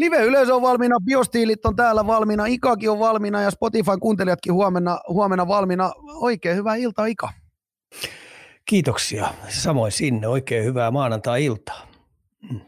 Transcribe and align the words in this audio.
Live-yleisö 0.00 0.54
on 0.54 0.62
valmiina, 0.62 0.96
biostiilit 1.04 1.66
on 1.66 1.76
täällä 1.76 2.06
valmiina, 2.06 2.46
Ikakin 2.46 2.90
on 2.90 2.98
valmiina 2.98 3.42
ja 3.42 3.50
Spotify 3.50 3.96
kuuntelijatkin 4.00 4.52
huomenna, 4.52 5.00
huomenna 5.08 5.48
valmiina. 5.48 5.92
Oikein 6.20 6.56
hyvää 6.56 6.74
iltaa 6.74 7.06
Ika. 7.06 7.32
Kiitoksia. 8.64 9.28
Samoin 9.48 9.92
sinne. 9.92 10.28
Oikein 10.28 10.64
hyvää 10.64 10.90
maanantai-iltaa. 10.90 11.86
Mm. 12.50 12.60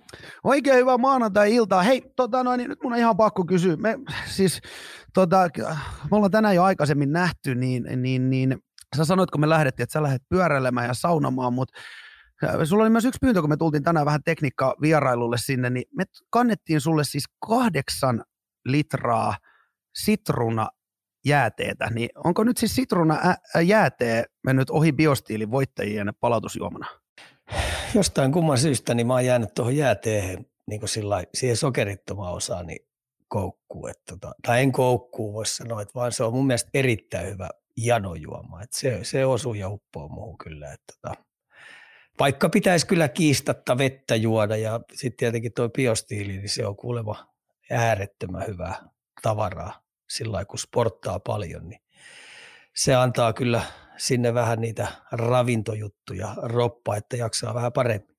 Oikein 0.44 0.76
hyvää 0.76 0.98
maanantai-iltaa. 0.98 1.82
Hei, 1.82 2.02
tota 2.16 2.44
noin, 2.44 2.58
niin 2.58 2.68
nyt 2.68 2.82
mun 2.82 2.92
on 2.92 2.98
ihan 2.98 3.16
pakko 3.16 3.44
kysyä. 3.44 3.76
Me, 3.76 3.98
siis, 4.26 4.60
tota, 5.14 5.48
me 6.10 6.16
ollaan 6.16 6.30
tänään 6.30 6.54
jo 6.54 6.62
aikaisemmin 6.62 7.12
nähty, 7.12 7.54
niin, 7.54 8.02
niin, 8.02 8.30
niin 8.30 8.58
sä 8.96 9.04
sanoit, 9.04 9.30
kun 9.30 9.40
me 9.40 9.48
lähdettiin, 9.48 9.84
että 9.84 9.92
sä 9.92 10.02
lähdet 10.02 10.22
pyöräilemään 10.28 10.86
ja 10.86 10.94
saunomaan, 10.94 11.52
mutta 11.52 11.80
Sulla 12.64 12.82
oli 12.82 12.90
myös 12.90 13.04
yksi 13.04 13.18
pyyntö, 13.20 13.40
kun 13.40 13.50
me 13.50 13.56
tultiin 13.56 13.82
tänään 13.82 14.06
vähän 14.06 14.22
tekniikka 14.24 14.74
vierailulle 14.80 15.36
sinne, 15.38 15.70
niin 15.70 15.84
me 15.96 16.04
kannettiin 16.30 16.80
sulle 16.80 17.04
siis 17.04 17.24
kahdeksan 17.48 18.24
litraa 18.64 19.36
sitruna 19.94 20.68
jääteetä, 21.24 21.90
niin 21.90 22.08
onko 22.24 22.44
nyt 22.44 22.56
siis 22.56 22.74
sitruna 22.74 23.34
jäätee 23.64 24.24
mennyt 24.44 24.70
ohi 24.70 24.92
biostiilin 24.92 25.50
voittajien 25.50 26.12
palautusjuomana? 26.20 26.86
Jostain 27.94 28.32
kumman 28.32 28.58
syystä 28.58 28.94
niin 28.94 29.06
mä 29.06 29.12
oon 29.12 29.24
jäänyt 29.24 29.54
tuohon 29.54 29.76
jääteehen 29.76 30.46
niin 30.68 30.88
sillä 30.88 31.24
siihen 31.34 31.56
sokerittomaan 31.56 32.34
osaan 32.34 32.66
niin 32.66 32.86
koukkuun. 33.28 33.90
Että 33.90 34.02
tota, 34.06 34.34
tai 34.46 34.62
en 34.62 34.72
koukkuu 34.72 35.32
voisi 35.32 35.56
sanoa, 35.56 35.82
että 35.82 35.94
vaan 35.94 36.12
se 36.12 36.24
on 36.24 36.32
mun 36.32 36.46
mielestä 36.46 36.70
erittäin 36.74 37.28
hyvä 37.28 37.50
janojuoma. 37.76 38.62
Että 38.62 38.78
se, 38.78 38.98
se 39.02 39.26
osuu 39.26 39.54
ja 39.54 39.68
uppoo 39.68 40.08
muuhun 40.08 40.38
kyllä. 40.38 40.72
Että 40.72 40.94
tota, 41.02 41.24
vaikka 42.20 42.48
pitäisi 42.48 42.86
kyllä 42.86 43.08
kiistatta 43.08 43.78
vettä 43.78 44.16
juoda 44.16 44.56
ja 44.56 44.80
sitten 44.92 45.16
tietenkin 45.16 45.52
tuo 45.52 45.68
biostiili, 45.68 46.32
niin 46.32 46.48
se 46.48 46.66
on 46.66 46.76
kuuleva 46.76 47.26
äärettömän 47.70 48.46
hyvää 48.46 48.74
tavaraa 49.22 49.82
sillä 50.08 50.32
lailla, 50.32 50.46
kun 50.46 50.58
sporttaa 50.58 51.20
paljon, 51.20 51.68
niin 51.68 51.80
se 52.74 52.94
antaa 52.94 53.32
kyllä 53.32 53.62
sinne 53.96 54.34
vähän 54.34 54.60
niitä 54.60 54.88
ravintojuttuja 55.12 56.34
roppaa, 56.42 56.96
että 56.96 57.16
jaksaa 57.16 57.54
vähän 57.54 57.72
paremmin. 57.72 58.16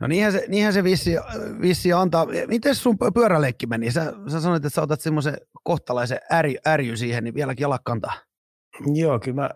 No 0.00 0.06
niinhän 0.06 0.32
se, 0.32 0.44
niinhän 0.48 0.72
se 0.72 0.84
vissi, 0.84 1.10
vissi 1.60 1.92
antaa. 1.92 2.26
Miten 2.46 2.74
sun 2.74 2.96
pyöräleikki 3.14 3.66
meni? 3.66 3.90
Sä, 3.90 4.12
sä 4.32 4.40
sanoit, 4.40 4.64
että 4.64 4.74
sä 4.74 4.82
otat 4.82 5.00
semmoisen 5.00 5.36
kohtalaisen 5.64 6.18
ärjy 6.66 6.96
siihen, 6.96 7.24
niin 7.24 7.34
vieläkin 7.34 7.62
jalat 7.62 7.82
kantaa. 7.84 8.14
Joo, 8.94 9.20
kyllä 9.20 9.34
mä 9.34 9.50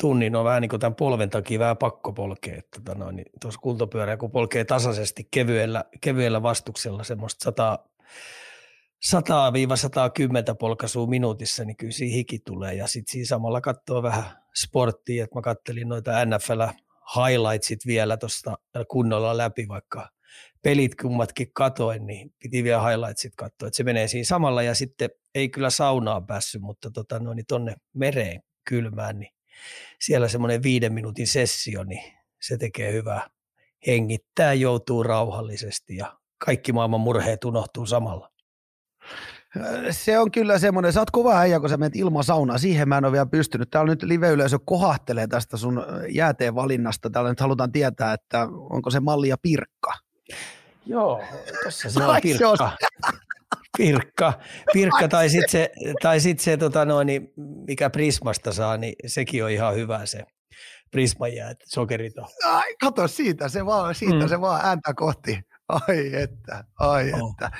tunnin 0.00 0.36
on 0.36 0.44
vähän 0.44 0.62
niin 0.62 0.68
kuin 0.68 0.80
tämän 0.80 0.94
polven 0.94 1.30
takia 1.30 1.58
vähän 1.58 1.76
pakko 1.76 2.12
polkea. 2.12 2.60
Tota 2.74 2.94
noin, 2.94 3.16
niin 3.16 3.26
tuossa 3.40 3.60
kultopyörä, 3.60 4.16
kun 4.16 4.30
polkee 4.30 4.64
tasaisesti 4.64 5.28
kevyellä, 5.30 5.84
kevyellä 6.00 6.42
vastuksella 6.42 7.04
semmoista 7.04 7.44
100, 7.44 7.78
100-110 9.12 10.56
polkaisua 10.58 11.06
minuutissa, 11.06 11.64
niin 11.64 11.76
kyllä 11.76 11.92
siinä 11.92 12.14
hiki 12.14 12.38
tulee. 12.38 12.74
Ja 12.74 12.86
sitten 12.86 13.12
siinä 13.12 13.26
samalla 13.26 13.60
katsoo 13.60 14.02
vähän 14.02 14.24
sporttia, 14.54 15.24
että 15.24 15.36
mä 15.36 15.42
kattelin 15.42 15.88
noita 15.88 16.24
NFL 16.24 16.62
highlightsit 17.16 17.86
vielä 17.86 18.16
tuosta 18.16 18.58
kunnolla 18.88 19.36
läpi, 19.36 19.68
vaikka 19.68 20.08
pelit 20.62 20.94
kummatkin 20.94 21.52
katoin, 21.52 22.06
niin 22.06 22.34
piti 22.42 22.64
vielä 22.64 22.88
highlightsit 22.88 23.32
katsoa, 23.36 23.66
että 23.66 23.76
se 23.76 23.84
menee 23.84 24.08
siinä 24.08 24.24
samalla 24.24 24.62
ja 24.62 24.74
sitten 24.74 25.10
ei 25.34 25.48
kyllä 25.48 25.70
saunaan 25.70 26.26
päässyt, 26.26 26.62
mutta 26.62 26.90
tota, 26.90 27.18
no, 27.18 27.34
niin 27.34 27.46
tonne 27.46 27.74
mereen 27.94 28.42
kylmään, 28.68 29.18
niin 29.18 29.35
siellä 30.00 30.28
semmoinen 30.28 30.62
viiden 30.62 30.92
minuutin 30.92 31.26
sessio, 31.26 31.84
niin 31.84 32.12
se 32.40 32.56
tekee 32.56 32.92
hyvää. 32.92 33.30
Hengittää, 33.86 34.52
joutuu 34.52 35.02
rauhallisesti 35.02 35.96
ja 35.96 36.18
kaikki 36.38 36.72
maailman 36.72 37.00
murheet 37.00 37.44
unohtuu 37.44 37.86
samalla. 37.86 38.30
Se 39.90 40.18
on 40.18 40.30
kyllä 40.30 40.58
semmoinen, 40.58 40.92
sä 40.92 41.00
oot 41.00 41.10
kova 41.10 41.38
äijä, 41.38 41.60
kun 41.60 41.68
sä 41.68 41.76
menet 41.76 41.96
ilman 41.96 42.24
saunaa, 42.24 42.58
siihen 42.58 42.88
mä 42.88 42.98
en 42.98 43.04
ole 43.04 43.12
vielä 43.12 43.26
pystynyt. 43.26 43.70
Täällä 43.70 43.90
nyt 43.90 44.02
live-yleisö 44.02 44.58
kohahtelee 44.64 45.26
tästä 45.26 45.56
sun 45.56 45.84
jääteen 46.08 46.54
valinnasta. 46.54 47.10
Täällä 47.10 47.30
nyt 47.30 47.40
halutaan 47.40 47.72
tietää, 47.72 48.12
että 48.12 48.48
onko 48.70 48.90
se 48.90 49.00
malli 49.00 49.28
ja 49.28 49.36
pirkka. 49.42 49.92
Joo, 50.86 51.22
tässä 51.64 51.90
se 51.90 52.04
on 52.04 52.16
pirkka. 52.22 52.76
Pirkka, 53.78 54.32
pirkka 54.72 55.08
tai 55.08 55.28
sitten 55.28 55.50
se, 55.50 55.72
tai 56.02 56.20
sit 56.20 56.40
se 56.40 56.56
tota 56.56 56.84
noin, 56.84 57.06
niin 57.06 57.32
mikä 57.66 57.90
Prismasta 57.90 58.52
saa, 58.52 58.76
niin 58.76 58.94
sekin 59.06 59.44
on 59.44 59.50
ihan 59.50 59.74
hyvä 59.74 60.06
se 60.06 60.24
Prisman 60.90 61.34
jäät, 61.34 61.58
sokerito. 61.64 62.26
Ai, 62.44 62.74
kato 62.80 63.08
siitä, 63.08 63.48
se 63.48 63.66
vaan, 63.66 63.94
siitä 63.94 64.22
mm. 64.22 64.28
se 64.28 64.40
vaan 64.40 64.64
ääntä 64.64 64.94
kohti. 64.94 65.40
Ai 65.68 66.14
että, 66.14 66.64
ai 66.78 67.12
oh. 67.12 67.30
että. 67.30 67.50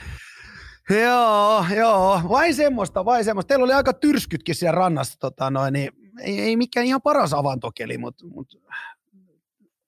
Joo, 0.91 1.65
joo, 1.77 2.21
vai 2.29 2.53
semmoista, 2.53 3.05
vai 3.05 3.25
semmoista. 3.25 3.49
Teillä 3.49 3.65
oli 3.65 3.73
aika 3.73 3.93
tyrskytkin 3.93 4.55
siellä 4.55 4.77
rannassa, 4.77 5.19
tota 5.19 5.51
noin, 5.51 5.73
niin 5.73 5.91
ei, 6.21 6.41
ei 6.41 6.57
mikään 6.57 6.87
ihan 6.87 7.03
paras 7.03 7.33
avantokeli, 7.33 7.99
mutta 7.99 8.27
mut, 8.27 8.49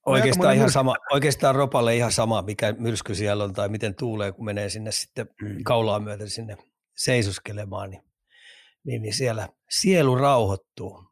Oikeastaan, 0.09 0.57
ihan 0.57 0.71
sama, 0.71 0.95
oikeastaan 1.13 1.55
Ropalle 1.55 1.97
ihan 1.97 2.13
sama, 2.13 2.43
mikä 2.43 2.75
myrsky 2.79 3.15
siellä 3.15 3.45
on 3.45 3.53
tai 3.53 3.69
miten 3.69 3.95
tuulee, 3.95 4.33
kun 4.33 4.45
menee 4.45 4.69
sinne 4.69 4.93
sitten 4.93 5.29
mm. 5.43 5.65
kaulaa 5.65 6.01
myöten 6.01 6.31
sinne 6.31 6.57
seisoskelemaan, 6.97 7.91
niin, 7.91 8.03
niin, 8.85 9.03
niin 9.03 9.15
siellä 9.15 9.49
sielu 9.71 10.15
rauhoittuu. 10.15 11.05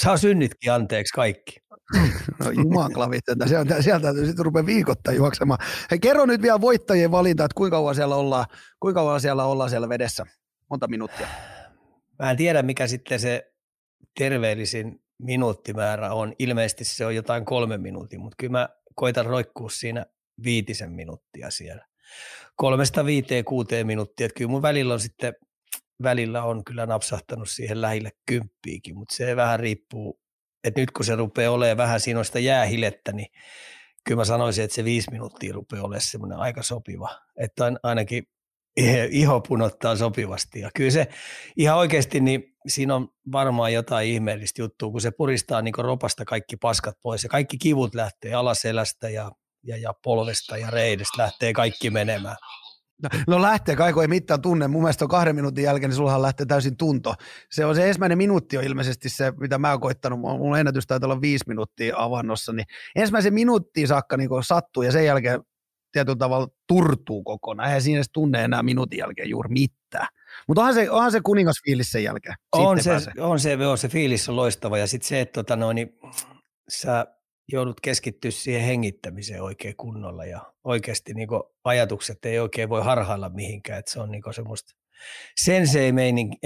Saa 0.00 0.16
synnitkin 0.16 0.72
anteeksi 0.72 1.12
kaikki. 1.14 1.56
No 2.44 2.50
jumaklavit, 2.50 3.28
että 3.28 3.46
sieltä, 3.46 3.82
sieltä 3.82 4.02
täytyy 4.02 4.26
sitten 4.26 4.44
rupea 4.44 4.66
viikoittain 4.66 5.16
juoksemaan. 5.16 5.58
Hei, 5.90 5.98
kerro 5.98 6.26
nyt 6.26 6.42
vielä 6.42 6.60
voittajien 6.60 7.10
valinta, 7.10 7.44
että 7.44 7.54
kuinka 7.54 7.76
kauan 7.76 7.94
siellä 7.94 8.16
ollaan, 8.16 8.46
kuinka 8.80 9.00
kauan 9.00 9.20
siellä 9.20 9.44
ollaan 9.44 9.70
siellä 9.70 9.88
vedessä? 9.88 10.26
Monta 10.70 10.88
minuuttia? 10.88 11.26
Mä 12.18 12.30
en 12.30 12.36
tiedä, 12.36 12.62
mikä 12.62 12.86
sitten 12.86 13.20
se 13.20 13.52
terveellisin 14.18 15.01
minuuttimäärä 15.22 16.12
on. 16.12 16.32
Ilmeisesti 16.38 16.84
se 16.84 17.06
on 17.06 17.14
jotain 17.14 17.44
kolme 17.44 17.78
minuuttia, 17.78 18.18
mutta 18.18 18.36
kyllä 18.38 18.50
mä 18.50 18.68
koitan 18.94 19.26
roikkua 19.26 19.70
siinä 19.70 20.06
viitisen 20.44 20.92
minuuttia 20.92 21.50
siellä. 21.50 21.86
Kolmesta 22.56 23.04
viiteen 23.04 23.44
kuuteen 23.44 23.86
minuuttia. 23.86 24.26
Että 24.26 24.38
kyllä 24.38 24.50
mun 24.50 24.62
välillä 24.62 24.94
on 24.94 25.00
sitten 25.00 25.34
välillä 26.02 26.42
on 26.42 26.64
kyllä 26.64 26.86
napsahtanut 26.86 27.50
siihen 27.50 27.80
lähelle 27.80 28.10
kymppiikin, 28.26 28.96
mutta 28.96 29.16
se 29.16 29.36
vähän 29.36 29.60
riippuu, 29.60 30.20
että 30.64 30.80
nyt 30.80 30.90
kun 30.90 31.04
se 31.04 31.16
rupeaa 31.16 31.52
olemaan 31.52 31.76
vähän 31.76 32.00
siinä 32.00 32.18
on 32.18 32.24
sitä 32.24 32.38
jäähilettä, 32.38 33.12
niin 33.12 33.28
kyllä 34.04 34.20
mä 34.20 34.24
sanoisin, 34.24 34.64
että 34.64 34.74
se 34.74 34.84
viisi 34.84 35.10
minuuttia 35.10 35.52
rupeaa 35.52 35.82
olemaan 35.82 36.00
semmoinen 36.00 36.38
aika 36.38 36.62
sopiva, 36.62 37.20
että 37.36 37.72
ainakin 37.82 38.26
iho 39.10 39.40
punottaa 39.40 39.96
sopivasti. 39.96 40.60
Ja 40.60 40.70
kyllä 40.74 40.90
se 40.90 41.08
ihan 41.56 41.78
oikeasti, 41.78 42.20
niin 42.20 42.44
siinä 42.68 42.94
on 42.94 43.08
varmaan 43.32 43.72
jotain 43.72 44.08
ihmeellistä 44.08 44.62
juttua, 44.62 44.90
kun 44.90 45.00
se 45.00 45.10
puristaa 45.10 45.62
niin 45.62 45.74
ropasta 45.78 46.24
kaikki 46.24 46.56
paskat 46.56 46.96
pois 47.02 47.22
ja 47.22 47.28
kaikki 47.28 47.58
kivut 47.58 47.94
lähtee 47.94 48.34
alaselästä 48.34 49.08
ja, 49.08 49.30
ja, 49.62 49.76
ja 49.76 49.94
polvesta 50.04 50.56
ja 50.56 50.70
reidestä 50.70 51.22
lähtee 51.22 51.52
kaikki 51.52 51.90
menemään. 51.90 52.36
No, 53.02 53.08
no 53.26 53.42
lähtee, 53.42 53.76
kaiku 53.76 54.00
ei 54.00 54.08
mitään 54.08 54.42
tunne. 54.42 54.68
Mun 54.68 54.82
mielestä 54.82 55.04
on 55.04 55.08
kahden 55.08 55.34
minuutin 55.34 55.64
jälkeen, 55.64 55.90
niin 55.90 55.96
sullahan 55.96 56.22
lähtee 56.22 56.46
täysin 56.46 56.76
tunto. 56.76 57.14
Se 57.50 57.64
on 57.64 57.74
se 57.74 57.86
ensimmäinen 57.86 58.18
minuutti 58.18 58.58
on 58.58 58.64
ilmeisesti 58.64 59.08
se, 59.08 59.32
mitä 59.40 59.58
mä 59.58 59.70
oon 59.70 59.80
koittanut. 59.80 60.20
Mun 60.20 60.58
ennätys 60.58 60.86
taitaa 60.86 61.06
olla 61.06 61.20
viisi 61.20 61.44
minuuttia 61.48 61.94
avannossa. 61.98 62.52
Niin 62.52 62.66
ensimmäisen 62.96 63.34
minuuttiin 63.34 63.88
saakka 63.88 64.16
niin 64.16 64.28
sattuu 64.42 64.82
ja 64.82 64.92
sen 64.92 65.04
jälkeen 65.04 65.40
tietyllä 65.92 66.16
tavalla 66.16 66.48
turtuu 66.68 67.22
kokonaan. 67.22 67.68
Eihän 67.68 67.82
siinä 67.82 67.98
edes 67.98 68.10
tunne 68.12 68.44
enää 68.44 68.62
minuutin 68.62 68.98
jälkeen 68.98 69.30
juuri 69.30 69.48
mitään. 69.48 70.06
Mutta 70.48 70.60
onhan 70.60 70.74
se, 70.74 70.90
onhan 70.90 71.12
se 71.12 71.20
kuningasfiilis 71.20 71.90
sen 71.90 72.04
jälkeen. 72.04 72.34
On 72.52 72.82
se, 72.82 72.92
on 73.20 73.40
se, 73.40 73.56
on 73.66 73.78
se 73.78 73.88
fiilis 73.88 74.28
on 74.28 74.36
loistava 74.36 74.78
ja 74.78 74.86
sitten 74.86 75.08
se, 75.08 75.20
että 75.20 75.32
tota 75.32 75.56
noin, 75.56 75.74
niin, 75.74 75.98
sä 76.68 77.06
joudut 77.52 77.80
keskittyä 77.80 78.30
siihen 78.30 78.62
hengittämiseen 78.62 79.42
oikein 79.42 79.76
kunnolla 79.76 80.24
ja 80.24 80.52
oikeasti 80.64 81.14
niin 81.14 81.28
ajatukset 81.64 82.24
ei 82.24 82.38
oikein 82.38 82.68
voi 82.68 82.84
harhailla 82.84 83.28
mihinkään, 83.28 83.78
että 83.78 83.90
se 83.90 84.00
on 84.00 84.10
niin 84.10 84.22
semmoista 84.34 84.72
sensei 85.40 85.92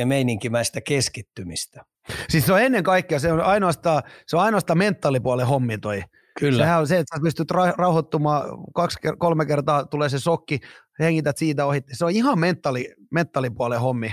meininkimäistä 0.04 0.80
keskittymistä. 0.80 1.84
Siis 2.28 2.46
se 2.46 2.52
on 2.52 2.60
ennen 2.60 2.84
kaikkea, 2.84 3.18
se 3.18 3.32
on 3.32 3.40
ainoastaan, 3.40 4.02
se 4.26 4.36
on 4.36 4.42
ainoastaan 4.42 4.78
mentaalipuolen 4.78 5.46
hommi 5.46 5.78
toi 5.78 6.02
Kyllä. 6.38 6.58
Sehän 6.58 6.80
on 6.80 6.86
se, 6.86 6.98
että 6.98 7.16
sä 7.16 7.22
pystyt 7.22 7.50
rauhoittumaan 7.76 8.44
kaksi, 8.74 8.98
kolme 9.18 9.46
kertaa, 9.46 9.84
tulee 9.84 10.08
se 10.08 10.18
sokki, 10.18 10.60
hengität 11.00 11.36
siitä 11.36 11.66
ohi. 11.66 11.80
Se 11.92 12.04
on 12.04 12.10
ihan 12.10 12.38
mentaali, 12.38 12.94
mentaalipuolen 13.10 13.80
hommi, 13.80 14.12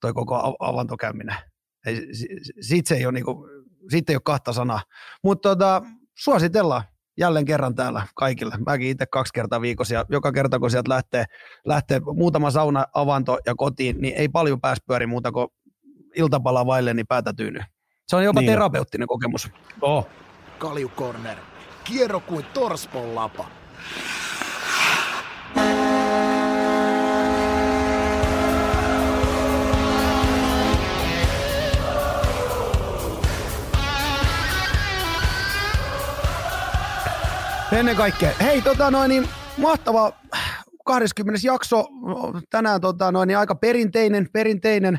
toi 0.00 0.12
koko 0.12 0.56
avantokäyminen. 0.58 1.36
Ei, 1.86 2.08
siitä, 2.60 2.88
se 2.88 2.94
ei 2.94 3.06
ole 3.06 3.12
niinku, 3.12 3.48
siitä 3.90 4.12
ei 4.12 4.16
ole 4.16 4.22
kahta 4.24 4.52
sanaa. 4.52 4.82
Mutta 5.24 5.48
tota, 5.48 5.82
suositellaan 6.18 6.82
jälleen 7.18 7.44
kerran 7.44 7.74
täällä 7.74 8.06
kaikille. 8.14 8.54
Mäkin 8.66 8.88
itse 8.88 9.06
kaksi 9.06 9.32
kertaa 9.32 9.60
viikossa 9.60 9.94
ja 9.94 10.04
joka 10.08 10.32
kerta 10.32 10.58
kun 10.58 10.70
sieltä 10.70 10.88
lähtee, 10.88 11.24
lähtee 11.64 12.00
muutama 12.14 12.50
sauna, 12.50 12.86
avanto 12.94 13.38
ja 13.46 13.54
kotiin, 13.54 14.00
niin 14.00 14.14
ei 14.14 14.28
paljon 14.28 14.60
pääs 14.60 14.78
pyöri 14.86 15.06
muuta 15.06 15.32
kuin 15.32 15.48
iltapala 16.16 16.66
vaille, 16.66 16.94
niin 16.94 17.06
päätä 17.06 17.32
tyyny. 17.32 17.60
Se 18.06 18.16
on 18.16 18.24
jopa 18.24 18.40
niin 18.40 18.50
terapeuttinen 18.50 19.08
kokemus. 19.08 19.50
Oh. 19.80 20.08
Kalju 20.58 20.88
Corner 20.88 21.51
kierro 21.84 22.20
kuin 22.20 22.44
torspon 22.44 23.14
lapa. 23.14 23.46
Ennen 37.72 37.96
kaikkea, 37.96 38.30
hei 38.40 38.62
tota 38.62 38.90
noin, 38.90 39.08
niin 39.08 39.28
mahtavaa 39.56 40.12
20. 40.84 41.46
jakso, 41.46 41.84
tänään 42.50 42.80
tota, 42.80 43.12
noin, 43.12 43.26
niin 43.26 43.38
aika 43.38 43.54
perinteinen, 43.54 44.28
perinteinen 44.32 44.98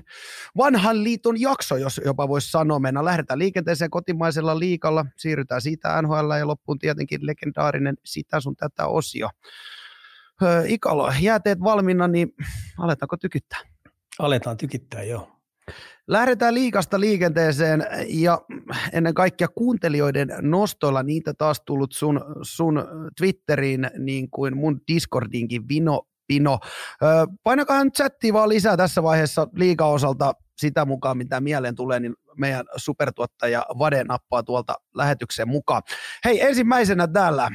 vanhan 0.57 1.03
liiton 1.03 1.41
jakso, 1.41 1.77
jos 1.77 2.01
jopa 2.05 2.27
voisi 2.27 2.51
sanoa. 2.51 2.79
Mennään 2.79 3.05
lähdetään 3.05 3.39
liikenteeseen 3.39 3.91
kotimaisella 3.91 4.59
liikalla, 4.59 5.05
siirrytään 5.17 5.61
siitä 5.61 6.01
NHL 6.01 6.31
ja 6.39 6.47
loppuun 6.47 6.79
tietenkin 6.79 7.25
legendaarinen 7.25 7.95
sitä 8.05 8.39
sun 8.39 8.55
tätä 8.55 8.87
osio. 8.87 9.29
Ikalo, 10.67 11.13
jääteet 11.21 11.59
valmiina, 11.59 12.07
niin 12.07 12.29
aletaanko 12.77 13.17
tykittää? 13.17 13.59
Aletaan 14.19 14.57
tykittää, 14.57 15.03
joo. 15.03 15.32
Lähdetään 16.07 16.53
liikasta 16.53 16.99
liikenteeseen 16.99 17.87
ja 18.07 18.41
ennen 18.93 19.13
kaikkea 19.13 19.47
kuuntelijoiden 19.47 20.29
nostoilla 20.41 21.03
niitä 21.03 21.33
taas 21.33 21.61
tullut 21.65 21.91
sun, 21.91 22.21
sun 22.41 22.83
Twitteriin 23.17 23.89
niin 23.97 24.29
kuin 24.29 24.57
mun 24.57 24.81
Discordinkin 24.87 25.67
Vino 25.67 26.01
Pino. 26.27 26.59
Painakaa 27.43 27.83
nyt 27.83 27.93
chattiin 27.95 28.33
vaan 28.33 28.49
lisää 28.49 28.77
tässä 28.77 29.03
vaiheessa 29.03 29.47
liikaosalta 29.55 30.33
sitä 30.57 30.85
mukaan, 30.85 31.17
mitä 31.17 31.41
mieleen 31.41 31.75
tulee, 31.75 31.99
niin 31.99 32.13
meidän 32.37 32.65
supertuottaja 32.77 33.65
Vade 33.79 34.03
nappaa 34.03 34.43
tuolta 34.43 34.75
lähetyksen 34.95 35.47
mukaan. 35.47 35.81
Hei, 36.25 36.41
ensimmäisenä 36.41 37.07
täällä 37.07 37.49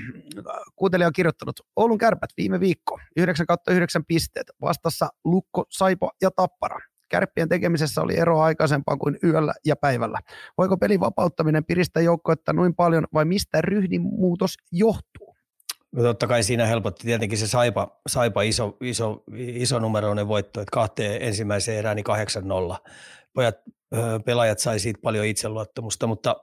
kuuntelija 0.76 1.06
on 1.06 1.12
kirjoittanut 1.12 1.60
Oulun 1.76 1.98
kärpät 1.98 2.30
viime 2.36 2.60
viikko, 2.60 2.98
9 3.16 3.46
9 3.70 4.04
pisteet, 4.04 4.46
vastassa 4.60 5.08
Lukko, 5.24 5.64
Saipo 5.70 6.10
ja 6.22 6.30
Tappara. 6.30 6.78
Kärppien 7.08 7.48
tekemisessä 7.48 8.02
oli 8.02 8.16
ero 8.16 8.40
aikaisempaa 8.40 8.96
kuin 8.96 9.18
yöllä 9.24 9.54
ja 9.66 9.76
päivällä. 9.76 10.18
Voiko 10.58 10.76
pelin 10.76 11.00
vapauttaminen 11.00 11.64
piristää 11.64 12.02
joukkoetta 12.02 12.52
noin 12.52 12.74
paljon 12.74 13.06
vai 13.14 13.24
mistä 13.24 13.60
ryhdin 13.60 14.02
muutos 14.02 14.54
johtuu? 14.72 15.36
No 15.92 16.02
totta 16.02 16.26
kai 16.26 16.42
siinä 16.42 16.66
helpotti 16.66 17.06
tietenkin 17.06 17.38
se 17.38 17.46
Saipa, 17.46 18.00
saipa 18.08 18.42
iso, 18.42 18.76
iso, 18.80 19.22
iso 19.36 19.78
numeroinen 19.78 20.28
voitto, 20.28 20.60
että 20.60 20.70
kahteen 20.72 21.22
ensimmäiseen 21.22 21.78
erään 21.78 21.96
niin 21.96 22.06
8-0. 22.76 22.90
Pojat, 23.34 23.56
pelaajat 24.24 24.58
sai 24.58 24.78
siitä 24.78 25.00
paljon 25.02 25.26
itseluottamusta, 25.26 26.06
mutta 26.06 26.36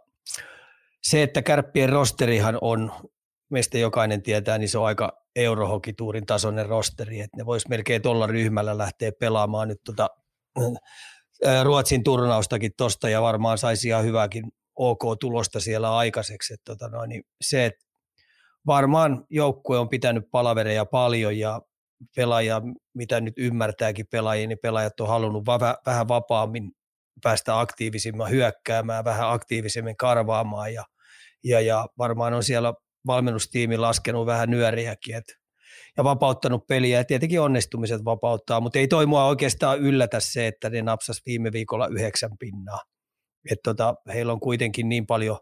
se, 1.03 1.23
että 1.23 1.41
kärppien 1.41 1.89
rosterihan 1.89 2.57
on, 2.61 2.91
meistä 3.49 3.77
jokainen 3.77 4.21
tietää, 4.21 4.57
niin 4.57 4.69
se 4.69 4.77
on 4.77 4.85
aika 4.85 5.25
eurohokituurin 5.35 6.25
tasoinen 6.25 6.65
rosteri, 6.65 7.19
että 7.19 7.37
ne 7.37 7.45
vois 7.45 7.67
melkein 7.67 8.01
tuolla 8.01 8.27
ryhmällä 8.27 8.77
lähteä 8.77 9.11
pelaamaan 9.19 9.67
nyt 9.67 9.81
tota 9.83 10.09
Ruotsin 11.63 12.03
turnaustakin 12.03 12.71
tuosta 12.77 13.09
ja 13.09 13.21
varmaan 13.21 13.57
saisi 13.57 13.87
ihan 13.87 14.03
hyvääkin 14.03 14.43
OK-tulosta 14.75 15.59
siellä 15.59 15.97
aikaiseksi. 15.97 16.53
Että 16.53 16.63
tota 16.65 16.89
noin, 16.89 17.09
niin 17.09 17.23
se, 17.41 17.65
että 17.65 17.85
varmaan 18.67 19.25
joukkue 19.29 19.79
on 19.79 19.89
pitänyt 19.89 20.23
palavereja 20.31 20.85
paljon 20.85 21.37
ja 21.37 21.61
pelaajia, 22.15 22.61
mitä 22.93 23.21
nyt 23.21 23.33
ymmärtääkin 23.37 24.05
pelaajia, 24.11 24.47
niin 24.47 24.57
pelaajat 24.61 24.99
on 24.99 25.07
halunnut 25.07 25.45
va- 25.45 25.77
vähän 25.85 26.07
vapaammin 26.07 26.71
päästä 27.23 27.59
aktiivisimmin 27.59 28.29
hyökkäämään, 28.29 29.05
vähän 29.05 29.31
aktiivisemmin 29.31 29.97
karvaamaan 29.97 30.73
ja, 30.73 30.83
ja, 31.43 31.61
ja 31.61 31.87
varmaan 31.97 32.33
on 32.33 32.43
siellä 32.43 32.73
valmennustiimi 33.07 33.77
laskenut 33.77 34.25
vähän 34.25 34.49
nyöriäkin, 34.49 35.15
että 35.15 35.33
ja 35.97 36.03
vapauttanut 36.03 36.67
peliä 36.67 36.97
ja 36.97 37.05
tietenkin 37.05 37.41
onnistumiset 37.41 38.05
vapauttaa, 38.05 38.61
mutta 38.61 38.79
ei 38.79 38.87
toi 38.87 39.05
mua 39.05 39.25
oikeastaan 39.25 39.79
yllätä 39.79 40.19
se, 40.19 40.47
että 40.47 40.69
ne 40.69 40.81
napsas 40.81 41.21
viime 41.25 41.51
viikolla 41.51 41.87
yhdeksän 41.87 42.37
pinnaa. 42.39 42.79
Et 43.51 43.59
tota, 43.63 43.95
heillä 44.13 44.33
on 44.33 44.39
kuitenkin 44.39 44.89
niin 44.89 45.05
paljon 45.05 45.37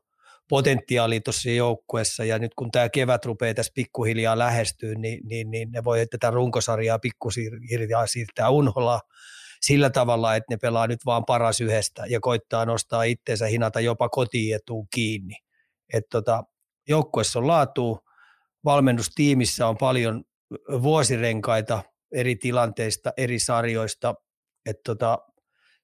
potentiaalia 0.49 1.21
tuossa 1.21 1.49
joukkueessa 1.49 2.25
ja 2.25 2.39
nyt 2.39 2.51
kun 2.55 2.71
tämä 2.71 2.89
kevät 2.89 3.25
rupeaa 3.25 3.53
tässä 3.53 3.71
pikkuhiljaa 3.75 4.37
lähestyä, 4.37 4.95
niin, 4.95 5.19
niin, 5.27 5.51
niin 5.51 5.71
ne 5.71 5.83
voi 5.83 6.05
tätä 6.07 6.31
runkosarjaa 6.31 6.99
pikkuhiljaa 6.99 8.07
siirtää 8.07 8.49
unholaan 8.49 9.01
sillä 9.61 9.89
tavalla, 9.89 10.35
että 10.35 10.53
ne 10.53 10.57
pelaa 10.57 10.87
nyt 10.87 10.99
vaan 11.05 11.25
paras 11.25 11.61
yhdestä 11.61 12.05
ja 12.05 12.19
koittaa 12.19 12.65
nostaa 12.65 13.03
itseensä 13.03 13.45
hinata 13.45 13.79
jopa 13.79 14.09
kotietuun 14.09 14.87
kiinni. 14.93 15.35
Et 15.93 16.03
tota, 16.11 16.43
joukkueessa 16.87 17.39
on 17.39 17.47
laatu, 17.47 17.99
valmennustiimissä 18.65 19.67
on 19.67 19.77
paljon 19.77 20.23
vuosirenkaita 20.81 21.83
eri 22.13 22.35
tilanteista, 22.35 23.13
eri 23.17 23.39
sarjoista, 23.39 24.15
että 24.65 24.81
tota, 24.85 25.17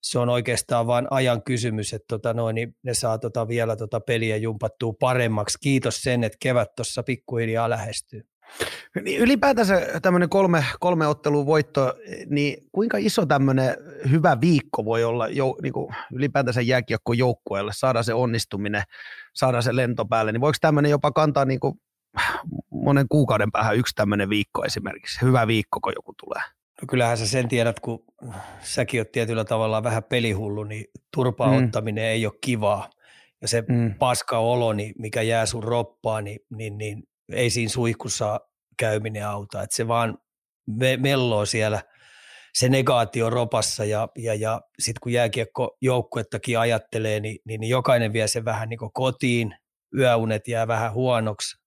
se 0.01 0.19
on 0.19 0.29
oikeastaan 0.29 0.87
vain 0.87 1.07
ajan 1.09 1.43
kysymys, 1.43 1.93
että 1.93 2.05
tota 2.07 2.33
noin, 2.33 2.55
niin 2.55 2.75
ne 2.83 2.93
saa 2.93 3.17
tota 3.17 3.47
vielä 3.47 3.75
tota 3.75 3.99
peliä 3.99 4.37
jumpattua 4.37 4.93
paremmaksi. 4.99 5.57
Kiitos 5.61 6.01
sen, 6.01 6.23
että 6.23 6.37
kevät 6.41 6.75
tuossa 6.75 7.03
pikkuhiljaa 7.03 7.69
lähestyy. 7.69 8.21
Niin 9.03 9.21
ylipäätänsä 9.21 9.81
tämmöinen 10.01 10.29
kolme, 10.29 10.65
kolme 10.79 11.07
ottelun 11.07 11.45
voitto, 11.45 11.93
niin 12.29 12.57
kuinka 12.71 12.97
iso 12.97 13.25
tämmöinen 13.25 13.75
hyvä 14.11 14.37
viikko 14.41 14.85
voi 14.85 15.03
olla 15.03 15.27
jo, 15.27 15.55
niin 15.61 15.73
kuin 15.73 15.95
ylipäätänsä 16.13 16.61
jääkiekko 16.61 17.13
joukkueelle, 17.13 17.71
saada 17.75 18.03
se 18.03 18.13
onnistuminen, 18.13 18.83
saada 19.35 19.61
se 19.61 19.75
lento 19.75 20.05
päälle, 20.05 20.31
niin 20.31 20.41
voiko 20.41 20.57
tämmöinen 20.61 20.89
jopa 20.91 21.11
kantaa 21.11 21.45
niin 21.45 21.59
kuin 21.59 21.75
monen 22.71 23.05
kuukauden 23.09 23.51
päähän 23.51 23.77
yksi 23.77 23.95
tämmöinen 23.95 24.29
viikko 24.29 24.65
esimerkiksi, 24.65 25.21
hyvä 25.21 25.47
viikko, 25.47 25.79
kun 25.79 25.93
joku 25.95 26.13
tulee? 26.23 26.41
No 26.81 26.85
kyllähän 26.89 27.17
sä 27.17 27.27
sen 27.27 27.47
tiedät, 27.47 27.79
kun 27.79 28.03
säkin 28.61 29.01
oot 29.01 29.11
tietyllä 29.11 29.45
tavalla 29.45 29.83
vähän 29.83 30.03
pelihullu, 30.03 30.63
niin 30.63 30.85
turpaa 31.13 31.51
mm. 31.51 31.65
ottaminen 31.65 32.03
ei 32.03 32.25
ole 32.25 32.33
kivaa. 32.41 32.89
Ja 33.41 33.47
se 33.47 33.63
mm. 33.67 33.93
paska 33.93 34.37
olo, 34.37 34.73
niin 34.73 34.93
mikä 34.97 35.21
jää 35.21 35.45
sun 35.45 35.63
roppaan, 35.63 36.23
niin, 36.23 36.39
niin, 36.49 36.77
niin 36.77 37.03
ei 37.31 37.49
siinä 37.49 37.69
suihkussa 37.69 38.39
käyminen 38.77 39.27
auta. 39.27 39.63
Että 39.63 39.75
se 39.75 39.87
vaan 39.87 40.17
me, 40.67 40.97
melloo 40.97 41.45
siellä 41.45 41.81
se 42.53 42.69
negaatio 42.69 43.29
ropassa 43.29 43.85
ja, 43.85 44.07
ja, 44.17 44.33
ja 44.33 44.61
sitten 44.79 44.99
kun 45.03 45.11
jääkiekko 45.11 45.77
joukkuettakin 45.81 46.59
ajattelee, 46.59 47.19
niin, 47.19 47.39
niin, 47.45 47.59
niin 47.61 47.69
jokainen 47.69 48.13
vie 48.13 48.27
sen 48.27 48.45
vähän 48.45 48.69
niin 48.69 48.79
kotiin, 48.93 49.55
yöunet 49.97 50.47
jää 50.47 50.67
vähän 50.67 50.93
huonoksi, 50.93 51.58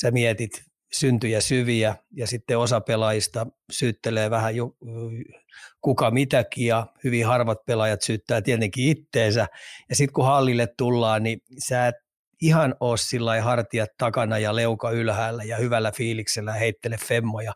sä 0.00 0.10
mietit 0.10 0.50
syntyjä 0.92 1.40
syviä 1.40 1.96
ja 2.12 2.26
sitten 2.26 2.58
osa 2.58 2.80
pelaajista 2.80 3.46
syyttelee 3.72 4.30
vähän 4.30 4.56
jo, 4.56 4.76
kuka 5.80 6.10
mitäkin 6.10 6.66
ja 6.66 6.86
hyvin 7.04 7.26
harvat 7.26 7.58
pelaajat 7.66 8.02
syyttää 8.02 8.42
tietenkin 8.42 8.88
itteensä. 8.88 9.46
Ja 9.88 9.96
sitten 9.96 10.12
kun 10.12 10.24
hallille 10.24 10.68
tullaan, 10.78 11.22
niin 11.22 11.38
sä 11.58 11.86
et 11.86 11.94
ihan 12.42 12.74
ole 12.80 12.96
sillä 12.96 13.42
hartiat 13.42 13.90
takana 13.98 14.38
ja 14.38 14.56
leuka 14.56 14.90
ylhäällä 14.90 15.44
ja 15.44 15.56
hyvällä 15.56 15.92
fiiliksellä 15.92 16.52
heittele 16.52 16.96
femmoja 16.96 17.52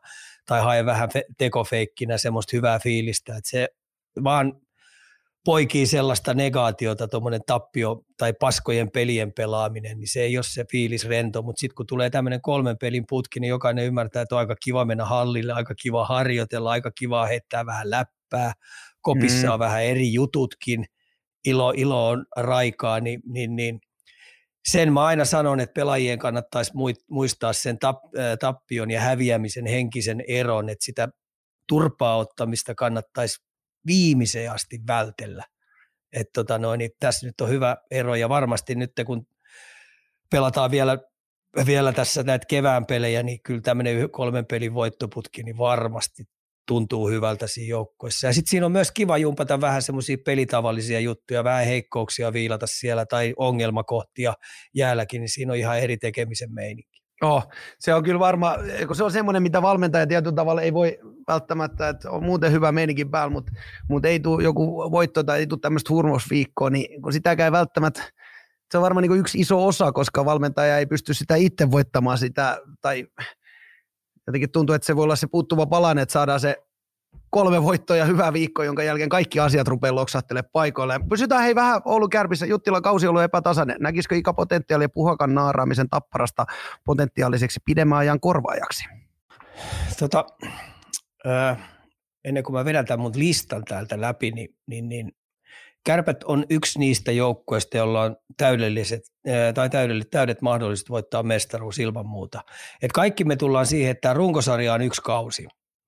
tai 0.46 0.60
hae 0.60 0.86
vähän 0.86 1.08
tekofeikkinä 1.38 2.18
semmoista 2.18 2.56
hyvää 2.56 2.78
fiilistä, 2.78 3.36
että 3.36 3.50
se 3.50 3.68
vaan 4.24 4.52
poikii 5.46 5.86
sellaista 5.86 6.34
negaatiota, 6.34 7.08
tuommoinen 7.08 7.40
tappio 7.46 8.04
tai 8.16 8.32
paskojen 8.32 8.90
pelien 8.90 9.32
pelaaminen, 9.32 9.98
niin 9.98 10.08
se 10.08 10.20
ei 10.20 10.36
ole 10.36 10.44
se 10.48 10.64
fiilis 10.72 11.04
rento, 11.08 11.42
mutta 11.42 11.60
sitten 11.60 11.74
kun 11.74 11.86
tulee 11.86 12.10
tämmöinen 12.10 12.40
kolmen 12.40 12.78
pelin 12.78 13.04
putki, 13.08 13.40
niin 13.40 13.48
jokainen 13.48 13.84
ymmärtää, 13.84 14.22
että 14.22 14.34
on 14.34 14.38
aika 14.38 14.56
kiva 14.64 14.84
mennä 14.84 15.04
hallille, 15.04 15.52
aika 15.52 15.74
kiva 15.74 16.04
harjoitella, 16.04 16.70
aika 16.70 16.90
kiva 16.98 17.26
heittää 17.26 17.66
vähän 17.66 17.90
läppää, 17.90 18.52
kopissa 19.00 19.46
mm. 19.46 19.52
on 19.52 19.58
vähän 19.58 19.84
eri 19.84 20.12
jututkin, 20.12 20.84
ilo, 21.44 21.72
ilo 21.76 22.08
on 22.08 22.26
raikaa, 22.36 23.00
niin, 23.00 23.20
niin, 23.26 23.56
niin. 23.56 23.80
Sen 24.68 24.92
mä 24.92 25.04
aina 25.04 25.24
sanon, 25.24 25.60
että 25.60 25.74
pelaajien 25.74 26.18
kannattaisi 26.18 26.72
muistaa 27.10 27.52
sen 27.52 27.78
tappion 28.40 28.90
ja 28.90 29.00
häviämisen 29.00 29.66
henkisen 29.66 30.24
eron, 30.28 30.68
että 30.68 30.84
sitä 30.84 31.08
turpaa 31.68 32.16
ottamista 32.16 32.74
kannattaisi 32.74 33.45
viimeiseen 33.86 34.52
asti 34.52 34.78
vältellä. 34.86 35.44
Et 36.12 36.26
tota 36.34 36.58
noin, 36.58 36.78
niin 36.78 36.90
tässä 37.00 37.26
nyt 37.26 37.40
on 37.40 37.48
hyvä 37.48 37.76
ero 37.90 38.14
ja 38.14 38.28
varmasti 38.28 38.74
nyt 38.74 38.92
kun 39.06 39.26
pelataan 40.30 40.70
vielä, 40.70 40.98
vielä 41.66 41.92
tässä 41.92 42.22
näitä 42.22 42.46
kevään 42.46 42.86
pelejä, 42.86 43.22
niin 43.22 43.42
kyllä 43.42 43.60
tämmöinen 43.60 44.10
kolmen 44.10 44.46
pelin 44.46 44.74
voittoputki 44.74 45.42
niin 45.42 45.58
varmasti 45.58 46.24
tuntuu 46.66 47.08
hyvältä 47.08 47.46
siinä 47.46 47.70
joukkueessa. 47.70 48.26
Ja 48.26 48.32
sitten 48.32 48.50
siinä 48.50 48.66
on 48.66 48.72
myös 48.72 48.92
kiva 48.92 49.18
jumpata 49.18 49.60
vähän 49.60 49.82
semmoisia 49.82 50.16
pelitavallisia 50.24 51.00
juttuja, 51.00 51.44
vähän 51.44 51.66
heikkouksia 51.66 52.32
viilata 52.32 52.66
siellä 52.66 53.06
tai 53.06 53.34
ongelmakohtia 53.36 54.34
jäälläkin, 54.74 55.20
niin 55.20 55.28
siinä 55.28 55.52
on 55.52 55.58
ihan 55.58 55.78
eri 55.78 55.96
tekemisen 55.96 56.54
meininki. 56.54 56.95
Oh, 57.22 57.48
se 57.78 57.94
on 57.94 58.02
kyllä 58.02 58.18
varma, 58.18 58.54
kun 58.86 58.96
se 58.96 59.04
on 59.04 59.12
semmoinen, 59.12 59.42
mitä 59.42 59.62
valmentaja 59.62 60.06
tietyllä 60.06 60.34
tavalla 60.36 60.62
ei 60.62 60.72
voi 60.72 60.98
välttämättä, 61.28 61.88
että 61.88 62.10
on 62.10 62.24
muuten 62.24 62.52
hyvä 62.52 62.72
meininkin 62.72 63.10
päällä, 63.10 63.32
mutta, 63.32 63.52
mutta 63.88 64.08
ei 64.08 64.20
tule 64.20 64.42
joku 64.42 64.90
voitto 64.90 65.24
tai 65.24 65.38
ei 65.38 65.46
tule 65.46 65.60
tämmöistä 65.60 65.92
hurmosviikkoa, 65.92 66.70
niin 66.70 67.02
kun 67.02 67.12
sitäkään 67.12 67.44
ei 67.44 67.52
välttämättä, 67.52 68.02
se 68.70 68.78
on 68.78 68.82
varmaan 68.82 69.02
niin 69.02 69.20
yksi 69.20 69.40
iso 69.40 69.66
osa, 69.66 69.92
koska 69.92 70.24
valmentaja 70.24 70.78
ei 70.78 70.86
pysty 70.86 71.14
sitä 71.14 71.36
itse 71.36 71.70
voittamaan 71.70 72.18
sitä, 72.18 72.60
tai 72.80 73.06
jotenkin 74.26 74.50
tuntuu, 74.50 74.74
että 74.74 74.86
se 74.86 74.96
voi 74.96 75.04
olla 75.04 75.16
se 75.16 75.26
puuttuva 75.26 75.66
palanen, 75.66 76.02
että 76.02 76.12
saadaan 76.12 76.40
se 76.40 76.65
kolme 77.30 77.62
voittoa 77.62 77.96
ja 77.96 78.04
hyvä 78.04 78.32
viikko, 78.32 78.62
jonka 78.62 78.82
jälkeen 78.82 79.08
kaikki 79.08 79.40
asiat 79.40 79.68
rupeaa 79.68 79.94
loksahtelemaan 79.94 80.50
paikoille. 80.52 81.00
Pysytään 81.08 81.42
hei 81.42 81.54
vähän 81.54 81.82
Oulun 81.84 82.10
kärpissä. 82.10 82.46
Juttilan 82.46 82.82
kausi 82.82 83.06
on 83.06 83.10
ollut 83.10 83.22
epätasainen. 83.22 83.76
Näkisikö 83.80 84.16
ikäpotentiaalia 84.16 84.88
puhakan 84.88 85.34
naaraamisen 85.34 85.88
tapparasta 85.88 86.46
potentiaaliseksi 86.84 87.60
pidemmän 87.64 87.98
ajan 87.98 88.20
korvaajaksi? 88.20 88.84
Tota, 89.98 90.24
ennen 92.24 92.42
kuin 92.42 92.54
mä 92.54 92.64
vedän 92.64 92.86
tämän 92.86 93.00
mun 93.00 93.12
listan 93.14 93.64
täältä 93.64 94.00
läpi, 94.00 94.30
niin, 94.30 94.48
niin, 94.66 94.88
niin 94.88 95.12
Kärpät 95.86 96.24
on 96.24 96.44
yksi 96.50 96.78
niistä 96.78 97.12
joukkueista, 97.12 97.76
joilla 97.76 98.02
on 98.02 98.16
täydelliset, 98.36 99.02
tai 99.54 99.70
täydelliset, 99.70 100.10
täydet 100.10 100.42
mahdollisuudet 100.42 100.90
voittaa 100.90 101.22
mestaruus 101.22 101.78
ilman 101.78 102.06
muuta. 102.06 102.40
Et 102.82 102.92
kaikki 102.92 103.24
me 103.24 103.36
tullaan 103.36 103.66
siihen, 103.66 103.90
että 103.90 104.14
runkosarja 104.14 104.74
on 104.74 104.82
yksi 104.82 105.02
kausi. 105.02 105.46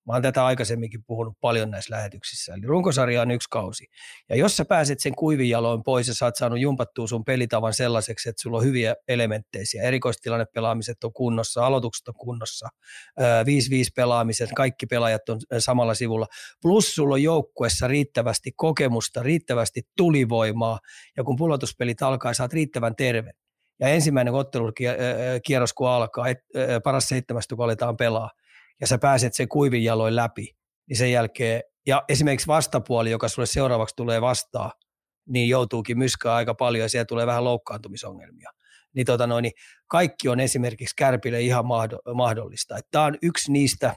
Mä 0.09 0.13
oon 0.13 0.23
tätä 0.23 0.47
aikaisemminkin 0.47 1.05
puhunut 1.07 1.35
paljon 1.41 1.71
näissä 1.71 1.95
lähetyksissä. 1.95 2.55
Eli 2.55 2.67
runkosarja 2.67 3.23
on 3.23 3.31
yksi 3.31 3.49
kausi. 3.51 3.87
Ja 4.29 4.37
jos 4.37 4.57
sä 4.57 4.65
pääset 4.65 5.01
sen 5.01 5.15
kuivijaloin 5.15 5.83
pois 5.83 6.09
ja 6.09 6.15
sä 6.15 6.25
oot 6.25 6.37
saanut 6.37 6.61
jumpattua 6.61 7.07
sun 7.07 7.25
pelitavan 7.25 7.75
sellaiseksi, 7.75 8.29
että 8.29 8.43
sulla 8.43 8.59
on 8.59 8.65
hyviä 8.65 8.95
elementtejä, 9.09 9.65
erikoistilannepelaamiset 9.83 11.05
on 11.05 11.13
kunnossa, 11.13 11.67
aloitukset 11.67 12.09
on 12.09 12.15
kunnossa, 12.15 12.69
5-5 13.21 13.23
pelaamiset, 13.97 14.51
kaikki 14.57 14.87
pelaajat 14.87 15.29
on 15.29 15.41
samalla 15.59 15.95
sivulla, 15.95 16.27
plus 16.63 16.95
sulla 16.95 17.15
on 17.15 17.23
joukkuessa 17.23 17.89
riittävästi 17.89 18.53
kokemusta, 18.57 19.23
riittävästi 19.23 19.83
tulivoimaa, 19.97 20.79
ja 21.17 21.25
kun 21.25 21.37
pulotuspelit 21.37 22.03
alkaa, 22.03 22.35
saat 22.35 22.53
riittävän 22.53 22.97
terve. 22.97 23.31
Ja 23.81 23.89
ensimmäinen 23.89 24.35
ottelukierros, 24.35 25.73
kun 25.77 25.89
alkaa, 25.89 26.27
paras 26.85 27.09
seitsemästä, 27.09 27.57
kun 27.57 27.65
aletaan 27.65 27.97
pelaa, 27.97 28.31
ja 28.81 28.87
sä 28.87 28.99
pääset 28.99 29.35
sen 29.35 29.49
kuivin 29.49 29.85
jaloin 29.85 30.17
läpi, 30.17 30.57
niin 30.89 30.97
sen 30.97 31.13
jälkeen, 31.13 31.63
ja 31.87 32.03
esimerkiksi 32.09 32.47
vastapuoli, 32.47 33.11
joka 33.11 33.29
sulle 33.29 33.47
seuraavaksi 33.47 33.97
tulee 33.97 34.21
vastaan, 34.21 34.73
niin 35.29 35.49
joutuukin 35.49 35.99
myskää 35.99 36.35
aika 36.35 36.55
paljon 36.55 36.83
ja 36.83 36.89
siellä 36.89 37.05
tulee 37.05 37.27
vähän 37.27 37.45
loukkaantumisongelmia. 37.45 38.51
Niin, 38.95 39.07
tota 39.07 39.27
noin, 39.27 39.43
niin 39.43 39.53
kaikki 39.87 40.29
on 40.29 40.41
esimerkiksi 40.41 40.97
Kärpille 40.97 41.41
ihan 41.41 41.65
mahdollista. 42.15 42.79
Tämä 42.91 43.05
on 43.05 43.17
yksi 43.23 43.53
niistä 43.53 43.97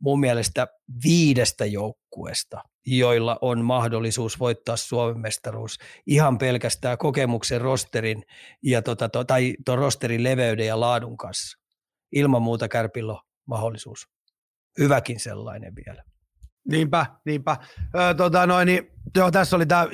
mun 0.00 0.20
mielestä 0.20 0.66
viidestä 1.04 1.66
joukkuesta, 1.66 2.60
joilla 2.86 3.38
on 3.40 3.64
mahdollisuus 3.64 4.40
voittaa 4.40 4.76
Suomen 4.76 5.18
mestaruus 5.18 5.78
ihan 6.06 6.38
pelkästään 6.38 6.98
kokemuksen 6.98 7.60
rosterin 7.60 8.22
ja 8.62 8.82
tota, 8.82 9.08
to, 9.08 9.24
tai 9.24 9.54
tuon 9.64 9.78
rosterin 9.78 10.24
leveyden 10.24 10.66
ja 10.66 10.80
laadun 10.80 11.16
kanssa. 11.16 11.58
Ilman 12.12 12.42
muuta 12.42 12.68
Kärpillä 12.68 13.12
on 13.12 13.20
mahdollisuus 13.46 14.17
hyväkin 14.78 15.20
sellainen 15.20 15.72
vielä. 15.76 16.02
Niinpä, 16.70 17.06
niinpä. 17.24 17.56
Öö, 17.96 18.14
tota 18.14 18.46
noin, 18.46 18.66
niin, 18.66 18.90
joo, 19.16 19.30
tässä 19.30 19.56
oli 19.56 19.66
tämä 19.66 19.86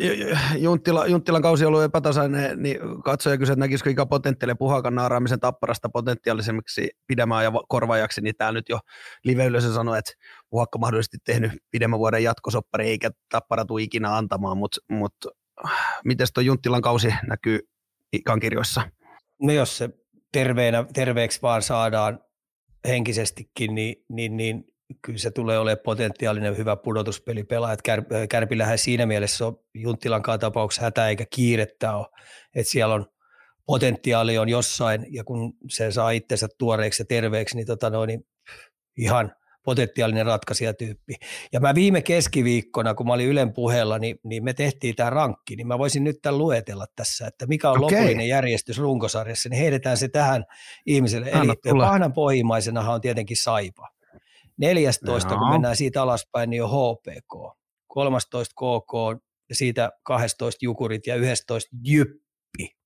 Junttila, 0.58 1.06
Junttilan 1.06 1.42
kausi 1.42 1.64
ollut 1.64 1.82
epätasainen, 1.82 2.62
niin 2.62 2.78
katsoja 3.04 3.38
kysyi, 3.38 3.52
että 3.52 3.60
näkisikö 3.60 3.90
ikä 3.90 4.06
potentiaalia 4.06 4.56
puhakan 4.56 4.94
naaraamisen 4.94 5.40
tapparasta 5.40 5.88
potentiaalisemmiksi 5.88 6.90
pidemmän 7.06 7.44
ja 7.44 7.52
korvaajaksi, 7.68 8.20
niin 8.20 8.34
tämä 8.38 8.52
nyt 8.52 8.68
jo 8.68 8.78
live 9.24 9.60
sanoi, 9.60 9.98
että 9.98 10.12
puhakka 10.50 10.78
mahdollisesti 10.78 11.16
tehnyt 11.24 11.52
pidemmän 11.70 11.98
vuoden 11.98 12.22
jatkosoppari, 12.22 12.88
eikä 12.88 13.10
tappara 13.30 13.64
tule 13.64 13.82
ikinä 13.82 14.16
antamaan, 14.16 14.58
mutta 14.58 14.80
mut, 14.88 15.14
miten 16.04 16.26
tuo 16.34 16.42
Junttilan 16.42 16.82
kausi 16.82 17.14
näkyy 17.28 17.60
ikan 18.12 18.40
kirjoissa? 18.40 18.82
No 19.42 19.52
jos 19.52 19.78
se 19.78 19.90
terveenä, 20.32 20.84
terveeksi 20.94 21.42
vaan 21.42 21.62
saadaan 21.62 22.18
henkisestikin, 22.88 23.74
niin, 23.74 23.96
niin, 24.08 24.36
niin 24.36 24.73
kyllä 25.02 25.18
se 25.18 25.30
tulee 25.30 25.58
olemaan 25.58 25.82
potentiaalinen 25.84 26.56
hyvä 26.56 26.76
pudotuspelipelaaja. 26.76 27.76
Kär, 27.84 28.02
Kärpillähän 28.30 28.78
siinä 28.78 29.06
mielessä 29.06 29.46
on 29.46 29.56
Junttilankaan 29.74 30.38
tapauksessa 30.38 30.82
hätä 30.82 31.08
eikä 31.08 31.24
kiirettä 31.30 31.96
ole, 31.96 32.06
että 32.54 32.70
siellä 32.70 32.94
on 32.94 33.06
potentiaali 33.66 34.38
on 34.38 34.48
jossain 34.48 35.06
ja 35.10 35.24
kun 35.24 35.52
se 35.70 35.90
saa 35.90 36.10
itsensä 36.10 36.48
tuoreeksi 36.58 37.02
ja 37.02 37.06
terveeksi, 37.06 37.56
niin, 37.56 37.66
tota 37.66 37.90
noin, 37.90 38.08
niin 38.08 38.26
ihan 38.98 39.32
potentiaalinen 39.64 40.26
ratkaisijatyyppi. 40.26 41.14
Ja 41.52 41.60
mä 41.60 41.74
viime 41.74 42.02
keskiviikkona, 42.02 42.94
kun 42.94 43.06
mä 43.06 43.12
olin 43.12 43.28
Ylen 43.28 43.52
puheella, 43.52 43.98
niin, 43.98 44.16
niin 44.24 44.44
me 44.44 44.52
tehtiin 44.52 44.94
tämä 44.94 45.10
rankki, 45.10 45.56
niin 45.56 45.66
mä 45.66 45.78
voisin 45.78 46.04
nyt 46.04 46.16
tämän 46.22 46.38
luetella 46.38 46.86
tässä, 46.96 47.26
että 47.26 47.46
mikä 47.46 47.70
on 47.70 47.84
okay. 47.84 47.98
lopullinen 47.98 48.28
järjestys 48.28 48.78
runkosarjassa, 48.78 49.48
niin 49.48 49.60
heitetään 49.60 49.96
se 49.96 50.08
tähän 50.08 50.44
ihmiselle. 50.86 51.32
Anna 51.32 51.54
Eli 51.64 51.78
pahnan 51.78 52.12
pohjimmaisenahan 52.12 52.94
on 52.94 53.00
tietenkin 53.00 53.36
Saipa. 53.36 53.88
14, 54.58 55.28
no. 55.28 55.38
kun 55.38 55.50
mennään 55.50 55.76
siitä 55.76 56.02
alaspäin, 56.02 56.50
niin 56.50 56.64
on 56.64 56.70
HPK. 56.70 57.58
13 57.86 58.54
KK, 58.54 59.22
siitä 59.52 59.92
12 60.02 60.58
Jukurit 60.62 61.06
ja 61.06 61.14
11 61.14 61.76
Jyppi. 61.82 62.76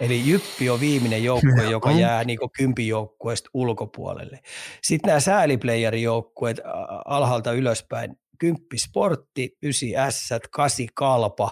Eli 0.00 0.28
Jyppi 0.28 0.70
on 0.70 0.80
viimeinen 0.80 1.24
joukkue, 1.24 1.64
no. 1.64 1.70
joka 1.70 1.92
jää 1.92 2.24
niin 2.24 2.38
kympin 2.56 2.88
joukkueesta 2.88 3.50
ulkopuolelle. 3.54 4.40
Sitten 4.82 5.08
nämä 5.08 5.20
sääliplayer-joukkueet 5.20 6.60
alhaalta 7.04 7.52
ylöspäin. 7.52 8.16
Kymppi 8.38 8.78
Sportti, 8.78 9.56
9 9.62 10.12
S, 10.12 10.28
8 10.50 10.86
Kalpa, 10.94 11.50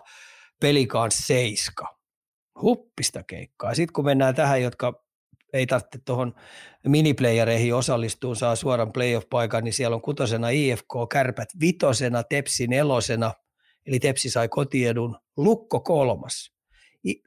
Pelikaan 0.61 1.11
7. 1.11 1.89
Huppista 2.63 3.23
keikkaa. 3.23 3.75
Sitten 3.75 3.93
kun 3.93 4.05
mennään 4.05 4.35
tähän, 4.35 4.63
jotka 4.63 5.04
ei 5.55 5.67
tarvitse 5.67 5.99
tuohon 6.05 6.35
miniplayereihin 6.87 7.75
osallistua, 7.75 8.35
saa 8.35 8.57
suoran 8.57 8.93
playoff-paikan, 8.93 9.65
niin 9.65 9.73
siellä 9.73 9.95
on 9.95 10.03
kutosena 10.03 10.49
IFK, 10.49 10.93
Kärpät 11.13 11.49
vitosena, 11.61 12.23
Tepsi 12.23 12.67
nelosena, 12.67 13.33
eli 13.87 13.99
Tepsi 13.99 14.31
sai 14.31 14.49
kotiedun, 14.49 15.19
Lukko 15.37 15.81
kolmas, 15.81 16.53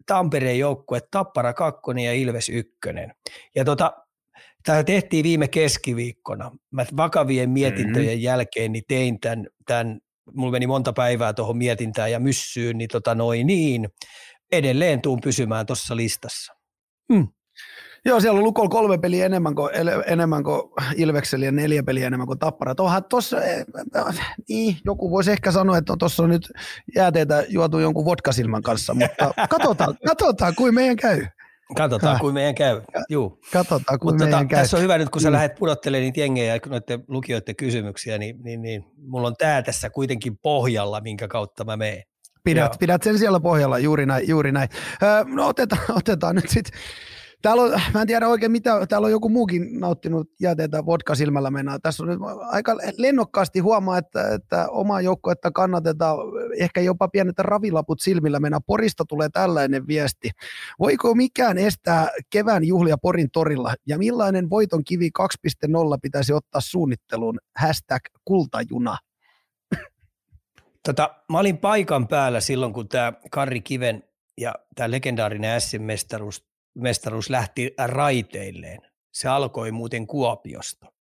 Tampereen 0.06 0.60
joukkue, 0.60 1.02
Tappara 1.12 1.54
kakkonen 1.54 2.04
ja 2.04 2.14
Ilves 2.14 2.50
ykkönen. 2.50 3.14
Ja 3.56 3.66
tota, 3.66 3.94
tämä 4.66 4.84
tehtiin 4.84 5.24
viime 5.24 5.48
keskiviikkona. 5.48 6.52
Mä 6.72 6.86
vakavien 6.98 7.50
mietintöjen 7.50 8.08
mm-hmm. 8.08 8.24
jälkeen 8.24 8.72
niin 8.72 8.84
tein 8.88 9.20
tämän, 9.20 9.48
tämän, 9.66 10.00
mulla 10.34 10.52
meni 10.52 10.68
monta 10.68 10.94
päivää 10.94 11.34
tuohon 11.34 11.58
mietintään 11.58 12.12
ja 12.12 12.20
myssyyn, 12.20 12.78
niin 12.78 12.90
tota 12.92 13.16
noin 13.16 13.48
niin, 13.48 13.90
edelleen 14.52 15.02
tuun 15.02 15.22
pysymään 15.22 15.66
tuossa 15.66 15.96
listassa. 15.96 16.54
Hmm. 17.14 17.28
Joo, 18.08 18.20
siellä 18.20 18.38
on 18.38 18.44
Lukol 18.44 18.68
kolme 18.68 18.98
peliä 18.98 19.26
enemmän 19.26 19.56
kuin, 19.56 19.70
enemmän 20.06 20.44
kuin 20.44 20.62
Ilvekseli 20.96 21.46
ja 21.46 21.52
neljä 21.52 21.84
peliä 21.84 22.08
enemmän 22.08 22.28
kuin 22.28 22.40
Tappara. 22.40 22.76
Tuohan 22.76 23.04
tossa, 23.04 23.44
eh, 23.44 23.66
niin, 24.50 24.78
joku 24.86 25.12
voisi 25.12 25.32
ehkä 25.32 25.52
sanoa, 25.52 25.78
että 25.78 25.94
tuossa 26.00 26.24
on 26.24 26.30
nyt 26.30 26.52
jääteitä 26.96 27.46
juotu 27.50 27.80
jonkun 27.80 28.06
vodkasilman 28.06 28.62
kanssa, 28.62 28.94
mutta 28.94 29.34
katsotaan, 29.50 29.98
katsotaan 30.08 30.56
kuin 30.56 30.76
meidän 30.76 30.96
käy. 30.96 31.26
Katsotaan, 31.76 32.20
kuin 32.20 32.34
meidän 32.34 32.56
käy. 32.56 32.82
Juu. 33.10 33.40
Katsotaan, 33.54 34.00
kuin 34.00 34.16
meidän 34.16 34.40
tota, 34.40 34.46
käy. 34.46 34.62
Tässä 34.62 34.78
on 34.78 34.84
hyvä 34.84 34.98
nyt, 34.98 35.10
kun 35.10 35.22
sä 35.22 35.30
mm. 35.30 35.34
lähdet 35.34 35.56
pudottelemaan 35.56 36.04
niitä 36.04 36.20
jengejä 36.20 36.56
ja 36.56 36.60
noiden 36.70 37.04
lukijoiden 37.08 37.56
kysymyksiä, 37.56 38.18
niin, 38.18 38.44
niin, 38.44 38.62
niin 38.62 38.84
mulla 38.98 39.28
on 39.28 39.36
tämä 39.38 39.62
tässä 39.62 39.90
kuitenkin 39.90 40.38
pohjalla, 40.38 41.02
minkä 41.02 41.28
kautta 41.28 41.66
mä 41.66 41.78
menen. 41.78 42.04
Pidät, 42.44 42.76
pidät 42.80 43.04
sen 43.04 43.20
siellä 43.20 43.40
pohjalla, 43.40 43.80
juuri 43.80 44.06
näin. 44.06 44.28
Juuri 44.28 44.52
näin. 44.52 44.70
Öö, 45.04 45.24
no 45.24 45.48
otetaan, 45.48 45.82
otetaan 45.90 46.36
nyt 46.36 46.50
sitten 46.50 46.80
Täällä 47.42 47.64
on, 47.64 47.82
mä 47.94 48.02
en 48.02 48.08
tiedä 48.08 48.28
oikein 48.28 48.52
mitä, 48.52 48.86
täällä 48.90 49.06
on 49.06 49.12
joku 49.12 49.30
muukin 49.30 49.80
nauttinut 49.80 50.30
jäteitä 50.40 50.86
vodka 50.86 51.16
silmällä 51.16 51.52
mennään. 51.52 51.82
Tässä 51.82 52.04
on 52.04 52.10
nyt 52.10 52.20
aika 52.40 52.78
lennokkaasti 52.98 53.60
huomaa, 53.60 53.98
että, 53.98 54.34
että 54.34 54.70
oma 54.70 54.98
että 55.32 55.52
kannatetaan, 55.52 56.18
ehkä 56.60 56.82
jopa 56.82 57.08
pienet 57.08 57.40
ravilaput 57.40 58.00
silmillä 58.00 58.40
mennään. 58.40 58.64
Porista 58.68 59.06
tulee 59.06 59.30
tällainen 59.30 59.88
viesti. 59.88 60.30
Voiko 60.80 61.16
mikään 61.16 61.58
estää 61.58 62.10
kevään 62.30 62.64
juhlia 62.64 62.98
Porin 62.98 63.32
torilla 63.32 63.74
ja 63.88 63.98
millainen 63.98 64.50
voiton 64.50 64.84
kivi 64.84 65.10
2.0 65.20 65.74
pitäisi 66.02 66.34
ottaa 66.34 66.62
suunnitteluun? 66.62 67.40
Hashtag 67.56 68.02
kultajuna. 68.26 68.98
Tota, 70.86 71.16
mä 71.32 71.40
olin 71.40 71.58
paikan 71.58 72.08
päällä 72.08 72.40
silloin, 72.40 72.74
kun 72.74 72.88
tämä 72.88 73.14
Karri 73.32 73.62
Kiven 73.62 74.04
ja 74.38 74.56
tämä 74.76 74.92
legendaarinen 74.92 75.62
S-mestaruus 75.62 76.47
mestaruus 76.78 77.30
lähti 77.30 77.74
raiteilleen. 77.86 78.82
Se 79.14 79.28
alkoi 79.28 79.72
muuten 79.72 80.08
Kuopiosta. 80.08 80.92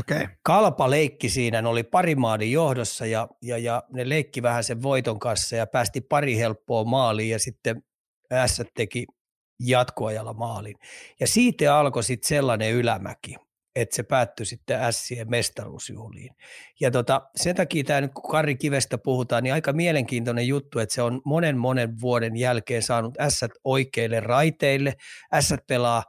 Okay. 0.00 0.28
Kalpa 0.42 0.90
leikki 0.90 1.28
siinä, 1.28 1.62
ne 1.62 1.68
oli 1.68 1.82
pari 1.82 2.14
maadin 2.14 2.52
johdossa 2.52 3.06
ja, 3.06 3.28
ja, 3.42 3.58
ja 3.58 3.82
ne 3.92 4.08
leikki 4.08 4.42
vähän 4.42 4.64
sen 4.64 4.82
voiton 4.82 5.18
kanssa 5.18 5.56
ja 5.56 5.66
päästi 5.66 6.00
pari 6.00 6.36
helppoa 6.36 6.84
maaliin 6.84 7.30
ja 7.30 7.38
sitten 7.38 7.84
S 8.46 8.62
teki 8.74 9.06
jatkoajalla 9.60 10.32
maalin. 10.32 10.76
Ja 11.20 11.26
siitä 11.26 11.78
alkoi 11.78 12.04
sitten 12.04 12.28
sellainen 12.28 12.72
ylämäki, 12.72 13.36
että 13.76 13.96
se 13.96 14.02
päättyi 14.02 14.46
sitten 14.46 14.78
Sien 14.90 15.30
mestaruusjuhliin. 15.30 16.34
Ja 16.80 16.90
tota, 16.90 17.22
sen 17.36 17.56
takia 17.56 17.84
tämä 17.84 18.00
nyt 18.00 18.12
kun 18.14 18.30
Kari 18.30 18.56
Kivestä 18.56 18.98
puhutaan, 18.98 19.42
niin 19.42 19.54
aika 19.54 19.72
mielenkiintoinen 19.72 20.48
juttu, 20.48 20.78
että 20.78 20.94
se 20.94 21.02
on 21.02 21.20
monen 21.24 21.58
monen 21.58 22.00
vuoden 22.00 22.36
jälkeen 22.36 22.82
saanut 22.82 23.14
S 23.28 23.44
oikeille 23.64 24.20
raiteille. 24.20 24.94
S 25.40 25.54
pelaa 25.68 26.02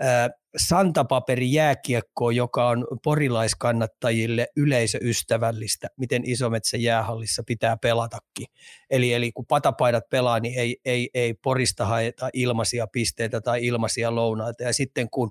ää, 0.00 0.30
santapaperi 0.56 1.52
jääkiekko, 1.52 2.30
joka 2.30 2.68
on 2.68 2.86
porilaiskannattajille 3.04 4.46
yleisöystävällistä, 4.56 5.88
miten 5.96 6.22
Isometsä 6.26 6.76
jäähallissa 6.76 7.42
pitää 7.46 7.76
pelatakin. 7.76 8.46
Eli, 8.90 9.12
eli 9.12 9.32
kun 9.32 9.46
patapaidat 9.46 10.04
pelaa, 10.10 10.40
niin 10.40 10.58
ei, 10.58 10.76
ei, 10.84 11.10
ei 11.14 11.34
porista 11.34 11.86
haeta 11.86 12.30
ilmaisia 12.32 12.86
pisteitä 12.86 13.40
tai 13.40 13.66
ilmaisia 13.66 14.14
lounaita. 14.14 14.62
Ja 14.62 14.72
sitten 14.72 15.10
kun 15.10 15.30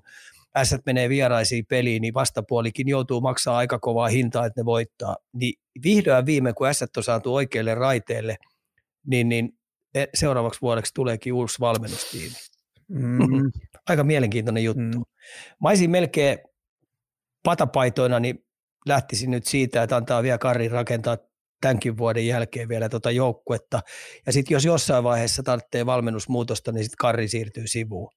S 0.64 0.74
menee 0.86 1.08
vieraisiin 1.08 1.66
peliin, 1.66 2.02
niin 2.02 2.14
vastapuolikin 2.14 2.88
joutuu 2.88 3.20
maksaa 3.20 3.56
aika 3.56 3.78
kovaa 3.78 4.08
hintaa, 4.08 4.46
että 4.46 4.60
ne 4.60 4.64
voittaa. 4.64 5.16
Niin 5.32 5.54
vihdoin 5.84 6.26
viime, 6.26 6.52
kun 6.52 6.74
S 6.74 6.82
on 6.96 7.04
saatu 7.04 7.34
oikealle 7.34 7.74
raiteelle, 7.74 8.36
niin, 9.06 9.28
niin 9.28 9.58
e, 9.94 10.04
seuraavaksi 10.14 10.60
vuodeksi 10.60 10.94
tuleekin 10.94 11.32
uusi 11.32 11.60
valmennustiimi. 11.60 12.34
Mm. 12.88 13.52
Aika 13.88 14.04
mielenkiintoinen 14.04 14.64
juttu. 14.64 14.98
Mm. 14.98 15.04
Mä 15.62 15.68
olisin 15.68 15.90
melkein 15.90 16.38
patapaitoina, 17.42 18.20
niin 18.20 18.44
lähtisin 18.86 19.30
nyt 19.30 19.46
siitä, 19.46 19.82
että 19.82 19.96
antaa 19.96 20.22
vielä 20.22 20.38
Karri 20.38 20.68
rakentaa 20.68 21.18
tämänkin 21.60 21.98
vuoden 21.98 22.26
jälkeen 22.26 22.68
vielä 22.68 22.88
tuota 22.88 23.10
joukkuetta. 23.10 23.80
Ja 24.26 24.32
sitten 24.32 24.54
jos 24.54 24.64
jossain 24.64 25.04
vaiheessa 25.04 25.42
tarvitsee 25.42 25.86
valmennusmuutosta, 25.86 26.72
niin 26.72 26.84
sitten 26.84 26.96
Karri 26.98 27.28
siirtyy 27.28 27.66
sivuun. 27.66 28.12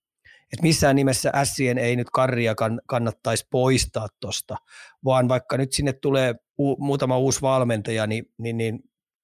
Et 0.54 0.62
missään 0.62 0.96
nimessä 0.96 1.32
Sien 1.44 1.78
ei 1.78 1.96
nyt 1.96 2.10
Karria 2.10 2.54
kann- 2.54 2.82
kannattaisi 2.88 3.48
poistaa 3.52 4.08
tuosta, 4.20 4.56
vaan 5.06 5.30
vaikka 5.30 5.58
nyt 5.58 5.74
sinne 5.74 5.94
tulee 5.94 6.36
u- 6.58 6.78
muutama 6.86 7.18
uusi 7.18 7.42
valmentaja, 7.42 8.08
niin, 8.08 8.26
niin, 8.38 8.58
niin 8.58 8.80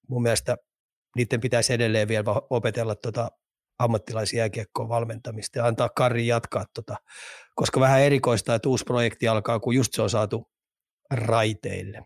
mun 0.09 0.21
mielestä 0.21 0.57
niiden 1.15 1.41
pitäisi 1.41 1.73
edelleen 1.73 2.07
vielä 2.07 2.25
opetella 2.49 2.95
tuota 2.95 3.31
ammattilaisjääkiekkoon 3.79 4.89
valmentamista 4.89 5.59
ja 5.59 5.65
antaa 5.65 5.89
Karri 5.89 6.27
jatkaa, 6.27 6.65
tota, 6.73 6.95
koska 7.55 7.79
vähän 7.79 8.01
erikoista, 8.01 8.55
että 8.55 8.69
uusi 8.69 8.83
projekti 8.83 9.27
alkaa, 9.27 9.59
kun 9.59 9.75
just 9.75 9.93
se 9.93 10.01
on 10.01 10.09
saatu 10.09 10.49
raiteille. 11.11 12.05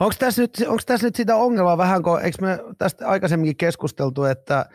Onko 0.00 0.14
tässä, 0.18 0.42
nyt, 0.42 0.64
onko 0.68 0.82
tässä 0.86 1.06
nyt 1.06 1.16
sitä 1.16 1.36
ongelmaa 1.36 1.78
vähän, 1.78 2.02
kun 2.02 2.22
eikö 2.22 2.38
me 2.40 2.58
tästä 2.78 3.08
aikaisemminkin 3.08 3.56
keskusteltu, 3.56 4.24
että 4.24 4.66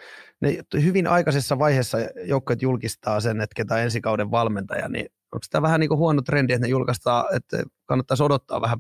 ne 0.41 0.57
hyvin 0.83 1.07
aikaisessa 1.07 1.59
vaiheessa 1.59 1.97
joukkueet 2.23 2.61
julkistaa 2.61 3.19
sen, 3.19 3.41
että 3.41 3.53
ketä 3.55 3.77
ensi 3.77 4.01
kauden 4.01 4.31
valmentaja, 4.31 4.89
niin 4.89 5.05
onko 5.05 5.45
tämä 5.49 5.61
vähän 5.61 5.79
niin 5.79 5.87
kuin 5.87 5.97
huono 5.97 6.21
trendi, 6.21 6.53
että 6.53 6.67
ne 6.67 6.71
julkaistaan, 6.71 7.35
että 7.35 7.63
kannattaisi 7.85 8.23
odottaa 8.23 8.61
vähän 8.61 8.77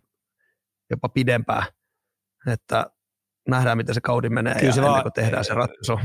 jopa 0.89 1.09
pidempään, 1.09 1.63
että 2.47 2.85
nähdään, 3.47 3.77
miten 3.77 3.95
se 3.95 4.01
kaudi 4.01 4.29
menee 4.29 4.53
Kyllä 4.53 4.67
ja 4.67 4.73
se 4.73 4.81
ennen 4.81 5.01
kuin 5.01 5.13
tehdään 5.13 5.45
se 5.45 5.53
ratkaisu. 5.53 5.99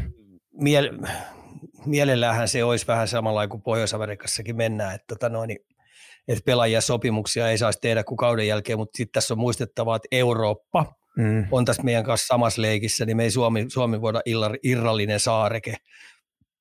Miel- 0.63 1.07
mielellähän 1.87 2.49
se 2.49 2.65
olisi 2.65 2.87
vähän 2.87 3.09
samalla 3.09 3.49
kuin 3.49 3.63
Pohjois-Amerikassakin 3.63 4.57
mennään, 4.57 4.95
että, 4.95 5.07
tota 5.07 5.29
noin, 5.29 5.57
että 6.29 6.45
pelaajia 6.45 6.81
sopimuksia 6.81 7.51
ei 7.51 7.59
saisi 7.59 7.79
tehdä 7.83 8.05
kuin 8.05 8.19
kauden 8.19 8.47
jälkeen, 8.47 8.79
mutta 8.79 8.97
sitten 8.97 9.13
tässä 9.13 9.35
on 9.35 9.39
muistettava, 9.39 9.97
että 9.97 10.09
Eurooppa 10.13 10.95
mm. 11.17 11.47
on 11.51 11.65
tässä 11.65 11.83
meidän 11.83 12.05
kanssa 12.05 12.27
samassa 12.27 12.63
leikissä, 12.63 13.07
niin 13.07 13.17
me 13.17 13.23
ei 13.23 13.31
Suomi, 13.31 13.67
Suomi 13.69 14.01
voida 14.01 14.21
irrallinen 14.63 15.21
saareke, 15.21 15.77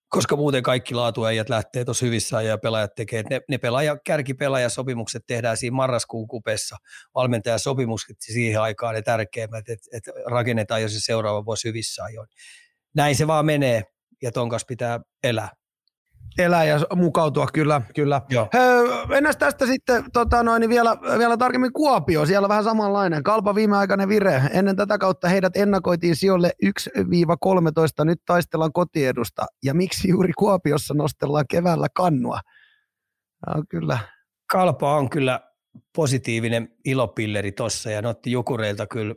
koska 0.09 0.35
muuten 0.35 0.63
kaikki 0.63 0.93
laatuajat 0.93 1.49
lähtee 1.49 1.85
tuossa 1.85 2.05
hyvissä 2.05 2.41
ja 2.41 2.57
pelaajat 2.57 2.95
tekee. 2.95 3.23
Ne, 3.29 3.41
ne 3.49 3.57
pelaaja, 3.57 3.97
kärkipelaajasopimukset 4.05 5.23
tehdään 5.27 5.57
siinä 5.57 5.75
marraskuun 5.75 6.27
kupessa, 6.27 6.77
valmentajasopimukset 7.15 8.17
siihen 8.19 8.61
aikaan 8.61 8.95
ne 8.95 9.01
tärkeimmät, 9.01 9.69
että 9.69 9.89
et 9.93 10.03
rakennetaan 10.25 10.81
jo 10.81 10.89
se 10.89 10.99
seuraava 10.99 11.45
vuosi 11.45 11.67
hyvissä 11.67 12.03
ajoin. 12.03 12.27
Näin 12.95 13.15
se 13.15 13.27
vaan 13.27 13.45
menee, 13.45 13.83
ja 14.21 14.31
ton 14.31 14.49
kanssa 14.49 14.65
pitää 14.65 14.99
elää. 15.23 15.49
Elää 16.37 16.63
ja 16.63 16.79
mukautua, 16.95 17.47
kyllä. 17.53 17.81
kyllä. 17.95 18.21
Ennäs 19.17 19.37
tästä 19.37 19.65
sitten 19.65 20.03
tota 20.13 20.43
noin, 20.43 20.59
niin 20.59 20.69
vielä, 20.69 20.97
vielä 21.17 21.37
tarkemmin 21.37 21.73
Kuopio, 21.73 22.25
siellä 22.25 22.49
vähän 22.49 22.63
samanlainen. 22.63 23.23
Kalpa 23.23 23.55
viimeaikainen 23.55 24.09
vire. 24.09 24.41
Ennen 24.51 24.75
tätä 24.75 24.97
kautta 24.97 25.29
heidät 25.29 25.57
ennakoitiin 25.57 26.15
sijoille 26.15 26.51
1-13, 26.65 26.69
nyt 28.05 28.19
taistellaan 28.25 28.73
kotiedusta. 28.73 29.45
Ja 29.63 29.73
miksi 29.73 30.09
juuri 30.09 30.33
Kuopiossa 30.37 30.93
nostellaan 30.93 31.45
keväällä 31.49 31.87
kannua? 31.95 32.39
No, 33.47 33.63
kyllä. 33.69 33.97
Kalpa 34.51 34.95
on 34.95 35.09
kyllä 35.09 35.39
positiivinen 35.95 36.69
ilopilleri 36.85 37.51
tossa 37.51 37.91
ja 37.91 38.01
ne 38.01 38.07
otti 38.07 38.31
Jukureilta 38.31 38.87
kyllä 38.87 39.15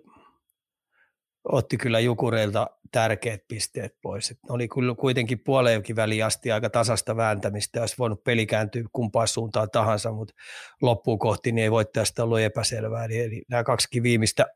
otti 1.48 1.76
kyllä 1.76 2.00
Jukureilta 2.00 2.66
tärkeät 2.92 3.40
pisteet 3.48 3.94
pois. 4.02 4.30
Et 4.30 4.38
ne 4.48 4.54
oli 4.54 4.68
kyllä 4.68 4.94
kuitenkin 4.94 5.40
puoleenkin 5.44 5.96
väliin 5.96 6.24
asti 6.24 6.52
aika 6.52 6.70
tasasta 6.70 7.16
vääntämistä, 7.16 7.80
olisi 7.80 7.94
voinut 7.98 8.24
peli 8.24 8.46
kääntyä 8.46 8.82
kumpaan 8.92 9.28
suuntaan 9.28 9.70
tahansa, 9.70 10.12
mutta 10.12 10.34
loppuun 10.82 11.18
kohti 11.18 11.52
niin 11.52 11.62
ei 11.62 11.70
voittajasta 11.70 12.24
ollut 12.24 12.40
epäselvää. 12.40 13.04
Eli, 13.04 13.18
eli 13.18 13.42
nämä 13.50 13.64
kaksi 13.64 14.02
viimeistä 14.02 14.46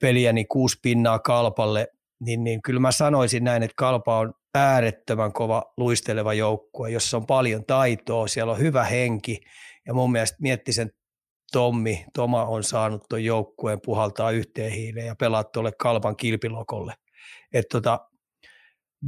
peliä, 0.00 0.32
niin 0.32 0.48
kuusi 0.48 0.78
pinnaa 0.82 1.18
Kalpalle, 1.18 1.88
niin, 2.20 2.44
niin 2.44 2.62
kyllä 2.62 2.80
mä 2.80 2.92
sanoisin 2.92 3.44
näin, 3.44 3.62
että 3.62 3.74
Kalpa 3.76 4.18
on 4.18 4.34
äärettömän 4.54 5.32
kova 5.32 5.72
luisteleva 5.76 6.34
joukkue, 6.34 6.90
jossa 6.90 7.16
on 7.16 7.26
paljon 7.26 7.64
taitoa, 7.64 8.28
siellä 8.28 8.52
on 8.52 8.58
hyvä 8.58 8.84
henki, 8.84 9.40
ja 9.86 9.94
mun 9.94 10.12
mielestä 10.12 10.36
mietti 10.40 10.72
sen 10.72 10.90
Tommi, 11.52 12.04
Toma 12.14 12.44
on 12.44 12.64
saanut 12.64 13.02
tuon 13.08 13.24
joukkueen 13.24 13.80
puhaltaa 13.80 14.30
yhteen 14.30 14.72
hiileen 14.72 15.06
ja 15.06 15.16
pelaa 15.16 15.44
tuolle 15.44 15.72
kalpan 15.72 16.16
kilpilokolle. 16.16 16.94
Et 17.52 17.68
tota, 17.68 18.08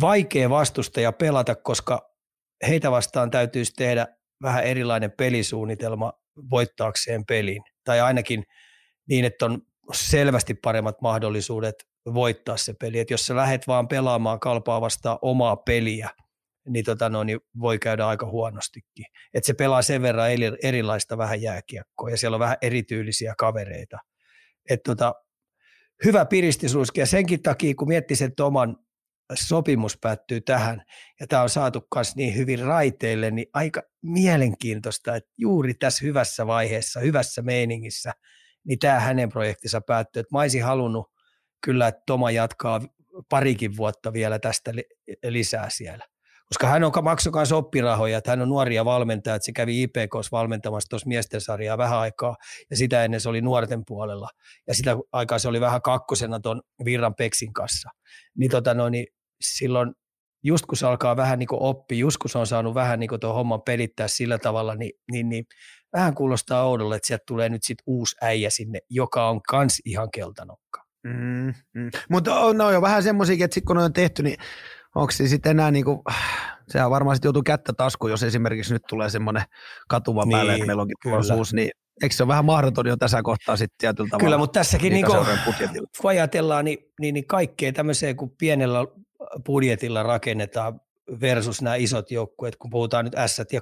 vaikea 0.00 0.50
vastustaja 0.50 1.12
pelata, 1.12 1.54
koska 1.54 2.10
heitä 2.68 2.90
vastaan 2.90 3.30
täytyisi 3.30 3.72
tehdä 3.72 4.06
vähän 4.42 4.64
erilainen 4.64 5.12
pelisuunnitelma 5.12 6.12
voittaakseen 6.50 7.26
pelin. 7.26 7.62
Tai 7.84 8.00
ainakin 8.00 8.44
niin, 9.08 9.24
että 9.24 9.46
on 9.46 9.62
selvästi 9.92 10.54
paremmat 10.54 11.00
mahdollisuudet 11.00 11.74
voittaa 12.14 12.56
se 12.56 12.74
peli. 12.80 12.98
Et 12.98 13.10
jos 13.10 13.26
sä 13.26 13.36
lähdet 13.36 13.66
vaan 13.66 13.88
pelaamaan 13.88 14.40
kalpaa 14.40 14.80
vastaan 14.80 15.18
omaa 15.22 15.56
peliä– 15.56 16.10
niin, 16.68 16.84
tota, 16.84 17.08
no, 17.08 17.24
niin 17.24 17.40
voi 17.60 17.78
käydä 17.78 18.06
aika 18.06 18.26
huonostikin. 18.26 19.04
Et 19.34 19.44
se 19.44 19.54
pelaa 19.54 19.82
sen 19.82 20.02
verran 20.02 20.30
erilaista 20.62 21.18
vähän 21.18 21.42
jääkiekkoa 21.42 22.10
ja 22.10 22.16
siellä 22.16 22.34
on 22.34 22.40
vähän 22.40 22.56
erityylisiä 22.62 23.34
kavereita. 23.38 23.98
Et, 24.70 24.82
tota, 24.82 25.14
hyvä 26.04 26.24
piristysruiske 26.24 27.00
ja 27.00 27.06
senkin 27.06 27.42
takia, 27.42 27.74
kun 27.74 27.88
miettii 27.88 28.16
sen 28.16 28.34
Toman 28.34 28.76
sopimus 29.34 29.98
päättyy 30.00 30.40
tähän 30.40 30.82
ja 31.20 31.26
tämä 31.26 31.42
on 31.42 31.48
saatu 31.48 31.86
myös 31.94 32.16
niin 32.16 32.36
hyvin 32.36 32.58
raiteille, 32.58 33.30
niin 33.30 33.46
aika 33.54 33.82
mielenkiintoista, 34.02 35.16
että 35.16 35.30
juuri 35.38 35.74
tässä 35.74 36.04
hyvässä 36.06 36.46
vaiheessa, 36.46 37.00
hyvässä 37.00 37.42
meiningissä, 37.42 38.12
niin 38.64 38.78
tämä 38.78 39.00
hänen 39.00 39.28
projektinsa 39.28 39.80
päättyy. 39.80 40.20
Että 40.20 40.34
mä 40.34 40.40
olisin 40.40 40.64
halunnut 40.64 41.06
kyllä, 41.64 41.88
että 41.88 42.02
Toma 42.06 42.30
jatkaa 42.30 42.80
parikin 43.28 43.76
vuotta 43.76 44.12
vielä 44.12 44.38
tästä 44.38 44.72
lisää 45.24 45.70
siellä 45.70 46.09
koska 46.50 46.66
hän 46.66 46.84
on 46.84 46.92
maksoi 47.02 47.32
myös 47.32 47.52
oppirahoja, 47.52 48.18
että 48.18 48.30
hän 48.30 48.42
on 48.42 48.48
nuoria 48.48 48.84
valmentajia, 48.84 49.34
että 49.34 49.46
se 49.46 49.52
kävi 49.52 49.82
IPKs 49.82 50.32
valmentamassa 50.32 50.88
tuossa 50.88 51.08
miesten 51.08 51.40
sarjaa 51.40 51.78
vähän 51.78 51.98
aikaa, 51.98 52.36
ja 52.70 52.76
sitä 52.76 53.04
ennen 53.04 53.20
se 53.20 53.28
oli 53.28 53.40
nuorten 53.40 53.82
puolella, 53.86 54.28
ja 54.66 54.74
sitä 54.74 54.96
aikaa 55.12 55.38
se 55.38 55.48
oli 55.48 55.60
vähän 55.60 55.82
kakkosena 55.82 56.40
tuon 56.40 56.62
Virran 56.84 57.14
Peksin 57.14 57.52
kanssa. 57.52 57.90
Niin, 58.38 58.50
tota 58.50 58.74
no, 58.74 58.88
niin 58.88 59.06
silloin 59.40 59.92
just 60.44 60.66
kun 60.66 60.78
se 60.78 60.86
alkaa 60.86 61.16
vähän 61.16 61.38
niin 61.38 61.48
oppi, 61.52 61.98
just 61.98 62.16
kun 62.16 62.30
se 62.30 62.38
on 62.38 62.46
saanut 62.46 62.74
vähän 62.74 63.00
niin 63.00 63.10
tuon 63.20 63.34
homman 63.34 63.62
pelittää 63.62 64.08
sillä 64.08 64.38
tavalla, 64.38 64.74
niin, 64.74 64.92
niin, 65.12 65.28
niin 65.28 65.44
vähän 65.92 66.14
kuulostaa 66.14 66.64
oudolle, 66.64 66.96
että 66.96 67.06
sieltä 67.06 67.24
tulee 67.26 67.48
nyt 67.48 67.62
sitten 67.62 67.84
uusi 67.86 68.16
äijä 68.22 68.50
sinne, 68.50 68.78
joka 68.90 69.28
on 69.28 69.40
kans 69.42 69.80
ihan 69.84 70.10
keltanokka. 70.10 70.84
Mm, 71.04 71.54
mm. 71.74 71.90
Mutta 72.10 72.40
on, 72.40 72.58
no, 72.58 72.70
jo 72.70 72.82
vähän 72.82 73.02
semmoisia, 73.02 73.44
että 73.44 73.54
sitten 73.54 73.66
kun 73.66 73.76
ne 73.76 73.82
on 73.82 73.92
tehty, 73.92 74.22
niin 74.22 74.36
onko 74.94 75.10
se 75.10 75.28
sitten 75.28 75.50
enää 75.50 75.70
niin 75.70 75.84
kuin, 75.84 75.98
sehän 76.68 76.90
varmaan 76.90 77.16
sitten 77.16 77.28
joutuu 77.28 77.42
kättä 77.42 77.72
taskuun, 77.72 78.10
jos 78.10 78.22
esimerkiksi 78.22 78.72
nyt 78.72 78.82
tulee 78.88 79.10
semmoinen 79.10 79.42
katuva 79.88 80.24
niin, 80.24 80.32
päälle, 80.32 80.52
että 80.54 80.66
meillä 80.66 80.82
onkin 80.82 80.96
tulosuus, 81.02 81.52
niin 81.52 81.70
eikö 82.02 82.14
se 82.14 82.22
ole 82.22 82.28
vähän 82.28 82.44
mahdoton 82.44 82.86
jo 82.86 82.96
tässä 82.96 83.22
kohtaa 83.22 83.56
sitten 83.56 83.78
tietyllä 83.78 84.08
tavalla? 84.08 84.24
Kyllä, 84.24 84.38
mutta 84.38 84.60
tässäkin 84.60 84.92
niin 84.92 85.06
kun 86.00 86.10
ajatellaan, 86.10 86.64
niin, 86.64 86.78
niin, 87.00 87.14
niin 87.14 87.26
kaikkea 87.26 87.72
tämmöiseen, 87.72 88.16
kun 88.16 88.30
pienellä 88.38 88.86
budjetilla 89.46 90.02
rakennetaan 90.02 90.80
versus 91.20 91.62
nämä 91.62 91.76
isot 91.76 92.10
joukkueet, 92.10 92.56
kun 92.56 92.70
puhutaan 92.70 93.04
nyt 93.04 93.14
S 93.26 93.42
ja 93.52 93.60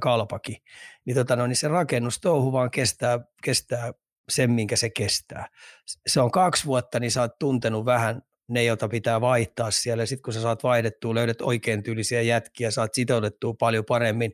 Kalpaki, 0.00 0.62
niin, 1.04 1.16
tota 1.16 1.36
no, 1.36 1.46
niin 1.46 1.56
se 1.56 1.68
rakennustouhu 1.68 2.52
vaan 2.52 2.70
kestää, 2.70 3.20
kestää 3.42 3.92
sen, 4.28 4.50
minkä 4.50 4.76
se 4.76 4.90
kestää. 4.90 5.46
Se 6.06 6.20
on 6.20 6.30
kaksi 6.30 6.66
vuotta, 6.66 7.00
niin 7.00 7.10
sä 7.10 7.20
oot 7.20 7.38
tuntenut 7.38 7.84
vähän 7.84 8.22
ne, 8.50 8.64
joita 8.64 8.88
pitää 8.88 9.20
vaihtaa 9.20 9.70
siellä. 9.70 10.06
Sitten 10.06 10.22
kun 10.22 10.32
sä 10.32 10.42
saat 10.42 10.62
vaihdettua, 10.62 11.14
löydät 11.14 11.40
oikein 11.40 11.82
tyylisiä 11.82 12.22
jätkiä, 12.22 12.70
saat 12.70 12.94
sitoutettua 12.94 13.54
paljon 13.58 13.84
paremmin 13.84 14.32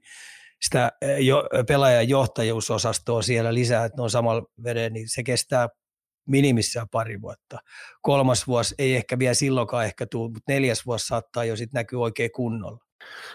sitä 0.63 0.93
jo, 1.19 1.45
pelaajan 1.69 2.09
johtajuusosastoa 2.09 3.23
siellä 3.23 3.55
lisää, 3.55 3.85
että 3.85 3.97
ne 3.97 4.03
on 4.03 4.11
samalla 4.11 4.43
veden, 4.65 4.93
niin 4.93 5.09
se 5.09 5.23
kestää 5.23 5.69
minimissään 6.27 6.89
pari 6.89 7.21
vuotta. 7.21 7.59
Kolmas 8.03 8.47
vuosi 8.47 8.75
ei 8.79 8.97
ehkä 8.97 9.19
vielä 9.19 9.35
silloinkaan 9.35 9.85
ehkä 9.85 10.07
tule, 10.07 10.31
mutta 10.31 10.53
neljäs 10.53 10.87
vuosi 10.87 11.07
saattaa 11.07 11.45
jo 11.45 11.57
sitten 11.57 11.79
näkyä 11.79 11.99
oikein 11.99 12.31
kunnolla. 12.35 12.79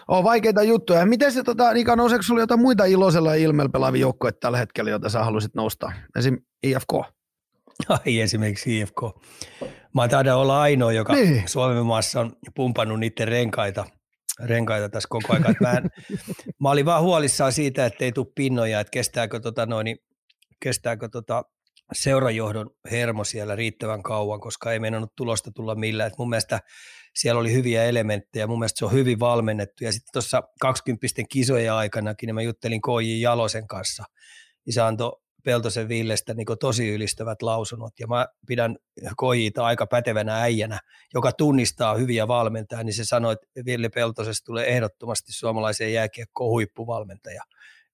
On 0.08 0.24
vaikeita 0.24 0.62
juttuja. 0.62 1.06
Miten 1.06 1.32
se, 1.32 1.42
tota, 1.42 1.72
Nika, 1.72 1.96
nouseeko 1.96 2.22
sinulla 2.22 2.42
jotain 2.42 2.60
muita 2.60 2.84
iloisella 2.84 3.34
ilmeellä 3.34 3.70
pelaavia 3.72 4.00
joukkoja 4.00 4.32
tällä 4.32 4.58
hetkellä, 4.58 4.90
joita 4.90 5.08
sä 5.08 5.24
haluaisit 5.24 5.54
nostaa? 5.54 5.92
Esim. 6.18 6.38
IFK. 6.62 6.92
Ai 7.88 8.20
esimerkiksi 8.20 8.80
IFK. 8.80 9.00
Mä 9.94 10.08
taidan 10.08 10.36
olla 10.36 10.60
ainoa, 10.60 10.92
joka 10.92 11.12
niin. 11.12 11.48
Suomen 11.48 11.86
maassa 11.86 12.20
on 12.20 12.32
pumpannut 12.54 13.00
niiden 13.00 13.28
renkaita, 13.28 13.84
renkaita 14.44 14.88
tässä 14.88 15.06
koko 15.10 15.32
ajan. 15.32 15.56
Mä, 15.60 15.72
en, 15.72 15.90
mä 16.60 16.70
olin 16.70 16.84
vaan 16.84 17.02
huolissaan 17.02 17.52
siitä, 17.52 17.86
että 17.86 18.04
ei 18.04 18.12
tule 18.12 18.26
pinnoja, 18.34 18.80
että 18.80 18.90
kestääkö, 18.90 19.40
tota 19.40 19.66
noin, 19.66 19.96
kestääkö 20.60 21.08
tota 21.08 21.42
seurajohdon 21.92 22.70
hermo 22.90 23.24
siellä 23.24 23.56
riittävän 23.56 24.02
kauan, 24.02 24.40
koska 24.40 24.72
ei 24.72 24.78
meinannut 24.78 25.12
tulosta 25.16 25.50
tulla 25.54 25.74
millään. 25.74 26.06
Et 26.06 26.18
mun 26.18 26.28
mielestä 26.28 26.60
siellä 27.14 27.40
oli 27.40 27.52
hyviä 27.52 27.84
elementtejä, 27.84 28.46
mun 28.46 28.58
mielestä 28.58 28.78
se 28.78 28.84
on 28.84 28.92
hyvin 28.92 29.20
valmennettu. 29.20 29.84
Ja 29.84 29.92
sitten 29.92 30.12
tuossa 30.12 30.42
20 30.60 31.06
kisojen 31.30 31.72
aikanakin 31.72 32.26
niin 32.26 32.34
mä 32.34 32.42
juttelin 32.42 32.80
KJ 32.82 33.20
Jalosen 33.20 33.66
kanssa, 33.66 34.04
niin 34.66 34.74
se 34.74 34.80
antoi 34.80 35.22
Peltosen 35.44 35.88
Villestä 35.88 36.34
niin 36.34 36.46
tosi 36.60 36.88
ylistävät 36.88 37.42
lausunnot, 37.42 37.92
ja 38.00 38.06
mä 38.06 38.26
pidän 38.46 38.76
KJita 39.00 39.64
aika 39.64 39.86
pätevänä 39.86 40.40
äijänä, 40.40 40.80
joka 41.14 41.32
tunnistaa 41.32 41.94
hyviä 41.94 42.28
valmentajia, 42.28 42.84
niin 42.84 42.94
se 42.94 43.04
sanoi, 43.04 43.32
että 43.32 43.46
Ville 43.66 43.88
Peltosesta 43.88 44.44
tulee 44.44 44.68
ehdottomasti 44.68 45.32
suomalaiseen 45.32 45.92
jääkiekkoon 45.92 46.50
huippuvalmentaja. 46.50 47.42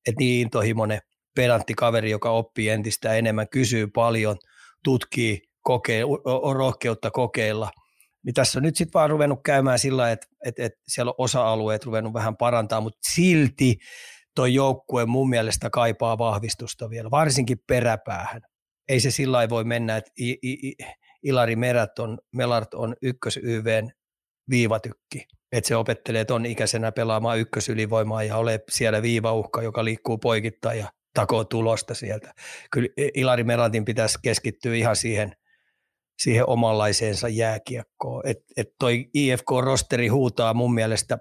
Että 0.06 0.18
niin 0.18 0.40
intohimoinen 0.40 1.00
pedantti 1.34 1.74
kaveri, 1.74 2.10
joka 2.10 2.30
oppii 2.30 2.68
entistä 2.68 3.14
enemmän, 3.14 3.48
kysyy 3.48 3.86
paljon, 3.86 4.36
tutkii, 4.84 5.42
kokee, 5.62 6.04
on 6.24 6.56
rohkeutta 6.56 7.10
kokeilla. 7.10 7.70
Niin 8.22 8.34
tässä 8.34 8.58
on 8.58 8.62
nyt 8.62 8.76
sitten 8.76 8.98
vaan 8.98 9.10
ruvennut 9.10 9.40
käymään 9.44 9.78
sillä 9.78 10.10
että, 10.10 10.26
että, 10.44 10.62
että 10.64 10.80
siellä 10.88 11.10
on 11.10 11.14
osa-alueet 11.18 11.84
ruvennut 11.84 12.12
vähän 12.14 12.36
parantaa, 12.36 12.80
mutta 12.80 12.98
silti 13.14 13.78
tuo 14.38 14.46
joukkue 14.46 15.06
mun 15.06 15.28
mielestä 15.28 15.70
kaipaa 15.70 16.18
vahvistusta 16.18 16.90
vielä, 16.90 17.10
varsinkin 17.10 17.58
peräpäähän. 17.66 18.42
Ei 18.88 19.00
se 19.00 19.10
sillä 19.10 19.48
voi 19.48 19.64
mennä, 19.64 19.96
että 19.96 20.10
Ilari 21.22 21.56
Merät 21.56 21.98
on, 21.98 22.18
Melart 22.32 22.74
on 22.74 22.96
ykkös 23.02 23.40
YVn 23.42 23.90
viivatykki, 24.50 25.26
että 25.52 25.68
se 25.68 25.76
opettelee 25.76 26.24
ton 26.24 26.46
ikäisenä 26.46 26.92
pelaamaan 26.92 27.38
ykkösylivoimaa 27.38 28.22
ja 28.22 28.36
ole 28.36 28.60
siellä 28.70 29.02
viivauhka, 29.02 29.62
joka 29.62 29.84
liikkuu 29.84 30.18
poikittain 30.18 30.78
ja 30.78 30.92
takoo 31.14 31.44
tulosta 31.44 31.94
sieltä. 31.94 32.34
Kyllä 32.70 32.88
Ilari 33.14 33.44
Melatin 33.44 33.84
pitäisi 33.84 34.18
keskittyä 34.22 34.74
ihan 34.74 34.96
siihen, 34.96 35.32
siihen 36.18 36.48
omanlaiseensa 36.48 37.28
jääkiekkoon. 37.28 38.22
Et, 38.24 38.38
et 38.56 38.68
toi 38.78 39.10
IFK-rosteri 39.14 40.08
huutaa 40.08 40.54
mun 40.54 40.74
mielestä 40.74 41.18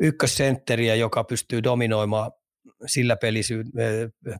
ykkössentteriä, 0.00 0.94
joka 0.94 1.24
pystyy 1.24 1.62
dominoimaan 1.62 2.32
sillä 2.86 3.16
pelisy, 3.16 3.64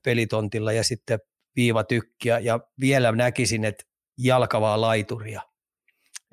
pelitontilla 0.05 0.73
ja 0.73 0.85
sitten 0.85 1.19
viivatykkiä 1.57 2.39
ja 2.39 2.61
vielä 2.81 3.13
näkisin, 3.13 3.65
että 3.65 3.85
jalkavaa 4.19 4.81
laituria. 4.81 5.43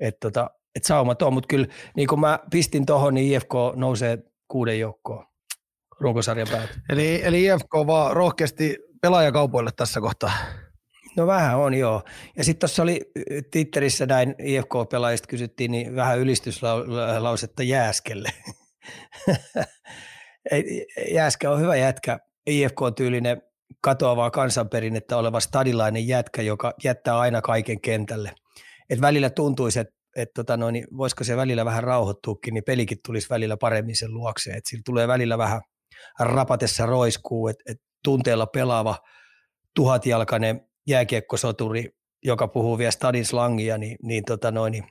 Että 0.00 0.18
tota, 0.20 0.50
et 0.74 0.84
saumat 0.84 1.22
on, 1.22 1.32
mutta 1.32 1.46
kyllä 1.48 1.66
niin 1.96 2.08
kun 2.08 2.20
mä 2.20 2.38
pistin 2.50 2.86
tuohon, 2.86 3.14
niin 3.14 3.34
IFK 3.34 3.52
nousee 3.74 4.18
kuuden 4.48 4.80
joukkoon 4.80 5.26
runkosarjan 6.00 6.48
päät. 6.50 6.70
Eli, 6.90 7.20
eli 7.24 7.44
IFK 7.44 7.72
vaan 7.86 8.16
rohkeasti 8.16 8.78
pelaajakaupoille 9.02 9.70
tässä 9.76 10.00
kohtaa. 10.00 10.32
No 11.16 11.26
vähän 11.26 11.58
on, 11.58 11.74
joo. 11.74 12.02
Ja 12.36 12.44
sitten 12.44 12.60
tuossa 12.60 12.82
oli 12.82 13.00
Twitterissä 13.50 14.06
näin 14.06 14.34
IFK-pelaajista 14.38 15.28
kysyttiin, 15.28 15.70
niin 15.70 15.96
vähän 15.96 16.18
ylistyslausetta 16.18 17.62
Jääskelle. 17.62 18.28
Jääskä 21.14 21.50
on 21.50 21.60
hyvä 21.60 21.76
jätkä, 21.76 22.18
IFK-tyylinen 22.46 23.42
katoavaa 23.80 24.30
kansanperinnettä 24.30 25.16
oleva 25.16 25.40
stadilainen 25.40 26.08
jätkä, 26.08 26.42
joka 26.42 26.74
jättää 26.84 27.18
aina 27.18 27.42
kaiken 27.42 27.80
kentälle. 27.80 28.32
Et 28.90 29.00
välillä 29.00 29.30
tuntuisi, 29.30 29.80
että 29.80 29.96
et 30.16 30.28
tota 30.34 30.56
noin, 30.56 30.72
niin 30.72 30.86
voisiko 30.96 31.24
se 31.24 31.36
välillä 31.36 31.64
vähän 31.64 31.84
rauhoittuukin, 31.84 32.54
niin 32.54 32.64
pelikin 32.64 32.98
tulisi 33.06 33.30
välillä 33.30 33.56
paremmin 33.56 33.96
sen 33.96 34.14
luokse. 34.14 34.50
Et 34.50 34.66
sillä 34.66 34.82
tulee 34.84 35.08
välillä 35.08 35.38
vähän 35.38 35.60
rapatessa 36.20 36.86
roiskuu, 36.86 37.48
että 37.48 37.72
et 37.72 37.78
tunteella 38.04 38.46
pelaava 38.46 38.98
tuhatjalkainen 39.74 40.60
jääkiekkosoturi, 40.86 41.90
joka 42.24 42.48
puhuu 42.48 42.78
vielä 42.78 42.90
stadin 42.90 43.24
slangia, 43.24 43.78
niin, 43.78 43.96
niin, 44.02 44.24
tota 44.24 44.50
noin, 44.50 44.70
niin 44.70 44.84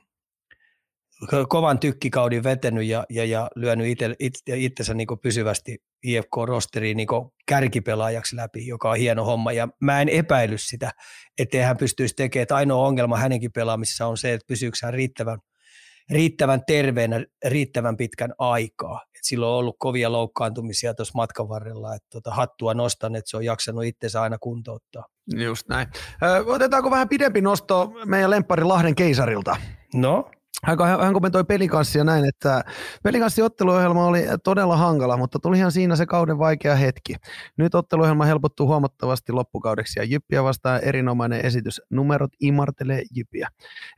kovan 1.48 1.78
tykkikaudin 1.78 2.44
vetänyt 2.44 2.86
ja, 2.86 3.04
ja, 3.10 3.24
ja 3.24 3.50
lyönyt 3.54 3.86
itse, 3.86 4.14
itse, 4.18 4.42
itsensä 4.56 4.94
niin 4.94 5.08
pysyvästi 5.22 5.78
IFK-rosteriin 6.02 6.96
niin 6.96 7.08
kärkipelaajaksi 7.46 8.36
läpi, 8.36 8.66
joka 8.66 8.90
on 8.90 8.96
hieno 8.96 9.24
homma. 9.24 9.52
Ja 9.52 9.68
mä 9.80 10.00
en 10.00 10.08
epäily 10.08 10.58
sitä, 10.58 10.90
ettei 11.38 11.60
hän 11.60 11.76
pystyisi 11.76 12.14
tekemään. 12.14 12.42
Että 12.42 12.56
ainoa 12.56 12.86
ongelma 12.86 13.16
hänenkin 13.16 13.52
pelaamissa 13.52 14.06
on 14.06 14.16
se, 14.16 14.32
että 14.32 14.46
pysyykö 14.46 14.76
hän 14.82 14.94
riittävän, 14.94 15.38
riittävän 16.10 16.62
terveenä 16.66 17.24
riittävän 17.44 17.96
pitkän 17.96 18.34
aikaa. 18.38 19.00
Et 19.04 19.20
silloin 19.22 19.50
on 19.50 19.58
ollut 19.58 19.76
kovia 19.78 20.12
loukkaantumisia 20.12 20.94
tuossa 20.94 21.12
matkan 21.14 21.48
varrella, 21.48 21.94
että 21.94 22.08
tota, 22.12 22.30
hattua 22.30 22.74
nostan, 22.74 23.16
että 23.16 23.30
se 23.30 23.36
on 23.36 23.44
jaksanut 23.44 23.84
itsensä 23.84 24.22
aina 24.22 24.38
kuntouttaa. 24.38 25.04
Just 25.36 25.68
näin. 25.68 25.88
Ö, 26.22 26.44
otetaanko 26.46 26.90
vähän 26.90 27.08
pidempi 27.08 27.40
nosto 27.40 27.92
meidän 28.04 28.30
lemppari 28.30 28.64
Lahden 28.64 28.94
keisarilta? 28.94 29.56
No? 29.94 30.30
Hän, 30.64 30.78
hän 31.00 31.12
kommentoi 31.12 31.44
pelikanssia 31.44 32.04
näin, 32.04 32.24
että 32.24 32.64
pelikanssi 33.02 33.42
otteluohjelma 33.42 34.06
oli 34.06 34.24
todella 34.44 34.76
hankala, 34.76 35.16
mutta 35.16 35.38
tulihan 35.38 35.72
siinä 35.72 35.96
se 35.96 36.06
kauden 36.06 36.38
vaikea 36.38 36.76
hetki. 36.76 37.14
Nyt 37.56 37.74
otteluohjelma 37.74 38.24
helpottuu 38.24 38.66
huomattavasti 38.66 39.32
loppukaudeksi 39.32 40.00
ja 40.00 40.04
Jyppiä 40.04 40.44
vastaan 40.44 40.80
erinomainen 40.84 41.46
esitys. 41.46 41.82
Numerot 41.90 42.30
imartelee 42.40 43.02
Jyppiä. 43.16 43.48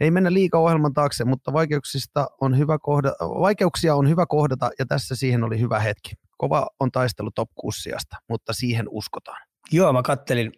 Ei 0.01 0.11
mennä 0.11 0.33
liikaa 0.33 0.61
ohjelman 0.61 0.95
taakse, 0.95 1.25
mutta 1.25 1.53
vaikeuksista 1.53 2.27
on 2.41 2.59
hyvä 2.59 2.79
kohda, 2.79 3.13
vaikeuksia 3.21 3.95
on 3.95 4.09
hyvä 4.09 4.27
kohdata 4.27 4.71
ja 4.79 4.87
tässä 4.87 5.17
siihen 5.17 5.45
oli 5.45 5.61
hyvä 5.61 5.81
hetki. 5.81 6.11
Kova 6.37 6.67
on 6.81 6.91
taistelu 6.93 7.31
top 7.35 7.51
6 7.55 7.91
mutta 8.29 8.53
siihen 8.53 8.87
uskotaan. 8.89 9.43
Joo, 9.73 9.93
mä 9.93 10.03
kattelin 10.03 10.53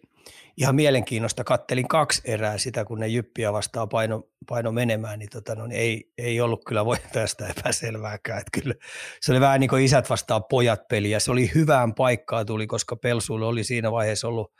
ihan 0.57 0.75
mielenkiinnosta 0.75 1.43
kattelin 1.43 1.87
kaksi 1.87 2.21
erää 2.25 2.57
sitä, 2.57 2.85
kun 2.85 2.99
ne 2.99 3.07
jyppiä 3.07 3.53
vastaan 3.53 3.89
paino, 3.89 4.29
paino 4.47 4.71
menemään, 4.71 5.19
niin, 5.19 5.29
tota, 5.29 5.55
no, 5.55 5.67
niin 5.67 5.81
ei, 5.81 6.11
ei 6.17 6.41
ollut 6.41 6.65
kyllä 6.65 6.81
tästä 7.13 7.47
epäselvääkään. 7.47 8.39
Että 8.39 8.61
kyllä, 8.61 8.75
se 9.21 9.31
oli 9.31 9.41
vähän 9.41 9.59
niin 9.59 9.69
kuin 9.69 9.83
isät 9.83 10.09
vastaan 10.09 10.43
pojat 10.49 10.87
peliä. 10.87 11.19
Se 11.19 11.31
oli 11.31 11.51
hyvään 11.55 11.93
paikkaan 11.93 12.45
tuli, 12.45 12.67
koska 12.67 12.95
Pelsuille 12.95 13.45
oli 13.45 13.63
siinä 13.63 13.91
vaiheessa 13.91 14.27
ollut 14.27 14.53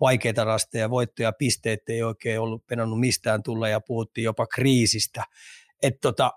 vaikeita 0.00 0.44
rasteja, 0.44 0.90
voittoja, 0.90 1.32
pisteet 1.32 1.88
ei 1.88 2.02
oikein 2.02 2.40
ollut 2.40 2.66
penannut 2.66 3.00
mistään 3.00 3.42
tulla 3.42 3.68
ja 3.68 3.80
puhuttiin 3.80 4.24
jopa 4.24 4.46
kriisistä. 4.46 5.24
Että 5.82 5.98
tota, 6.00 6.32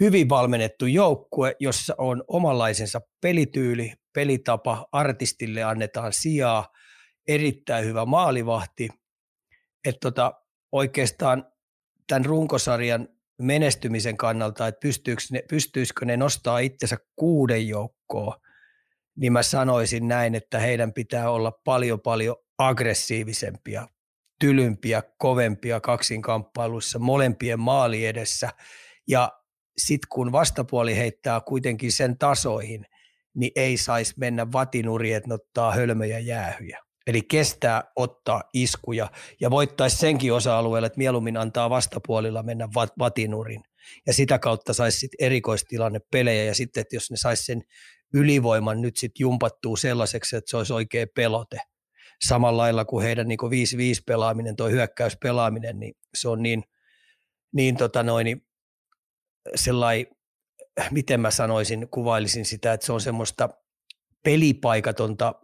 hyvin 0.00 0.28
valmennettu 0.28 0.86
joukkue, 0.86 1.56
jossa 1.60 1.94
on 1.98 2.24
omanlaisensa 2.28 3.00
pelityyli, 3.20 3.92
pelitapa, 4.12 4.86
artistille 4.92 5.62
annetaan 5.62 6.12
sijaa– 6.12 6.68
erittäin 7.28 7.84
hyvä 7.84 8.04
maalivahti. 8.04 8.88
Että 9.84 10.00
tota, 10.00 10.32
oikeastaan 10.72 11.46
tämän 12.06 12.24
runkosarjan 12.24 13.08
menestymisen 13.42 14.16
kannalta, 14.16 14.66
että 14.66 14.88
ne, 15.30 15.42
pystyisikö 15.48 16.04
ne 16.04 16.16
nostaa 16.16 16.58
itsensä 16.58 16.96
kuuden 17.16 17.68
joukkoon, 17.68 18.40
niin 19.16 19.32
mä 19.32 19.42
sanoisin 19.42 20.08
näin, 20.08 20.34
että 20.34 20.58
heidän 20.58 20.92
pitää 20.92 21.30
olla 21.30 21.50
paljon 21.64 22.00
paljon 22.00 22.36
aggressiivisempia, 22.58 23.88
tylympiä, 24.40 25.02
kovempia 25.18 25.80
kaksinkamppailuissa 25.80 26.98
molempien 26.98 27.60
maali 27.60 28.06
edessä. 28.06 28.50
Ja 29.08 29.32
sitten 29.76 30.08
kun 30.08 30.32
vastapuoli 30.32 30.96
heittää 30.96 31.40
kuitenkin 31.40 31.92
sen 31.92 32.18
tasoihin, 32.18 32.86
niin 33.34 33.52
ei 33.56 33.76
saisi 33.76 34.14
mennä 34.16 34.52
vatinuri, 34.52 35.12
että 35.12 35.34
ottaa 35.34 35.72
hölmöjä 35.72 36.18
jäähyjä. 36.18 36.83
Eli 37.06 37.22
kestää 37.22 37.84
ottaa 37.96 38.42
iskuja 38.52 39.10
ja 39.40 39.50
voittaisi 39.50 39.96
senkin 39.96 40.32
osa-alueella, 40.32 40.86
että 40.86 40.98
mieluummin 40.98 41.36
antaa 41.36 41.70
vastapuolilla 41.70 42.42
mennä 42.42 42.68
vatinurin. 42.98 43.62
Ja 44.06 44.12
sitä 44.12 44.38
kautta 44.38 44.72
saisi 44.72 44.98
sitten 44.98 45.26
erikoistilanne 45.26 46.00
pelejä 46.10 46.44
ja 46.44 46.54
sitten, 46.54 46.80
että 46.80 46.96
jos 46.96 47.10
ne 47.10 47.16
saisi 47.16 47.44
sen 47.44 47.62
ylivoiman 48.14 48.80
nyt 48.80 48.96
sitten 48.96 49.20
jumpattuu 49.20 49.76
sellaiseksi, 49.76 50.36
että 50.36 50.50
se 50.50 50.56
olisi 50.56 50.72
oikea 50.72 51.06
pelote. 51.14 51.58
Samalla 52.26 52.62
lailla 52.62 52.84
kuin 52.84 53.04
heidän 53.04 53.28
niin 53.28 53.38
5-5 53.40 54.02
pelaaminen, 54.06 54.56
tuo 54.56 54.68
hyökkäyspelaaminen, 54.68 55.80
niin 55.80 55.94
se 56.14 56.28
on 56.28 56.42
niin, 56.42 56.62
niin, 57.52 57.76
tota 57.76 58.02
noin, 58.02 58.24
niin 58.24 58.46
sellai, 59.54 60.06
miten 60.90 61.20
mä 61.20 61.30
sanoisin, 61.30 61.88
kuvailisin 61.90 62.44
sitä, 62.44 62.72
että 62.72 62.86
se 62.86 62.92
on 62.92 63.00
semmoista 63.00 63.48
pelipaikatonta 64.24 65.34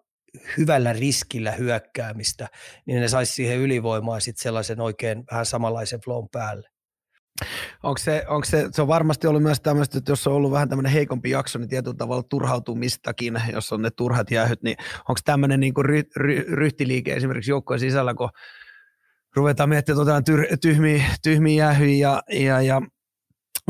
hyvällä 0.58 0.92
riskillä 0.92 1.52
hyökkäämistä, 1.52 2.48
niin 2.86 3.00
ne 3.00 3.08
saisi 3.08 3.32
siihen 3.32 3.58
ylivoimaa 3.58 4.20
sitten 4.20 4.42
sellaisen 4.42 4.80
oikein 4.80 5.24
vähän 5.30 5.46
samanlaisen 5.46 6.00
flown 6.04 6.28
päälle. 6.32 6.68
onko 7.82 7.98
se, 7.98 8.24
onko 8.28 8.44
se, 8.44 8.68
se 8.72 8.82
on 8.82 8.88
varmasti 8.88 9.26
ollut 9.26 9.42
myös 9.42 9.60
tämmöistä, 9.60 9.98
että 9.98 10.12
jos 10.12 10.26
on 10.26 10.32
ollut 10.32 10.52
vähän 10.52 10.68
tämmöinen 10.68 10.92
heikompi 10.92 11.30
jakso, 11.30 11.58
niin 11.58 11.68
tietyllä 11.68 11.96
tavalla 11.96 12.22
turhautumistakin, 12.22 13.42
jos 13.52 13.72
on 13.72 13.82
ne 13.82 13.90
turhat 13.90 14.30
jäähyt, 14.30 14.62
niin 14.62 14.76
onko 14.98 15.20
tämmöinen 15.24 15.60
niin 15.60 15.74
ry, 15.80 16.02
ry, 16.16 16.44
ryhtiliike 16.48 17.14
esimerkiksi 17.14 17.50
joukkojen 17.50 17.80
sisällä, 17.80 18.14
kun 18.14 18.30
ruvetaan 19.36 19.68
miettimään 19.68 20.24
tyhmiä, 20.60 21.04
tyhmiä 21.22 21.64
jäähyjä 21.64 22.08
ja, 22.08 22.22
ja, 22.30 22.62
ja 22.62 22.82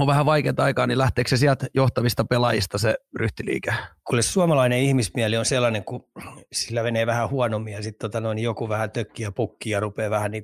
on 0.01 0.07
vähän 0.07 0.27
vaikeaa 0.27 0.55
aikaa, 0.59 0.87
niin 0.87 0.99
lähteekö 0.99 1.31
se 1.31 1.37
sieltä 1.37 1.67
johtavista 1.75 2.25
pelaajista 2.25 2.79
se 2.79 2.95
ryhtiliike? 3.17 3.75
Kuule 4.05 4.23
suomalainen 4.23 4.79
ihmismieli 4.79 5.37
on 5.37 5.45
sellainen, 5.45 5.85
kun 5.85 6.09
sillä 6.53 6.83
menee 6.83 7.07
vähän 7.07 7.31
huonommin 7.31 7.73
ja 7.73 7.83
sitten 7.83 8.11
tota 8.11 8.35
joku 8.41 8.69
vähän 8.69 8.91
tökkiä 8.91 9.33
pukkia 9.33 9.77
ja 9.77 9.81
rupeaa 9.81 10.11
vähän 10.11 10.31
niin 10.31 10.43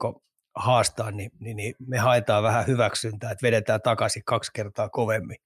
haastaa, 0.57 1.11
niin, 1.11 1.31
niin, 1.41 1.57
niin, 1.57 1.75
me 1.87 1.99
haetaan 1.99 2.43
vähän 2.43 2.67
hyväksyntää, 2.67 3.31
että 3.31 3.47
vedetään 3.47 3.83
takaisin 3.83 4.23
kaksi 4.25 4.51
kertaa 4.55 4.89
kovemmin. 4.89 5.37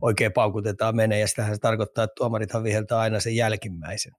Oikein 0.00 0.32
paukutetaan 0.32 0.96
menee 0.96 1.20
ja 1.20 1.26
sitähän 1.26 1.54
se 1.54 1.60
tarkoittaa, 1.60 2.04
että 2.04 2.14
tuomarithan 2.16 2.64
viheltää 2.64 2.98
aina 2.98 3.20
sen 3.20 3.36
jälkimmäisen. 3.36 4.12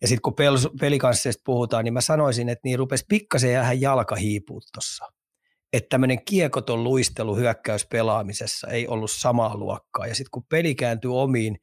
Ja 0.00 0.08
sitten 0.08 0.22
kun 0.22 0.32
pel- 0.32 0.78
pelikansseista 0.80 1.42
puhutaan, 1.44 1.84
niin 1.84 1.94
mä 1.94 2.00
sanoisin, 2.00 2.48
että 2.48 2.60
niin 2.64 2.78
rupesi 2.78 3.04
pikkasen 3.08 3.52
jäädä 3.52 3.72
jalka 3.72 4.14
hiipua 4.14 4.60
tuossa 4.74 5.19
että 5.72 5.88
tämmöinen 5.88 6.24
kiekoton 6.24 6.84
luistelu 6.84 7.36
hyökkäyspelaamisessa 7.36 8.68
ei 8.68 8.88
ollut 8.88 9.10
samaa 9.10 9.56
luokkaa. 9.56 10.06
Ja 10.06 10.14
sitten 10.14 10.30
kun 10.30 10.44
peli 10.48 10.74
kääntyi 10.74 11.10
omiin, 11.10 11.56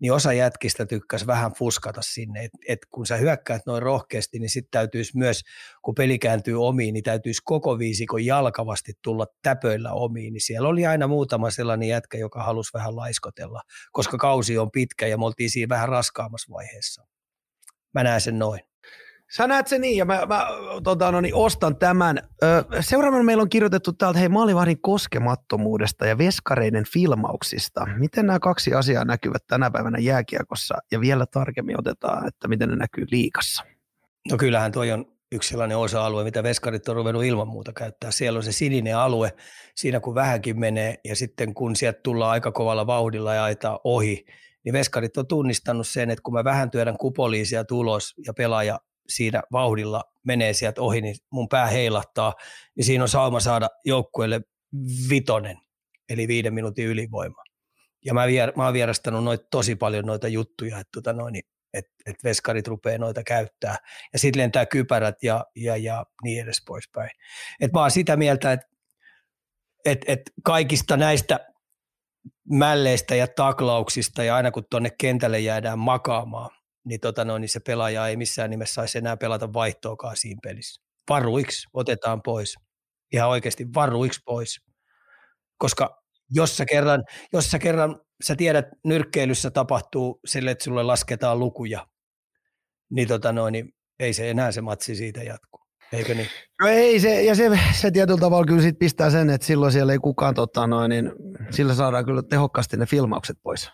niin 0.00 0.12
osa 0.12 0.32
jätkistä 0.32 0.86
tykkäsi 0.86 1.26
vähän 1.26 1.52
fuskata 1.52 2.02
sinne, 2.02 2.44
että 2.44 2.58
et 2.68 2.78
kun 2.90 3.06
sä 3.06 3.16
hyökkäät 3.16 3.62
noin 3.66 3.82
rohkeasti, 3.82 4.38
niin 4.38 4.50
sitten 4.50 4.70
täytyisi 4.70 5.18
myös, 5.18 5.40
kun 5.82 5.94
peli 5.94 6.18
kääntyy 6.18 6.66
omiin, 6.66 6.92
niin 6.92 7.04
täytyisi 7.04 7.42
koko 7.44 7.78
viisikon 7.78 8.24
jalkavasti 8.24 8.92
tulla 9.02 9.26
täpöillä 9.42 9.92
omiin, 9.92 10.32
niin 10.32 10.40
siellä 10.40 10.68
oli 10.68 10.86
aina 10.86 11.06
muutama 11.06 11.50
sellainen 11.50 11.88
jätkä, 11.88 12.18
joka 12.18 12.42
halusi 12.42 12.70
vähän 12.74 12.96
laiskotella, 12.96 13.62
koska 13.92 14.18
kausi 14.18 14.58
on 14.58 14.70
pitkä 14.70 15.06
ja 15.06 15.18
me 15.18 15.24
oltiin 15.24 15.50
siinä 15.50 15.68
vähän 15.74 15.88
raskaamassa 15.88 16.52
vaiheessa. 16.52 17.02
Mä 17.94 18.02
näen 18.04 18.20
sen 18.20 18.38
noin. 18.38 18.71
Sä 19.36 19.46
näet 19.46 19.66
se 19.66 19.78
niin, 19.78 19.96
ja 19.96 20.04
mä, 20.04 20.26
mä 20.26 20.46
tota, 20.84 21.12
no 21.12 21.20
niin, 21.20 21.34
ostan 21.34 21.76
tämän. 21.76 22.18
seuraavana 22.80 23.22
meillä 23.22 23.42
on 23.42 23.48
kirjoitettu 23.48 23.92
täältä, 23.92 24.18
hei 24.18 24.28
maalivahdin 24.28 24.80
koskemattomuudesta 24.80 26.06
ja 26.06 26.18
veskareiden 26.18 26.84
filmauksista. 26.92 27.86
Miten 27.98 28.26
nämä 28.26 28.38
kaksi 28.38 28.74
asiaa 28.74 29.04
näkyvät 29.04 29.42
tänä 29.46 29.70
päivänä 29.70 29.98
jääkiekossa, 29.98 30.74
ja 30.92 31.00
vielä 31.00 31.26
tarkemmin 31.26 31.78
otetaan, 31.78 32.28
että 32.28 32.48
miten 32.48 32.68
ne 32.68 32.76
näkyy 32.76 33.06
liikassa? 33.10 33.64
No 34.30 34.36
kyllähän 34.36 34.72
tuo 34.72 34.82
on 34.82 35.04
yksi 35.32 35.48
sellainen 35.48 35.78
osa-alue, 35.78 36.24
mitä 36.24 36.42
veskarit 36.42 36.88
on 36.88 36.96
ruvennut 36.96 37.24
ilman 37.24 37.48
muuta 37.48 37.72
käyttää. 37.72 38.10
Siellä 38.10 38.36
on 38.36 38.42
se 38.42 38.52
sininen 38.52 38.96
alue, 38.96 39.32
siinä 39.74 40.00
kun 40.00 40.14
vähänkin 40.14 40.60
menee, 40.60 40.94
ja 41.04 41.16
sitten 41.16 41.54
kun 41.54 41.76
sieltä 41.76 42.00
tullaan 42.02 42.30
aika 42.30 42.52
kovalla 42.52 42.86
vauhdilla 42.86 43.34
ja 43.34 43.44
ajetaan 43.44 43.78
ohi, 43.84 44.24
niin 44.64 44.72
veskarit 44.72 45.16
on 45.16 45.26
tunnistanut 45.26 45.88
sen, 45.88 46.10
että 46.10 46.22
kun 46.22 46.34
mä 46.34 46.44
vähän 46.44 46.70
työdän 46.70 46.96
kupoliisia 46.96 47.64
tulos 47.64 48.14
ja 48.26 48.34
pelaaja 48.34 48.78
siinä 49.12 49.42
vauhdilla 49.52 50.04
menee 50.26 50.52
sieltä 50.52 50.82
ohi, 50.82 51.00
niin 51.00 51.16
mun 51.30 51.48
pää 51.48 51.66
heilahtaa, 51.66 52.34
niin 52.76 52.84
siinä 52.84 53.04
on 53.04 53.08
sauma 53.08 53.40
saada 53.40 53.68
joukkueelle 53.84 54.40
vitonen, 55.08 55.58
eli 56.08 56.28
viiden 56.28 56.54
minuutin 56.54 56.86
ylivoima. 56.86 57.42
Ja 58.04 58.14
mä, 58.14 58.26
vier, 58.26 58.52
mä 58.56 58.64
oon 58.64 58.72
vierastanut 58.72 59.24
noita 59.24 59.46
tosi 59.50 59.76
paljon 59.76 60.06
noita 60.06 60.28
juttuja, 60.28 60.78
että 60.78 60.90
tota 60.94 61.12
noin, 61.12 61.36
et, 61.74 61.86
et 62.06 62.24
veskarit 62.24 62.68
rupeaa 62.68 62.98
noita 62.98 63.22
käyttää. 63.22 63.76
Ja 64.12 64.18
sitten 64.18 64.42
lentää 64.42 64.66
kypärät 64.66 65.22
ja, 65.22 65.46
ja, 65.56 65.76
ja 65.76 66.06
niin 66.22 66.42
edes 66.42 66.62
poispäin. 66.66 67.10
Et 67.60 67.72
mä 67.72 67.80
oon 67.80 67.90
sitä 67.90 68.16
mieltä, 68.16 68.52
että 68.52 68.66
et, 69.84 70.04
et 70.06 70.22
kaikista 70.44 70.96
näistä 70.96 71.52
mälleistä 72.50 73.14
ja 73.14 73.28
taklauksista 73.28 74.22
ja 74.22 74.36
aina 74.36 74.50
kun 74.50 74.64
tuonne 74.70 74.90
kentälle 74.98 75.40
jäädään 75.40 75.78
makaamaan, 75.78 76.50
niin, 76.84 77.00
tota 77.00 77.24
noin, 77.24 77.40
niin 77.40 77.48
se 77.48 77.60
pelaaja 77.60 78.08
ei 78.08 78.16
missään 78.16 78.50
nimessä 78.50 78.74
saisi 78.74 78.98
enää 78.98 79.16
pelata 79.16 79.52
vaihtoakaan 79.52 80.16
siinä 80.16 80.38
pelissä. 80.42 80.82
Varuiksi 81.10 81.68
otetaan 81.72 82.22
pois. 82.22 82.54
Ihan 83.12 83.28
oikeasti 83.28 83.66
varuiksi 83.74 84.20
pois. 84.24 84.60
Koska 85.58 86.02
jos 86.30 86.56
sä 86.56 86.64
kerran, 86.64 87.04
jos 87.32 87.50
sä 87.50 87.58
kerran 87.58 88.00
sä 88.24 88.36
tiedät, 88.36 88.66
nyrkkeilyssä 88.84 89.50
tapahtuu 89.50 90.20
sille, 90.26 90.50
että 90.50 90.64
sulle 90.64 90.82
lasketaan 90.82 91.38
lukuja, 91.38 91.86
niin, 92.90 93.08
tota 93.08 93.32
noin, 93.32 93.52
niin 93.52 93.74
ei 93.98 94.12
se 94.12 94.30
enää 94.30 94.52
se 94.52 94.60
matsi 94.60 94.94
siitä 94.94 95.22
jatku. 95.22 95.58
Eikö 95.92 96.14
niin? 96.14 96.28
No 96.60 96.68
ei, 96.68 97.00
se, 97.00 97.22
ja 97.22 97.34
se, 97.34 97.58
se 97.80 97.90
tietyllä 97.90 98.20
tavalla 98.20 98.46
kyllä 98.46 98.62
sit 98.62 98.78
pistää 98.78 99.10
sen, 99.10 99.30
että 99.30 99.46
silloin 99.46 99.72
siellä 99.72 99.92
ei 99.92 99.98
kukaan, 99.98 100.34
tota 100.34 100.66
noin, 100.66 100.88
niin 100.88 101.12
sillä 101.50 101.74
saadaan 101.74 102.04
kyllä 102.04 102.22
tehokkaasti 102.22 102.76
ne 102.76 102.86
filmaukset 102.86 103.36
pois. 103.42 103.70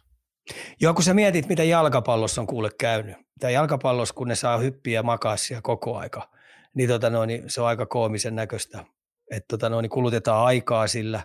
Joo, 0.81 0.95
kun 0.95 1.03
sä 1.03 1.15
mietit, 1.15 1.49
mitä 1.49 1.65
jalkapallossa 1.65 2.41
on 2.41 2.47
kuule 2.47 2.71
käynyt. 2.81 3.17
Tämä 3.41 3.51
jalkapallossa, 3.51 4.15
kun 4.15 4.29
ne 4.29 4.35
saa 4.35 4.59
hyppiä 4.59 4.95
ja 4.95 5.03
makaa 5.03 5.37
siellä 5.37 5.63
koko 5.63 5.97
aika, 5.97 6.31
niin, 6.75 6.89
tota 6.89 7.11
noin, 7.11 7.29
niin 7.29 7.45
se 7.47 7.61
on 7.61 7.67
aika 7.67 7.87
koomisen 7.87 8.37
näköistä. 8.37 8.85
Että 9.31 9.49
tota 9.49 9.69
noin, 9.69 9.83
niin 9.83 9.91
kulutetaan 9.91 10.47
aikaa 10.47 10.87
sillä, 10.87 11.23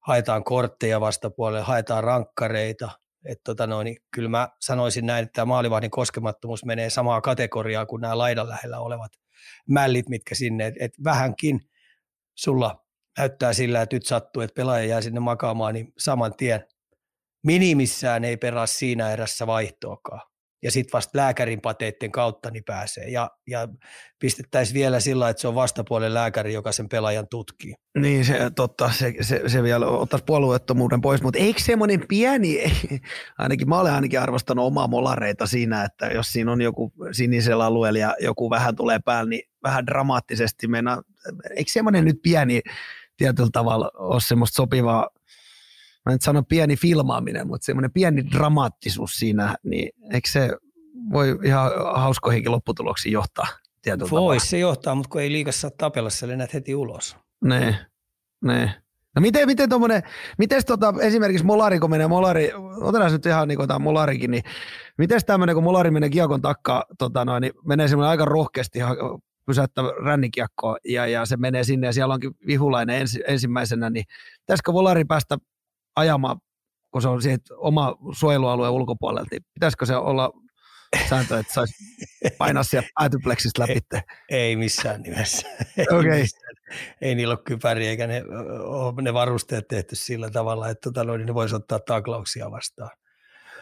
haetaan 0.00 0.44
kortteja 0.44 1.00
vastapuolelle, 1.00 1.64
haetaan 1.64 2.04
rankkareita. 2.04 2.90
Että 3.24 3.42
tota 3.44 3.66
noin, 3.66 3.84
niin 3.84 3.96
kyllä 4.14 4.28
mä 4.28 4.48
sanoisin 4.60 5.06
näin, 5.06 5.22
että 5.22 5.32
tämä 5.32 5.44
maalivahdin 5.44 5.90
koskemattomuus 5.90 6.64
menee 6.64 6.90
samaa 6.90 7.20
kategoriaa 7.20 7.86
kuin 7.86 8.00
nämä 8.00 8.18
laidan 8.18 8.48
lähellä 8.48 8.78
olevat 8.78 9.12
mällit, 9.68 10.08
mitkä 10.08 10.34
sinne, 10.34 10.66
että 10.66 10.84
et 10.84 10.92
vähänkin 11.04 11.60
sulla 12.34 12.84
näyttää 13.18 13.52
sillä, 13.52 13.82
että 13.82 13.96
nyt 13.96 14.06
sattuu, 14.06 14.42
että 14.42 14.54
pelaaja 14.54 14.84
jää 14.84 15.00
sinne 15.00 15.20
makaamaan, 15.20 15.74
niin 15.74 15.92
saman 15.98 16.34
tien 16.36 16.64
minimissään 17.42 18.24
ei 18.24 18.36
peraa 18.36 18.66
siinä 18.66 19.12
erässä 19.12 19.46
vaihtoakaan. 19.46 20.32
Ja 20.62 20.70
sitten 20.70 20.92
vasta 20.92 21.18
lääkärin 21.18 21.60
pateitten 21.60 22.12
kautta 22.12 22.50
niin 22.50 22.64
pääsee. 22.64 23.08
Ja, 23.08 23.30
ja 23.46 23.68
pistettäisiin 24.18 24.74
vielä 24.74 25.00
sillä, 25.00 25.28
että 25.28 25.40
se 25.40 25.48
on 25.48 25.54
vastapuolen 25.54 26.14
lääkäri, 26.14 26.52
joka 26.52 26.72
sen 26.72 26.88
pelaajan 26.88 27.26
tutkii. 27.30 27.74
Niin, 27.98 28.24
se, 28.24 28.50
totta, 28.56 28.92
se, 28.92 29.14
se, 29.20 29.42
se 29.46 29.62
vielä 29.62 29.86
ottaisi 29.86 30.24
puolueettomuuden 30.24 31.00
pois, 31.00 31.22
mutta 31.22 31.38
eikö 31.38 31.60
semmoinen 31.60 32.04
pieni, 32.08 32.62
ainakin 33.38 33.68
mä 33.68 33.80
olen 33.80 33.92
ainakin 33.92 34.20
arvostanut 34.20 34.66
omaa 34.66 34.88
molareita 34.88 35.46
siinä, 35.46 35.84
että 35.84 36.06
jos 36.06 36.32
siinä 36.32 36.52
on 36.52 36.60
joku 36.60 36.92
sinisellä 37.12 37.64
alueella 37.64 37.98
ja 37.98 38.16
joku 38.20 38.50
vähän 38.50 38.76
tulee 38.76 38.98
päälle, 39.04 39.30
niin 39.30 39.42
vähän 39.62 39.86
dramaattisesti 39.86 40.68
mennä, 40.68 40.98
eikö 41.56 41.70
semmoinen 41.70 42.04
nyt 42.04 42.18
pieni 42.22 42.60
tietyllä 43.16 43.50
tavalla 43.52 43.90
ole 43.94 44.20
semmoista 44.20 44.56
sopivaa 44.56 45.08
mä 46.06 46.12
en 46.12 46.20
sano 46.20 46.42
pieni 46.42 46.76
filmaaminen, 46.76 47.46
mutta 47.46 47.64
semmoinen 47.64 47.92
pieni 47.92 48.30
dramaattisuus 48.30 49.14
siinä, 49.14 49.56
niin 49.64 49.92
eikö 50.12 50.28
se 50.30 50.50
voi 51.12 51.38
ihan 51.44 51.70
hauskoihinkin 51.94 52.52
lopputuloksiin 52.52 53.12
johtaa? 53.12 53.46
Voisi 54.10 54.46
se 54.46 54.58
johtaa, 54.58 54.94
mutta 54.94 55.08
kun 55.08 55.20
ei 55.20 55.32
liikassa 55.32 55.60
saa 55.60 55.70
tapella, 55.78 56.10
sä 56.10 56.28
lennät 56.28 56.54
heti 56.54 56.74
ulos. 56.74 57.16
Ne, 57.44 57.86
ne. 58.44 58.82
No 59.16 59.20
miten, 59.20 59.46
miten 59.46 59.68
tuommoinen, 59.68 60.02
miten 60.38 60.62
tota, 60.66 60.94
esimerkiksi 61.00 61.44
Molari, 61.44 61.78
kun 61.78 61.90
menee 61.90 62.06
Molari, 62.06 62.52
otetaan 62.80 63.12
nyt 63.12 63.26
ihan 63.26 63.48
niin 63.48 63.68
tämä 63.68 63.78
Molarikin, 63.78 64.30
niin 64.30 64.42
miten 64.98 65.20
tämmöinen, 65.26 65.54
kun 65.54 65.64
Molari 65.64 65.90
menee 65.90 66.10
kiekon 66.10 66.42
takkaa, 66.42 66.84
tota 66.98 67.24
noin, 67.24 67.40
niin 67.40 67.52
menee 67.66 67.88
semmoinen 67.88 68.10
aika 68.10 68.24
rohkeasti 68.24 68.78
pysäyttävä 69.46 69.88
rännikiekko 70.04 70.76
ja, 70.88 71.06
ja 71.06 71.26
se 71.26 71.36
menee 71.36 71.64
sinne 71.64 71.86
ja 71.86 71.92
siellä 71.92 72.14
onkin 72.14 72.32
vihulainen 72.46 73.00
ensi, 73.00 73.22
ensimmäisenä, 73.28 73.90
niin 73.90 74.04
pitäisikö 74.40 74.72
Volari 74.72 75.04
päästä 75.04 75.38
ajamaan, 75.96 76.36
kun 76.92 77.02
se 77.02 77.08
on 77.08 77.22
siitä 77.22 77.54
oma 77.56 77.96
suojelualueen 78.12 78.72
ulkopuolelta, 78.72 79.28
niin 79.30 79.42
pitäisikö 79.54 79.86
se 79.86 79.96
olla 79.96 80.30
sääntö, 81.08 81.38
että 81.38 81.52
saisi 81.52 81.74
painaa 82.38 82.62
siellä 82.62 82.88
päätypleksistä 82.94 83.62
läpi? 83.62 83.72
Ei, 83.72 84.00
ei 84.28 84.56
missään 84.56 85.02
nimessä. 85.02 85.48
Okay. 85.90 86.10
Ei, 86.20 86.26
ei 87.00 87.14
niillä 87.14 87.32
ole 87.32 87.42
kypäriä 87.44 87.90
eikä 87.90 88.06
ne, 88.06 88.22
ne 89.02 89.14
varusteet 89.14 89.68
tehty 89.68 89.96
sillä 89.96 90.30
tavalla, 90.30 90.68
että 90.68 90.90
tota, 90.90 91.04
no, 91.04 91.16
niin 91.16 91.26
ne 91.26 91.34
voisi 91.34 91.54
ottaa 91.54 91.78
taklauksia 91.78 92.50
vastaan. 92.50 92.90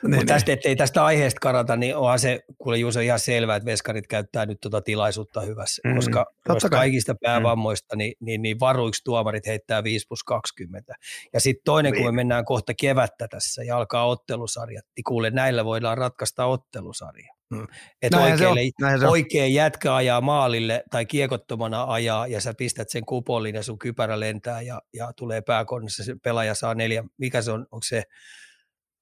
Niin, 0.03 0.15
Mutta 0.15 0.33
tästä, 0.35 0.53
ettei 0.53 0.77
tästä 0.77 1.05
aiheesta 1.05 1.41
karata, 1.41 1.77
niin 1.77 1.97
onhan 1.97 2.19
se, 2.19 2.41
kuule 2.59 2.79
Juuso, 2.79 3.01
ihan 3.01 3.19
selvää, 3.19 3.57
että 3.57 3.67
veskarit 3.67 4.07
käyttää 4.07 4.47
nyt 4.47 4.61
tuota 4.61 4.81
tilaisuutta 4.81 5.41
hyvässä, 5.41 5.89
mm, 5.89 5.95
koska, 5.95 6.27
koska 6.47 6.69
kaikista 6.69 7.15
päävammoista, 7.23 7.97
mm. 7.97 7.99
niin, 7.99 8.13
niin, 8.21 8.43
niin 8.43 8.61
varuiksi 8.61 9.05
tuomarit 9.05 9.47
heittää 9.47 9.85
5 9.85 10.07
plus 10.09 10.25
20. 10.25 10.95
Ja 11.33 11.41
sitten 11.41 11.63
toinen, 11.65 11.93
niin. 11.93 12.05
kun 12.05 12.15
me 12.15 12.17
mennään 12.17 12.45
kohta 12.45 12.73
kevättä 12.75 13.29
tässä 13.29 13.63
ja 13.63 13.77
alkaa 13.77 14.07
ottelusarjat, 14.07 14.85
niin 14.97 15.05
kuule, 15.05 15.31
näillä 15.31 15.65
voidaan 15.65 15.99
ratkaista 15.99 16.45
ottelusarja. 16.47 17.35
Mm. 17.51 17.67
Että 18.03 18.21
oikein, 18.21 18.73
oikein 19.09 19.55
jätkä 19.55 19.95
ajaa 19.95 20.21
maalille 20.21 20.85
tai 20.91 21.07
kiekottomana 21.07 21.85
ajaa 21.85 22.27
ja 22.27 22.41
sä 22.41 22.55
pistät 22.55 22.91
sen 22.91 23.05
kupolin 23.05 23.55
ja 23.55 23.63
sun 23.63 23.79
kypärä 23.79 24.21
lentää 24.21 24.63
ja, 24.63 24.83
ja 24.95 25.13
tulee 25.17 25.41
pääkonnissa, 25.41 26.05
se 26.05 26.15
pelaaja 26.23 26.55
saa 26.55 26.75
neljä, 26.75 27.05
mikä 27.19 27.43
se 27.43 27.53
on, 27.53 27.61
onko 27.61 27.85
se 27.85 28.03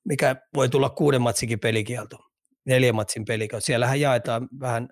mikä 0.05 0.37
voi 0.55 0.69
tulla 0.69 0.91
kuuden 0.91 1.23
matsikin 1.23 1.61
pelikielto, 1.61 2.19
neljän 2.65 2.95
matsin 2.95 3.25
pelikielto. 3.25 3.67
Siellähän 3.67 4.01
jaetaan 4.01 4.49
vähän, 4.61 4.89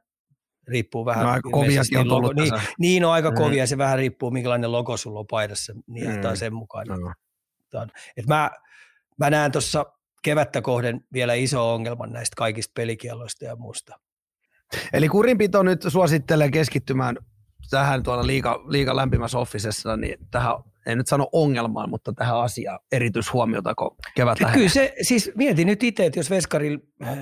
riippuu 0.69 1.05
vähän. 1.05 1.25
No 1.25 1.31
aika 1.31 1.51
koviakin 1.51 1.99
on 1.99 2.09
logo, 2.09 2.33
niin, 2.33 2.53
niin, 2.79 3.05
on 3.05 3.13
aika 3.13 3.31
mm. 3.31 3.37
kovia, 3.37 3.67
se 3.67 3.79
vähän 3.79 3.99
riippuu 3.99 4.31
minkälainen 4.31 4.73
logo 4.73 4.97
sulla 4.97 5.21
on 5.21 5.27
paidassa, 5.31 5.73
niin 5.87 6.07
mm. 6.07 6.13
jaetaan 6.13 6.37
sen 6.37 6.55
mukaan. 6.55 6.87
No. 6.87 7.15
Et 8.17 8.27
mä, 8.27 8.51
mä 9.19 9.31
näen 9.31 9.53
tuossa 9.53 9.87
kevättä 10.23 10.63
kohden 10.63 11.01
vielä 11.13 11.35
iso 11.35 11.75
ongelman 11.75 12.13
näistä 12.13 12.35
kaikista 12.37 12.73
pelikieloista 12.77 13.45
ja 13.45 13.57
muusta. 13.57 14.01
Eli 14.93 15.09
kurinpito 15.09 15.63
nyt 15.63 15.81
suosittelee 15.89 16.51
keskittymään 16.51 17.17
tähän 17.71 18.03
tuolla 18.03 18.27
liika, 18.27 18.65
liika 18.69 18.97
lämpimässä 18.97 19.39
officessa, 19.39 19.97
niin 19.97 20.19
tähän 20.31 20.55
en 20.87 20.99
nyt 20.99 21.07
sano 21.07 21.29
ongelmaan, 21.33 21.91
mutta 21.91 22.13
tähän 22.13 22.37
asiaan 22.37 22.79
erityishuomiota, 22.93 23.75
kun 23.75 23.97
kevät 24.15 24.39
Kyllä 24.39 24.51
lähenee. 24.51 24.69
se, 24.69 24.95
siis 25.03 25.33
mieti 25.35 25.65
nyt 25.65 25.83
itse, 25.83 26.07
että 26.07 26.19
jos 26.19 26.31
veskari 26.31 26.79
äh, 27.05 27.19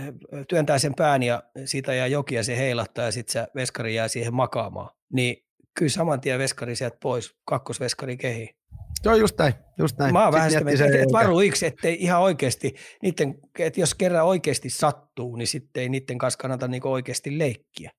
työntää 0.48 0.78
sen 0.78 0.94
pään 0.94 1.22
ja 1.22 1.42
siitä 1.64 1.94
ja 1.94 2.06
joki 2.06 2.34
ja 2.34 2.44
se 2.44 2.58
heilahtaa 2.58 3.04
ja 3.04 3.12
sitten 3.12 3.32
se 3.32 3.46
veskari 3.54 3.94
jää 3.94 4.08
siihen 4.08 4.34
makaamaan, 4.34 4.90
niin 5.12 5.44
kyllä 5.78 5.90
saman 5.90 6.20
tien 6.20 6.38
veskari 6.38 6.76
sieltä 6.76 6.96
pois, 7.02 7.36
kakkosveskari 7.44 8.16
kehi. 8.16 8.56
Joo, 9.04 9.14
just 9.14 9.38
näin. 9.38 9.54
Just 9.78 9.98
näin. 9.98 10.12
Mä 10.12 10.24
oon 10.24 10.32
vähän 10.32 10.50
sitä 10.50 10.70
että 10.70 11.02
et 11.02 11.12
varu 11.12 11.40
yksi, 11.40 11.66
ettei 11.66 11.96
ihan 12.00 12.22
oikeasti, 12.22 12.74
niiden, 13.02 13.34
että 13.58 13.80
jos 13.80 13.94
kerran 13.94 14.24
oikeasti 14.24 14.70
sattuu, 14.70 15.36
niin 15.36 15.46
sitten 15.46 15.82
ei 15.82 15.88
niiden 15.88 16.18
kanssa 16.18 16.38
kannata 16.38 16.68
niinku 16.68 16.92
oikeasti 16.92 17.38
leikkiä. 17.38 17.90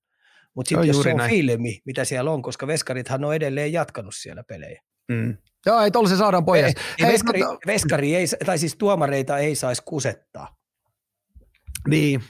Mutta 0.56 0.70
sitten 0.70 0.88
jos 0.88 1.02
se 1.02 1.12
on 1.12 1.18
näin. 1.18 1.32
filmi, 1.32 1.80
mitä 1.86 2.06
siellä 2.06 2.32
on, 2.32 2.42
koska 2.42 2.68
veskarithan 2.68 3.26
on 3.26 3.36
edelleen 3.36 3.74
jatkanut 3.74 4.14
siellä 4.18 4.44
pelejä. 4.44 4.82
Mm. 5.12 5.38
Joo, 5.66 5.82
ei 5.82 5.92
se 6.10 6.18
saadaan 6.18 6.46
pois. 6.46 6.64
Ei, 6.64 6.74
ei 7.00 7.14
veskari, 7.14 7.40
mutta... 7.44 7.68
veskari 7.68 8.16
ei, 8.16 8.26
tai 8.46 8.58
siis 8.58 8.76
tuomareita 8.76 9.38
ei 9.38 9.56
saisi 9.56 9.82
kusettaa. 9.86 10.56
Niin, 11.88 12.24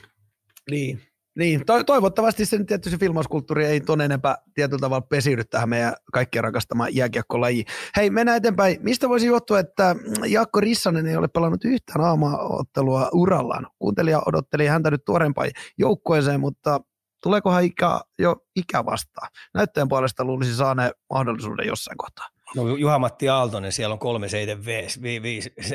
niin. 0.70 1.02
Niin, 1.38 1.66
to- 1.66 1.84
toivottavasti 1.84 2.46
se 2.46 2.64
tietysti 2.64 2.98
filmauskulttuuri 2.98 3.66
ei 3.66 3.80
ton 3.80 4.00
enempää 4.00 4.36
tietyllä 4.54 4.80
tavalla 4.80 5.06
pesiydy 5.10 5.44
tähän 5.44 5.68
meidän 5.68 5.94
kaikkien 6.12 6.44
rakastamaan 6.44 6.94
jääkiekkolajiin. 6.94 7.66
Hei, 7.96 8.10
mennään 8.10 8.36
eteenpäin. 8.36 8.78
Mistä 8.80 9.08
voisi 9.08 9.26
johtua, 9.26 9.58
että 9.58 9.96
Jaakko 10.26 10.60
Rissanen 10.60 11.06
ei 11.06 11.16
ole 11.16 11.28
pelannut 11.28 11.64
yhtään 11.64 12.00
aamaottelua 12.00 13.10
urallaan? 13.12 13.66
Kuuntelija 13.78 14.22
odotteli 14.26 14.66
häntä 14.66 14.90
nyt 14.90 15.04
tuorempaan 15.04 15.50
joukkueeseen, 15.78 16.40
mutta 16.40 16.80
tuleekohan 17.22 17.64
ikä, 17.64 18.00
jo 18.18 18.36
ikä 18.56 18.84
vastaan? 18.84 19.28
Näyttöjen 19.54 19.88
puolesta 19.88 20.24
luulisi 20.24 20.54
saaneen 20.54 20.90
mahdollisuuden 21.10 21.66
jossain 21.66 21.96
kohtaa. 21.98 22.28
No 22.54 22.76
Juha-Matti 22.76 23.28
Aaltonen, 23.28 23.72
siellä 23.72 23.92
on 23.92 23.98
37, 23.98 24.64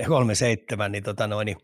37 0.07 0.91
niin, 0.91 1.03
tota 1.03 1.27
noin, 1.27 1.45
niin 1.45 1.57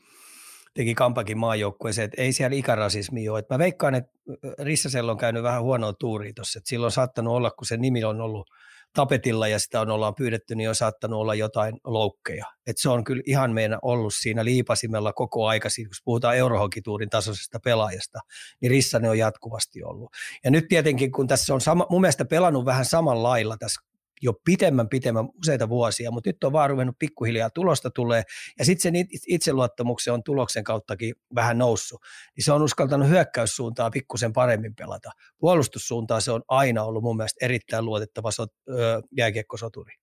teki 0.74 0.96
Kampakin 0.96 1.38
maajoukkueeseen, 1.38 2.06
että 2.06 2.22
ei 2.22 2.34
siellä 2.34 2.56
ikärasismi 2.56 3.30
ole. 3.30 3.40
Et 3.40 3.50
mä 3.50 3.60
veikkaan, 3.60 3.96
että 3.96 4.12
Rissasella 4.60 5.12
on 5.12 5.18
käynyt 5.18 5.44
vähän 5.44 5.64
huonoa 5.64 5.94
tuuria 5.94 6.34
tuossa, 6.36 6.60
silloin 6.64 6.88
on 6.88 6.92
saattanut 6.92 7.34
olla, 7.34 7.52
kun 7.52 7.68
se 7.68 7.78
nimi 7.78 8.04
on 8.04 8.22
ollut 8.22 8.50
tapetilla 8.94 9.48
ja 9.48 9.60
sitä 9.60 9.82
on 9.82 9.90
ollaan 9.90 10.16
pyydetty, 10.16 10.56
niin 10.56 10.70
on 10.70 10.76
saattanut 10.76 11.20
olla 11.20 11.36
jotain 11.36 11.80
loukkeja. 11.84 12.46
Et 12.68 12.78
se 12.78 12.90
on 12.90 13.04
kyllä 13.04 13.24
ihan 13.26 13.54
meidän 13.54 13.80
ollut 13.82 14.14
siinä 14.14 14.46
liipasimella 14.46 15.14
koko 15.14 15.48
aika, 15.48 15.70
kun 15.78 15.88
puhutaan 16.06 16.38
Eurohokituurin 16.38 17.10
tasoisesta 17.10 17.60
pelaajasta, 17.64 18.20
niin 18.62 18.70
Rissanen 18.70 19.12
on 19.12 19.18
jatkuvasti 19.18 19.84
ollut. 19.84 20.10
Ja 20.44 20.52
nyt 20.52 20.68
tietenkin, 20.68 21.12
kun 21.12 21.28
tässä 21.28 21.54
on 21.54 21.62
sama, 21.62 21.88
mun 21.90 22.02
mielestä 22.02 22.26
pelannut 22.26 22.66
vähän 22.66 22.86
samalla 22.86 23.30
lailla 23.30 23.58
tässä 23.58 23.82
jo 24.22 24.34
pitemmän, 24.46 24.90
pitemmän, 24.90 25.30
useita 25.40 25.70
vuosia, 25.70 26.12
mutta 26.12 26.30
nyt 26.30 26.44
on 26.44 26.54
vaan 26.54 26.70
ruvennut 26.70 26.96
pikkuhiljaa 27.00 27.50
tulosta 27.50 27.90
tulee, 27.90 28.24
ja 28.60 28.66
sitten 28.66 28.82
sen 28.82 29.08
itseluottamuksen 29.28 30.14
on 30.14 30.24
tuloksen 30.24 30.64
kauttakin 30.64 31.16
vähän 31.36 31.58
noussut, 31.58 32.02
niin 32.36 32.44
se 32.44 32.52
on 32.52 32.62
uskaltanut 32.62 33.10
hyökkäyssuuntaa 33.10 33.90
pikkusen 33.90 34.34
paremmin 34.34 34.76
pelata. 34.76 35.12
Puolustussuuntaa 35.40 36.20
se 36.20 36.32
on 36.32 36.44
aina 36.48 36.84
ollut 36.84 37.04
mun 37.04 37.18
mielestä 37.18 37.46
erittäin 37.46 37.86
luotettava 37.86 38.32
sot, 38.32 38.54
öö, 38.70 39.02
jääkiekkosoturi. 39.18 39.94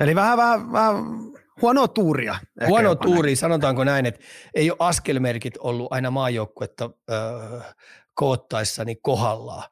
Eli 0.00 0.14
vähän, 0.14 0.38
vähän, 0.38 0.72
vähän 0.72 1.04
huonoa 1.62 1.88
tuuria. 1.88 2.36
Huono 2.66 2.94
tuuri, 2.94 3.36
sanotaanko 3.36 3.84
näin, 3.84 4.06
että 4.06 4.20
ei 4.54 4.70
ole 4.70 4.76
askelmerkit 4.80 5.54
ollut 5.58 5.92
aina 5.92 6.10
maajoukkuetta 6.10 6.90
öö, 7.10 7.60
koottaessani 8.14 8.96
kohdallaan 8.96 9.64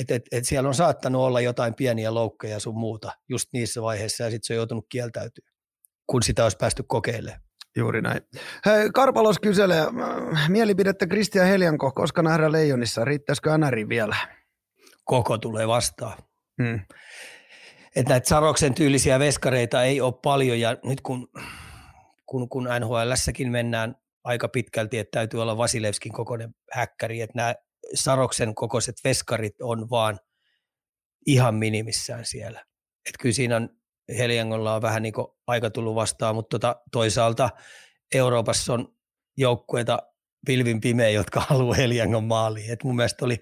et, 0.00 0.10
et, 0.10 0.22
et 0.32 0.46
siellä 0.46 0.68
on 0.68 0.74
saattanut 0.74 1.22
olla 1.22 1.40
jotain 1.40 1.74
pieniä 1.74 2.14
loukkeja 2.14 2.60
sun 2.60 2.78
muuta 2.78 3.12
just 3.28 3.48
niissä 3.52 3.82
vaiheissa 3.82 4.24
ja 4.24 4.30
sitten 4.30 4.46
se 4.46 4.52
on 4.52 4.56
joutunut 4.56 4.86
kieltäytyä, 4.88 5.48
kun 6.06 6.22
sitä 6.22 6.42
olisi 6.42 6.56
päästy 6.56 6.84
kokeilemaan. 6.86 7.40
Juuri 7.76 8.02
näin. 8.02 8.20
Hei, 8.66 8.90
Karpalos 8.94 9.38
kyselee 9.38 9.80
äh, 9.80 10.48
mielipidettä 10.48 11.06
Kristian 11.06 11.46
Helianko, 11.46 11.92
koska 11.92 12.22
nähdään 12.22 12.52
Leijonissa, 12.52 13.04
riittäisikö 13.04 13.58
NRI 13.58 13.88
vielä? 13.88 14.16
Koko 15.04 15.38
tulee 15.38 15.68
vastaan. 15.68 16.18
Hmm. 16.62 16.80
Että 17.96 18.12
näitä 18.12 18.28
Saroksen 18.28 18.74
tyylisiä 18.74 19.18
veskareita 19.18 19.82
ei 19.82 20.00
ole 20.00 20.14
paljon 20.22 20.60
ja 20.60 20.76
nyt 20.84 21.00
kun, 21.00 21.28
kun, 22.26 22.48
kun 22.48 22.68
NHLssäkin 22.80 23.50
mennään 23.50 23.94
aika 24.24 24.48
pitkälti, 24.48 24.98
että 24.98 25.18
täytyy 25.18 25.42
olla 25.42 25.56
Vasilevskin 25.56 26.12
kokoinen 26.12 26.54
häkkäri, 26.72 27.20
että 27.20 27.36
nämä 27.36 27.54
Saroksen 27.94 28.54
kokoiset 28.54 28.96
veskarit 29.04 29.62
on 29.62 29.90
vaan 29.90 30.18
ihan 31.26 31.54
minimissään 31.54 32.24
siellä. 32.26 32.64
Et 33.08 33.14
kyllä 33.20 33.34
siinä 33.34 33.56
on, 33.56 33.68
Heliangolla 34.18 34.74
on 34.74 34.82
vähän 34.82 35.02
niin 35.02 35.14
aika 35.46 35.70
tullut 35.70 35.94
vastaan, 35.94 36.34
mutta 36.34 36.58
tota, 36.58 36.82
toisaalta 36.92 37.50
Euroopassa 38.14 38.72
on 38.72 38.94
joukkueita 39.36 39.98
pilvin 40.46 40.80
pimeä, 40.80 41.08
jotka 41.08 41.40
haluaa 41.48 41.74
Heliangon 41.74 42.24
maaliin. 42.24 42.72
Et 42.72 42.84
mun 42.84 42.96
mielestä 42.96 43.24
oli 43.24 43.36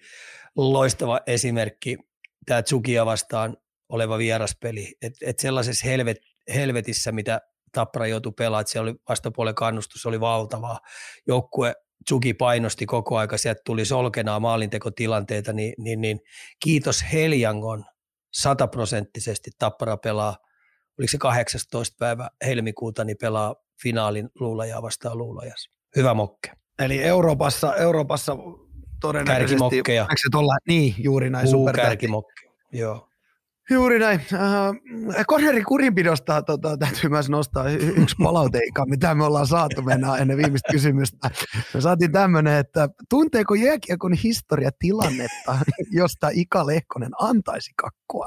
loistava 0.56 1.20
esimerkki 1.26 1.98
tämä 2.46 2.62
Tsukia 2.62 3.06
vastaan 3.06 3.56
oleva 3.88 4.18
vieraspeli. 4.18 4.94
Et, 5.02 5.12
et 5.22 5.38
sellaisessa 5.38 5.86
helvet, 5.86 6.16
helvetissä, 6.54 7.12
mitä 7.12 7.40
Tappara 7.72 8.06
joutui 8.06 8.32
pelaamaan, 8.32 8.60
että 8.60 8.70
siellä 8.72 8.90
oli 8.90 8.98
vastapuolen 9.08 9.54
kannustus, 9.54 10.06
oli 10.06 10.20
valtavaa. 10.20 10.80
Joukkue 11.26 11.74
Tsuki 12.04 12.34
painosti 12.34 12.86
koko 12.86 13.16
aika, 13.16 13.38
sieltä 13.38 13.60
tuli 13.64 13.84
solkenaa 13.84 14.40
maalintekotilanteita, 14.40 15.52
niin, 15.52 15.74
niin, 15.78 16.00
niin 16.00 16.20
kiitos 16.60 17.04
Heljangon 17.12 17.84
sataprosenttisesti 18.32 19.50
Tappara 19.58 19.96
pelaa, 19.96 20.36
oliko 20.98 21.10
se 21.10 21.18
18. 21.18 21.96
päivä 21.98 22.30
helmikuuta, 22.46 23.04
niin 23.04 23.16
pelaa 23.20 23.56
finaalin 23.82 24.28
luulajaa 24.40 24.82
vastaan 24.82 25.18
luulajas. 25.18 25.68
Hyvä 25.96 26.14
mokke. 26.14 26.52
Eli 26.78 27.02
Euroopassa, 27.02 27.76
Euroopassa 27.76 28.36
todennäköisesti... 29.00 29.54
Kärkimokkeja. 29.54 30.06
Niin, 30.68 30.94
juuri 30.98 31.30
näin. 31.30 31.48
Super 31.48 31.76
kärkimokke, 31.76 32.50
joo. 32.72 33.08
Juuri 33.70 33.98
näin. 33.98 34.20
Äh, 34.33 35.25
Konnerin 35.27 35.64
kurinpidosta 35.64 36.42
tota, 36.42 36.77
täytyy 36.77 37.11
myös 37.11 37.29
nostaa 37.29 37.68
yksi 37.70 38.16
palauteika, 38.22 38.87
mitä 38.87 39.14
me 39.14 39.25
ollaan 39.25 39.46
saatu 39.46 39.83
mennä 39.83 40.16
ennen 40.16 40.37
viimeistä 40.37 40.72
kysymystä. 40.72 41.31
Me 41.75 41.81
saatiin 41.81 42.12
tämmöinen, 42.12 42.59
että 42.59 42.88
tunteeko 43.09 43.55
jääkiekon 43.55 44.12
historia 44.12 44.70
tilannetta, 44.79 45.59
josta 45.90 46.29
Ika 46.33 46.66
Lehkonen 46.66 47.11
antaisi 47.20 47.70
kakkua? 47.77 48.27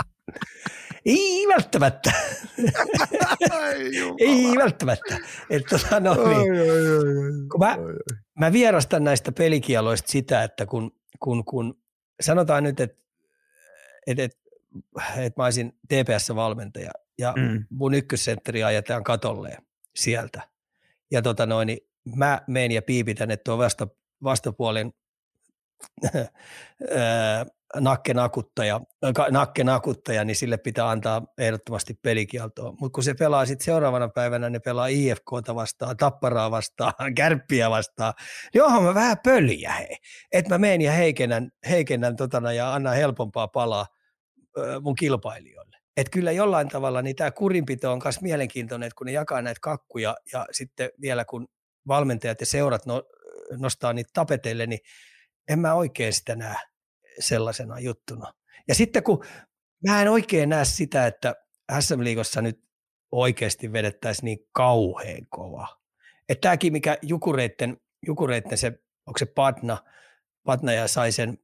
Ei 1.05 1.47
välttämättä. 1.47 2.11
ei 4.19 4.57
välttämättä. 4.57 5.17
Että 5.49 5.77
tota, 5.77 5.99
no, 5.99 6.13
niin. 6.13 7.49
kun 7.49 7.59
mä, 7.59 7.77
mä 8.39 8.53
vierastan 8.53 9.03
näistä 9.03 9.31
pelikieloista 9.31 10.11
sitä, 10.11 10.43
että 10.43 10.65
kun, 10.65 10.91
kun, 11.19 11.45
kun 11.45 11.77
sanotaan 12.21 12.63
nyt, 12.63 12.79
että, 12.79 12.97
että, 14.07 14.23
että 14.23 14.44
että 15.17 15.41
mä 15.41 15.45
olisin 15.45 15.79
TPS-valmentaja 15.87 16.91
ja 17.17 17.33
mm. 17.37 17.65
mun 17.69 17.93
ykkössentteri 17.93 18.63
ajetaan 18.63 19.03
katolle 19.03 19.57
sieltä. 19.95 20.41
Ja 21.11 21.21
tota 21.21 21.45
noin, 21.45 21.65
niin 21.65 21.79
mä 22.15 22.41
menen 22.47 22.71
ja 22.71 22.81
piipitän, 22.81 23.31
että 23.31 23.43
tuo 23.43 23.57
vasta, 23.57 23.87
vastapuolen 24.23 24.93
nakkenakuttaja, 27.79 28.81
nakkenakuttaja, 29.31 30.23
niin 30.23 30.35
sille 30.35 30.57
pitää 30.57 30.89
antaa 30.89 31.21
ehdottomasti 31.37 31.93
pelikieltoa. 32.01 32.73
Mutta 32.79 32.95
kun 32.95 33.03
se 33.03 33.13
pelaa 33.13 33.45
sitten 33.45 33.65
seuraavana 33.65 34.09
päivänä, 34.09 34.49
ne 34.49 34.59
pelaa 34.59 34.87
IFKta 34.87 35.55
vastaan, 35.55 35.97
Tapparaa 35.97 36.51
vastaan, 36.51 36.93
Kärppiä 37.17 37.69
vastaan, 37.69 38.13
niin 38.53 38.63
onhan 38.63 38.83
mä 38.83 38.93
vähän 38.93 39.17
pöljä 39.23 39.71
hei. 39.71 39.97
Että 40.31 40.53
mä 40.53 40.57
menen 40.57 40.81
ja 40.81 40.91
heikennän, 40.91 41.51
heikennän 41.69 42.15
totana 42.15 42.53
ja 42.53 42.73
annan 42.73 42.95
helpompaa 42.95 43.47
palaa 43.47 43.87
mun 44.81 44.95
kilpailijoille. 44.95 45.77
Että 45.97 46.11
kyllä 46.11 46.31
jollain 46.31 46.69
tavalla 46.69 47.01
niin 47.01 47.15
tämä 47.15 47.31
kurinpito 47.31 47.91
on 47.91 48.01
myös 48.03 48.21
mielenkiintoinen, 48.21 48.87
että 48.87 48.97
kun 48.97 49.05
ne 49.05 49.11
jakaa 49.13 49.41
näitä 49.41 49.59
kakkuja 49.61 50.15
ja 50.33 50.45
sitten 50.51 50.89
vielä 51.01 51.25
kun 51.25 51.47
valmentajat 51.87 52.39
ja 52.39 52.45
seurat 52.45 52.85
no, 52.85 53.03
nostaa 53.57 53.93
niitä 53.93 54.09
tapeteille, 54.13 54.67
niin 54.67 54.79
en 55.49 55.59
mä 55.59 55.73
oikein 55.73 56.13
sitä 56.13 56.35
näe 56.35 56.55
sellaisena 57.19 57.79
juttuna. 57.79 58.33
Ja 58.67 58.75
sitten 58.75 59.03
kun 59.03 59.25
mä 59.87 60.01
en 60.01 60.11
oikein 60.11 60.49
näe 60.49 60.65
sitä, 60.65 61.07
että 61.07 61.35
SM 61.79 62.03
Liigossa 62.03 62.41
nyt 62.41 62.65
oikeasti 63.11 63.73
vedettäisiin 63.73 64.25
niin 64.25 64.39
kauhean 64.51 65.27
kova. 65.29 65.77
Että 66.29 66.41
tämäkin, 66.41 66.73
mikä 66.73 66.97
Jukureitten, 67.01 67.77
Jukureitten 68.07 68.57
se, 68.57 68.67
onko 69.05 69.17
se 69.17 69.25
Patna, 69.25 69.77
Patna 70.43 70.73
ja 70.73 70.87
sai 70.87 71.11
sen 71.11 71.37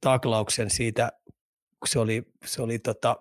taklauksen 0.00 0.70
siitä 0.70 1.12
se 1.84 1.98
oli, 1.98 2.22
se 2.44 2.62
oli 2.62 2.78
tota 2.78 3.16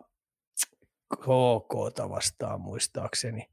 KK 1.14 2.10
vastaan 2.10 2.62
muistaakseni. 2.62 3.46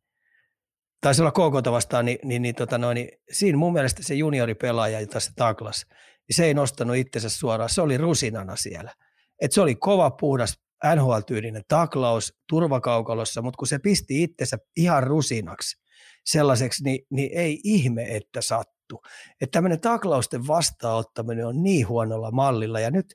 taisi 1.00 1.22
olla 1.22 1.30
KK 1.30 1.70
vastaan, 1.70 2.04
niin, 2.04 2.18
niin, 2.24 2.42
niin, 2.42 2.54
tota 2.54 2.78
noin, 2.78 2.94
niin 2.94 3.08
siinä 3.32 3.58
mun 3.58 3.72
mielestä 3.72 4.02
se 4.02 4.14
junioripelaaja, 4.14 5.00
jota 5.00 5.20
se 5.20 5.30
taklas, 5.36 5.86
niin 6.28 6.36
se 6.36 6.44
ei 6.44 6.54
nostanut 6.54 6.96
itsensä 6.96 7.28
suoraan, 7.28 7.70
se 7.70 7.82
oli 7.82 7.98
rusinana 7.98 8.56
siellä. 8.56 8.94
Et 9.40 9.52
se 9.52 9.60
oli 9.60 9.74
kova, 9.74 10.10
puhdas, 10.10 10.58
NHL-tyylinen 10.84 11.62
taklaus 11.68 12.34
turvakaukalossa, 12.48 13.42
mutta 13.42 13.58
kun 13.58 13.66
se 13.66 13.78
pisti 13.78 14.22
itsensä 14.22 14.58
ihan 14.76 15.02
rusinaksi 15.02 15.82
sellaiseksi, 16.24 16.84
niin, 16.84 17.06
niin 17.10 17.30
ei 17.38 17.60
ihme, 17.64 18.16
että 18.16 18.40
sattu. 18.40 19.02
Että 19.40 19.52
tämmöinen 19.52 19.80
taklausten 19.80 20.46
vastaanottaminen 20.46 21.46
on 21.46 21.62
niin 21.62 21.88
huonolla 21.88 22.30
mallilla, 22.30 22.80
ja 22.80 22.90
nyt 22.90 23.14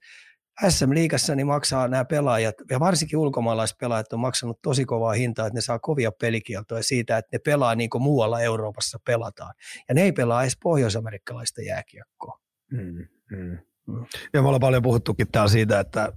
SM-liigassa 0.69 1.35
niin 1.35 1.47
maksaa 1.47 1.87
nämä 1.87 2.05
pelaajat, 2.05 2.55
ja 2.69 2.79
varsinkin 2.79 3.19
ulkomaalaispelaajat 3.19 4.13
on 4.13 4.19
maksanut 4.19 4.59
tosi 4.61 4.85
kovaa 4.85 5.13
hintaa, 5.13 5.47
että 5.47 5.57
ne 5.57 5.61
saa 5.61 5.79
kovia 5.79 6.11
pelikieltoja 6.11 6.83
siitä, 6.83 7.17
että 7.17 7.29
ne 7.33 7.39
pelaa 7.39 7.75
niin 7.75 7.89
kuin 7.89 8.01
muualla 8.01 8.41
Euroopassa 8.41 8.99
pelataan. 9.05 9.53
Ja 9.89 9.95
ne 9.95 10.01
ei 10.01 10.11
pelaa 10.11 10.41
edes 10.41 10.57
pohjoisamerikkalaista 10.63 11.61
jääkiekkoa. 11.61 12.39
Mm, 12.71 13.07
mm. 13.31 13.57
Mm. 13.87 14.05
Ja 14.33 14.41
me 14.41 14.47
ollaan 14.47 14.59
paljon 14.59 14.83
puhuttukin 14.83 15.27
täällä 15.31 15.49
siitä, 15.49 15.79
että 15.79 16.13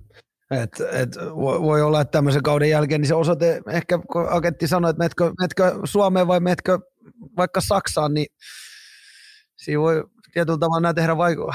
et, 0.51 0.81
et 0.93 1.17
voi 1.45 1.83
olla, 1.83 2.01
että 2.01 2.13
tämmöisen 2.13 2.43
kauden 2.43 2.71
jälkeen 2.71 3.01
niin 3.01 3.09
se 3.09 3.15
osoite, 3.15 3.63
ehkä 3.69 3.99
kun 4.13 4.29
agentti 4.29 4.69
sanoi, 4.69 4.91
että 4.91 5.03
metkö, 5.03 5.33
metkö 5.41 5.79
Suomeen 5.85 6.27
vai 6.27 6.41
metkö 6.41 6.79
vaikka 7.37 7.61
Saksaan, 7.61 8.15
niin 8.15 8.27
siinä 9.57 9.81
voi 9.81 10.05
tietyllä 10.33 10.59
tavalla 10.59 10.95
tehdä 10.95 11.13
vaiku- 11.13 11.55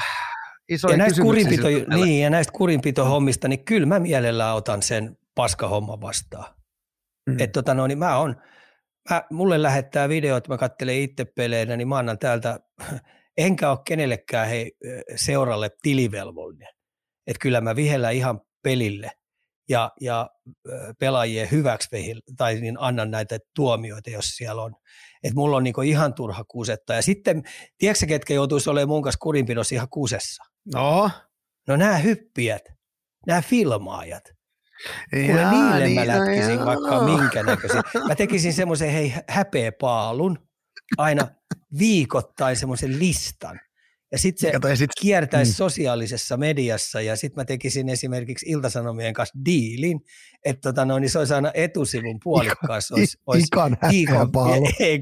isoja 0.70 0.94
ja 0.94 0.98
näistä 0.98 1.22
kurinpito, 1.22 1.68
niin, 1.96 2.22
ja 2.22 2.30
näistä 2.30 2.54
kurinpitohommista, 2.54 3.48
niin 3.48 3.66
kyllä 3.66 3.86
mä 3.86 4.00
mielellään 4.00 4.56
otan 4.56 4.82
sen 4.82 5.18
paskahomman 5.36 6.02
vastaan. 6.02 6.56
Mm. 7.30 7.40
Että 7.40 7.54
tota 7.54 7.74
no, 7.74 7.88
niin 7.88 7.98
mä 7.98 8.18
on, 8.18 8.36
mä, 9.10 9.24
mulle 9.32 9.62
lähettää 9.62 10.10
videot, 10.10 10.48
mä 10.48 10.58
katselen 10.58 10.96
itse 10.96 11.26
peleinä, 11.26 11.78
niin 11.78 11.88
mä 11.88 11.98
annan 11.98 12.20
täältä, 12.20 12.60
enkä 13.38 13.70
ole 13.70 13.80
kenellekään 13.86 14.48
hei, 14.48 14.72
seuralle 15.16 15.70
tilivelvollinen. 15.82 16.70
Että 17.28 17.42
kyllä 17.42 17.62
mä 17.62 17.76
vihellä 17.76 18.10
ihan 18.10 18.42
pelille 18.64 19.12
ja, 19.70 19.92
ja 20.02 20.30
pelaajien 21.00 21.52
hyväksi 21.52 21.90
tai 22.38 22.56
niin 22.56 22.76
annan 22.80 23.12
näitä 23.12 23.40
tuomioita, 23.56 24.10
jos 24.10 24.26
siellä 24.26 24.62
on. 24.62 24.76
Että 25.24 25.36
mulla 25.36 25.58
on 25.58 25.64
niinku 25.64 25.82
ihan 25.82 26.14
turha 26.14 26.44
kusetta. 26.44 26.94
Ja 26.94 27.02
sitten, 27.02 27.44
tiedätkö 27.78 28.06
ketkä 28.06 28.34
joutuisi 28.34 28.70
olemaan 28.70 28.90
mun 28.90 29.02
kanssa 29.02 29.20
kurinpidossa 29.20 29.76
ihan 29.76 29.90
kusessa? 29.90 30.44
No? 30.74 31.12
No 31.68 31.76
nämä 31.76 31.98
hyppiät, 31.98 32.64
nämä 33.28 33.42
filmaajat. 33.42 34.24
Kuule 35.12 35.42
Jaa, 35.42 35.52
niille 35.52 35.86
niin, 35.86 35.96
mä 36.00 36.08
lätkisin 36.08 36.60
no, 36.60 36.66
vaikka 36.66 37.04
minkä 37.04 37.44
näköisiä. 37.44 37.82
Mä 38.08 38.16
tekisin 38.16 38.54
semmoisen 38.54 38.92
hei 38.92 39.14
häpeäpaalun 39.30 40.48
aina 40.98 41.28
viikoittain 41.80 42.56
semmoisen 42.56 43.00
listan. 43.00 43.60
Ja 44.16 44.20
sitten 44.20 44.62
se 44.64 44.76
sit, 44.76 44.92
kiertäisi 45.02 45.52
mm. 45.52 45.56
sosiaalisessa 45.56 46.38
mediassa 46.38 47.02
ja 47.02 47.16
sitten 47.16 47.42
mä 47.42 47.46
tekisin 47.46 47.90
esimerkiksi 47.90 48.46
Iltasanomien 48.50 49.14
kanssa 49.14 49.40
diilin, 49.46 50.02
että 50.46 50.62
tota 50.62 50.86
no, 50.86 51.00
niin 51.00 51.10
se 51.10 51.20
olisi 51.20 51.34
aina 51.34 51.52
etusivun 51.54 52.20
puolikkaassa. 52.24 52.96
Olisi, 52.96 53.18
olisi 53.28 53.48
Ikan 53.48 53.78
viikon, 53.90 54.32
ei, 54.80 55.00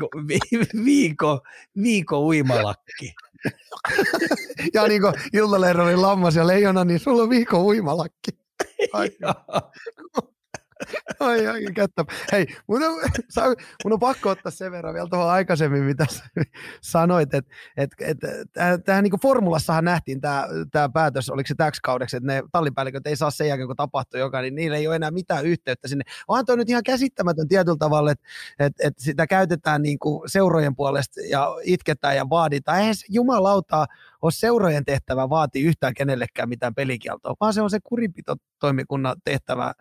viikko, 0.86 1.42
viikko 1.84 2.26
uimalakki. 2.26 3.14
ja 4.74 4.88
niin 4.88 5.02
kuin 5.02 5.14
Iltalehdonin 5.34 6.02
lammas 6.02 6.36
ja 6.36 6.48
leijona, 6.48 6.86
niin 6.86 7.00
sulla 7.00 7.24
on 7.24 7.30
viikon 7.30 7.62
uimalakki. 7.62 8.32
Ai. 8.94 9.10
Ai, 11.20 11.48
ai, 11.48 11.62
kättä. 11.76 12.06
Hei, 12.32 12.48
mun 12.68 12.84
on, 12.84 12.94
mun 13.84 13.94
on 13.94 14.00
pakko 14.00 14.30
ottaa 14.30 14.52
sen 14.52 14.72
verran 14.72 14.94
vielä 14.94 15.08
tuohon 15.10 15.30
aikaisemmin, 15.30 15.84
mitä 15.84 16.06
sanoit, 16.82 17.34
että 17.34 17.56
et, 17.78 17.92
et, 18.00 18.18
tähän 18.86 19.04
niin 19.04 19.22
formulassahan 19.22 19.86
nähtiin 19.86 20.22
tämä, 20.22 20.48
tämä 20.72 20.90
päätös, 20.90 21.30
oliko 21.30 21.48
se 21.48 21.56
täksi 21.56 21.82
kaudeksi, 21.82 22.18
että 22.18 22.28
ne 22.28 22.44
tallipäälliköt 22.52 23.08
ei 23.08 23.16
saa 23.16 23.32
sen 23.32 23.48
jälkeen, 23.48 23.68
kun 23.68 23.76
tapahtui 23.76 24.20
joka, 24.20 24.42
niin 24.42 24.56
niillä 24.56 24.78
ei 24.78 24.88
ole 24.88 24.96
enää 24.96 25.12
mitään 25.12 25.46
yhteyttä 25.46 25.88
sinne. 25.88 26.04
Onhan 26.28 26.46
toi 26.46 26.58
nyt 26.58 26.70
ihan 26.70 26.84
käsittämätön 26.84 27.48
tietyllä 27.48 27.78
tavalla, 27.80 28.12
että 28.12 28.26
et, 28.60 28.74
et 28.80 28.94
sitä 28.98 29.28
käytetään 29.28 29.82
niin 29.82 30.00
kuin 30.00 30.30
seurojen 30.30 30.76
puolesta 30.76 31.22
ja 31.30 31.48
itketään 31.64 32.16
ja 32.16 32.30
vaaditaan. 32.30 32.80
Eihän 32.80 32.96
jumalautaa 33.10 33.88
ole 34.22 34.32
seurojen 34.32 34.86
tehtävä 34.86 35.30
vaatii 35.30 35.64
yhtään 35.64 35.94
kenellekään 35.94 36.50
mitään 36.50 36.76
pelikieltoa, 36.76 37.36
vaan 37.40 37.54
se 37.54 37.62
on 37.62 37.70
se 37.70 37.80
kurinpitotoimikunnan 37.84 39.16
tehtävä 39.24 39.74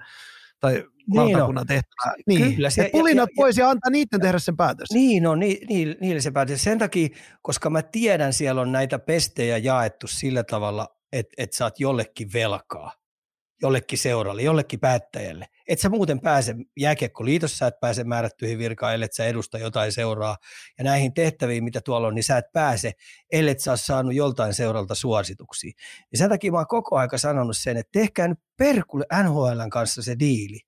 tai 0.60 0.84
niin 1.10 1.20
lautakunnan 1.20 1.66
tehtävä. 1.66 2.14
Niin, 2.26 2.54
Kyllä, 2.54 2.70
se, 2.70 2.88
pulinat 2.92 3.28
ja, 3.30 3.34
pois 3.36 3.56
ja, 3.56 3.64
ja 3.64 3.70
antaa 3.70 3.90
niiden 3.90 4.20
tehdä 4.20 4.38
sen 4.38 4.56
päätös. 4.56 4.88
Niin 4.92 5.26
on, 5.26 5.38
niin, 5.38 5.66
niin, 5.68 5.96
niille 6.00 6.20
se 6.20 6.30
päätös. 6.30 6.64
Sen 6.64 6.78
takia, 6.78 7.08
koska 7.42 7.70
mä 7.70 7.82
tiedän, 7.82 8.32
siellä 8.32 8.60
on 8.60 8.72
näitä 8.72 8.98
pestejä 8.98 9.58
jaettu 9.58 10.06
sillä 10.06 10.44
tavalla, 10.44 10.88
että, 11.12 11.34
että 11.38 11.56
saat 11.56 11.80
jollekin 11.80 12.32
velkaa 12.32 13.02
jollekin 13.62 13.98
seuralle, 13.98 14.42
jollekin 14.42 14.80
päättäjälle. 14.80 15.46
Et 15.68 15.78
sä 15.78 15.88
muuten 15.88 16.20
pääse 16.20 16.54
jääkiekkoliitossa, 16.76 17.66
et 17.66 17.80
pääse 17.80 18.04
määrättyihin 18.04 18.58
virkaan, 18.58 18.94
ellei 18.94 19.08
sä 19.12 19.24
edusta 19.24 19.58
jotain 19.58 19.92
seuraa. 19.92 20.36
Ja 20.78 20.84
näihin 20.84 21.14
tehtäviin, 21.14 21.64
mitä 21.64 21.80
tuolla 21.80 22.06
on, 22.06 22.14
niin 22.14 22.24
sä 22.24 22.38
et 22.38 22.52
pääse, 22.52 22.92
ellei 23.32 23.58
sä 23.58 23.70
ole 23.70 23.78
saanut 23.78 24.14
joltain 24.14 24.54
seuralta 24.54 24.94
suosituksia. 24.94 25.72
Ja 26.12 26.18
sen 26.18 26.28
takia 26.28 26.52
mä 26.52 26.58
oon 26.58 26.66
koko 26.66 26.96
aika 26.96 27.18
sanonut 27.18 27.56
sen, 27.56 27.76
että 27.76 27.90
tehkää 27.92 28.28
nyt 28.28 28.38
perkulle 28.56 29.06
NHLn 29.22 29.70
kanssa 29.70 30.02
se 30.02 30.16
diili 30.18 30.60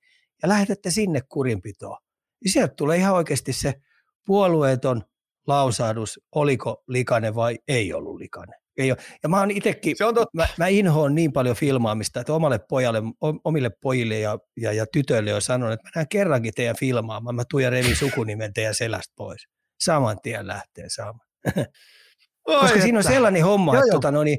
ja 0.45 0.49
lähetätte 0.49 0.91
sinne 0.91 1.21
kurinpitoon. 1.29 1.99
Ja 2.45 2.51
sieltä 2.51 2.75
tulee 2.77 2.99
ihan 2.99 3.15
oikeasti 3.15 3.53
se 3.53 3.75
puolueeton 4.27 5.03
lausahdus, 5.47 6.21
oliko 6.35 6.83
likainen 6.89 7.35
vai 7.35 7.59
ei 7.69 7.93
ollut 7.93 8.17
likainen. 8.17 8.55
Ei 8.77 8.91
ole. 8.91 8.99
Ja 9.23 9.29
mä 9.29 9.41
oon 9.41 9.51
itekin, 9.51 9.97
Se 9.97 10.05
on 10.05 10.15
totta. 10.15 10.31
Mä, 10.35 10.47
mä 10.59 10.69
inhoon 10.69 11.15
niin 11.15 11.33
paljon 11.33 11.57
filmaamista, 11.57 12.21
että 12.21 12.33
omalle 12.33 12.59
pojalle, 12.69 13.03
omille 13.45 13.71
pojille 13.83 14.19
ja, 14.19 14.39
ja, 14.57 14.73
ja 14.73 14.87
tytöille 14.93 15.35
on 15.35 15.43
sanonut, 15.43 15.73
että 15.73 15.87
mä 15.89 15.91
näen 15.95 16.09
kerrankin 16.09 16.53
teidän 16.55 16.77
filmaamaan, 16.77 17.35
mä 17.35 17.43
tuun 17.51 17.63
ja 17.63 17.71
revin 17.71 17.97
sukunimen 17.97 18.53
teidän 18.53 18.75
selästä 18.75 19.13
pois. 19.17 19.47
Saman 19.81 20.17
tien 20.23 20.47
lähtee 20.47 20.85
saamaan. 20.89 21.29
Oi, 22.47 22.61
Koska 22.61 22.67
että. 22.67 22.83
siinä 22.83 22.99
on 22.99 23.05
sellainen 23.05 23.45
homma, 23.45 23.75
joo, 23.75 23.79
että 23.79 23.89
joo. 23.89 23.97
Tota, 24.01 24.11
no 24.11 24.25
niin, 24.25 24.39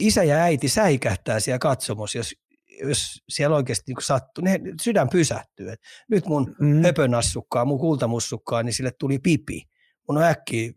isä 0.00 0.24
ja 0.24 0.36
äiti 0.36 0.68
säikähtää 0.68 1.40
siellä 1.40 1.58
katsomos, 1.58 2.14
jos, 2.14 2.34
jos 2.82 3.22
siellä 3.28 3.56
oikeasti 3.56 3.92
niin 3.92 4.04
sattuu, 4.04 4.44
ne 4.44 4.60
sydän 4.82 5.08
pysähtyy. 5.08 5.70
Et 5.70 5.80
nyt 6.08 6.26
mun 6.26 6.56
mm. 6.60 6.82
höpönassukkaa, 6.82 7.64
mun 7.64 7.78
kultamussukkaa, 7.78 8.62
niin 8.62 8.72
sille 8.72 8.92
tuli 8.98 9.18
pipi. 9.18 9.62
Mun 10.08 10.18
on 10.18 10.24
äkkiä 10.24 10.72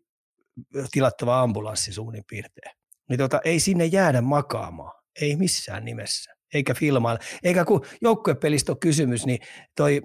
tilattava 0.91 1.41
ambulanssi 1.41 1.93
suurin 1.93 2.23
piirtein 2.29 2.81
niin 3.11 3.19
tota, 3.19 3.41
ei 3.45 3.59
sinne 3.59 3.85
jäädä 3.85 4.21
makaamaan. 4.21 5.01
Ei 5.21 5.35
missään 5.35 5.85
nimessä. 5.85 6.33
Eikä 6.53 6.73
filmailla. 6.73 7.19
Eikä 7.43 7.65
kun 7.65 7.85
joukkuepelistä 8.01 8.71
on 8.71 8.79
kysymys, 8.79 9.25
niin 9.25 9.39
toi 9.75 10.01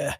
äh, 0.00 0.18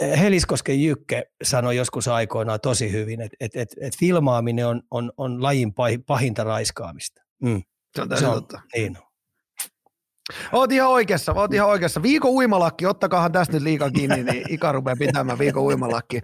Heliskosken 0.00 0.82
Jykke 0.82 1.30
sanoi 1.42 1.76
joskus 1.76 2.08
aikoinaan 2.08 2.60
tosi 2.60 2.92
hyvin, 2.92 3.20
että 3.20 3.36
et, 3.40 3.56
et, 3.56 3.68
et 3.80 3.98
filmaaminen 3.98 4.66
on, 4.66 4.82
on, 4.90 5.12
on 5.16 5.42
lajin 5.42 5.74
pahinta 6.06 6.44
raiskaamista. 6.44 7.22
Mm. 7.42 7.62
Se 7.96 8.02
on, 8.02 8.18
se 8.18 8.26
on 8.26 8.34
totta. 8.34 8.60
Niin 8.74 8.98
Oot 10.52 10.72
ihan 10.72 10.90
oikeassa, 10.90 11.32
oot 11.32 11.54
ihan 11.54 11.68
oikeassa. 11.68 12.02
Viikon 12.02 12.30
uimalakki, 12.30 12.86
ottakaahan 12.86 13.32
tästä 13.32 13.52
nyt 13.54 13.62
liikaa 13.62 13.90
kiinni, 13.90 14.24
niin 14.24 14.42
Ika 14.48 14.72
rupeaa 14.72 14.96
pitämään 14.98 15.38
viikon 15.38 15.62
uimalakki. 15.62 16.20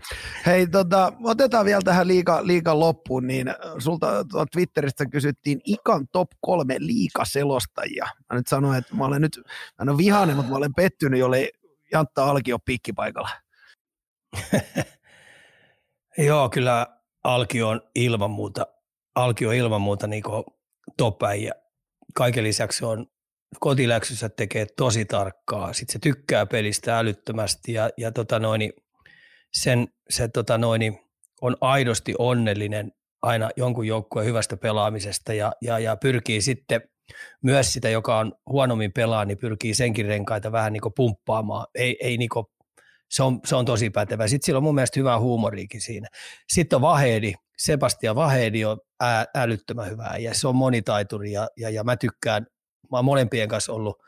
Hei, 0.46 0.66
tota, 0.66 1.12
otetaan 1.24 1.64
vielä 1.64 1.80
tähän 1.84 2.08
liika, 2.08 2.46
liikan 2.46 2.80
loppuun, 2.80 3.26
niin 3.26 3.46
sulta 3.78 4.24
Twitteristä 4.52 5.06
kysyttiin 5.06 5.60
Ikan 5.64 6.06
top 6.12 6.28
kolme 6.40 6.76
liikaselostajia. 6.78 8.04
Mä 8.04 8.36
nyt 8.38 8.46
sanoin, 8.46 8.78
että 8.78 8.94
mä 8.94 9.04
olen 9.04 9.22
nyt, 9.22 9.40
mä 9.46 9.82
en 9.82 9.88
ole 9.88 9.98
vihainen, 9.98 10.36
mutta 10.36 10.50
mä 10.50 10.56
olen 10.56 10.74
pettynyt, 10.74 11.20
jolle 11.20 11.50
Jantta 11.92 12.24
Alki 12.24 12.52
on 12.52 12.60
pikkipaikalla. 12.64 13.30
Joo, 16.18 16.48
kyllä 16.48 16.86
Alki 17.24 17.62
on 17.62 17.80
ilman 17.94 18.30
muuta, 18.30 18.66
Alki 19.14 19.46
on 19.46 19.54
ilman 19.54 19.80
muuta 19.80 20.06
niin 20.06 20.22
topäijä. 20.96 21.52
Kaiken 22.14 22.44
lisäksi 22.44 22.84
on 22.84 23.06
kotiläksyssä 23.60 24.28
tekee 24.28 24.66
tosi 24.76 25.04
tarkkaa. 25.04 25.72
Sitten 25.72 25.92
se 25.92 25.98
tykkää 25.98 26.46
pelistä 26.46 26.98
älyttömästi 26.98 27.72
ja, 27.72 27.90
ja 27.96 28.12
tota 28.12 28.38
noin, 28.38 28.72
sen, 29.52 29.88
se 30.10 30.28
tota 30.28 30.58
noin, 30.58 30.98
on 31.40 31.56
aidosti 31.60 32.14
onnellinen 32.18 32.92
aina 33.22 33.50
jonkun 33.56 33.86
joukkueen 33.86 34.28
hyvästä 34.28 34.56
pelaamisesta 34.56 35.34
ja, 35.34 35.52
ja, 35.60 35.78
ja 35.78 35.96
pyrkii 35.96 36.40
sitten 36.42 36.80
myös 37.42 37.72
sitä, 37.72 37.88
joka 37.88 38.18
on 38.18 38.32
huonommin 38.50 38.92
pelaa, 38.92 39.24
niin 39.24 39.38
pyrkii 39.38 39.74
senkin 39.74 40.06
renkaita 40.06 40.52
vähän 40.52 40.72
niin 40.72 40.82
pumppaamaan. 40.96 41.66
Ei, 41.74 41.96
ei 42.00 42.16
niin 42.16 42.28
kuin, 42.28 42.46
se, 43.10 43.22
on, 43.22 43.40
se 43.44 43.56
on 43.56 43.64
tosi 43.64 43.90
pätevä. 43.90 44.28
Sitten 44.28 44.46
sillä 44.46 44.56
on 44.56 44.62
mun 44.62 44.74
mielestä 44.74 45.00
hyvää 45.00 45.18
huumoriikin 45.18 45.80
siinä. 45.80 46.08
Sitten 46.52 46.76
on 46.76 46.82
Vahedi, 46.82 47.34
Sebastian 47.58 48.16
Vahedi 48.16 48.64
on 48.64 48.80
ää, 49.00 49.26
älyttömän 49.34 49.90
hyvää 49.90 50.16
ja 50.16 50.34
se 50.34 50.48
on 50.48 50.56
monitaituri 50.56 51.32
ja, 51.32 51.48
ja, 51.56 51.70
ja 51.70 51.84
mä 51.84 51.96
tykkään 51.96 52.46
mä 52.90 52.98
oon 52.98 53.04
molempien 53.04 53.48
kanssa 53.48 53.72
ollut 53.72 54.02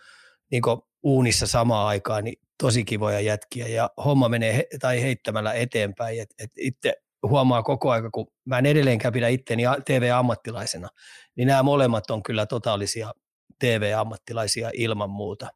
niin 0.50 0.62
uunissa 1.02 1.46
samaan 1.46 1.86
aikaan, 1.86 2.24
niin 2.24 2.40
tosi 2.62 2.84
kivoja 2.84 3.20
jätkiä 3.20 3.68
ja 3.68 3.90
homma 4.04 4.28
menee 4.28 4.56
he, 4.56 4.66
tai 4.80 5.02
heittämällä 5.02 5.52
eteenpäin. 5.52 6.22
Et, 6.22 6.34
et 6.38 6.50
itse 6.58 6.94
huomaa 7.22 7.62
koko 7.62 7.90
aika, 7.90 8.10
kun 8.10 8.26
mä 8.44 8.58
en 8.58 8.66
edelleenkään 8.66 9.12
pidä 9.12 9.28
itteni 9.28 9.62
TV-ammattilaisena, 9.84 10.88
niin 11.36 11.48
nämä 11.48 11.62
molemmat 11.62 12.10
on 12.10 12.22
kyllä 12.22 12.46
totaalisia 12.46 13.12
TV-ammattilaisia 13.58 14.70
ilman 14.74 15.10
muuta. 15.10 15.48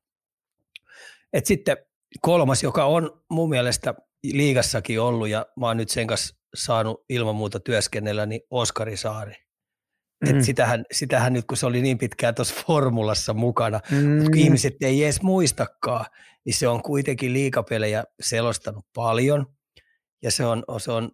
Et 1.32 1.46
sitten 1.46 1.76
kolmas, 2.20 2.62
joka 2.62 2.84
on 2.84 3.24
mun 3.30 3.48
mielestä 3.48 3.94
liigassakin 4.24 5.00
ollut 5.00 5.28
ja 5.28 5.46
mä 5.56 5.66
oon 5.66 5.76
nyt 5.76 5.88
sen 5.88 6.06
kanssa 6.06 6.36
saanut 6.54 7.04
ilman 7.08 7.34
muuta 7.34 7.60
työskennellä, 7.60 8.26
niin 8.26 8.40
Oskari 8.50 8.96
Saari. 8.96 9.47
Mm. 10.24 10.38
Et 10.38 10.44
sitähän, 10.44 10.84
sitähän 10.92 11.32
nyt, 11.32 11.44
kun 11.44 11.56
se 11.56 11.66
oli 11.66 11.82
niin 11.82 11.98
pitkään 11.98 12.34
tuossa 12.34 12.54
formulassa 12.66 13.34
mukana, 13.34 13.80
mm. 13.90 14.08
mutta 14.10 14.30
kun 14.30 14.38
ihmiset 14.38 14.74
ei 14.80 15.04
edes 15.04 15.22
muistakaan, 15.22 16.06
niin 16.44 16.54
se 16.54 16.68
on 16.68 16.82
kuitenkin 16.82 17.32
liikapelejä 17.32 18.04
selostanut 18.20 18.86
paljon 18.94 19.46
ja 20.22 20.30
se 20.30 20.46
on, 20.46 20.64
se 20.78 20.92
on 20.92 21.10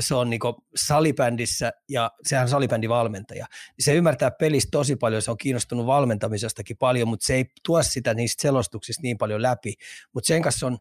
se 0.00 0.14
on 0.14 0.30
niin 0.30 0.40
salibändissä, 0.76 1.72
ja 1.88 2.10
sehän 2.22 2.42
on 2.42 2.48
salibändin 2.48 2.90
valmentaja, 2.90 3.46
niin 3.76 3.84
se 3.84 3.94
ymmärtää 3.94 4.30
pelistä 4.30 4.68
tosi 4.70 4.96
paljon, 4.96 5.22
se 5.22 5.30
on 5.30 5.36
kiinnostunut 5.36 5.86
valmentamisestakin 5.86 6.76
paljon, 6.76 7.08
mutta 7.08 7.26
se 7.26 7.34
ei 7.34 7.44
tuo 7.64 7.82
sitä 7.82 8.14
niistä 8.14 8.42
selostuksista 8.42 9.02
niin 9.02 9.18
paljon 9.18 9.42
läpi, 9.42 9.74
mutta 10.14 10.26
sen 10.26 10.42
kanssa 10.42 10.66
on 10.66 10.78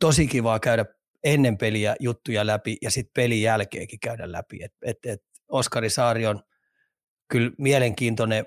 tosi 0.00 0.26
kivaa 0.26 0.60
käydä 0.60 0.84
ennen 1.24 1.58
peliä 1.58 1.96
juttuja 2.00 2.46
läpi 2.46 2.76
ja 2.82 2.90
sitten 2.90 3.12
pelin 3.14 3.42
jälkeenkin 3.42 4.00
käydä 4.00 4.32
läpi. 4.32 4.62
Et, 4.62 4.72
et, 4.82 4.98
et 5.06 5.22
Oskari 5.48 5.90
Saari 5.90 6.26
on 6.26 6.42
kyllä 7.28 7.50
mielenkiintoinen 7.58 8.46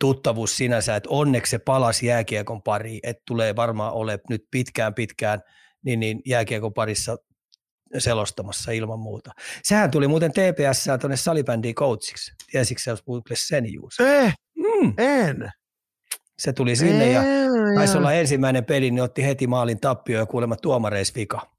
tuttavuus 0.00 0.56
sinänsä, 0.56 0.96
että 0.96 1.08
onneksi 1.12 1.50
se 1.50 1.58
palasi 1.58 2.06
jääkiekon 2.06 2.62
pariin, 2.62 3.00
että 3.02 3.22
tulee 3.26 3.56
varmaan 3.56 3.92
ole 3.92 4.18
nyt 4.28 4.44
pitkään 4.50 4.94
pitkään 4.94 5.40
niin, 5.84 6.00
niin 6.00 6.22
jääkiekon 6.26 6.74
parissa 6.74 7.16
selostamassa 7.98 8.72
ilman 8.72 8.98
muuta. 8.98 9.30
Sehän 9.62 9.90
tuli 9.90 10.08
muuten 10.08 10.32
TPS 10.32 10.84
tuonne 11.00 11.16
salibändiin 11.16 11.74
coachiksi. 11.74 12.32
Tiesitkö 12.50 12.82
se, 12.82 12.90
jos 12.90 13.04
sen 13.34 13.72
Juuso? 13.72 14.04
Eh, 14.04 14.34
mm. 14.56 14.94
en. 14.98 15.50
Se 16.38 16.52
tuli 16.52 16.76
sinne 16.76 17.10
ja 17.12 17.22
taisi 17.74 17.98
olla 17.98 18.12
ensimmäinen 18.12 18.64
peli, 18.64 18.90
niin 18.90 19.02
otti 19.02 19.24
heti 19.24 19.46
maalin 19.46 19.80
tappio 19.80 20.18
ja 20.18 20.26
kuulemma 20.26 20.56
tuomareis 20.56 21.14
vika. 21.14 21.50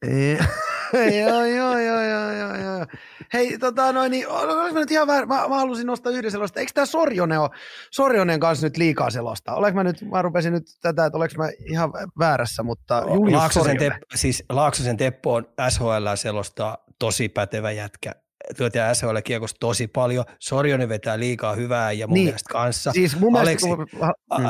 joo, 0.92 1.44
joo, 1.44 1.78
joo, 1.78 2.02
joo, 2.02 2.32
joo, 2.32 2.56
joo. 2.56 2.86
Hei, 3.32 3.58
tota 3.58 3.92
noin, 3.92 4.10
niin, 4.10 4.28
oliko 4.28 4.72
mä 4.72 4.80
nyt 4.80 4.90
ihan 4.90 5.06
väär, 5.06 5.26
mä, 5.26 5.48
mä, 5.48 5.56
halusin 5.56 5.86
nostaa 5.86 6.12
yhden 6.12 6.30
selosta. 6.30 6.60
Eikö 6.60 6.72
tämä 6.74 6.86
Sorjonen 6.86 7.40
ole, 7.40 7.50
Sorjonen 7.90 8.40
kanssa 8.40 8.66
nyt 8.66 8.76
liikaa 8.76 9.10
selosta? 9.10 9.54
Olenko 9.54 9.76
mä 9.76 9.84
nyt, 9.84 10.02
mä 10.02 10.22
rupesin 10.22 10.52
nyt 10.52 10.64
tätä, 10.82 11.06
että 11.06 11.16
olenko 11.16 11.34
mä 11.38 11.48
ihan 11.70 11.92
väärässä, 12.18 12.62
mutta 12.62 13.02
Julius 13.14 13.36
Laaksosen, 13.36 13.78
Tep, 13.78 13.92
siis 14.14 14.44
Laaksosen 14.48 14.96
Teppo 14.96 15.34
on 15.34 15.46
SHL 15.68 16.14
selostaa 16.14 16.78
tosi 16.98 17.28
pätevä 17.28 17.70
jätkä 17.70 18.12
työtä 18.56 18.94
SHL 18.94 19.16
kiekosta 19.24 19.58
tosi 19.60 19.86
paljon. 19.86 20.24
Sorjonen 20.38 20.88
vetää 20.88 21.18
liikaa 21.18 21.54
hyvää 21.54 21.92
ja 21.92 22.06
mun 22.06 22.14
niin. 22.14 22.24
mielestä 22.24 22.52
kanssa. 22.52 22.92
Siis 22.92 23.18
mun 23.18 23.36
Aleksi, 23.36 23.66
mielestä, 23.66 23.96
mm. 24.38 24.44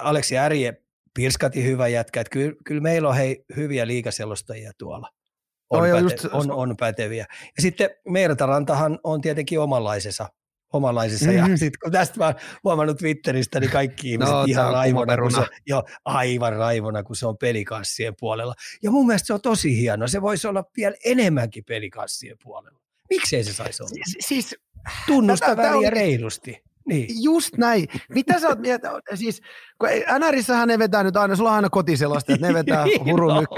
Aleksi 0.00 0.38
Ärje 0.38 0.74
Pirskati 1.14 1.64
hyvä 1.64 1.88
jätkä. 1.88 2.20
Että 2.20 2.30
kyllä, 2.30 2.54
kyllä 2.64 2.80
meillä 2.80 3.08
on 3.08 3.16
hei, 3.16 3.44
hyviä 3.56 3.86
liikaselostajia 3.86 4.72
tuolla. 4.78 5.08
On, 5.70 5.78
no, 5.78 5.96
päte- 5.96 6.02
just, 6.02 6.24
on, 6.32 6.50
on 6.50 6.76
päteviä. 6.76 7.26
Ja 7.56 7.62
sitten 7.62 7.90
Meertarantahan 8.08 8.98
on 9.04 9.20
tietenkin 9.20 9.60
omanlaisensa 9.60 10.28
omanlaisessa. 10.72 11.26
Mm-hmm. 11.26 11.50
Ja 11.50 11.56
sitten 11.58 11.78
kun 11.82 11.92
tästä 11.92 12.18
mä 12.18 12.34
huomannut 12.64 12.98
Twitteristä, 12.98 13.60
niin 13.60 13.70
kaikki 13.70 14.10
ihmiset 14.10 14.34
no, 14.34 14.44
ihan 14.46 14.72
raivona, 14.72 15.16
kun 15.16 15.32
se, 15.32 15.46
jo, 15.66 15.82
aivan 16.04 16.56
raivona, 16.56 17.02
kun 17.02 17.16
se 17.16 17.26
on 17.26 17.38
pelikanssien 17.38 18.14
puolella. 18.20 18.54
Ja 18.82 18.90
mun 18.90 19.06
mielestä 19.06 19.26
se 19.26 19.32
on 19.32 19.40
tosi 19.40 19.80
hieno. 19.80 20.08
Se 20.08 20.22
voisi 20.22 20.46
olla 20.46 20.64
vielä 20.76 20.96
enemmänkin 21.04 21.64
pelikanssien 21.64 22.36
puolella. 22.42 22.80
Miksei 23.10 23.44
se 23.44 23.52
saisi 23.52 23.82
olla? 23.82 23.90
Siis, 23.90 24.26
siis 24.28 24.56
Tunnusta 25.06 25.56
väliä 25.56 25.90
reilusti. 25.90 26.62
Niin. 26.86 27.06
Just 27.22 27.56
näin. 27.56 27.88
Mitä 28.08 28.40
sä 28.40 28.48
oot 28.48 28.58
mieltä? 28.58 28.90
Siis, 29.14 29.40
kun 29.78 29.88
NRissähän 30.18 30.68
ne 30.68 30.78
vetää 30.78 31.04
nyt 31.04 31.16
aina, 31.16 31.36
sulla 31.36 31.50
on 31.50 31.56
aina 31.56 31.70
kotiselosta, 31.70 32.32
että 32.32 32.46
ne 32.46 32.54
vetää 32.54 32.84
hurun 33.10 33.34
no. 33.34 33.42
ykkä, 33.42 33.56